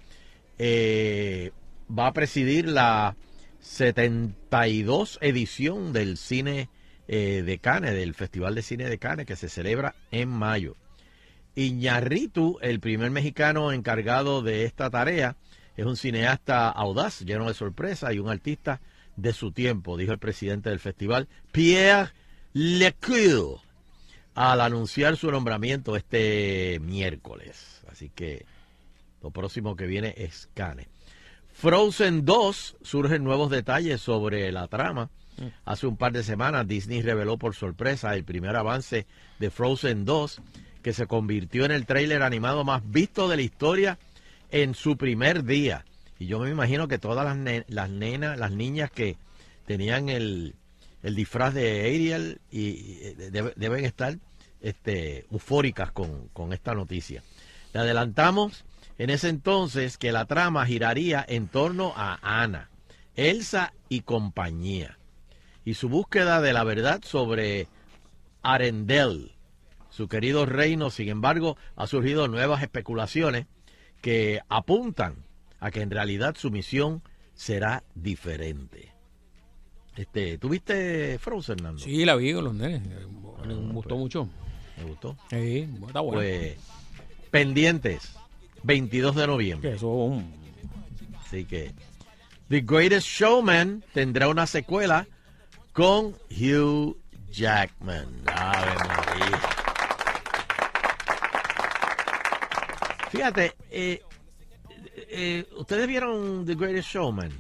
eh, 0.58 1.52
va 1.90 2.08
a 2.08 2.14
presidir 2.14 2.68
la 2.68 3.16
72 3.60 5.20
edición 5.22 5.94
del 5.94 6.18
cine 6.18 6.70
eh, 7.08 7.44
de 7.46 7.60
Cannes, 7.60 7.94
del 7.94 8.14
Festival 8.14 8.56
de 8.56 8.62
Cine 8.62 8.90
de 8.90 8.98
Cannes, 8.98 9.26
que 9.26 9.36
se 9.36 9.50
celebra 9.50 9.96
en 10.12 10.30
mayo. 10.30 10.76
Iñarritu, 11.56 12.60
el 12.62 12.80
primer 12.80 13.12
mexicano 13.12 13.72
encargado 13.72 14.42
de 14.42 14.66
esta 14.66 14.90
tarea, 14.90 15.36
es 15.76 15.86
un 15.86 15.96
cineasta 15.96 16.70
audaz, 16.70 17.22
lleno 17.22 17.48
de 17.48 17.54
sorpresa 17.54 18.14
y 18.14 18.20
un 18.20 18.30
artista 18.30 18.82
de 19.16 19.34
su 19.34 19.52
tiempo, 19.52 19.98
dijo 19.98 20.12
el 20.12 20.20
presidente 20.20 20.70
del 20.70 20.80
festival, 20.80 21.28
Pierre 21.52 22.12
Lecour, 22.54 23.60
al 24.36 24.62
anunciar 24.62 25.18
su 25.18 25.32
nombramiento 25.32 25.96
este 25.96 26.80
miércoles. 26.82 27.82
Así 27.90 28.10
que 28.10 28.46
lo 29.22 29.32
próximo 29.32 29.76
que 29.76 29.88
viene 29.88 30.14
es 30.18 30.50
Cannes. 30.54 30.97
Frozen 31.60 32.24
2, 32.24 32.76
surgen 32.84 33.24
nuevos 33.24 33.50
detalles 33.50 34.00
sobre 34.02 34.52
la 34.52 34.68
trama. 34.68 35.10
Hace 35.66 35.88
un 35.88 35.98
par 35.98 36.12
de 36.14 36.24
semanas 36.24 36.68
Disney 36.68 37.02
reveló 37.02 37.38
por 37.38 37.56
sorpresa 37.56 38.14
el 38.16 38.24
primer 38.24 38.56
avance 38.56 39.08
de 39.40 39.50
Frozen 39.50 40.06
2, 40.06 40.40
que 40.84 40.94
se 40.94 41.08
convirtió 41.08 41.66
en 41.66 41.72
el 41.72 41.86
tráiler 41.88 42.22
animado 42.22 42.64
más 42.64 42.82
visto 42.90 43.28
de 43.28 43.38
la 43.38 43.42
historia 43.42 43.98
en 44.52 44.76
su 44.76 44.98
primer 44.98 45.44
día. 45.44 45.84
Y 46.20 46.28
yo 46.28 46.40
me 46.40 46.50
imagino 46.52 46.88
que 46.88 47.00
todas 47.00 47.26
las, 47.26 47.36
ne- 47.38 47.66
las 47.70 47.90
nenas, 47.90 48.38
las 48.38 48.52
niñas 48.52 48.92
que 48.92 49.18
tenían 49.66 50.10
el, 50.10 50.54
el 51.02 51.16
disfraz 51.16 51.56
de 51.56 51.82
Ariel 51.82 52.40
y, 52.52 53.00
eh, 53.02 53.16
debe- 53.32 53.54
deben 53.56 53.84
estar 53.86 54.16
este, 54.62 55.26
eufóricas 55.32 55.92
con, 55.92 56.28
con 56.34 56.54
esta 56.54 56.74
noticia. 56.76 57.24
Le 57.74 57.80
adelantamos 57.80 58.64
en 58.98 59.10
ese 59.10 59.30
entonces 59.30 59.98
que 59.98 60.12
la 60.12 60.26
trama 60.26 60.66
giraría 60.66 61.26
en 61.28 61.48
torno 61.48 61.94
a 61.96 62.20
Ana, 62.22 62.70
Elsa 63.16 63.74
y 63.90 64.02
compañía, 64.02 64.98
y 65.66 65.74
su 65.74 65.90
búsqueda 65.90 66.42
de 66.42 66.54
la 66.54 66.64
verdad 66.64 67.02
sobre 67.04 67.68
Arendelle, 68.42 69.36
su 69.90 70.08
querido 70.08 70.46
reino. 70.46 70.90
Sin 70.90 71.10
embargo, 71.10 71.58
ha 71.76 71.88
surgido 71.88 72.28
nuevas 72.28 72.62
especulaciones 72.62 73.48
que 74.02 74.42
apuntan 74.48 75.26
a 75.60 75.72
que 75.72 75.82
en 75.82 75.92
realidad 75.92 76.36
su 76.38 76.52
misión 76.52 77.04
será 77.34 77.84
diferente. 77.96 78.94
Este, 79.96 80.38
¿Tuviste 80.38 81.18
Frozen, 81.20 81.58
Nando? 81.58 81.80
Sí, 81.80 82.06
la 82.06 82.16
vi 82.16 82.34
con 82.34 82.44
los 82.44 82.54
nenes. 82.54 82.84
Me 83.46 83.54
gustó 83.74 83.98
mucho. 83.98 84.30
¿Me 84.78 84.84
gustó? 84.84 85.18
Sí, 85.30 85.68
está 85.88 86.02
bueno. 86.02 86.20
Pues, 86.20 86.58
pendientes, 87.32 88.17
22 88.68 89.16
de 89.16 89.28
noviembre. 89.28 89.78
Que 89.78 90.22
Así 91.26 91.46
que 91.46 91.72
The 92.50 92.62
Greatest 92.62 93.08
Showman 93.08 93.84
tendrá 93.94 94.28
una 94.28 94.46
secuela 94.46 95.08
con 95.72 96.16
Hugh 96.30 96.98
Jackman. 97.32 98.24
Ave 98.26 98.76
María. 98.76 99.42
Fíjate, 103.10 103.54
eh, 103.72 104.02
eh, 105.10 105.46
¿ustedes 105.58 105.88
vieron 105.88 106.46
The 106.46 106.56
Greatest 106.56 106.90
Showman? 106.90 107.32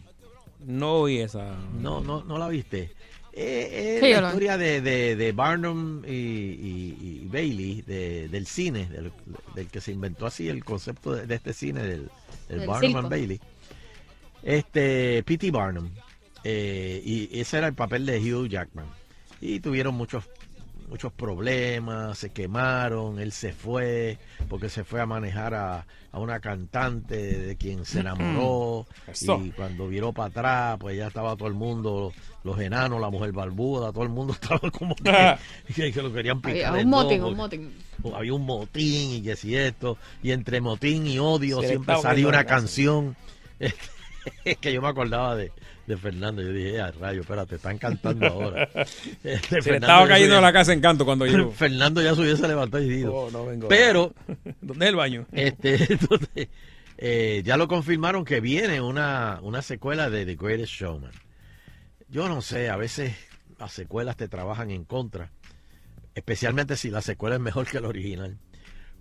No 0.66 1.04
vi 1.04 1.20
esa. 1.20 1.58
No, 1.74 2.00
no, 2.00 2.24
no 2.24 2.38
la 2.38 2.48
viste. 2.48 2.96
Eh, 3.40 3.98
es 3.98 4.04
Sí, 4.04 4.20
la 4.20 4.28
historia 4.30 4.58
de, 4.58 4.82
de- 4.82 5.16
de 5.16 5.32
Barnum 5.32 6.04
y, 6.06 6.12
y- 6.12 7.22
y 7.24 7.28
Bailey, 7.32 7.84
de- 7.84 8.28
del 8.30 8.48
cine, 8.48 8.88
del, 8.88 9.12
del 9.54 9.68
que 9.68 9.80
se 9.80 9.92
inventó 9.92 10.26
así 10.26 10.50
el 10.50 10.66
concepto 10.66 11.12
de, 11.14 11.36
este 11.36 11.54
cine, 11.54 11.84
Del 11.84 12.10
Barnum 12.66 12.80
circo. 12.82 12.98
and 13.00 13.10
Bailey. 13.10 13.40
Este, 14.44 15.24
P.T. 15.24 15.52
Barnum. 15.52 15.90
Eh, 16.44 17.02
y 17.04 17.40
ese 17.40 17.58
era 17.58 17.68
el 17.68 17.74
papel 17.74 18.06
de 18.06 18.20
Hugh 18.20 18.48
Jackman. 18.48 18.86
Y 19.42 19.60
tuvieron 19.60 19.94
muchos 19.96 20.24
muchos 20.88 21.12
problemas, 21.12 22.18
se 22.18 22.30
quemaron, 22.32 23.20
él 23.20 23.32
se 23.32 23.52
fue 23.54 24.18
porque 24.50 24.70
se 24.70 24.84
fue 24.84 25.02
a 25.02 25.06
manejar 25.06 25.54
a, 25.54 25.86
a 26.12 26.20
una 26.20 26.40
cantante 26.40 27.16
de 27.40 27.56
quien 27.58 27.84
se 27.86 28.00
enamoró 28.00 28.86
Eso. 29.06 29.42
y 29.44 29.52
cuando 29.52 29.88
viró 29.90 30.14
para 30.14 30.30
atrás 30.30 30.78
pues 30.80 30.96
ya 30.98 31.08
estaba 31.08 31.36
todo 31.36 31.48
el 31.50 31.54
mundo, 31.56 32.14
los 32.44 32.60
enanos, 32.60 33.02
la 33.02 33.10
mujer 33.10 33.34
barbuda, 33.34 33.92
todo 33.92 34.04
el 34.04 34.10
mundo 34.10 34.34
estaba 34.42 34.72
como 34.72 34.96
que, 34.96 35.36
que- 35.76 35.92
que 35.92 36.02
lo 36.02 36.14
querían 36.14 36.42
picar. 36.42 36.72
Había 36.72 36.84
un 36.84 36.90
motín, 36.90 37.24
un 37.24 37.36
motín. 37.36 37.74
había 38.16 38.34
un 38.34 38.46
motín 38.46 39.12
y 39.12 39.22
que 39.22 39.36
si 39.36 39.56
esto, 39.56 39.98
y 40.24 40.32
entre 40.32 40.62
motín 40.62 41.06
y 41.06 41.20
odio 41.20 41.62
Se 41.62 41.68
siempre 41.70 41.96
salía 42.02 42.28
una 42.30 42.46
casa. 42.46 42.66
que 44.62 44.74
yo 44.74 44.82
me 44.82 44.88
acordaba 44.88 45.36
de, 45.36 45.52
de 45.88 45.98
Fernando. 45.98 46.42
Yo 46.42 46.52
dije, 46.54 46.80
a 46.82 46.92
rayo, 46.92 47.22
espérate, 47.22 47.56
están 47.56 47.78
cantando 47.78 48.26
ahora. 48.28 48.70
Este, 49.24 49.40
Se 49.40 49.56
le 49.56 49.62
Fernando 49.62 49.86
estaba 49.88 50.08
cayendo 50.08 50.36
se- 50.36 50.42
la 50.42 50.54
casa 50.54 50.74
en 50.74 50.82
canto 50.82 51.06
cuando 51.06 51.26
llegó. 51.26 51.52
Fernando 51.54 52.02
ya 52.02 52.16
se 52.16 52.22
hubiese 52.22 52.48
levantado 52.48 52.84
y 52.84 52.90
dicho. 52.90 53.14
Oh, 53.14 53.32
no 53.32 53.46
vengo. 53.46 53.68
Pero, 53.68 54.14
¿Dónde 54.62 54.86
es 54.86 54.90
el 54.90 54.96
baño? 54.96 55.26
este, 55.32 55.76
entonces, 55.94 56.48
eh, 56.98 57.42
ya 57.46 57.58
lo 57.58 57.68
confirmaron 57.68 58.26
que 58.26 58.40
viene 58.42 58.82
una, 58.82 59.40
una 59.42 59.62
secuela 59.62 60.10
de 60.10 60.26
The 60.26 60.36
Greatest 60.36 60.74
Showman. 60.74 61.12
Yo 62.10 62.28
no 62.30 62.42
sé, 62.42 62.70
a 62.70 62.78
veces 62.78 63.16
las 63.60 63.72
secuelas 63.74 64.16
te 64.18 64.28
trabajan 64.28 64.72
en 64.72 64.84
contra, 64.86 65.32
especialmente 66.16 66.76
si 66.78 66.90
la 66.90 67.02
secuela 67.02 67.36
es 67.36 67.42
mejor 67.42 67.68
que 67.68 67.80
la 67.82 67.88
original. 67.90 68.38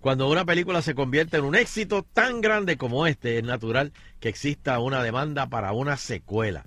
Cuando 0.01 0.29
una 0.29 0.45
película 0.45 0.81
se 0.81 0.95
convierte 0.95 1.37
en 1.37 1.43
un 1.43 1.55
éxito 1.55 2.03
tan 2.03 2.39
grande 2.39 2.77
como 2.77 3.07
este, 3.07 3.39
es 3.39 3.43
natural 3.43 3.91
que 4.19 4.29
exista 4.29 4.79
una 4.79 5.01
demanda 5.03 5.47
para 5.47 5.73
una 5.73 5.97
secuela. 5.97 6.65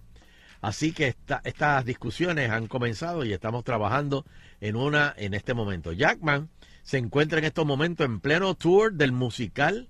Así 0.60 0.92
que 0.92 1.06
esta- 1.08 1.40
estas 1.44 1.84
discusiones 1.84 2.50
han 2.50 2.66
comenzado 2.66 3.24
y 3.24 3.32
estamos 3.32 3.64
trabajando 3.64 4.26
en 4.60 4.76
una 4.76 5.14
en 5.16 5.32
este 5.34 5.54
momento. 5.54 5.92
Jackman 5.92 6.50
se 6.82 6.98
encuentra 6.98 7.38
en 7.38 7.44
estos 7.44 7.64
momentos 7.64 8.04
en 8.04 8.20
pleno 8.20 8.54
tour 8.54 8.92
del 8.92 9.12
musical 9.12 9.88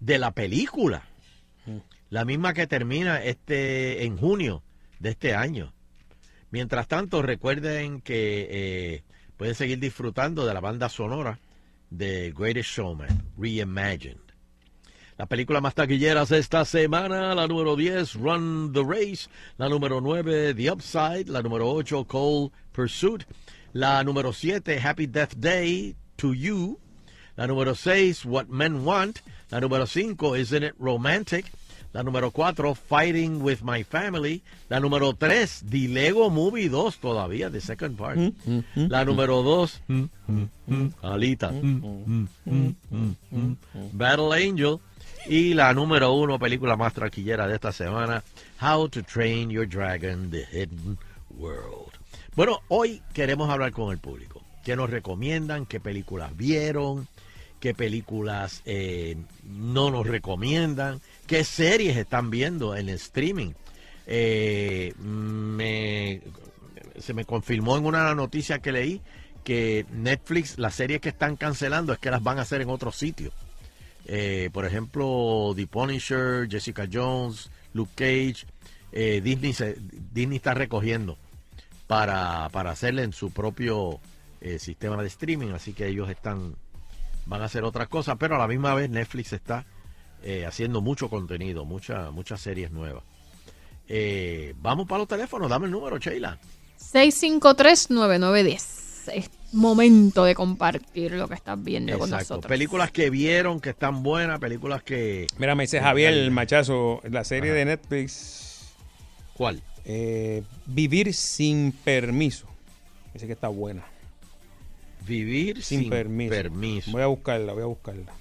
de 0.00 0.18
la 0.18 0.32
película. 0.32 1.02
La 2.10 2.24
misma 2.24 2.52
que 2.52 2.66
termina 2.66 3.22
este 3.22 4.04
en 4.04 4.16
junio 4.18 4.62
de 4.98 5.10
este 5.10 5.34
año. 5.34 5.72
Mientras 6.50 6.88
tanto, 6.88 7.22
recuerden 7.22 8.00
que 8.00 8.48
eh, 8.50 9.02
pueden 9.36 9.54
seguir 9.54 9.78
disfrutando 9.78 10.44
de 10.46 10.52
la 10.54 10.60
banda 10.60 10.88
sonora 10.88 11.38
de 11.96 12.32
Greatest 12.32 12.70
Showman, 12.70 13.22
Reimagined. 13.38 14.32
Las 15.18 15.28
películas 15.28 15.62
más 15.62 15.74
taquilleras 15.74 16.32
esta 16.32 16.64
semana, 16.64 17.34
la 17.34 17.46
número 17.46 17.76
10, 17.76 18.14
Run 18.14 18.72
the 18.72 18.82
Race, 18.82 19.28
la 19.58 19.68
número 19.68 20.00
9, 20.00 20.54
The 20.54 20.70
Upside, 20.70 21.28
la 21.28 21.42
número 21.42 21.70
8, 21.70 22.04
Cold 22.06 22.50
Pursuit, 22.72 23.24
la 23.72 24.02
número 24.02 24.32
7, 24.32 24.80
Happy 24.80 25.06
Death 25.06 25.34
Day 25.36 25.94
to 26.16 26.32
You, 26.32 26.78
la 27.36 27.46
número 27.46 27.74
6, 27.74 28.24
What 28.24 28.46
Men 28.48 28.84
Want, 28.84 29.20
la 29.50 29.60
número 29.60 29.86
5, 29.86 30.36
Isn't 30.36 30.64
It 30.64 30.74
Romantic, 30.78 31.52
la 31.92 32.02
número 32.02 32.30
4, 32.30 32.74
Fighting 32.74 33.42
with 33.42 33.58
My 33.62 33.84
Family, 33.84 34.42
la 34.68 34.80
número 34.80 35.14
3, 35.14 35.64
The 35.68 35.88
Lego 35.88 36.30
Movie 36.30 36.68
2 36.68 36.98
todavía, 36.98 37.50
The 37.50 37.60
Second 37.60 37.96
Part, 37.96 38.18
la 38.74 39.04
número 39.04 39.42
2, 39.42 39.82
Alita, 41.02 41.52
Battle 43.92 44.32
Angel, 44.34 44.78
y 45.26 45.54
la 45.54 45.72
número 45.72 46.12
1, 46.14 46.38
película 46.38 46.76
más 46.76 46.94
tranquillera 46.94 47.46
de 47.46 47.54
esta 47.54 47.72
semana, 47.72 48.24
How 48.60 48.88
to 48.88 49.02
Train 49.02 49.50
Your 49.50 49.68
Dragon, 49.68 50.30
The 50.30 50.46
Hidden 50.50 50.98
World. 51.38 51.92
Bueno, 52.34 52.60
hoy 52.68 53.02
queremos 53.12 53.50
hablar 53.50 53.72
con 53.72 53.92
el 53.92 53.98
público. 53.98 54.42
¿Qué 54.64 54.74
nos 54.76 54.90
recomiendan? 54.90 55.66
¿Qué 55.66 55.80
películas 55.80 56.36
vieron? 56.36 57.08
¿Qué 57.62 57.74
películas 57.74 58.60
eh, 58.64 59.14
no 59.44 59.92
nos 59.92 60.04
recomiendan? 60.04 61.00
¿Qué 61.28 61.44
series 61.44 61.96
están 61.96 62.28
viendo 62.28 62.74
en 62.74 62.88
streaming? 62.88 63.52
Eh, 64.08 64.92
me- 64.98 66.22
se 66.98 67.14
me 67.14 67.24
confirmó 67.24 67.76
en 67.78 67.86
una 67.86 68.16
noticia 68.16 68.58
que 68.58 68.72
leí 68.72 69.00
que 69.44 69.86
Netflix, 69.92 70.58
las 70.58 70.74
series 70.74 71.00
que 71.00 71.10
están 71.10 71.36
cancelando 71.36 71.92
es 71.92 72.00
que 72.00 72.10
las 72.10 72.20
van 72.20 72.40
a 72.40 72.42
hacer 72.42 72.62
en 72.62 72.68
otros 72.68 72.96
sitios. 72.96 73.32
Eh, 74.06 74.50
por 74.52 74.64
ejemplo, 74.66 75.52
The 75.54 75.68
Punisher, 75.68 76.48
Jessica 76.50 76.88
Jones, 76.92 77.48
Luke 77.74 77.92
Cage, 77.94 78.44
eh, 78.90 79.20
Disney, 79.22 79.52
se- 79.52 79.76
Disney 80.12 80.38
está 80.38 80.52
recogiendo 80.54 81.16
para, 81.86 82.48
para 82.48 82.72
hacerle 82.72 83.04
en 83.04 83.12
su 83.12 83.30
propio 83.30 84.00
eh, 84.40 84.58
sistema 84.58 85.00
de 85.00 85.06
streaming, 85.06 85.52
así 85.52 85.72
que 85.74 85.86
ellos 85.86 86.10
están 86.10 86.56
van 87.26 87.42
a 87.42 87.46
hacer 87.46 87.64
otras 87.64 87.88
cosas, 87.88 88.16
pero 88.18 88.36
a 88.36 88.38
la 88.38 88.48
misma 88.48 88.74
vez 88.74 88.90
Netflix 88.90 89.32
está 89.32 89.64
eh, 90.22 90.46
haciendo 90.46 90.80
mucho 90.80 91.08
contenido, 91.08 91.64
mucha, 91.64 92.10
muchas 92.10 92.40
series 92.40 92.70
nuevas. 92.70 93.04
Eh, 93.88 94.54
vamos 94.58 94.86
para 94.86 95.00
los 95.00 95.08
teléfonos, 95.08 95.50
dame 95.50 95.66
el 95.66 95.72
número, 95.72 95.98
Sheila. 95.98 96.38
653-9910. 96.78 99.12
Es 99.12 99.30
momento 99.52 100.24
de 100.24 100.34
compartir 100.34 101.12
lo 101.12 101.28
que 101.28 101.34
estás 101.34 101.62
viendo 101.62 101.98
con 101.98 102.10
nosotros. 102.10 102.46
Películas 102.46 102.90
que 102.90 103.10
vieron, 103.10 103.60
que 103.60 103.70
están 103.70 104.02
buenas, 104.02 104.38
películas 104.38 104.82
que... 104.82 105.26
Mira, 105.38 105.54
me 105.54 105.64
dice 105.64 105.80
Javier 105.80 106.14
el 106.14 106.30
Machazo, 106.30 107.00
la 107.10 107.24
serie 107.24 107.52
de 107.52 107.64
Netflix. 107.64 108.72
¿Cuál? 109.34 109.62
Eh, 109.84 110.42
Vivir 110.66 111.12
sin 111.14 111.72
permiso. 111.72 112.46
Dice 113.12 113.26
que 113.26 113.32
está 113.32 113.48
buena. 113.48 113.84
Vivir 115.06 115.62
sin 115.62 115.88
permiso. 115.90 116.90
Voy 116.92 117.02
a 117.02 117.06
buscarla, 117.06 117.52
voy 117.52 117.62
a 117.62 117.66
buscarla. 117.66 118.12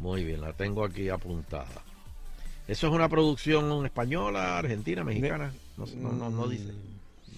Muy 0.00 0.24
bien, 0.24 0.40
la 0.40 0.52
tengo 0.52 0.84
aquí 0.84 1.08
apuntada. 1.08 1.66
¿Eso 2.68 2.86
es 2.86 2.92
una 2.92 3.08
producción 3.08 3.84
española, 3.86 4.58
argentina, 4.58 5.02
mexicana? 5.02 5.52
No, 5.76 5.86
sé, 5.86 5.96
no, 5.96 6.12
no, 6.12 6.30
no 6.30 6.46
dice. 6.46 6.72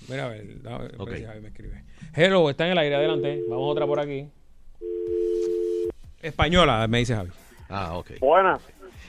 Mira, 0.09 0.27
a 0.27 0.29
ver, 0.29 0.47
a 0.69 0.79
ver, 0.79 0.95
Ok. 0.99 1.15
si 1.15 1.25
Javi 1.25 1.41
me 1.41 1.49
escribe. 1.49 1.85
Hello, 2.15 2.51
está 2.51 2.67
en 2.67 2.73
el 2.73 2.79
aire, 2.79 2.97
adelante. 2.97 3.43
Vamos 3.49 3.71
otra 3.73 3.87
por 3.87 4.01
aquí. 4.01 4.27
Española, 6.21 6.87
me 6.89 6.99
dice 6.99 7.15
Javi. 7.15 7.31
Ah, 7.69 7.97
ok. 7.97 8.12
Buenas. 8.21 8.61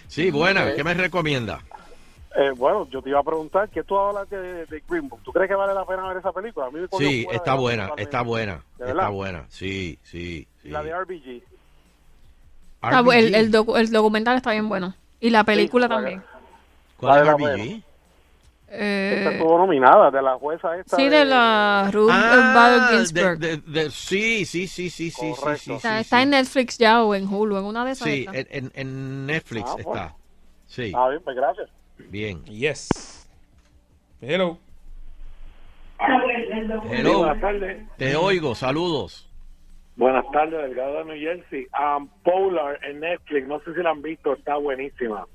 Sí, 0.07 0.29
buena. 0.29 0.75
¿Qué 0.75 0.83
me 0.83 0.93
recomienda? 0.93 1.63
Eh, 2.35 2.51
bueno, 2.55 2.87
yo 2.89 3.01
te 3.01 3.09
iba 3.09 3.19
a 3.19 3.23
preguntar 3.23 3.67
que 3.69 3.83
tú 3.83 3.97
hablas 3.97 4.29
de, 4.29 4.65
de 4.65 4.83
Green 4.87 5.09
Book. 5.09 5.19
¿Tú 5.23 5.33
crees 5.33 5.49
que 5.49 5.55
vale 5.55 5.73
la 5.73 5.83
pena 5.85 6.07
ver 6.07 6.17
esa 6.17 6.31
película? 6.31 6.67
A 6.67 6.71
mí 6.71 6.79
me 6.79 6.87
Sí, 6.97 7.27
está 7.29 7.51
de- 7.53 7.57
buena, 7.59 7.91
de- 7.95 8.03
está 8.03 8.21
buena, 8.21 8.63
¿De 8.77 8.87
está 8.89 9.09
buena. 9.09 9.45
Sí, 9.49 9.99
sí, 10.03 10.47
sí. 10.61 10.69
La 10.69 10.81
de 10.81 10.91
RBG. 10.93 11.43
Bu- 12.81 13.13
el, 13.13 13.35
el 13.35 13.51
docu- 13.51 13.77
el 13.77 13.91
documental 13.91 14.37
está 14.37 14.51
bien 14.51 14.69
bueno. 14.69 14.93
Y 15.19 15.29
la 15.29 15.43
película 15.43 15.87
Sí, 15.87 15.89
también. 15.93 16.23
¿Cuál 16.97 17.19
es 17.19 17.25
la 17.27 17.33
RPG? 17.33 17.83
Eh, 18.73 19.15
Esta 19.17 19.31
estuvo 19.31 19.57
nominada 19.57 20.09
de 20.09 20.21
la 20.21 20.35
jueza 20.35 20.77
esta. 20.77 20.95
sí, 20.95 21.09
de 21.09 21.25
la 21.25 21.89
Ruth 21.91 22.09
Ah, 22.09 22.53
Bader 22.55 22.81
de- 22.81 22.95
Ginsburg. 22.97 23.37
de- 23.39 23.57
de- 23.57 23.91
sí, 23.91 24.45
sí, 24.45 24.67
sí, 24.69 24.89
sí, 24.89 25.11
sí, 25.11 25.11
sí, 25.11 25.33
sí, 25.57 25.73
está 25.73 25.99
está 25.99 26.17
sí. 26.17 26.23
en 26.23 26.29
Netflix 26.29 26.77
ya 26.77 27.03
o 27.03 27.13
en 27.13 27.27
Hulu, 27.27 27.57
en 27.57 27.65
una 27.65 27.83
de 27.83 27.91
esas. 27.91 28.07
Sí, 28.07 28.25
en- 28.31 28.71
en 28.73 29.25
Netflix 29.25 29.65
Ah, 29.69 29.75
está. 29.77 29.89
bueno. 29.89 30.15
Sí, 30.67 30.93
Ah, 30.95 31.09
bien, 31.09 31.21
pues 31.21 31.35
gracias. 31.35 31.69
Bien. 32.09 32.43
Yes. 32.45 33.29
Hello. 34.21 34.57
Hello. 36.89 37.19
buenas 37.19 37.41
tardes. 37.41 37.97
Te 37.97 38.15
oigo, 38.15 38.55
saludos. 38.55 39.27
Buenas 39.95 40.25
tardes, 40.31 40.59
Delgado 40.61 40.99
de 40.99 41.05
New 41.05 41.19
Jersey. 41.19 41.67
Um, 41.79 42.07
Polar 42.23 42.79
en 42.83 43.01
Netflix, 43.01 43.47
no 43.47 43.59
sé 43.59 43.73
si 43.73 43.81
la 43.81 43.91
han 43.91 44.01
visto, 44.01 44.33
está 44.33 44.55
buenísima. 44.55 45.27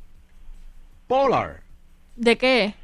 Polar. 1.07 1.63
¿De 2.17 2.37
qué? 2.37 2.75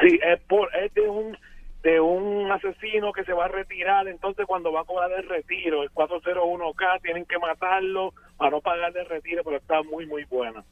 Sí, 0.00 0.20
es, 0.22 0.40
por, 0.42 0.68
es 0.76 0.92
de 0.94 1.08
un 1.08 1.36
de 1.82 2.00
un 2.00 2.50
asesino 2.50 3.12
que 3.12 3.24
se 3.24 3.32
va 3.32 3.44
a 3.44 3.48
retirar, 3.48 4.08
entonces 4.08 4.46
cuando 4.46 4.72
va 4.72 4.80
a 4.80 4.84
cobrar 4.84 5.12
el 5.12 5.28
retiro, 5.28 5.82
el 5.82 5.90
401k, 5.90 7.00
tienen 7.02 7.24
que 7.24 7.38
matarlo 7.38 8.12
para 8.36 8.50
no 8.50 8.60
pagar 8.60 8.96
el 8.96 9.06
retiro, 9.06 9.42
pero 9.44 9.56
está 9.56 9.82
muy, 9.84 10.04
muy 10.06 10.24
buena. 10.24 10.64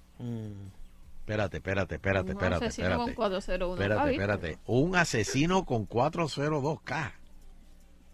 Espérate, 1.27 1.57
espérate, 1.57 1.95
espérate, 1.97 2.31
Un 2.31 2.37
espérate, 2.37 2.65
asesino 2.67 2.87
espérate. 2.87 3.05
con 3.05 3.15
401. 3.17 3.75
Ah, 3.83 3.83
Espérate, 3.83 4.13
espérate. 4.13 4.59
Un 4.67 4.95
asesino 4.95 5.65
con 5.65 5.89
402K. 5.89 7.13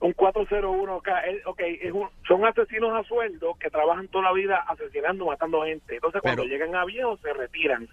Un 0.00 0.14
401k, 0.14 1.20
es, 1.28 1.46
ok, 1.46 1.60
es 1.60 1.92
un- 1.92 2.08
son 2.26 2.46
asesinos 2.46 2.90
a 2.98 3.06
sueldo 3.06 3.54
que 3.60 3.68
trabajan 3.68 4.08
toda 4.08 4.24
la 4.24 4.32
vida 4.32 4.64
asesinando, 4.66 5.26
matando 5.26 5.62
gente. 5.62 5.96
Entonces 5.96 6.22
cuando 6.22 6.42
Pero- 6.44 6.52
llegan 6.54 6.74
a 6.74 6.86
viejos 6.86 7.20
se 7.20 7.34
retiran. 7.34 7.86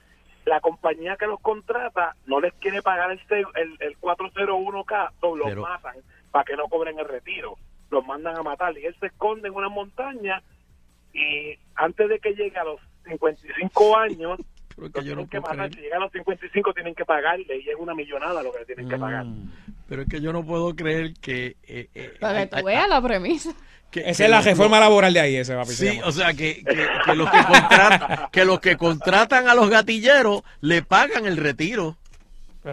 La 0.45 0.61
compañía 0.61 1.17
que 1.17 1.27
los 1.27 1.41
contrata 1.41 2.15
no 2.25 2.39
les 2.39 2.53
quiere 2.53 2.81
pagar 2.81 3.11
el, 3.11 3.19
el, 3.55 3.75
el 3.81 3.97
401k, 3.99 5.11
o 5.19 5.35
los 5.35 5.49
Pero- 5.49 5.61
matan 5.63 5.95
para 6.31 6.45
que 6.45 6.55
no 6.55 6.69
cobren 6.69 6.97
el 6.97 7.09
retiro. 7.09 7.57
Los 7.91 8.05
mandan 8.07 8.37
a 8.37 8.41
matar 8.43 8.75
y 8.77 8.85
él 8.85 8.95
se 9.01 9.07
esconde 9.07 9.49
en 9.49 9.53
una 9.55 9.67
montaña 9.67 10.41
y 11.13 11.57
antes 11.75 12.07
de 12.07 12.19
que 12.19 12.33
llegue 12.35 12.57
a 12.57 12.63
los 12.63 12.79
55 13.03 13.97
años, 13.97 14.39
Pero 14.80 14.91
lo 14.99 15.03
tienen 15.03 15.27
que 15.27 15.39
matar. 15.39 15.73
Si 15.73 15.81
llega 15.81 15.97
a 15.97 15.99
los 15.99 16.11
55 16.11 16.73
tienen 16.73 16.95
que 16.95 17.06
pagarle 17.06 17.45
y 17.57 17.69
es 17.69 17.76
una 17.77 17.93
millonada 17.93 18.41
lo 18.43 18.51
que 18.53 18.65
tienen 18.65 18.88
que 18.89 18.97
pagar. 18.97 19.26
Pero 19.88 20.01
es 20.03 20.07
que 20.10 20.22
yo 20.22 20.31
no 20.31 20.45
puedo 20.45 20.76
creer 20.76 21.14
que... 21.19 21.57
eh, 21.68 21.88
eh, 21.95 22.14
Para 22.19 22.39
hay- 22.39 22.47
que 22.49 22.57
tú 22.57 22.65
veas 22.65 22.88
la 22.89 23.01
premisa. 23.01 23.51
que- 23.91 24.01
Esa 24.01 24.18
que 24.18 24.23
es 24.26 24.30
la 24.30 24.38
los- 24.38 24.45
reforma 24.45 24.80
laboral 24.80 25.14
de 25.14 25.19
ahí, 25.19 25.35
ese 25.35 25.56
papi. 25.56 25.72
Sí, 25.72 25.99
o 26.03 26.11
sea, 26.11 26.34
que, 26.34 26.64
que, 26.64 26.88
que 27.06 27.15
los 27.15 27.30
que, 27.31 27.38
contratan, 27.43 28.30
que 28.31 28.45
los 28.45 28.60
que 28.60 28.77
contratan 28.77 29.47
a 29.47 29.56
los 29.56 29.69
gatilleros 29.69 30.43
le 30.61 30.84
pagan 30.84 31.26
el 31.26 31.38
retiro. 31.38 31.97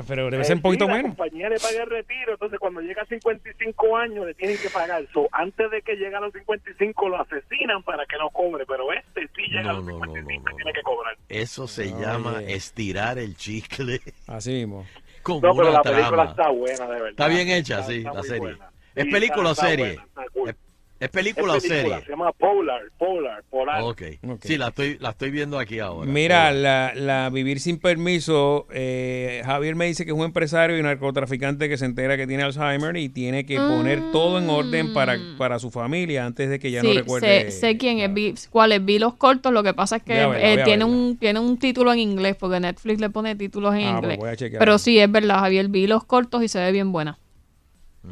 Pero, 0.09 0.31
debe 0.31 0.43
Eh, 0.43 0.45
ser 0.45 0.57
un 0.57 0.63
poquito 0.63 0.85
sí, 0.87 0.91
La 0.91 0.97
menos. 0.97 1.17
compañía 1.17 1.49
le 1.49 1.61
paga 1.61 1.83
el 1.85 1.91
retiro, 1.91 2.33
entonces 2.33 2.59
cuando 2.59 2.81
llega 2.81 3.03
a 3.03 3.07
55 3.07 3.97
años 3.97 4.27
le 4.27 4.35
tienen 4.35 4.59
que 4.59 4.69
pagar. 4.69 5.07
So, 5.13 5.29
antes 5.31 5.71
de 5.71 5.81
que 5.83 5.95
llegue 5.95 6.15
a 6.17 6.21
los 6.21 6.33
55 6.33 7.09
lo 7.09 7.21
asesinan 7.21 7.83
para 7.85 8.05
que 8.07 8.17
no 8.17 8.29
cobre, 8.31 8.67
pero 8.67 8.93
este 8.93 9.29
sí 9.37 9.43
llega 9.49 9.71
a 9.71 9.75
los 9.75 9.87
55 9.87 10.51
y 10.53 10.57
tiene 10.57 10.73
que 10.73 10.83
cobrar. 10.83 11.17
Eso 11.29 11.69
se 11.69 11.87
llama 11.93 12.43
estirar 12.43 13.19
el 13.19 13.37
chicle. 13.37 14.01
Así 14.27 14.53
mismo. 14.53 14.87
Con 15.23 15.41
No, 15.41 15.55
pero 15.55 15.69
una 15.69 15.79
la 15.79 15.83
película 15.83 16.09
trama. 16.09 16.31
está 16.31 16.49
buena, 16.51 16.85
de 16.87 16.93
verdad. 16.93 17.09
Está 17.11 17.29
bien 17.29 17.49
hecha, 17.49 17.75
Está- 17.81 17.87
sí, 17.93 17.99
está 17.99 18.13
la 18.15 18.23
serie. 18.23 18.39
buena. 18.41 18.71
¿Es 18.95 19.05
Sí, 19.05 19.11
película 19.11 19.51
o 19.51 19.55
serie? 19.55 19.87
buena, 19.87 20.03
está 20.05 20.25
cool. 20.33 20.57
¿Es, 20.99 21.07
¿Es 21.07 21.11
película 21.11 21.55
o 21.55 21.61
serie? 21.61 22.01
Se 22.07 22.11
llama 22.11 22.33
Polar, 22.33 22.81
Polar, 22.99 23.45
Polar. 23.51 23.83
Ok. 23.83 24.03
Sí, 24.43 24.57
la 24.57 24.69
estoy, 24.69 24.97
la 24.99 25.11
estoy 25.11 25.31
viendo 25.31 25.59
aquí 25.59 25.79
ahora. 25.79 26.11
Mira, 26.11 26.53
la, 26.53 26.93
la 26.95 27.29
Vivir 27.29 27.61
sin 27.61 27.79
Permiso, 27.79 28.67
eh, 28.73 29.43
Javier 29.45 29.75
me 29.75 29.85
dice 29.85 30.07
que 30.07 30.13
es 30.13 30.17
un 30.17 30.25
empresario 30.25 30.79
y 30.79 30.83
narcotraficante 30.83 31.69
que 31.69 31.77
se 31.77 31.85
entera 31.85 32.17
que 32.17 32.27
tiene 32.27 32.45
Alzheimer 32.45 32.97
y 32.97 33.11
tiene 33.11 33.45
que 33.45 33.57
poner 33.59 34.11
todo 34.11 34.39
en 34.39 34.49
orden 34.49 34.95
para, 34.95 35.19
para 35.37 35.59
su 35.59 35.71
familia 35.71 36.25
antes 36.25 36.49
de 36.49 36.59
que 36.59 36.71
ya 36.71 36.83
no 36.83 36.89
Mm. 36.89 36.93
Sí, 36.93 36.99
recuerde. 36.99 37.51
sé, 37.51 37.61
sé 37.61 37.77
quién 37.77 37.99
es, 37.99 38.15
vi- 38.15 38.35
cuál 38.49 38.73
es, 38.73 38.83
vi 38.83 38.99
los 38.99 39.15
cortos, 39.17 39.53
lo 39.53 39.63
que 39.63 39.75
pasa 39.75 39.97
es 39.97 40.03
que 40.03 40.15
verla, 40.15 40.41
eh, 40.41 40.65
tiene, 40.65 40.85
un, 40.85 41.19
tiene 41.19 41.41
un 41.41 41.59
título 41.59 41.93
en 41.93 41.99
inglés, 41.99 42.37
porque 42.41 42.59
Netflix 42.59 43.01
le 43.01 43.11
pone 43.11 43.37
títulos 43.37 43.75
en 43.75 43.83
Ah, 43.83 43.91
pues 44.01 44.03
inglés. 44.03 44.19
voy 44.19 44.29
a 44.31 44.37
chequear. 44.37 44.59
Pero 44.61 44.79
sí, 44.79 44.99
es 44.99 45.13
verdad, 45.13 45.41
Javier, 45.41 45.69
vi 45.69 45.87
los 45.87 46.05
cortos 46.05 46.43
y 46.43 46.49
se 46.49 46.59
ve 46.59 46.73
bien 46.73 46.91
buena. 46.91 47.19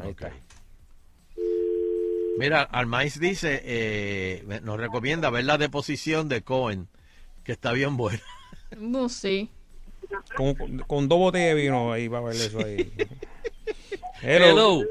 Ok. 0.03 0.23
Mira, 2.37 2.61
Armais 2.63 3.19
dice, 3.19 3.61
eh, 3.63 4.43
nos 4.63 4.79
recomienda 4.79 5.29
ver 5.29 5.45
la 5.45 5.57
deposición 5.57 6.27
de 6.29 6.41
Cohen, 6.41 6.87
que 7.43 7.51
está 7.53 7.71
bien 7.71 7.97
buena. 7.97 8.21
No, 8.77 9.07
sí. 9.09 9.49
Con, 10.35 10.53
con 10.87 11.07
dos 11.07 11.17
botellas 11.19 11.55
de 11.55 11.61
vino 11.61 11.91
ahí 11.93 12.09
para 12.09 12.23
ver 12.25 12.35
eso 12.35 12.59
ahí. 12.59 12.91
Hello. 14.21 14.81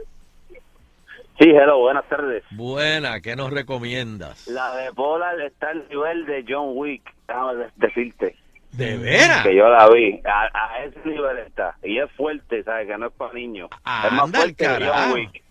Sí, 1.38 1.48
hello, 1.50 1.80
buenas 1.80 2.08
tardes. 2.08 2.44
Buena, 2.52 3.20
¿qué 3.20 3.34
nos 3.34 3.50
recomiendas? 3.50 4.46
La 4.46 4.74
de 4.76 4.92
Polar 4.92 5.40
está 5.40 5.70
al 5.70 5.88
nivel 5.88 6.24
de 6.26 6.44
John 6.48 6.70
Wick, 6.76 7.02
déjame 7.26 7.54
de- 7.56 7.70
decirte. 7.76 8.36
¿De 8.72 8.96
veras? 8.96 9.42
Que 9.44 9.54
yo 9.56 9.68
la 9.68 9.88
vi, 9.90 10.20
a, 10.24 10.48
a 10.76 10.84
ese 10.84 10.98
nivel 11.08 11.38
está. 11.38 11.76
Y 11.82 11.98
es 11.98 12.10
fuerte, 12.12 12.62
¿sabes? 12.64 12.86
Que 12.88 12.96
no 12.98 13.06
es 13.06 13.12
para 13.12 13.32
niños. 13.32 13.68
es 14.04 14.12
más 14.12 14.30
fuerte 14.30 14.54
que 14.54 14.84
John. 14.86 15.12
Wick. 15.12 15.42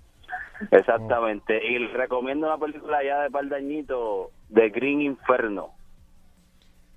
Exactamente. 0.71 1.59
Y 1.65 1.77
recomiendo 1.87 2.47
una 2.47 2.57
película 2.57 3.03
ya 3.03 3.21
de 3.23 3.29
par 3.31 3.45
de 3.45 3.55
añitos, 3.55 4.27
de 4.49 4.69
Green 4.69 5.01
Inferno, 5.01 5.71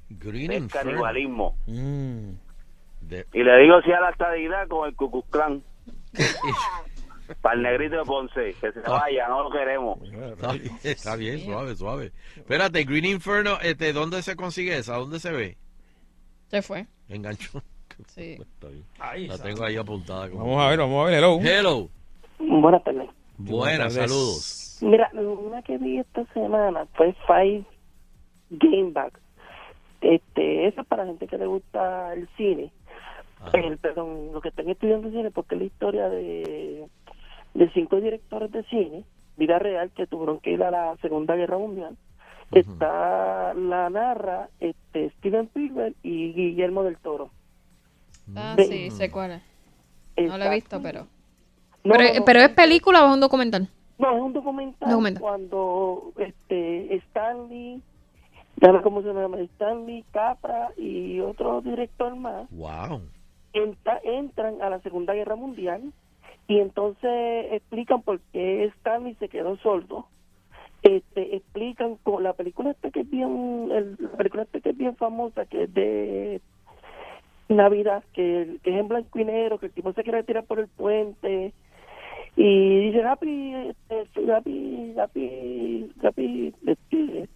Green 0.08 0.48
de 0.48 0.56
Inferno. 0.56 0.90
canibalismo. 0.92 1.56
Mm. 1.66 2.30
De- 3.02 3.26
Y 3.32 3.42
le 3.42 3.58
digo 3.62 3.80
sí 3.82 3.92
a 3.92 4.00
la 4.00 4.10
estadidad 4.10 4.66
con 4.68 4.88
el 4.88 4.96
Klan. 5.30 5.62
Para 7.42 7.56
el 7.56 7.62
negrito 7.62 7.96
de 7.96 8.04
Ponce, 8.04 8.54
que 8.60 8.70
se 8.72 8.80
vaya, 8.88 9.26
no 9.28 9.42
lo 9.44 9.50
queremos. 9.50 9.98
Está 10.00 10.52
bien, 10.52 10.78
está 10.84 11.16
bien, 11.16 11.40
suave, 11.40 11.74
suave. 11.74 12.12
Espérate, 12.36 12.84
Green 12.84 13.04
Inferno, 13.04 13.58
este, 13.60 13.92
¿dónde 13.92 14.22
se 14.22 14.36
consigue 14.36 14.76
esa? 14.78 14.94
¿Dónde 14.96 15.18
se 15.18 15.32
ve? 15.32 15.56
Se 16.48 16.62
fue. 16.62 16.86
Enganchó. 17.08 17.60
Sí. 18.06 18.34
Está 18.40 18.68
bien. 18.68 19.28
La 19.28 19.38
tengo 19.38 19.64
ahí 19.64 19.76
apuntada. 19.76 20.28
como- 20.30 20.44
Vamos 20.44 20.62
a 20.64 20.68
ver, 20.70 20.78
vamos 20.78 21.02
a 21.02 21.10
ver, 21.10 21.18
hello. 21.18 21.38
Hello. 21.40 21.88
Buenas 22.38 22.84
tardes. 22.84 23.08
Buenas, 23.38 23.94
saludos. 23.94 24.78
Mira, 24.80 25.10
una 25.14 25.62
que 25.62 25.78
vi 25.78 25.98
esta 25.98 26.24
semana 26.32 26.86
fue 26.94 27.14
Five 27.26 27.64
Game 28.50 28.92
Back. 28.92 29.18
Este, 30.00 30.68
eso 30.68 30.82
es 30.82 30.86
para 30.86 31.06
gente 31.06 31.26
que 31.26 31.38
le 31.38 31.46
gusta 31.46 32.12
el 32.12 32.28
cine. 32.36 32.70
El, 33.52 33.78
perdón, 33.78 34.32
los 34.32 34.42
que 34.42 34.48
están 34.48 34.68
estudiando 34.68 35.10
cine, 35.10 35.30
porque 35.30 35.54
es 35.54 35.60
la 35.60 35.66
historia 35.66 36.08
de, 36.08 36.86
de 37.54 37.70
cinco 37.72 38.00
directores 38.00 38.50
de 38.52 38.64
cine, 38.64 39.04
vida 39.36 39.58
real, 39.58 39.90
que 39.90 40.06
tuvieron 40.06 40.40
que 40.40 40.52
ir 40.52 40.62
a 40.62 40.70
la 40.70 40.96
Segunda 41.02 41.34
Guerra 41.36 41.58
Mundial. 41.58 41.96
Está 42.52 43.54
la 43.54 43.90
narra 43.90 44.48
este 44.60 45.10
Steven 45.18 45.46
Spielberg 45.46 45.94
y 46.02 46.32
Guillermo 46.32 46.84
del 46.84 46.96
Toro. 46.98 47.30
Ah, 48.34 48.54
Sí. 48.58 48.64
sí, 48.64 48.90
sé 48.90 49.10
cuál 49.10 49.32
es. 49.32 49.42
No 50.28 50.38
lo 50.38 50.44
he 50.44 50.54
visto, 50.54 50.80
pero... 50.80 51.06
No, 51.86 51.94
pero, 51.94 52.08
no, 52.12 52.18
no. 52.20 52.24
¿Pero 52.24 52.40
es 52.40 52.48
película 52.50 53.04
o 53.04 53.08
es 53.08 53.14
un 53.14 53.20
documental? 53.20 53.68
No, 53.98 54.14
es 54.16 54.22
un 54.22 54.32
documental, 54.34 54.90
Documental. 54.90 55.20
cuando 55.22 56.12
este 56.18 56.94
Stanley, 56.96 57.80
ya 58.60 58.82
cómo 58.82 59.02
se 59.02 59.08
llama, 59.12 59.38
Stanley, 59.40 60.04
Capra 60.12 60.70
y 60.76 61.20
otro 61.20 61.60
director 61.62 62.14
más 62.14 62.46
Wow. 62.50 63.00
entra- 63.54 64.00
entran 64.04 64.60
a 64.60 64.68
la 64.70 64.80
Segunda 64.80 65.14
Guerra 65.14 65.36
Mundial 65.36 65.92
y 66.46 66.58
entonces 66.60 67.52
explican 67.52 68.02
por 68.02 68.20
qué 68.32 68.64
Stanley 68.78 69.14
se 69.14 69.28
quedó 69.30 69.56
sordo. 69.58 70.06
Este, 70.82 71.34
explican 71.34 71.96
con 72.02 72.22
la 72.22 72.34
película 72.34 72.70
esta 72.72 72.90
que 72.90 73.00
es 73.00 73.10
bien, 73.10 73.70
el- 73.72 73.96
la 73.98 74.10
película 74.10 74.42
esta 74.42 74.60
que 74.60 74.70
es 74.70 74.76
bien 74.76 74.94
famosa, 74.96 75.46
que 75.46 75.62
es 75.64 75.72
de 75.74 76.40
Navidad, 77.48 78.02
que, 78.12 78.58
que 78.62 78.70
es 78.74 78.76
en 78.80 78.88
blanco 78.88 79.18
y 79.18 79.24
negro, 79.24 79.58
que 79.58 79.66
el 79.66 79.72
tipo 79.72 79.92
se 79.92 80.02
quiere 80.02 80.22
tirar 80.24 80.44
por 80.44 80.58
el 80.58 80.68
puente 80.68 81.52
y 82.36 82.86
dice 82.90 83.02
Happy, 83.02 83.54
este, 83.88 84.32
Happy, 84.32 84.94
Happy, 84.98 85.90
Happy, 86.02 86.54
este, 86.66 87.28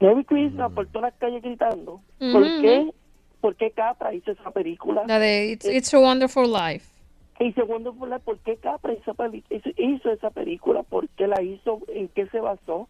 Merry 0.00 0.24
Christmas 0.24 0.72
por 0.72 0.86
todas 0.86 1.10
las 1.12 1.18
calles 1.20 1.42
gritando. 1.42 2.00
¿Por 2.18 2.42
Ujú, 2.42 2.60
qué? 2.60 2.78
ujú. 2.80 2.94
¿Por 3.40 3.56
qué 3.56 3.70
Capra 3.70 4.14
hizo 4.14 4.30
esa 4.32 4.50
película? 4.50 5.04
La 5.06 5.18
de 5.18 5.52
It's, 5.52 5.66
It's 5.66 5.94
a 5.94 5.98
Wonderful 5.98 6.52
Life. 6.52 6.86
Y 7.38 7.52
segundo, 7.54 7.94
por 7.94 8.20
¿por 8.20 8.38
qué 8.40 8.56
Capra 8.58 8.92
hizo, 8.92 9.14
hizo- 9.48 9.70
hizo 9.78 10.10
esa 10.12 10.30
película? 10.30 10.82
¿Por 10.82 11.08
qué 11.10 11.26
la 11.26 11.40
hizo? 11.42 11.80
¿En 11.88 12.08
qué 12.08 12.26
se 12.26 12.38
basó? 12.38 12.88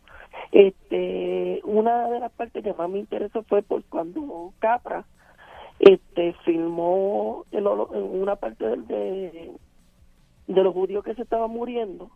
Este, 0.50 1.60
una 1.64 2.08
de 2.10 2.18
las 2.20 2.32
partes 2.32 2.62
que 2.64 2.72
más 2.74 2.90
me 2.90 2.98
interesó 2.98 3.42
fue 3.44 3.62
por 3.62 3.84
cuando 3.84 4.52
Capra 4.58 5.04
este 5.78 6.34
filmó 6.44 7.44
el 7.52 7.66
una 7.66 8.36
parte 8.36 8.66
del- 8.66 8.86
de, 8.88 9.52
de 10.54 10.64
los 10.64 10.74
judíos 10.74 11.04
que 11.04 11.14
se 11.14 11.22
estaban 11.22 11.50
muriendo 11.50 12.10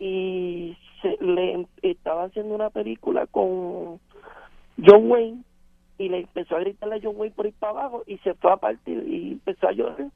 y 0.00 0.76
se, 1.00 1.16
le 1.24 1.68
estaba 1.82 2.24
haciendo 2.24 2.56
una 2.56 2.70
película 2.70 3.28
con 3.28 4.00
John 4.84 5.08
Wayne 5.10 5.42
y 5.96 6.08
le 6.08 6.20
empezó 6.20 6.56
a 6.56 6.60
gritarle 6.60 6.96
a 6.96 7.00
John 7.00 7.14
Wayne 7.16 7.36
por 7.36 7.46
ir 7.46 7.54
para 7.60 7.70
abajo 7.70 8.02
y 8.06 8.18
se 8.18 8.34
fue 8.34 8.50
a 8.50 8.56
partir 8.56 9.04
y 9.06 9.32
empezó 9.32 9.68
a 9.68 9.72
llorar 9.72 10.08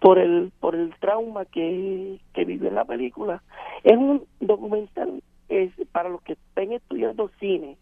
por 0.00 0.18
el 0.18 0.52
por 0.60 0.74
el 0.74 0.94
trauma 1.00 1.46
que, 1.46 2.20
que 2.34 2.44
vivió 2.44 2.68
en 2.68 2.74
la 2.74 2.84
película. 2.84 3.42
Es 3.82 3.96
un 3.96 4.26
documental 4.40 5.22
es 5.48 5.72
para 5.92 6.10
los 6.10 6.20
que 6.20 6.34
estén 6.34 6.72
estudiando 6.72 7.30
cine 7.40 7.78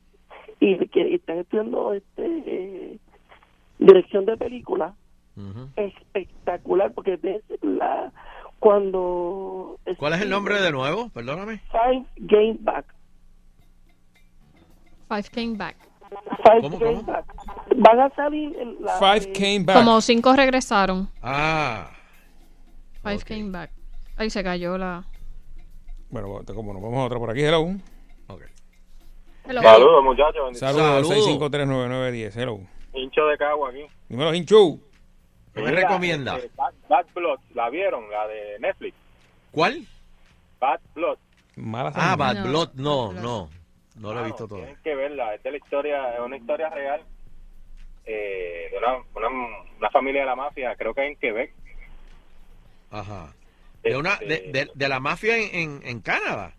y 0.60 0.86
que 0.86 1.14
están 1.16 1.38
estudiando 1.38 1.94
este 1.94 2.42
eh, 2.46 2.98
dirección 3.80 4.24
de 4.24 4.36
película 4.36 4.94
espectacular 5.76 6.92
porque 6.92 7.16
ves 7.16 7.42
la 7.62 8.12
cuando 8.62 9.76
¿Cuál 9.98 10.12
es 10.12 10.20
el 10.20 10.30
nombre 10.30 10.60
de 10.60 10.70
nuevo? 10.70 11.08
Perdóname. 11.08 11.60
Five 11.72 12.06
Game 12.16 12.58
Back 12.60 12.86
Five 15.08 15.24
Came 15.34 15.56
Back. 15.56 15.76
Five 16.44 16.62
¿Cómo, 16.62 16.78
Game 16.78 16.94
cómo? 16.94 17.12
Back 17.12 17.24
van 17.76 18.00
a 18.00 18.10
salir 18.10 18.56
en 18.56 18.76
la 18.80 18.92
Five 18.98 19.30
eh, 19.30 19.32
came 19.32 19.64
back. 19.64 19.76
Como 19.76 20.00
cinco 20.00 20.32
regresaron. 20.36 21.08
Ah. 21.20 21.90
Five 23.02 23.24
Came 23.24 23.50
Back. 23.50 23.70
Ahí 24.16 24.30
se 24.30 24.44
cayó 24.44 24.78
la... 24.78 25.04
Bueno, 26.08 26.28
como 26.54 26.72
nos 26.72 26.82
vamos 26.82 26.98
a 26.98 27.04
otra 27.06 27.18
por 27.18 27.30
aquí, 27.30 27.42
hello. 27.42 27.66
Hello. 29.44 29.60
Saludos, 29.60 30.04
muchachos. 30.04 30.44
bendiciones. 30.44 30.76
Saludos, 30.76 31.08
Saludos. 31.08 31.50
6539910, 31.50 32.36
hello. 32.36 32.60
Hincho 32.94 33.26
de 33.26 33.36
Cagua 33.38 33.70
aquí. 33.70 33.86
Dímelo, 34.08 34.32
Hinchu. 34.32 34.80
¿Qué 35.54 35.62
me 35.62 35.70
recomienda? 35.72 36.36
este, 36.36 36.50
Bad, 36.56 36.74
Bad 36.88 37.06
Blood, 37.14 37.40
¿la 37.54 37.68
vieron? 37.70 38.10
La 38.10 38.26
de 38.26 38.58
Netflix. 38.60 38.96
¿Cuál? 39.50 39.86
Bad 40.60 40.80
Blood. 40.94 41.18
Mala 41.56 41.92
Ah. 41.94 42.16
Bad 42.16 42.44
Blood, 42.44 42.70
no, 42.74 43.12
no. 43.12 43.50
No 43.96 44.14
lo 44.14 44.20
he 44.20 44.24
visto 44.24 44.48
todo. 44.48 44.58
Tienen 44.58 44.78
que 44.82 44.94
verla. 44.94 45.34
Es 45.34 45.42
de 45.42 45.50
la 45.50 45.56
historia, 45.58 46.14
es 46.14 46.20
una 46.20 46.36
historia 46.38 46.70
real 46.70 47.02
eh, 48.06 48.68
de 48.70 48.78
una, 48.78 48.96
una, 49.14 49.28
una 49.78 49.90
familia 49.90 50.22
de 50.22 50.26
la 50.26 50.36
mafia, 50.36 50.74
creo 50.76 50.94
que 50.94 51.06
en 51.06 51.16
Quebec. 51.16 51.52
Ajá. 52.90 53.34
De, 53.82 53.96
una, 53.96 54.16
de, 54.16 54.50
de- 54.52 54.70
de 54.74 54.88
la 54.88 55.00
mafia 55.00 55.36
en, 55.36 55.54
en, 55.54 55.80
en 55.86 56.00
Canadá. 56.00 56.54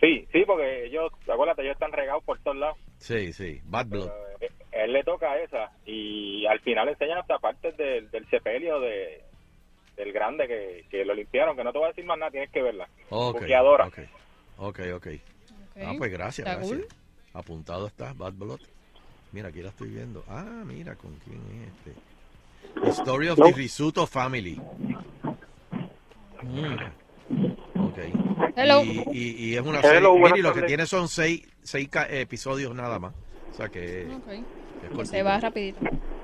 Sí, 0.00 0.26
sí, 0.32 0.44
porque 0.46 0.86
ellos, 0.86 1.12
acuérdate, 1.32 1.62
ellos 1.62 1.74
están 1.74 1.92
regados 1.92 2.22
por 2.24 2.38
todos 2.40 2.56
lados. 2.56 2.76
Sí, 2.98 3.32
sí. 3.32 3.60
Bad 3.64 3.86
Blood. 3.86 4.08
Eh, 4.40 4.50
él 4.84 4.92
le 4.92 5.04
toca 5.04 5.36
esa 5.38 5.70
y 5.86 6.46
al 6.46 6.60
final 6.60 6.88
enseñan 6.88 7.18
hasta 7.18 7.38
partes 7.38 7.76
del, 7.76 8.10
del 8.10 8.28
sepelio 8.30 8.80
de, 8.80 9.22
del 9.96 10.12
grande 10.12 10.46
que, 10.46 10.84
que 10.90 11.04
lo 11.04 11.14
limpiaron, 11.14 11.56
que 11.56 11.64
no 11.64 11.72
te 11.72 11.78
voy 11.78 11.86
a 11.86 11.88
decir 11.88 12.04
más 12.04 12.18
nada, 12.18 12.30
tienes 12.30 12.50
que 12.50 12.62
verla. 12.62 12.88
Ok. 13.10 13.40
Buqueadora. 13.40 13.86
Ok, 13.86 13.98
ok. 14.58 14.80
ok. 14.96 15.06
Ah, 15.80 15.94
pues 15.96 16.10
gracias, 16.10 16.46
Está 16.46 16.58
gracias. 16.58 16.78
cool. 16.80 16.88
Apuntado 17.34 17.86
está, 17.86 18.12
Bad 18.14 18.32
Blood. 18.34 18.60
Mira, 19.32 19.48
aquí 19.48 19.60
la 19.62 19.68
estoy 19.68 19.88
viendo. 19.90 20.24
Ah, 20.28 20.62
mira, 20.64 20.94
¿con 20.96 21.14
quién 21.24 21.40
es 21.62 21.68
este? 21.68 22.80
The 22.82 22.88
Story 22.90 23.28
of 23.28 23.38
No. 23.38 23.46
the 23.46 23.52
Risuto 23.52 24.06
Family. 24.06 24.60
Mira. 26.42 26.92
Ok. 27.76 27.98
Hello. 28.56 28.82
Y, 28.82 29.04
y, 29.12 29.44
y 29.50 29.54
es 29.56 29.60
una 29.60 29.80
Hello, 29.80 30.14
serie. 30.14 30.22
Mira, 30.24 30.38
y 30.38 30.42
lo 30.42 30.52
que 30.52 30.62
tiene 30.62 30.86
son 30.86 31.08
seis, 31.08 31.46
seis 31.62 31.88
ca- 31.88 32.08
episodios 32.08 32.74
nada 32.74 32.98
más. 32.98 33.14
O 33.50 33.54
sea 33.54 33.68
que. 33.68 34.06
Ok. 34.06 34.44
Se 35.04 35.22
va 35.22 35.38
rapidito. 35.40 35.80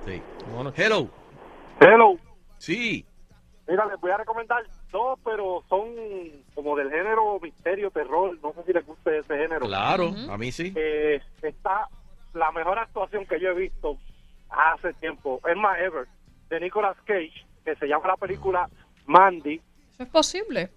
Sí. 0.06 0.20
Hello. 0.76 1.08
Hello. 1.80 2.18
Sí. 2.58 3.04
Mira, 3.66 3.86
les 3.86 3.98
voy 4.00 4.10
a 4.10 4.18
recomendar 4.18 4.62
dos, 4.90 5.18
pero 5.24 5.64
son 5.68 5.86
como 6.54 6.76
del 6.76 6.90
género 6.90 7.38
misterio, 7.40 7.90
terror. 7.90 8.38
No 8.42 8.52
sé 8.52 8.62
si 8.66 8.72
les 8.72 8.84
gusta 8.86 9.14
ese 9.16 9.36
género. 9.36 9.66
Claro, 9.66 10.12
a 10.28 10.36
mí 10.36 10.52
sí. 10.52 10.72
Eh, 10.76 11.20
está 11.42 11.88
la 12.34 12.52
mejor 12.52 12.78
actuación 12.78 13.24
que 13.26 13.40
yo 13.40 13.50
he 13.50 13.54
visto 13.54 13.96
hace 14.50 14.92
tiempo, 14.94 15.40
es 15.48 15.56
más 15.56 15.78
ever, 15.80 16.06
de 16.50 16.60
Nicolas 16.60 16.96
Cage, 17.04 17.32
que 17.64 17.74
se 17.76 17.86
llama 17.86 18.08
la 18.08 18.16
película 18.16 18.68
Mandy. 19.06 19.60
Eso 19.94 20.02
es 20.02 20.08
posible. 20.10 20.70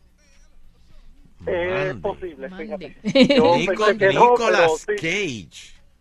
Es 1.45 1.95
posible, 1.97 2.49
fíjate. 2.49 2.97
Nico- 3.03 3.53
pensé 3.75 3.97
que 3.97 4.13
no, 4.13 4.31
Nicolas 4.31 4.83
pero 4.87 4.97
sí. 4.99 5.49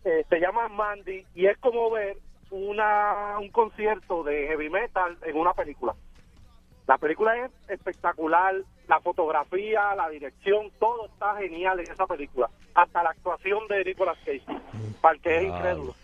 Eh, 0.09 0.25
se 0.29 0.39
llama 0.39 0.69
Mandy 0.69 1.25
y 1.35 1.47
es 1.47 1.57
como 1.57 1.91
ver 1.91 2.15
una 2.49 3.37
un 3.39 3.49
concierto 3.49 4.23
de 4.23 4.47
heavy 4.47 4.69
metal 4.69 5.17
en 5.23 5.35
una 5.35 5.53
película. 5.53 5.95
La 6.87 6.97
película 6.97 7.35
es 7.43 7.51
espectacular, 7.67 8.55
la 8.87 9.01
fotografía, 9.01 9.93
la 9.95 10.07
dirección, 10.07 10.71
todo 10.79 11.07
está 11.07 11.35
genial 11.35 11.81
en 11.81 11.91
esa 11.91 12.07
película. 12.07 12.49
Hasta 12.73 13.03
la 13.03 13.09
actuación 13.09 13.67
de 13.67 13.83
Nicolas 13.83 14.17
Cage, 14.19 14.45
para 15.01 15.15
el 15.15 15.21
que 15.21 15.35
es 15.39 15.43
Wow. 15.43 15.57
incrédulo. 15.57 15.95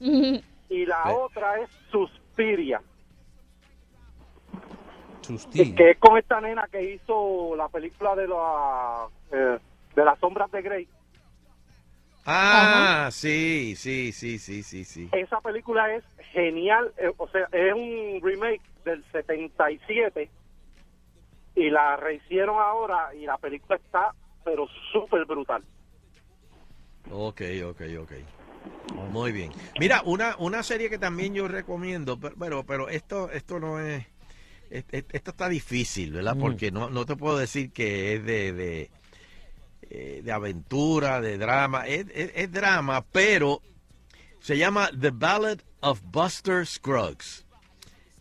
Y 0.68 0.84
la 0.84 1.04
Sí. 1.04 1.10
otra 1.16 1.58
es 1.60 1.70
Suspiria, 1.90 2.82
Susti. 5.22 5.74
que 5.74 5.92
es 5.92 5.98
con 5.98 6.18
esta 6.18 6.42
nena 6.42 6.68
que 6.70 6.82
hizo 6.92 7.56
la 7.56 7.68
película 7.68 8.14
de 8.16 8.28
la 8.28 9.06
eh, 9.32 9.58
de 9.94 10.04
las 10.04 10.18
sombras 10.18 10.50
de 10.50 10.60
Grey. 10.60 10.88
Ah, 12.26 13.08
sí, 13.12 13.74
sí, 13.76 14.10
sí, 14.12 14.38
sí, 14.38 14.62
sí, 14.62 14.84
sí. 14.84 15.08
Esa 15.12 15.40
película 15.40 15.94
es 15.94 16.04
genial, 16.32 16.92
eh, 16.98 17.12
o 17.16 17.28
sea, 17.28 17.48
es 17.52 17.72
un 17.72 18.20
remake 18.22 18.60
del 18.84 19.04
77 19.12 20.28
y 21.54 21.70
la 21.70 21.96
rehicieron 21.96 22.56
ahora 22.58 23.14
y 23.14 23.24
la 23.26 23.38
película 23.38 23.76
está 23.76 24.12
pero 24.44 24.66
súper 24.92 25.24
brutal. 25.24 25.62
Ok, 27.10 27.42
ok, 27.64 27.82
ok. 28.00 28.12
Muy 29.12 29.32
bien. 29.32 29.52
Mira, 29.78 30.02
una, 30.04 30.36
una 30.38 30.62
serie 30.62 30.88
que 30.90 30.98
también 30.98 31.34
yo 31.34 31.48
recomiendo, 31.48 32.18
pero, 32.18 32.34
pero, 32.38 32.64
pero 32.64 32.88
esto, 32.88 33.30
esto 33.30 33.58
no 33.60 33.80
es, 33.80 34.04
es- 34.70 34.84
es- 34.90 35.04
esto 35.12 35.30
está 35.32 35.48
difícil, 35.48 36.12
¿verdad? 36.12 36.36
Mm. 36.36 36.40
Porque 36.40 36.70
no, 36.70 36.90
no 36.90 37.04
te 37.06 37.16
puedo 37.16 37.36
decir 37.38 37.72
que 37.72 38.14
es 38.14 38.24
de, 38.24 38.52
de, 38.52 38.90
eh, 39.90 40.20
de 40.24 40.32
aventura, 40.32 41.20
de 41.20 41.38
drama, 41.38 41.86
es, 41.86 42.06
es- 42.14 42.32
es 42.34 42.52
drama, 42.52 43.04
pero 43.12 43.60
se 44.40 44.56
llama 44.58 44.90
The 44.98 45.10
Ballad 45.10 45.58
of 45.80 46.00
Buster 46.04 46.66
Scruggs. 46.66 47.44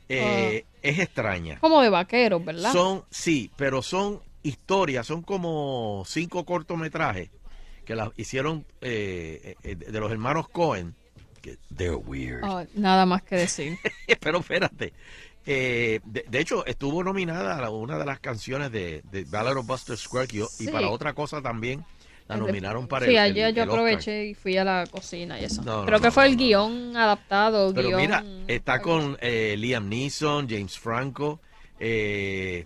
Eh, 0.10 0.66
Es 0.82 1.00
extraña. 1.00 1.58
Como 1.60 1.82
de 1.82 1.90
vaqueros, 1.90 2.44
¿verdad? 2.46 2.72
Son, 2.72 3.04
sí, 3.10 3.52
pero 3.56 3.82
son 3.82 4.22
historias, 4.44 5.08
son 5.08 5.24
como 5.24 6.04
cinco 6.06 6.46
cortometrajes 6.46 7.32
que 7.86 7.96
las 7.96 8.10
hicieron 8.16 8.66
eh, 8.82 9.56
eh, 9.64 9.76
de 9.76 10.00
los 10.00 10.12
hermanos 10.12 10.48
Cohen. 10.50 10.96
They're 11.76 11.96
weird. 11.96 12.42
Ah, 12.44 12.66
nada 12.76 13.06
más 13.06 13.22
que 13.24 13.36
decir. 13.36 13.78
pero 14.20 14.40
espérate. 14.40 14.94
Eh, 15.46 16.00
de, 16.06 16.26
de 16.28 16.40
hecho, 16.40 16.66
estuvo 16.66 17.04
nominada 17.04 17.64
a 17.64 17.70
una 17.70 17.98
de 17.98 18.06
las 18.06 18.20
canciones 18.20 18.72
de, 18.72 19.02
de 19.12 19.24
Ballad 19.26 19.58
of 19.58 19.68
Buster 19.68 19.98
Scruggs 19.98 20.60
y, 20.62 20.68
para 20.68 20.90
otra 20.90 21.14
cosa 21.14 21.42
también 21.42 21.84
la 22.28 22.38
nominaron 22.38 22.88
para 22.88 23.06
sí, 23.06 23.12
el, 23.12 23.18
ayer 23.18 23.50
el- 23.50 23.56
yo 23.56 23.64
el 23.64 23.70
aproveché 23.70 24.26
y 24.26 24.34
fui 24.34 24.58
a 24.58 24.64
la 24.64 24.86
cocina 24.90 25.40
y 25.40 25.46
eso. 25.46 25.62
No, 25.64 25.82
no, 25.82 25.86
Creo 25.86 26.00
que 26.00 26.08
no, 26.08 26.12
fue 26.12 26.26
el 26.26 26.38
guion 26.38 26.98
adaptado, 26.98 27.72
Pero 27.74 27.90
guion... 27.90 28.02
mira, 28.02 28.24
está 28.48 28.82
con 28.82 29.18
eh, 29.22 29.56
Liam 29.58 29.88
Neeson, 29.88 30.48
James 30.50 30.78
Franco, 30.80 31.40
eh, 31.80 32.66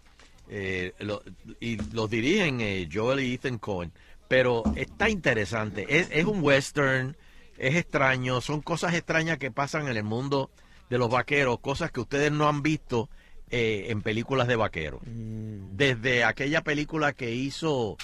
eh, 0.50 0.94
lo- 1.00 1.22
y 1.60 1.76
los 1.94 2.10
dirigen 2.10 2.62
eh, 2.62 2.88
Joel 2.92 3.20
y 3.20 3.34
Ethan 3.34 3.58
Cohen. 3.58 3.92
Pero 4.30 4.64
está 4.76 5.10
interesante. 5.10 5.86
Es, 5.90 6.08
es 6.12 6.26
un 6.26 6.42
western, 6.42 7.18
es 7.58 7.76
extraño, 7.76 8.40
son 8.42 8.62
cosas 8.62 8.94
extrañas 8.94 9.38
que 9.40 9.52
pasan 9.52 9.88
en 9.90 9.98
el 9.98 10.04
mundo 10.04 10.50
de 10.90 10.98
los 10.98 11.10
vaqueros, 11.10 11.60
cosas 11.60 11.92
que 11.92 12.00
ustedes 12.00 12.32
no 12.32 12.48
han 12.48 12.62
visto 12.64 13.10
eh, 13.52 13.88
en 13.90 14.02
películas 14.02 14.48
de 14.48 14.56
vaqueros. 14.56 15.02
Desde 15.06 16.24
aquella 16.24 16.62
película 16.62 17.14
que 17.14 17.32
hizo 17.32 17.98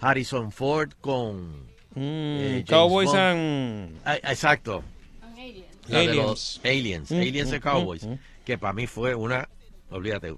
Harrison 0.00 0.52
Ford 0.52 0.92
con 1.00 1.66
eh, 1.96 2.62
James 2.66 2.70
Cowboys 2.70 3.14
and- 3.14 3.98
Ah, 4.04 4.16
Exacto. 4.16 4.82
La 5.88 6.00
de 6.00 6.08
Aliens. 6.08 6.16
los 6.26 6.60
aliens, 6.64 7.10
Mm, 7.10 7.14
Aliens 7.16 7.50
mm, 7.50 7.54
and 7.54 7.62
Cowboys, 7.62 8.04
mm, 8.04 8.10
mm. 8.12 8.18
que 8.44 8.58
para 8.58 8.74
mí 8.74 8.86
fue 8.86 9.14
una, 9.14 9.48
olvídate, 9.90 10.34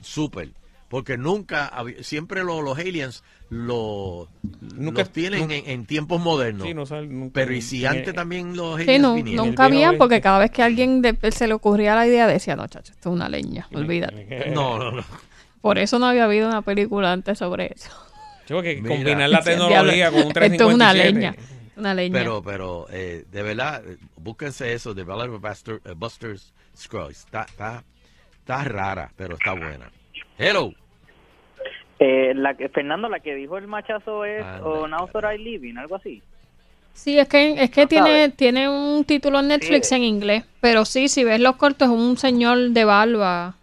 súper, 0.00 0.50
porque 0.90 1.16
nunca, 1.16 1.66
había- 1.68 2.02
siempre 2.02 2.42
lo- 2.44 2.60
los 2.60 2.76
aliens 2.76 3.22
lo, 3.48 4.28
Nunca- 4.74 5.02
los 5.02 5.10
tienen 5.12 5.40
nunca- 5.40 5.54
en, 5.54 5.68
en 5.70 5.86
tiempos 5.86 6.20
modernos. 6.20 6.66
Sí, 6.66 6.74
no 6.74 6.84
sal- 6.84 7.08
nunca- 7.10 7.32
Pero 7.32 7.54
y 7.54 7.62
si 7.62 7.86
antes 7.86 8.12
también 8.12 8.56
los 8.56 8.76
Sí, 8.76 8.82
aliens 8.82 9.02
no, 9.02 9.14
vinieron. 9.14 9.46
nunca 9.46 9.64
habían, 9.66 9.96
porque 9.98 10.20
cada 10.20 10.40
vez 10.40 10.50
que 10.50 10.62
a 10.62 10.66
alguien 10.66 11.00
de- 11.00 11.16
se 11.30 11.46
le 11.46 11.54
ocurría 11.54 11.94
la 11.94 12.06
idea 12.06 12.26
decía, 12.26 12.56
no, 12.56 12.66
chacho, 12.66 12.92
esto 12.92 13.08
es 13.08 13.14
una 13.14 13.28
leña, 13.28 13.68
olvídate. 13.72 14.50
No, 14.52 14.78
no, 14.78 14.90
no. 14.90 15.04
Por 15.60 15.78
eso 15.78 15.98
no 16.00 16.06
había 16.06 16.24
habido 16.24 16.48
una 16.48 16.62
película 16.62 17.12
antes 17.12 17.38
sobre 17.38 17.72
eso. 17.74 17.90
Chico, 18.46 18.60
que 18.62 18.76
Mira. 18.82 18.88
combinar 18.96 19.30
la 19.30 19.38
Sí, 19.42 19.50
tecnología 19.50 20.10
con 20.10 20.22
un 20.26 20.32
357. 20.32 20.54
Esto 20.56 20.68
es 20.68 20.74
una 20.74 20.92
leña, 20.92 21.36
una 21.76 21.94
leña. 21.94 22.12
Pero, 22.18 22.42
pero, 22.42 22.86
eh, 22.90 23.24
de 23.30 23.42
verdad, 23.42 23.82
eh, 23.86 23.96
búsquense 24.16 24.72
eso, 24.72 24.92
de 24.92 25.02
of 25.02 25.40
Buster, 25.40 25.80
eh, 25.84 25.92
Buster's 25.96 26.52
Scruggs. 26.76 27.18
Está, 27.26 27.42
está, 27.42 27.84
está 28.38 28.64
rara, 28.64 29.12
pero 29.16 29.34
está 29.34 29.52
buena. 29.52 29.88
Hello. 30.40 30.72
Eh, 31.98 32.32
la 32.34 32.54
que, 32.54 32.70
Fernando, 32.70 33.10
la 33.10 33.20
que 33.20 33.34
dijo 33.34 33.58
el 33.58 33.66
machazo 33.66 34.24
es 34.24 34.42
Anda, 34.42 34.66
o 34.66 34.88
Now 34.88 35.06
That 35.12 35.34
I 35.34 35.38
Living, 35.38 35.76
algo 35.76 35.96
así. 35.96 36.22
Sí, 36.94 37.18
es 37.18 37.28
que, 37.28 37.62
es 37.62 37.70
que 37.70 37.82
No 37.82 37.88
tiene, 37.88 38.28
tiene 38.30 38.68
un 38.68 39.04
título 39.04 39.40
en 39.40 39.48
Netflix 39.48 39.92
en 39.92 40.02
inglés, 40.02 40.44
pero 40.60 40.84
sí, 40.86 41.08
si 41.08 41.24
ves 41.24 41.40
los 41.40 41.56
cortos, 41.56 41.88
es 41.88 41.94
un 41.94 42.16
señor 42.16 42.70
de 42.70 42.84
barba 42.84 43.54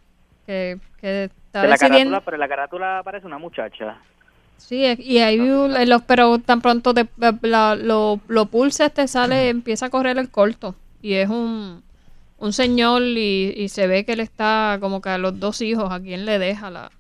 que, 0.46 0.78
que 1.02 1.26
está 1.26 1.64
De 1.64 1.68
la 1.68 1.74
decidiendo... 1.74 2.12
carátula, 2.12 2.22
pero 2.26 2.36
en 2.36 2.40
la 2.42 2.48
carátula 2.48 3.02
parece 3.04 3.26
una 3.26 3.40
muchacha. 3.40 3.98
Sí, 4.58 4.86
es- 4.86 5.00
y 5.00 5.18
ahí 5.20 5.40
en 5.40 5.90
los, 5.90 6.04
pero 6.04 6.38
tan 6.40 6.62
pronto 6.62 6.94
te, 6.94 7.08
la- 7.42 7.76
lo, 7.76 8.20
lo 8.28 8.46
pulsas, 8.46 8.94
te 8.94 9.08
sale, 9.08 9.50
empieza 9.50 9.88
a 9.88 9.90
correr 9.90 10.18
el 10.20 10.30
corto. 10.30 10.76
Y 11.02 11.14
es 11.14 11.30
un, 11.30 11.84
un 12.38 12.54
señor 12.54 13.02
y, 13.04 13.54
y 13.56 13.70
se 13.70 13.88
ve 13.88 14.06
que 14.06 14.14
él 14.14 14.20
está 14.20 14.78
como 14.80 15.02
que 15.02 15.10
a 15.10 15.18
los 15.18 15.40
dos 15.40 15.62
hijos, 15.62 15.92
a 15.92 16.00
quien 16.00 16.26
le 16.26 16.40
deja 16.40 16.70
la 16.70 16.92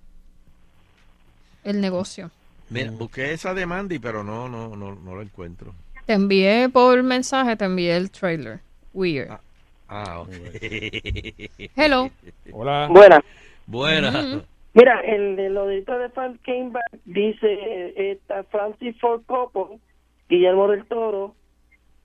el 1.64 1.81
negocio. 1.81 2.31
Mira, 2.69 2.91
busqué 2.91 3.34
esa 3.34 3.53
de 3.53 3.65
Mandy, 3.65 3.99
pero 3.99 4.23
no, 4.23 4.47
no, 4.47 4.76
no, 4.76 4.95
no 4.95 5.15
lo 5.15 5.22
encuentro. 5.22 5.73
Te 6.05 6.14
envié 6.14 6.69
por 6.69 7.01
mensaje, 7.03 7.55
te 7.55 7.65
envié 7.65 7.95
el 7.95 8.09
trailer. 8.09 8.59
Weird. 8.93 9.38
Ah, 9.89 10.19
ok. 10.19 10.30
Hello. 11.76 12.09
Hola. 12.51 12.88
Buena. 12.89 13.23
Buena. 13.65 14.09
Ujú. 14.09 14.43
Mira, 14.73 15.01
el 15.01 15.35
de 15.35 15.49
lo 15.49 15.65
de 15.65 15.81
de 15.81 16.09
Fan 16.09 16.39
Came 16.45 16.69
Back 16.69 16.99
dice 17.05 17.47
eh, 17.51 18.11
está 18.11 18.43
Francis 18.45 18.95
Ford 18.99 19.23
Coppola, 19.26 19.77
Guillermo 20.30 20.68
del 20.68 20.85
Toro, 20.85 21.35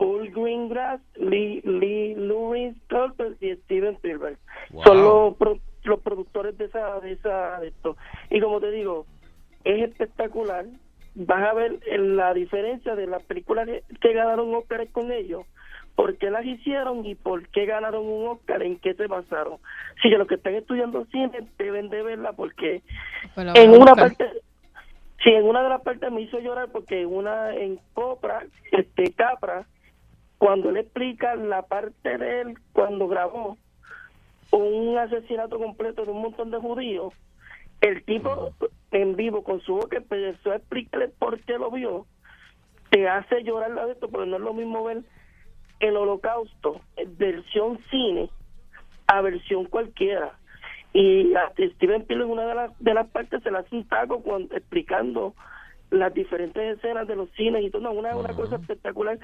Paul 0.03 0.31
Greengrass, 0.33 1.01
Lee, 1.15 1.61
Lee 1.65 2.15
Lawrence 2.17 2.81
Culper 2.91 3.37
y 3.41 3.55
Steven 3.63 3.95
Spielberg. 3.95 4.37
Wow. 4.71 4.83
Son 4.83 5.03
los, 5.03 5.37
pro- 5.37 5.59
los 5.85 6.01
productores 6.01 6.59
de 6.59 6.65
esa, 6.65 6.99
de 6.99 7.13
esa, 7.13 7.61
de 7.61 7.69
esto. 7.69 7.97
Y 8.29 8.41
como 8.41 8.59
te 8.61 8.73
digo, 8.73 9.07
es 9.63 9.89
espectacular. 9.89 10.67
Vas 11.15 11.49
a 11.49 11.55
ver 11.55 11.79
en 11.87 12.17
la 12.17 12.35
diferencia 12.35 12.97
de 12.97 13.07
las 13.07 13.23
películas 13.23 13.67
que, 13.67 13.85
que 14.01 14.13
ganaron 14.13 14.53
Oscar 14.55 14.89
con 14.89 15.13
ellos, 15.13 15.45
por 15.95 16.17
qué 16.17 16.31
las 16.31 16.45
hicieron 16.45 17.05
y 17.07 17.15
por 17.15 17.47
qué 17.49 17.67
ganaron 17.67 18.05
un 18.05 18.27
Oscar, 18.29 18.63
en 18.63 18.79
qué 18.79 18.95
se 18.95 19.07
basaron. 19.07 19.59
Si 20.03 20.11
que 20.11 20.19
los 20.19 20.27
que 20.27 20.37
están 20.37 20.55
estudiando 20.55 21.05
cine 21.13 21.47
deben 21.59 21.91
de 21.91 22.03
verla 22.03 22.33
porque 22.33 22.83
en 23.37 23.71
una 23.71 23.95
parte 23.95 24.27
sí 25.23 25.31
en 25.31 25.45
una 25.45 25.63
de 25.63 25.69
las 25.69 25.83
partes 25.83 26.11
me 26.11 26.23
hizo 26.23 26.41
llorar 26.41 26.71
porque 26.73 27.07
una 27.07 27.55
en 27.55 27.79
Copra 27.93 28.45
este 28.73 29.13
Capra 29.13 29.67
cuando 30.43 30.71
él 30.71 30.79
explica 30.79 31.37
la 31.37 31.63
parte 31.63 32.19
de 32.19 32.41
él 32.41 32.59
cuando 32.73 33.07
grabó 33.07 33.59
un 34.51 34.99
asesinato 34.99 35.57
completo 35.57 36.05
de 36.05 36.11
un 36.11 36.21
montón 36.21 36.51
de 36.51 36.59
judíos 36.59 37.15
el 37.81 38.03
tipo 38.03 38.51
en 38.91 39.15
vivo 39.15 39.45
con 39.45 39.61
su 39.61 39.77
boca 39.77 39.99
empezó 39.99 40.51
a 40.51 40.57
explicarle 40.57 41.11
por 41.11 41.39
qué 41.43 41.59
lo 41.59 41.71
vio 41.71 42.07
te 42.91 43.09
hace 43.09 43.45
llorar 43.45 43.71
la 43.71 43.87
de 43.87 43.93
esto 43.93 44.09
pero 44.09 44.27
no 44.27 44.35
es 44.35 44.43
lo 44.43 44.53
mismo 44.53 44.83
ver 44.83 45.03
el 45.79 45.97
holocausto 45.97 46.81
en 46.97 47.17
versión 47.17 47.79
cine 47.89 48.29
a 49.07 49.21
versión 49.21 49.67
cualquiera. 49.67 50.33
Y 50.93 51.35
a 51.37 51.51
Steven 51.51 52.03
Spielberg 52.03 52.21
en 52.21 52.31
una 52.31 52.47
de 52.47 52.55
las 52.55 52.79
de 52.81 52.95
las 52.95 53.09
partes 53.09 53.45
se 53.45 53.51
le 53.51 53.59
hace 53.59 53.77
un 53.77 53.87
taco 53.87 54.23
cuando, 54.23 54.57
explicando 54.57 55.35
las 55.91 56.13
diferentes 56.13 56.79
escenas 56.79 57.07
de 57.07 57.15
los 57.15 57.31
cines 57.31 57.63
y 57.63 57.71
todo, 57.71 57.83
no, 57.83 57.93
una, 57.93 58.17
una 58.17 58.35
cosa 58.35 58.57
espectacular 58.57 59.19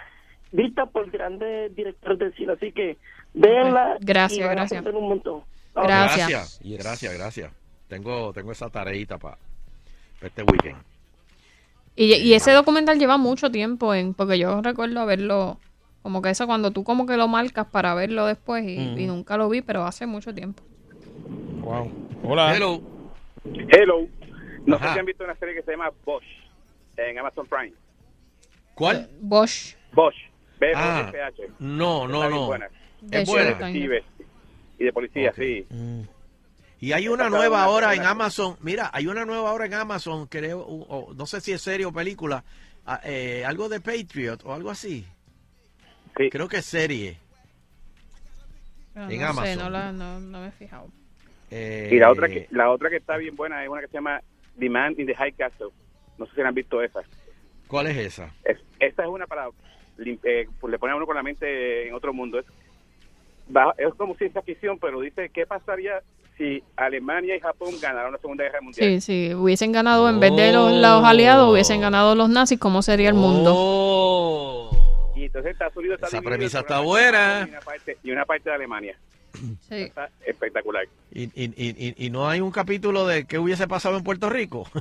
vista 0.52 0.86
por 0.86 1.10
grandes 1.10 1.74
directores 1.74 2.18
de 2.18 2.32
cine, 2.32 2.52
así 2.54 2.72
que 2.72 2.96
véanla 3.34 3.96
Gracias, 4.00 4.38
y 4.40 4.42
van 4.42 4.56
gracias. 4.56 4.86
un 4.86 5.08
montón. 5.08 5.42
Gracias. 5.74 6.28
Gracias, 6.28 6.60
gracias, 6.62 7.14
gracias. 7.14 7.52
tengo, 7.88 8.32
tengo 8.32 8.52
esa 8.52 8.68
tareita 8.70 9.18
para 9.18 9.38
este 10.20 10.42
weekend. 10.42 10.76
Y, 11.94 12.14
y 12.14 12.34
ese 12.34 12.52
documental 12.52 12.98
lleva 12.98 13.16
mucho 13.16 13.50
tiempo 13.50 13.92
en, 13.94 14.14
porque 14.14 14.38
yo 14.38 14.60
recuerdo 14.62 15.00
haberlo, 15.00 15.58
como 16.02 16.22
que 16.22 16.30
eso 16.30 16.46
cuando 16.46 16.70
tú 16.70 16.84
como 16.84 17.06
que 17.06 17.16
lo 17.16 17.28
marcas 17.28 17.66
para 17.66 17.94
verlo 17.94 18.26
después 18.26 18.64
y, 18.66 18.78
Mm. 18.78 18.98
y 18.98 19.06
nunca 19.06 19.36
lo 19.36 19.48
vi, 19.48 19.62
pero 19.62 19.84
hace 19.84 20.06
mucho 20.06 20.32
tiempo. 20.34 20.62
Wow. 21.60 21.90
Hola. 22.24 22.54
Hello. 22.56 22.80
Hello. 23.44 24.06
No 24.66 24.76
Ajá. 24.76 24.88
sé 24.88 24.92
si 24.94 24.98
han 25.00 25.06
visto 25.06 25.24
una 25.24 25.34
serie 25.36 25.54
que 25.54 25.62
se 25.62 25.70
llama 25.72 25.90
Bosch 26.04 26.24
en 26.96 27.18
Amazon 27.18 27.46
Prime. 27.46 27.72
¿Cuál? 28.74 29.08
Bosch. 29.20 29.74
Bosch. 29.92 30.16
Ah, 30.74 31.10
no, 31.58 32.08
no, 32.08 32.28
no. 32.28 32.46
buena. 32.46 32.66
Es 32.66 33.10
De 33.10 33.24
buena. 33.24 33.70
y 33.70 34.84
de 34.84 34.92
policía, 34.92 35.32
sí. 35.36 35.66
Y 36.80 36.92
hay 36.92 37.08
una 37.08 37.28
nueva 37.28 37.64
ahora 37.64 37.94
en. 37.94 38.02
Amazon. 38.04 38.56
Mira, 38.60 38.90
hay 38.92 39.06
una 39.06 39.24
nueva 39.24 39.50
ahora 39.50 39.66
en 39.66 39.74
Amazon, 39.74 40.26
creo, 40.26 40.60
o- 40.60 41.08
o 41.10 41.14
no 41.14 41.26
sé 41.26 41.40
si 41.40 41.52
es 41.52 41.60
serie 41.60 41.86
o 41.86 41.92
película, 41.92 42.44
eh, 43.04 43.44
algo 43.46 43.68
de 43.68 43.80
Patriot 43.80 44.44
o 44.44 44.52
algo 44.54 44.70
así. 44.70 45.04
Creo 46.14 46.48
que 46.48 46.58
es 46.58 46.64
serie. 46.66 47.16
Pero 48.94 49.08
En 49.10 49.20
no 49.20 49.24
sé, 49.34 49.52
Amazon. 49.52 49.58
no, 49.58 49.70
la, 49.70 49.92
no, 49.92 50.20
no 50.20 50.40
me 50.40 50.48
he 50.48 50.52
fijado. 50.52 50.88
Eh, 51.50 51.88
Y 51.92 51.96
la 51.98 52.10
otra 52.10 52.28
que 52.28 52.46
la 52.50 52.70
otra 52.70 52.90
que 52.90 52.96
está 52.96 53.16
bien 53.16 53.34
buena 53.36 53.62
es 53.62 53.68
una 53.70 53.80
que 53.80 53.86
se 53.88 53.94
llama 53.94 54.20
The 54.58 54.68
Man 54.68 54.94
in 54.98 55.06
the 55.06 55.14
High 55.14 55.32
Castle. 55.32 55.68
No 56.18 56.26
sé 56.26 56.32
si 56.34 56.40
la 56.42 56.48
han 56.48 56.54
visto 56.54 56.82
esa. 56.82 57.00
¿Cuál 57.68 57.86
es 57.88 57.96
esa? 57.96 58.34
Es, 58.44 58.58
esta 58.80 59.02
es 59.04 59.08
una 59.08 59.26
para 59.26 59.48
eh, 60.04 60.46
pues 60.60 60.70
le 60.70 60.78
pone 60.78 60.92
a 60.92 60.96
uno 60.96 61.06
con 61.06 61.16
la 61.16 61.22
mente 61.22 61.88
en 61.88 61.94
otro 61.94 62.12
mundo. 62.12 62.38
Es, 62.38 62.46
va- 63.54 63.74
es 63.78 63.92
como 63.94 64.14
ciencia 64.16 64.42
ficción, 64.42 64.78
pero 64.78 65.00
dice 65.00 65.30
qué 65.32 65.46
pasaría 65.46 66.00
si 66.36 66.62
Alemania 66.76 67.34
y 67.34 67.40
Japón 67.40 67.74
ganaron 67.82 68.12
la 68.12 68.18
Segunda 68.18 68.44
Guerra 68.44 68.60
Mundial. 68.60 68.88
Sí, 68.88 69.00
sí, 69.00 69.34
hubiesen 69.34 69.72
ganado 69.72 70.08
en 70.08 70.20
vez 70.20 70.34
de 70.36 70.52
los, 70.52 70.70
los 70.72 71.04
aliados, 71.04 71.50
hubiesen 71.52 71.80
ganado 71.80 72.14
los 72.14 72.28
nazis, 72.28 72.58
¿cómo 72.60 72.80
sería 72.82 73.08
el 73.08 73.14
mundo? 73.16 73.52
Oh. 73.56 75.12
Y 75.16 75.24
entonces 75.24 75.50
Estados 75.52 75.76
Unidos 75.76 75.96
está 75.96 76.06
Esa 76.06 76.22
premisa 76.22 76.60
está 76.60 76.78
buena. 76.78 77.44
Y 77.44 77.50
una, 77.50 77.60
parte, 77.60 77.98
y 78.04 78.10
una 78.12 78.24
parte 78.24 78.48
de 78.50 78.54
Alemania. 78.54 78.96
Sí. 79.68 79.74
Está 79.82 80.08
espectacular. 80.26 80.84
Y, 81.12 81.24
y, 81.24 81.30
y, 81.56 81.74
y- 81.88 81.94
y 82.06 82.10
no 82.10 82.28
hay 82.28 82.40
un 82.40 82.50
capítulo 82.50 83.06
de 83.06 83.24
qué 83.24 83.38
hubiese 83.38 83.66
pasado 83.68 83.96
en 83.98 84.04
Puerto 84.04 84.30
Rico. 84.30 84.68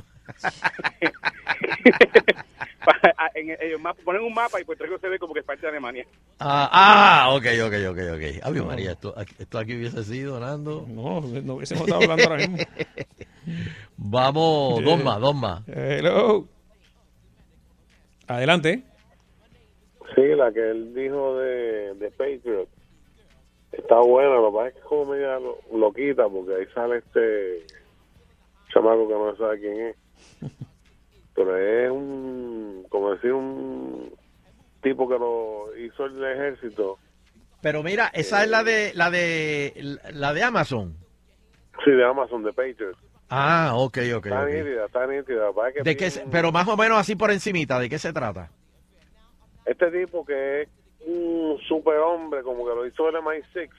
Ah, 3.18 3.30
en 3.34 3.50
el- 3.50 3.58
ponen 4.04 4.22
un 4.22 4.32
mapa 4.32 4.60
y 4.60 4.64
Puerto 4.64 4.84
Rico 4.84 4.98
se 4.98 5.08
ve 5.08 5.18
como 5.18 5.34
que 5.34 5.40
es 5.40 5.46
parte 5.46 5.62
de 5.62 5.68
Alemania. 5.68 6.06
Ah, 6.38 6.68
ah, 6.72 7.34
ok, 7.34 7.44
ok, 7.66 7.74
ok, 7.90 7.98
ok. 8.14 8.42
Ave 8.44 8.62
María, 8.62 8.92
esto, 8.92 9.12
aquí- 9.16 9.34
esto 9.38 9.58
aquí 9.58 9.76
hubiese 9.76 10.04
sido, 10.04 10.38
Nando. 10.38 10.84
No, 10.88 11.20
no 11.20 11.54
hubiésemos 11.54 11.84
estado 11.88 12.02
hablando 12.02 12.24
ahora 12.24 12.36
mismo. 12.46 12.58
Vamos, 13.96 14.82
dos 14.84 15.02
más, 15.02 15.20
dos 15.20 15.34
más. 15.34 15.62
Hello. 15.68 16.46
Adelante. 18.28 18.82
Sí, 20.14 20.22
la 20.36 20.52
que 20.52 20.70
él 20.70 20.94
dijo 20.94 21.36
de, 21.38 21.94
de 21.94 22.10
Patriot. 22.10 22.68
Está 23.72 23.96
buena, 24.00 24.34
lo 24.36 24.50
que 24.50 24.56
pasa 24.56 24.68
es 24.68 24.74
que 24.74 24.80
es 24.80 24.84
como 24.86 25.04
media 25.12 25.38
lo- 25.38 25.58
loquita, 25.76 26.28
porque 26.28 26.54
ahí 26.54 26.66
sale 26.74 26.98
este 26.98 27.66
chamaco 28.72 29.06
que 29.08 29.14
no 29.14 29.36
sabe 29.36 29.60
quién 29.60 29.80
es. 29.88 29.96
Pero 31.38 31.56
es 31.56 31.88
un, 31.90 32.84
como 32.88 33.12
decir, 33.14 33.32
un 33.32 34.12
tipo 34.82 35.08
que 35.08 35.16
lo 35.18 35.76
hizo 35.76 36.06
el 36.06 36.24
ejército. 36.24 36.98
Pero 37.62 37.84
mira, 37.84 38.10
esa 38.12 38.42
es 38.42 38.50
la 38.50 38.64
de 38.64 38.92
la 38.94 39.08
de 39.10 39.98
la 40.12 40.32
de 40.34 40.42
Amazon. 40.42 40.96
Sí, 41.84 41.92
de 41.92 42.04
Amazon, 42.04 42.42
de 42.42 42.52
Patriot. 42.52 42.96
Ah, 43.30 43.72
ok, 43.76 43.98
ok, 44.16 44.26
está 44.26 44.42
ok. 44.42 44.48
nítida, 44.48 44.86
está 44.86 45.06
nítida. 45.06 45.46
que 45.74 45.82
¿De 45.84 45.96
qué 45.96 46.06
un- 46.24 46.30
pero 46.32 46.50
más 46.50 46.66
o 46.66 46.76
menos 46.76 46.98
así 46.98 47.14
por 47.14 47.30
encimita, 47.30 47.78
¿de 47.78 47.88
qué 47.88 47.98
se 48.00 48.12
trata? 48.12 48.50
Este 49.64 49.90
tipo 49.92 50.24
que 50.24 50.62
es 50.62 50.68
un 51.06 51.56
superhombre, 51.68 52.42
como 52.42 52.66
que 52.66 52.74
lo 52.74 52.84
hizo 52.86 53.08
el 53.10 53.16
MI6, 53.16 53.70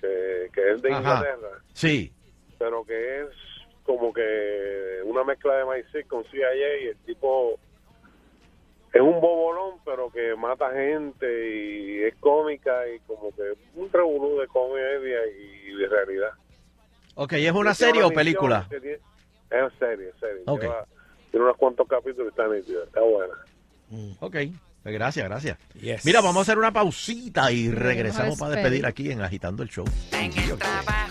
que, 0.00 0.48
que 0.54 0.72
es 0.72 0.80
de 0.82 0.92
Ajá. 0.92 0.98
Inglaterra. 1.00 1.58
Sí. 1.74 2.10
pero 2.58 2.84
que 2.84 3.20
es 3.22 3.26
como 3.96 4.12
que 4.12 5.00
una 5.04 5.24
mezcla 5.24 5.54
de 5.56 5.64
MI6 5.64 6.06
con 6.06 6.24
CIA 6.30 6.54
y 6.82 6.86
el 6.88 6.96
tipo 6.98 7.58
es 8.92 9.00
un 9.00 9.20
bobolón 9.20 9.80
pero 9.84 10.10
que 10.10 10.34
mata 10.36 10.70
gente 10.72 11.26
y 11.26 12.02
es 12.04 12.14
cómica 12.20 12.88
y 12.88 12.98
como 13.00 13.30
que 13.34 13.42
un 13.74 13.90
revolú 13.92 14.38
de 14.40 14.46
comedia 14.48 15.18
y 15.26 15.74
de 15.74 15.88
realidad. 15.88 16.30
Ok, 17.14 17.32
¿es 17.34 17.52
una 17.52 17.74
serie 17.74 18.02
o 18.02 18.10
película? 18.10 18.66
tiene- 18.68 18.92
Es 19.50 19.72
serie, 19.78 20.12
serie. 20.20 20.42
Ok. 20.46 20.60
Lleva- 20.62 20.86
tiene 21.30 21.44
unos 21.44 21.56
cuantos 21.56 21.88
capítulos 21.88 22.26
y 22.26 22.28
está 22.30 22.46
nítida, 22.48 22.84
está 22.84 23.00
buena. 23.00 23.34
Ok, 24.20 24.36
pues 24.82 24.94
gracias, 24.94 25.28
gracias. 25.28 25.58
Yes. 25.80 26.04
Mira, 26.04 26.20
vamos 26.20 26.38
a 26.38 26.40
hacer 26.42 26.58
una 26.58 26.72
pausita 26.72 27.50
y 27.50 27.68
regresamos 27.70 28.38
para 28.38 28.54
despedir. 28.54 28.86
aquí 28.86 29.10
en 29.10 29.20
Agitando 29.22 29.62
el 29.64 29.68
Show. 29.68 29.84
Trabajo, 30.58 31.09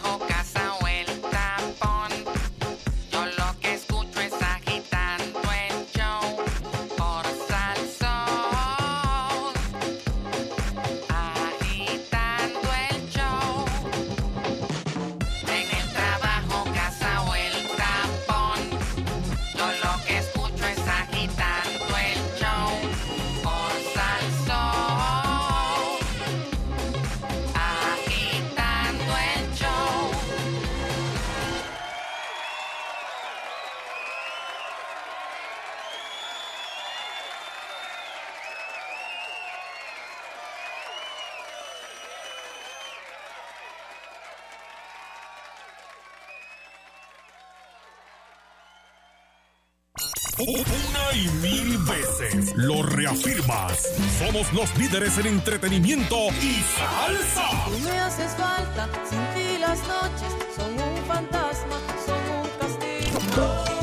lo 52.60 52.84
reafirmas. 52.84 53.88
Somos 54.18 54.52
los 54.52 54.76
líderes 54.77 55.18
en 55.18 55.27
entretenimiento 55.27 56.27
y 56.41 56.61
salsa. 56.77 57.49
Tú 57.65 57.80
me 57.80 57.99
haces 57.99 58.31
falta, 58.34 58.90
sin 59.10 59.19
ti 59.34 59.57
las 59.60 59.80
noches 59.88 60.34
son 60.56 60.73
un 60.73 61.06
fantasma, 61.07 61.80
son 62.06 62.19
un 62.36 62.49
castigo. 62.60 63.78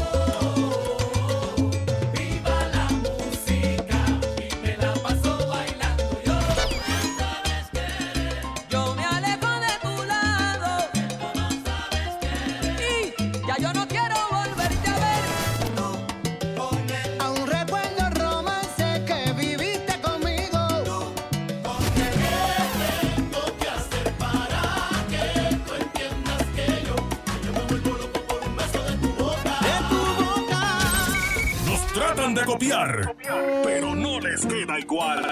Copiar, 32.56 33.14
pero 33.62 33.94
no 33.94 34.18
les 34.18 34.46
queda 34.46 34.80
igual. 34.80 35.22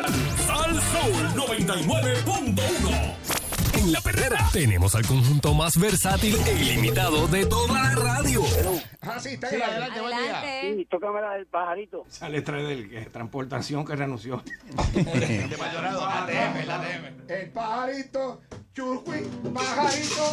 Sal 0.47 0.79
Soul 0.93 1.49
99.1. 1.49 3.15
En 3.79 3.93
La 3.93 4.01
Perrera 4.03 4.47
tenemos 4.53 4.95
al 4.95 5.07
conjunto 5.07 5.55
más 5.55 5.79
versátil 5.79 6.37
e 6.47 6.53
ilimitado 6.53 7.27
de 7.29 7.47
toda 7.47 7.83
la 7.83 7.95
radio. 7.95 8.43
Ah, 9.01 9.19
sí, 9.19 9.31
está 9.31 9.49
ahí, 9.49 9.63
adelante, 9.63 10.01
buen 10.03 10.19
día. 10.19 10.43
Sí, 10.61 10.87
tócame 10.91 11.23
la 11.23 11.35
del 11.35 11.47
pajarito. 11.47 12.05
Esa 12.07 12.29
letra 12.29 12.59
del 12.59 12.91
que 12.91 13.01
transportación 13.07 13.87
que 13.87 13.97
renunció. 13.97 14.43
El 17.27 17.51
pajarito, 17.51 18.43
churri, 18.75 19.23
pajarito, 19.55 20.27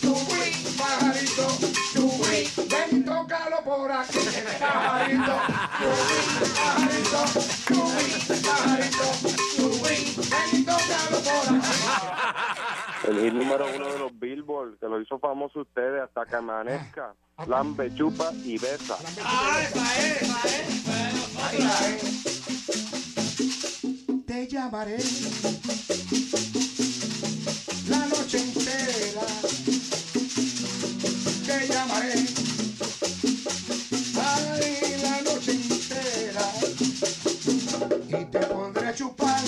churri, 0.00 0.50
pajarito, 0.78 1.46
churri, 1.92 2.46
ven 2.70 2.90
y 2.92 3.04
tócalo 3.04 3.58
por 3.64 3.90
aquí. 3.90 4.18
Pajarito, 4.60 5.34
churri, 5.78 6.20
pajarito, 6.54 7.20
churri, 7.66 8.06
pajarito, 8.46 9.06
churri, 9.56 9.98
ven 10.30 10.50
y 10.52 10.64
tócalo 10.64 11.18
por 11.26 11.46
aquí. 11.56 13.08
El 13.08 13.20
hit 13.20 13.32
número 13.32 13.66
uno 13.74 13.92
de 13.92 13.98
los 13.98 14.18
Billboard, 14.18 14.78
que 14.78 14.86
lo 14.86 15.00
hizo 15.00 15.18
famoso 15.18 15.60
ustedes 15.60 16.02
hasta 16.02 16.24
que 16.24 16.36
amanezca. 16.36 17.14
Lambe, 17.46 17.92
chupa 17.94 18.32
y 18.44 18.58
besa. 18.58 18.96
Te 24.26 24.46
llamaré 24.46 24.98
la 24.98 26.07
noche 28.28 28.44
entera. 28.44 29.26
Te 31.46 31.66
llamaré 31.66 32.12
ay, 34.20 34.96
la 35.02 35.22
noche 35.22 35.52
entera. 35.52 36.46
Y 38.06 38.24
te 38.26 38.38
pondré 38.40 38.88
a 38.88 38.94
chupar 38.94 39.40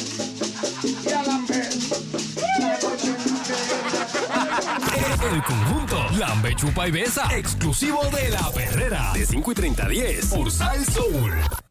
y 0.82 1.12
a 1.12 1.22
lamber 1.24 1.68
la 2.58 2.78
noche 2.80 3.10
entera. 3.26 4.08
El 5.30 5.42
conjunto 5.42 6.06
Lambe 6.18 6.56
Chupa 6.56 6.88
y 6.88 6.90
Besa, 6.90 7.28
exclusivo 7.36 8.00
de 8.16 8.30
La 8.30 8.50
Perrera, 8.50 9.12
de 9.12 9.26
5 9.26 9.52
y 9.52 9.54
30 9.54 9.84
a 9.84 9.88
10, 9.88 10.26
por 10.26 10.50
Sal 10.50 10.86
Soul. 10.86 11.69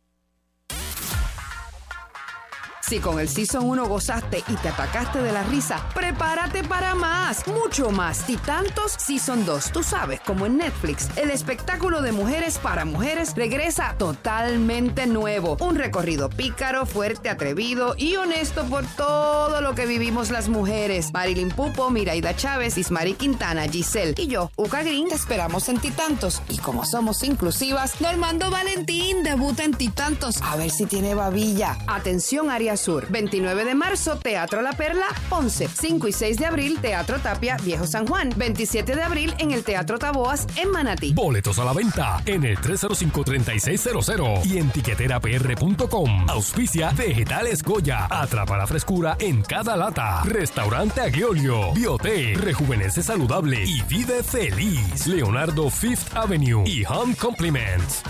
Si 2.89 2.97
con 2.97 3.19
el 3.19 3.29
Season 3.29 3.69
1 3.69 3.85
gozaste 3.85 4.43
y 4.47 4.55
te 4.55 4.69
atacaste 4.69 5.21
de 5.21 5.31
la 5.31 5.43
risa, 5.43 5.87
prepárate 5.93 6.63
para 6.63 6.95
más, 6.95 7.47
mucho 7.47 7.91
más 7.91 8.27
y 8.27 8.35
tantos 8.35 8.93
Season 8.93 9.45
2. 9.45 9.71
Tú 9.71 9.83
sabes, 9.83 10.19
como 10.21 10.47
en 10.47 10.57
Netflix, 10.57 11.07
el 11.15 11.29
espectáculo 11.29 12.01
de 12.01 12.13
mujeres 12.13 12.57
para 12.57 12.85
mujeres 12.85 13.35
regresa 13.35 13.93
totalmente 13.99 15.05
nuevo. 15.05 15.55
Un 15.59 15.75
recorrido 15.75 16.31
pícaro, 16.31 16.87
fuerte, 16.87 17.29
atrevido 17.29 17.93
y 17.95 18.15
honesto 18.15 18.65
por 18.65 18.87
todo 18.97 19.61
lo 19.61 19.75
que 19.75 19.85
vivimos 19.85 20.31
las 20.31 20.49
mujeres. 20.49 21.13
Marilyn 21.13 21.49
Pupo, 21.49 21.91
Miraida 21.91 22.35
Chávez, 22.35 22.75
Ismari 22.75 23.13
Quintana, 23.13 23.67
Giselle 23.67 24.15
y 24.17 24.25
yo, 24.25 24.49
Uca 24.55 24.81
Green, 24.81 25.09
te 25.09 25.13
esperamos 25.13 25.69
en 25.69 25.79
Titantos. 25.79 26.41
Y 26.49 26.57
como 26.57 26.85
somos 26.85 27.21
inclusivas, 27.21 28.01
Normando 28.01 28.49
Valentín 28.49 29.21
debuta 29.21 29.63
en 29.63 29.75
Titantos. 29.75 30.41
A 30.41 30.55
ver 30.55 30.71
si 30.71 30.87
tiene 30.87 31.13
babilla. 31.13 31.77
Atención, 31.85 32.49
área 32.49 32.78
Sur. 32.80 33.06
29 33.10 33.65
de 33.65 33.76
marzo, 33.76 34.18
Teatro 34.18 34.61
La 34.61 34.73
Perla, 34.73 35.06
11. 35.30 35.68
5 35.68 36.07
y 36.07 36.14
6 36.14 36.38
de 36.38 36.45
abril, 36.45 36.77
Teatro 36.81 37.19
Tapia, 37.19 37.57
Viejo 37.64 37.85
San 37.85 38.07
Juan. 38.07 38.34
27 38.35 38.95
de 38.95 39.03
abril, 39.03 39.34
en 39.39 39.51
el 39.51 39.64
Teatro 39.64 39.99
Taboas, 39.99 40.47
en 40.56 40.72
Manatí. 40.72 41.14
Boletos 41.14 41.60
a 41.60 41.65
la 41.65 41.73
venta 41.73 42.22
en 42.26 42.43
el 42.45 42.57
305-3600 42.57 44.45
y 44.45 44.57
en 44.57 44.69
tiqueterapr.com. 44.69 46.30
Auspicia 46.30 46.91
Vegetales 46.91 47.64
Goya. 47.64 48.07
Atrapa 48.10 48.57
la 48.57 48.68
frescura 48.68 49.18
en 49.19 49.41
cada 49.41 49.76
lata. 49.76 50.22
Restaurante 50.23 51.01
Agliolio. 51.01 51.73
Biote. 51.73 52.34
Rejuvenece 52.35 53.03
saludable 53.03 53.64
y 53.64 53.81
vive 53.84 54.23
feliz. 54.23 55.07
Leonardo 55.07 55.69
Fifth 55.69 56.15
Avenue 56.15 56.64
y 56.65 56.85
Home 56.85 57.15
Compliments. 57.15 58.03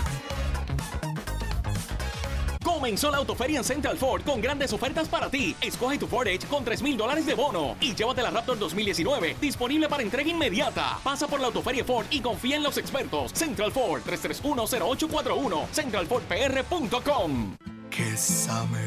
Comenzó 2.80 3.10
la 3.10 3.18
autoferia 3.18 3.58
en 3.58 3.64
Central 3.64 3.98
Ford 3.98 4.22
con 4.22 4.40
grandes 4.40 4.72
ofertas 4.72 5.06
para 5.06 5.28
ti. 5.28 5.54
Escoge 5.60 5.98
tu 5.98 6.06
Ford 6.06 6.26
Edge 6.26 6.46
con 6.46 6.64
3 6.64 6.80
mil 6.80 6.96
dólares 6.96 7.26
de 7.26 7.34
bono 7.34 7.76
y 7.78 7.94
llévate 7.94 8.22
la 8.22 8.30
Raptor 8.30 8.58
2019 8.58 9.36
disponible 9.38 9.86
para 9.86 10.02
entrega 10.02 10.30
inmediata. 10.30 10.98
Pasa 11.04 11.26
por 11.26 11.40
la 11.40 11.48
autoferia 11.48 11.84
Ford 11.84 12.06
y 12.08 12.20
confía 12.20 12.56
en 12.56 12.62
los 12.62 12.78
expertos. 12.78 13.32
Central 13.34 13.70
Ford 13.70 14.00
3310841 14.06 15.66
centralfordpr.com. 15.74 17.56
Quésame, 17.90 18.78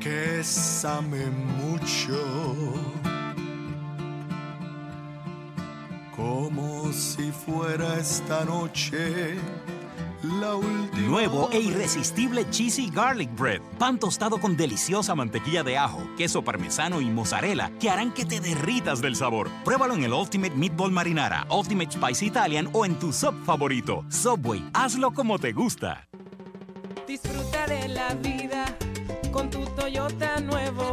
quésame 0.00 1.26
mucho, 1.26 2.72
como 6.16 6.90
si 6.90 7.30
fuera 7.32 7.98
esta 8.00 8.46
noche. 8.46 9.36
Nuevo 10.22 11.48
e 11.52 11.60
irresistible 11.60 12.48
Cheesy 12.50 12.90
Garlic 12.90 13.30
Bread. 13.36 13.60
Pan 13.78 13.98
tostado 13.98 14.38
con 14.38 14.56
deliciosa 14.56 15.14
mantequilla 15.14 15.62
de 15.62 15.78
ajo, 15.78 16.00
queso 16.16 16.42
parmesano 16.42 17.00
y 17.00 17.06
mozzarella 17.06 17.70
que 17.78 17.88
harán 17.88 18.12
que 18.12 18.24
te 18.24 18.40
derritas 18.40 19.00
del 19.00 19.14
sabor. 19.14 19.48
Pruébalo 19.64 19.94
en 19.94 20.04
el 20.04 20.12
Ultimate 20.12 20.54
Meatball 20.56 20.90
Marinara, 20.90 21.46
Ultimate 21.50 21.92
Spice 21.92 22.26
Italian 22.26 22.68
o 22.72 22.84
en 22.84 22.98
tu 22.98 23.12
sub 23.12 23.34
favorito. 23.44 24.04
Subway, 24.08 24.68
hazlo 24.74 25.12
como 25.12 25.38
te 25.38 25.52
gusta. 25.52 26.08
Disfruta 27.06 27.66
de 27.66 27.88
la 27.88 28.14
vida 28.14 28.76
con 29.30 29.48
tu 29.50 29.64
Toyota 29.76 30.40
nuevo, 30.40 30.92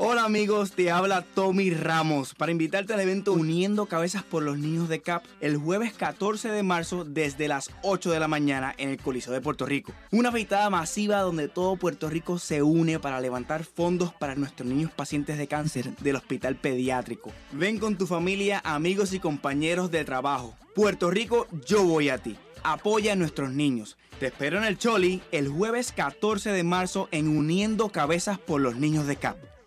Hola 0.00 0.22
amigos, 0.22 0.70
te 0.70 0.92
habla 0.92 1.22
Tommy 1.22 1.70
Ramos 1.70 2.32
para 2.32 2.52
invitarte 2.52 2.94
al 2.94 3.00
evento 3.00 3.32
Uniendo 3.32 3.86
Cabezas 3.86 4.22
por 4.22 4.44
los 4.44 4.56
Niños 4.56 4.88
de 4.88 5.00
CAP 5.00 5.24
el 5.40 5.56
jueves 5.56 5.92
14 5.92 6.50
de 6.50 6.62
marzo 6.62 7.04
desde 7.04 7.48
las 7.48 7.72
8 7.82 8.12
de 8.12 8.20
la 8.20 8.28
mañana 8.28 8.72
en 8.78 8.90
el 8.90 8.98
Coliseo 8.98 9.32
de 9.32 9.40
Puerto 9.40 9.66
Rico. 9.66 9.92
Una 10.12 10.28
afeitada 10.28 10.70
masiva 10.70 11.18
donde 11.22 11.48
todo 11.48 11.74
Puerto 11.74 12.08
Rico 12.08 12.38
se 12.38 12.62
une 12.62 13.00
para 13.00 13.20
levantar 13.20 13.64
fondos 13.64 14.14
para 14.14 14.36
nuestros 14.36 14.68
niños 14.68 14.92
pacientes 14.92 15.36
de 15.36 15.48
cáncer 15.48 15.96
del 15.96 16.14
Hospital 16.14 16.54
Pediátrico. 16.54 17.32
Ven 17.50 17.80
con 17.80 17.98
tu 17.98 18.06
familia, 18.06 18.60
amigos 18.64 19.12
y 19.12 19.18
compañeros 19.18 19.90
de 19.90 20.04
trabajo. 20.04 20.54
Puerto 20.76 21.10
Rico, 21.10 21.48
yo 21.66 21.82
voy 21.82 22.10
a 22.10 22.18
ti. 22.18 22.36
Apoya 22.62 23.14
a 23.14 23.16
nuestros 23.16 23.50
niños. 23.50 23.96
Te 24.20 24.26
espero 24.26 24.58
en 24.58 24.64
el 24.64 24.78
Choli 24.78 25.22
el 25.32 25.48
jueves 25.48 25.90
14 25.90 26.50
de 26.50 26.62
marzo 26.62 27.08
en 27.10 27.26
Uniendo 27.26 27.88
Cabezas 27.88 28.38
por 28.38 28.60
los 28.60 28.76
Niños 28.76 29.08
de 29.08 29.16
CAP. 29.16 29.57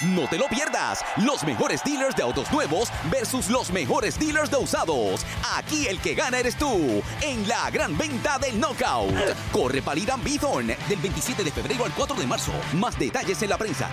No 0.00 0.28
te 0.28 0.38
lo 0.38 0.46
pierdas. 0.46 1.04
Los 1.16 1.42
mejores 1.42 1.82
dealers 1.82 2.14
de 2.14 2.22
autos 2.22 2.52
nuevos 2.52 2.88
versus 3.10 3.50
los 3.50 3.72
mejores 3.72 4.16
dealers 4.16 4.48
de 4.48 4.56
usados. 4.56 5.26
Aquí 5.56 5.88
el 5.88 6.00
que 6.00 6.14
gana 6.14 6.38
eres 6.38 6.56
tú. 6.56 7.02
En 7.20 7.48
la 7.48 7.68
gran 7.70 7.98
venta 7.98 8.38
del 8.38 8.60
Knockout. 8.60 9.12
Corre 9.50 9.82
para 9.82 9.98
Irán 9.98 10.22
Bithorn 10.22 10.68
del 10.68 10.98
27 11.02 11.42
de 11.42 11.50
febrero 11.50 11.84
al 11.84 11.92
4 11.92 12.14
de 12.14 12.26
marzo. 12.28 12.52
Más 12.74 12.96
detalles 12.96 13.42
en 13.42 13.50
la 13.50 13.58
prensa. 13.58 13.90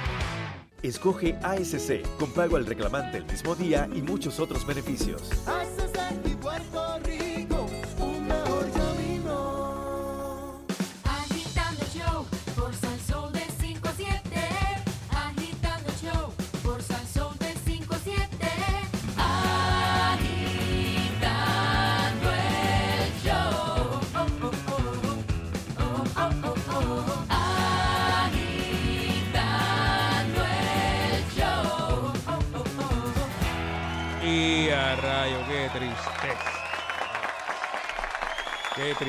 Escoge 0.84 1.40
ASC 1.42 2.04
con 2.20 2.32
pago 2.32 2.58
al 2.58 2.68
reclamante 2.68 3.18
el 3.18 3.26
mismo 3.26 3.56
día 3.56 3.90
y 3.92 4.04
muchos 4.04 4.40
otros 4.40 4.68
beneficios. 4.68 5.32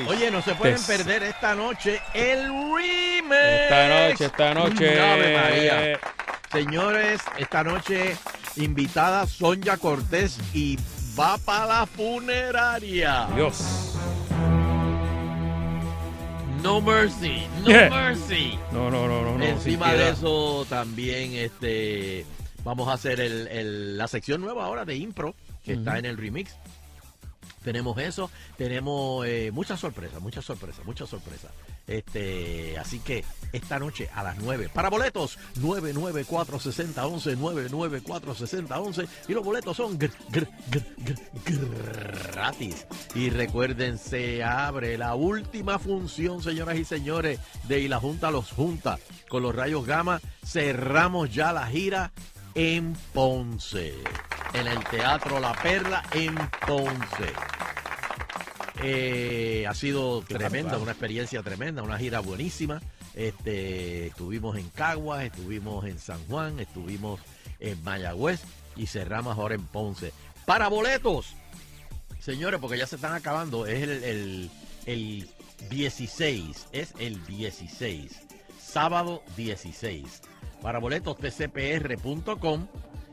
Oye, 0.07 0.31
no 0.31 0.41
se 0.41 0.55
pueden 0.55 0.81
perder 0.83 1.23
esta 1.23 1.53
noche 1.55 2.01
el 2.13 2.47
remix. 2.47 3.35
Esta 3.35 3.87
noche, 4.09 4.25
esta 4.25 4.53
noche. 4.53 5.33
María. 5.35 5.99
Señores, 6.51 7.21
esta 7.37 7.63
noche 7.63 8.15
invitada 8.55 9.27
Sonja 9.27 9.77
Cortés 9.77 10.39
y 10.53 10.77
va 11.19 11.37
para 11.37 11.65
la 11.65 11.85
funeraria. 11.85 13.27
Dios. 13.35 13.93
No 16.63 16.81
mercy, 16.81 17.47
no 17.61 17.67
Yeah. 17.69 17.89
mercy. 17.89 18.57
No, 18.71 18.89
no, 18.89 19.07
no, 19.07 19.21
no. 19.21 19.37
no, 19.37 19.43
Encima 19.45 19.93
de 19.93 20.09
eso 20.09 20.65
también 20.69 21.33
este 21.33 22.25
vamos 22.63 22.87
a 22.89 22.93
hacer 22.93 23.19
el- 23.21 23.47
el- 23.47 23.97
la 23.97 24.07
sección 24.07 24.41
nueva 24.41 24.65
ahora 24.65 24.83
de 24.83 24.95
impro 24.95 25.35
que 25.63 25.73
está 25.73 25.97
en 25.99 26.05
el 26.05 26.17
remix. 26.17 26.55
Tenemos 27.63 27.97
eso, 27.97 28.29
tenemos 28.57 29.25
eh, 29.27 29.51
muchas 29.51 29.79
sorpresas, 29.79 30.21
muchas 30.21 30.45
sorpresas, 30.45 30.85
muchas 30.85 31.09
sorpresas. 31.09 31.51
Este, 31.85 32.77
así 32.77 32.99
que 32.99 33.23
esta 33.53 33.79
noche 33.79 34.09
a 34.13 34.23
las 34.23 34.37
9, 34.37 34.69
para 34.73 34.89
boletos, 34.89 35.37
994-6011, 35.59 37.37
994-6011, 37.37 39.07
y 39.27 39.33
los 39.33 39.43
boletos 39.43 39.77
son 39.77 39.97
gr- 39.97 40.11
gr- 40.29 40.47
gr- 40.69 40.85
gr- 41.45 42.31
gratis. 42.33 42.85
Y 43.15 43.29
recuerden, 43.29 43.97
se 43.97 44.43
abre 44.43 44.97
la 44.97 45.15
última 45.15 45.79
función, 45.79 46.41
señoras 46.43 46.77
y 46.77 46.85
señores, 46.85 47.39
de 47.67 47.79
Y 47.79 47.87
la 47.87 47.99
Junta 47.99 48.31
los 48.31 48.51
Junta, 48.51 48.99
con 49.29 49.43
los 49.43 49.55
rayos 49.55 49.85
gamma, 49.85 50.19
cerramos 50.45 51.33
ya 51.33 51.51
la 51.53 51.67
gira 51.67 52.11
en 52.57 52.93
Ponce, 53.13 53.93
en 54.55 54.65
el 54.65 54.83
Teatro 54.85 55.39
La 55.39 55.53
Perla 55.53 56.03
en 56.11 56.35
Ponce. 56.65 57.31
Eh, 58.81 59.65
ha 59.69 59.75
sido 59.75 60.23
tremenda, 60.23 60.79
una 60.79 60.93
experiencia 60.93 61.43
tremenda, 61.43 61.83
una 61.83 61.99
gira 61.99 62.19
buenísima. 62.19 62.81
Este, 63.13 64.07
estuvimos 64.07 64.57
en 64.57 64.69
Caguas, 64.69 65.23
estuvimos 65.25 65.85
en 65.85 65.99
San 65.99 66.17
Juan, 66.25 66.59
estuvimos 66.59 67.19
en 67.59 67.83
Mayagüez 67.83 68.41
y 68.75 68.87
cerramos 68.87 69.37
ahora 69.37 69.53
en 69.53 69.63
Ponce. 69.67 70.11
Para 70.47 70.67
boletos, 70.67 71.35
señores, 72.19 72.59
porque 72.59 72.79
ya 72.79 72.87
se 72.87 72.95
están 72.95 73.13
acabando, 73.13 73.67
es 73.67 73.83
el, 73.83 74.03
el, 74.03 74.51
el 74.87 75.29
16, 75.69 76.69
es 76.71 76.95
el 76.97 77.23
16, 77.27 78.19
sábado 78.59 79.21
16. 79.35 80.21
Para 80.61 80.79
boletos 80.79 81.17
tcpr.com 81.17 82.67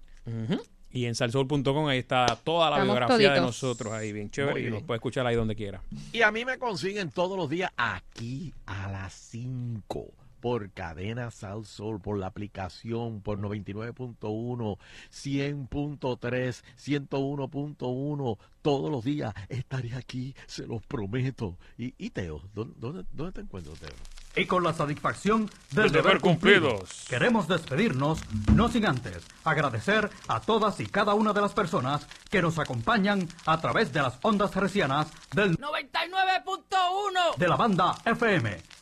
Y 0.91 1.07
en 1.07 1.15
salsol.com 1.15 1.89
ahí 1.89 1.99
está 1.99 2.39
toda 2.45 2.69
la 2.69 2.77
Estamos 2.77 2.99
biografía 2.99 3.33
de 3.33 3.41
nosotros 3.41 3.93
ahí, 3.95 4.13
bien 4.13 4.31
chévere. 4.31 4.67
Y 4.67 4.71
nos 4.71 4.83
puede 4.83 4.97
escuchar 4.97 5.27
ahí 5.27 5.35
donde 5.35 5.55
quiera. 5.55 5.81
Y 6.13 6.21
a 6.21 6.31
mí 6.31 6.45
me 6.45 6.59
consiguen 6.59 7.11
todos 7.11 7.37
los 7.37 7.49
días 7.49 7.73
aquí 7.79 8.53
a 8.67 8.91
las 8.93 9.15
5 9.15 10.07
por 10.43 10.71
cadena 10.73 11.31
Sal 11.31 11.65
Sol, 11.65 12.01
por 12.01 12.19
la 12.19 12.27
aplicación, 12.27 13.21
por 13.23 13.39
99.1, 13.39 14.77
100.3, 15.11 16.65
101.1. 16.77 18.39
Todos 18.61 18.91
los 18.91 19.05
días 19.05 19.33
estaré 19.49 19.95
aquí, 19.95 20.35
se 20.47 20.67
los 20.67 20.83
prometo. 20.83 21.57
Y, 21.79 21.95
y 21.97 22.11
Teo, 22.11 22.43
¿dónde, 22.55 23.05
te 23.33 23.41
encuentro, 23.41 23.73
Teo? 23.75 23.95
Y 24.35 24.47
con 24.47 24.65
la 24.65 24.73
satisfacción 24.73 25.49
del 25.71 25.93
deber 25.93 26.05
deber 26.07 26.21
cumplido, 26.21 26.71
cumplidos. 26.71 27.07
queremos 27.09 27.47
despedirnos, 27.47 28.21
no 28.53 28.69
sin 28.69 28.87
antes 28.87 29.25
agradecer 29.45 30.11
a 30.27 30.41
todas 30.41 30.81
y 30.81 30.87
cada 30.87 31.15
una 31.15 31.33
de 31.33 31.41
las 31.41 31.53
personas 31.53 32.09
que 32.31 32.43
nos 32.43 32.59
acompañan 32.59 33.29
a 33.47 33.61
través 33.61 33.93
de 33.93 34.03
las 34.03 34.19
ondas 34.23 34.57
hercianas 34.57 35.09
del 35.35 35.57
99.1 35.59 37.37
de 37.37 37.49
la 37.49 37.57
banda 37.57 37.95
FM. 38.05 38.82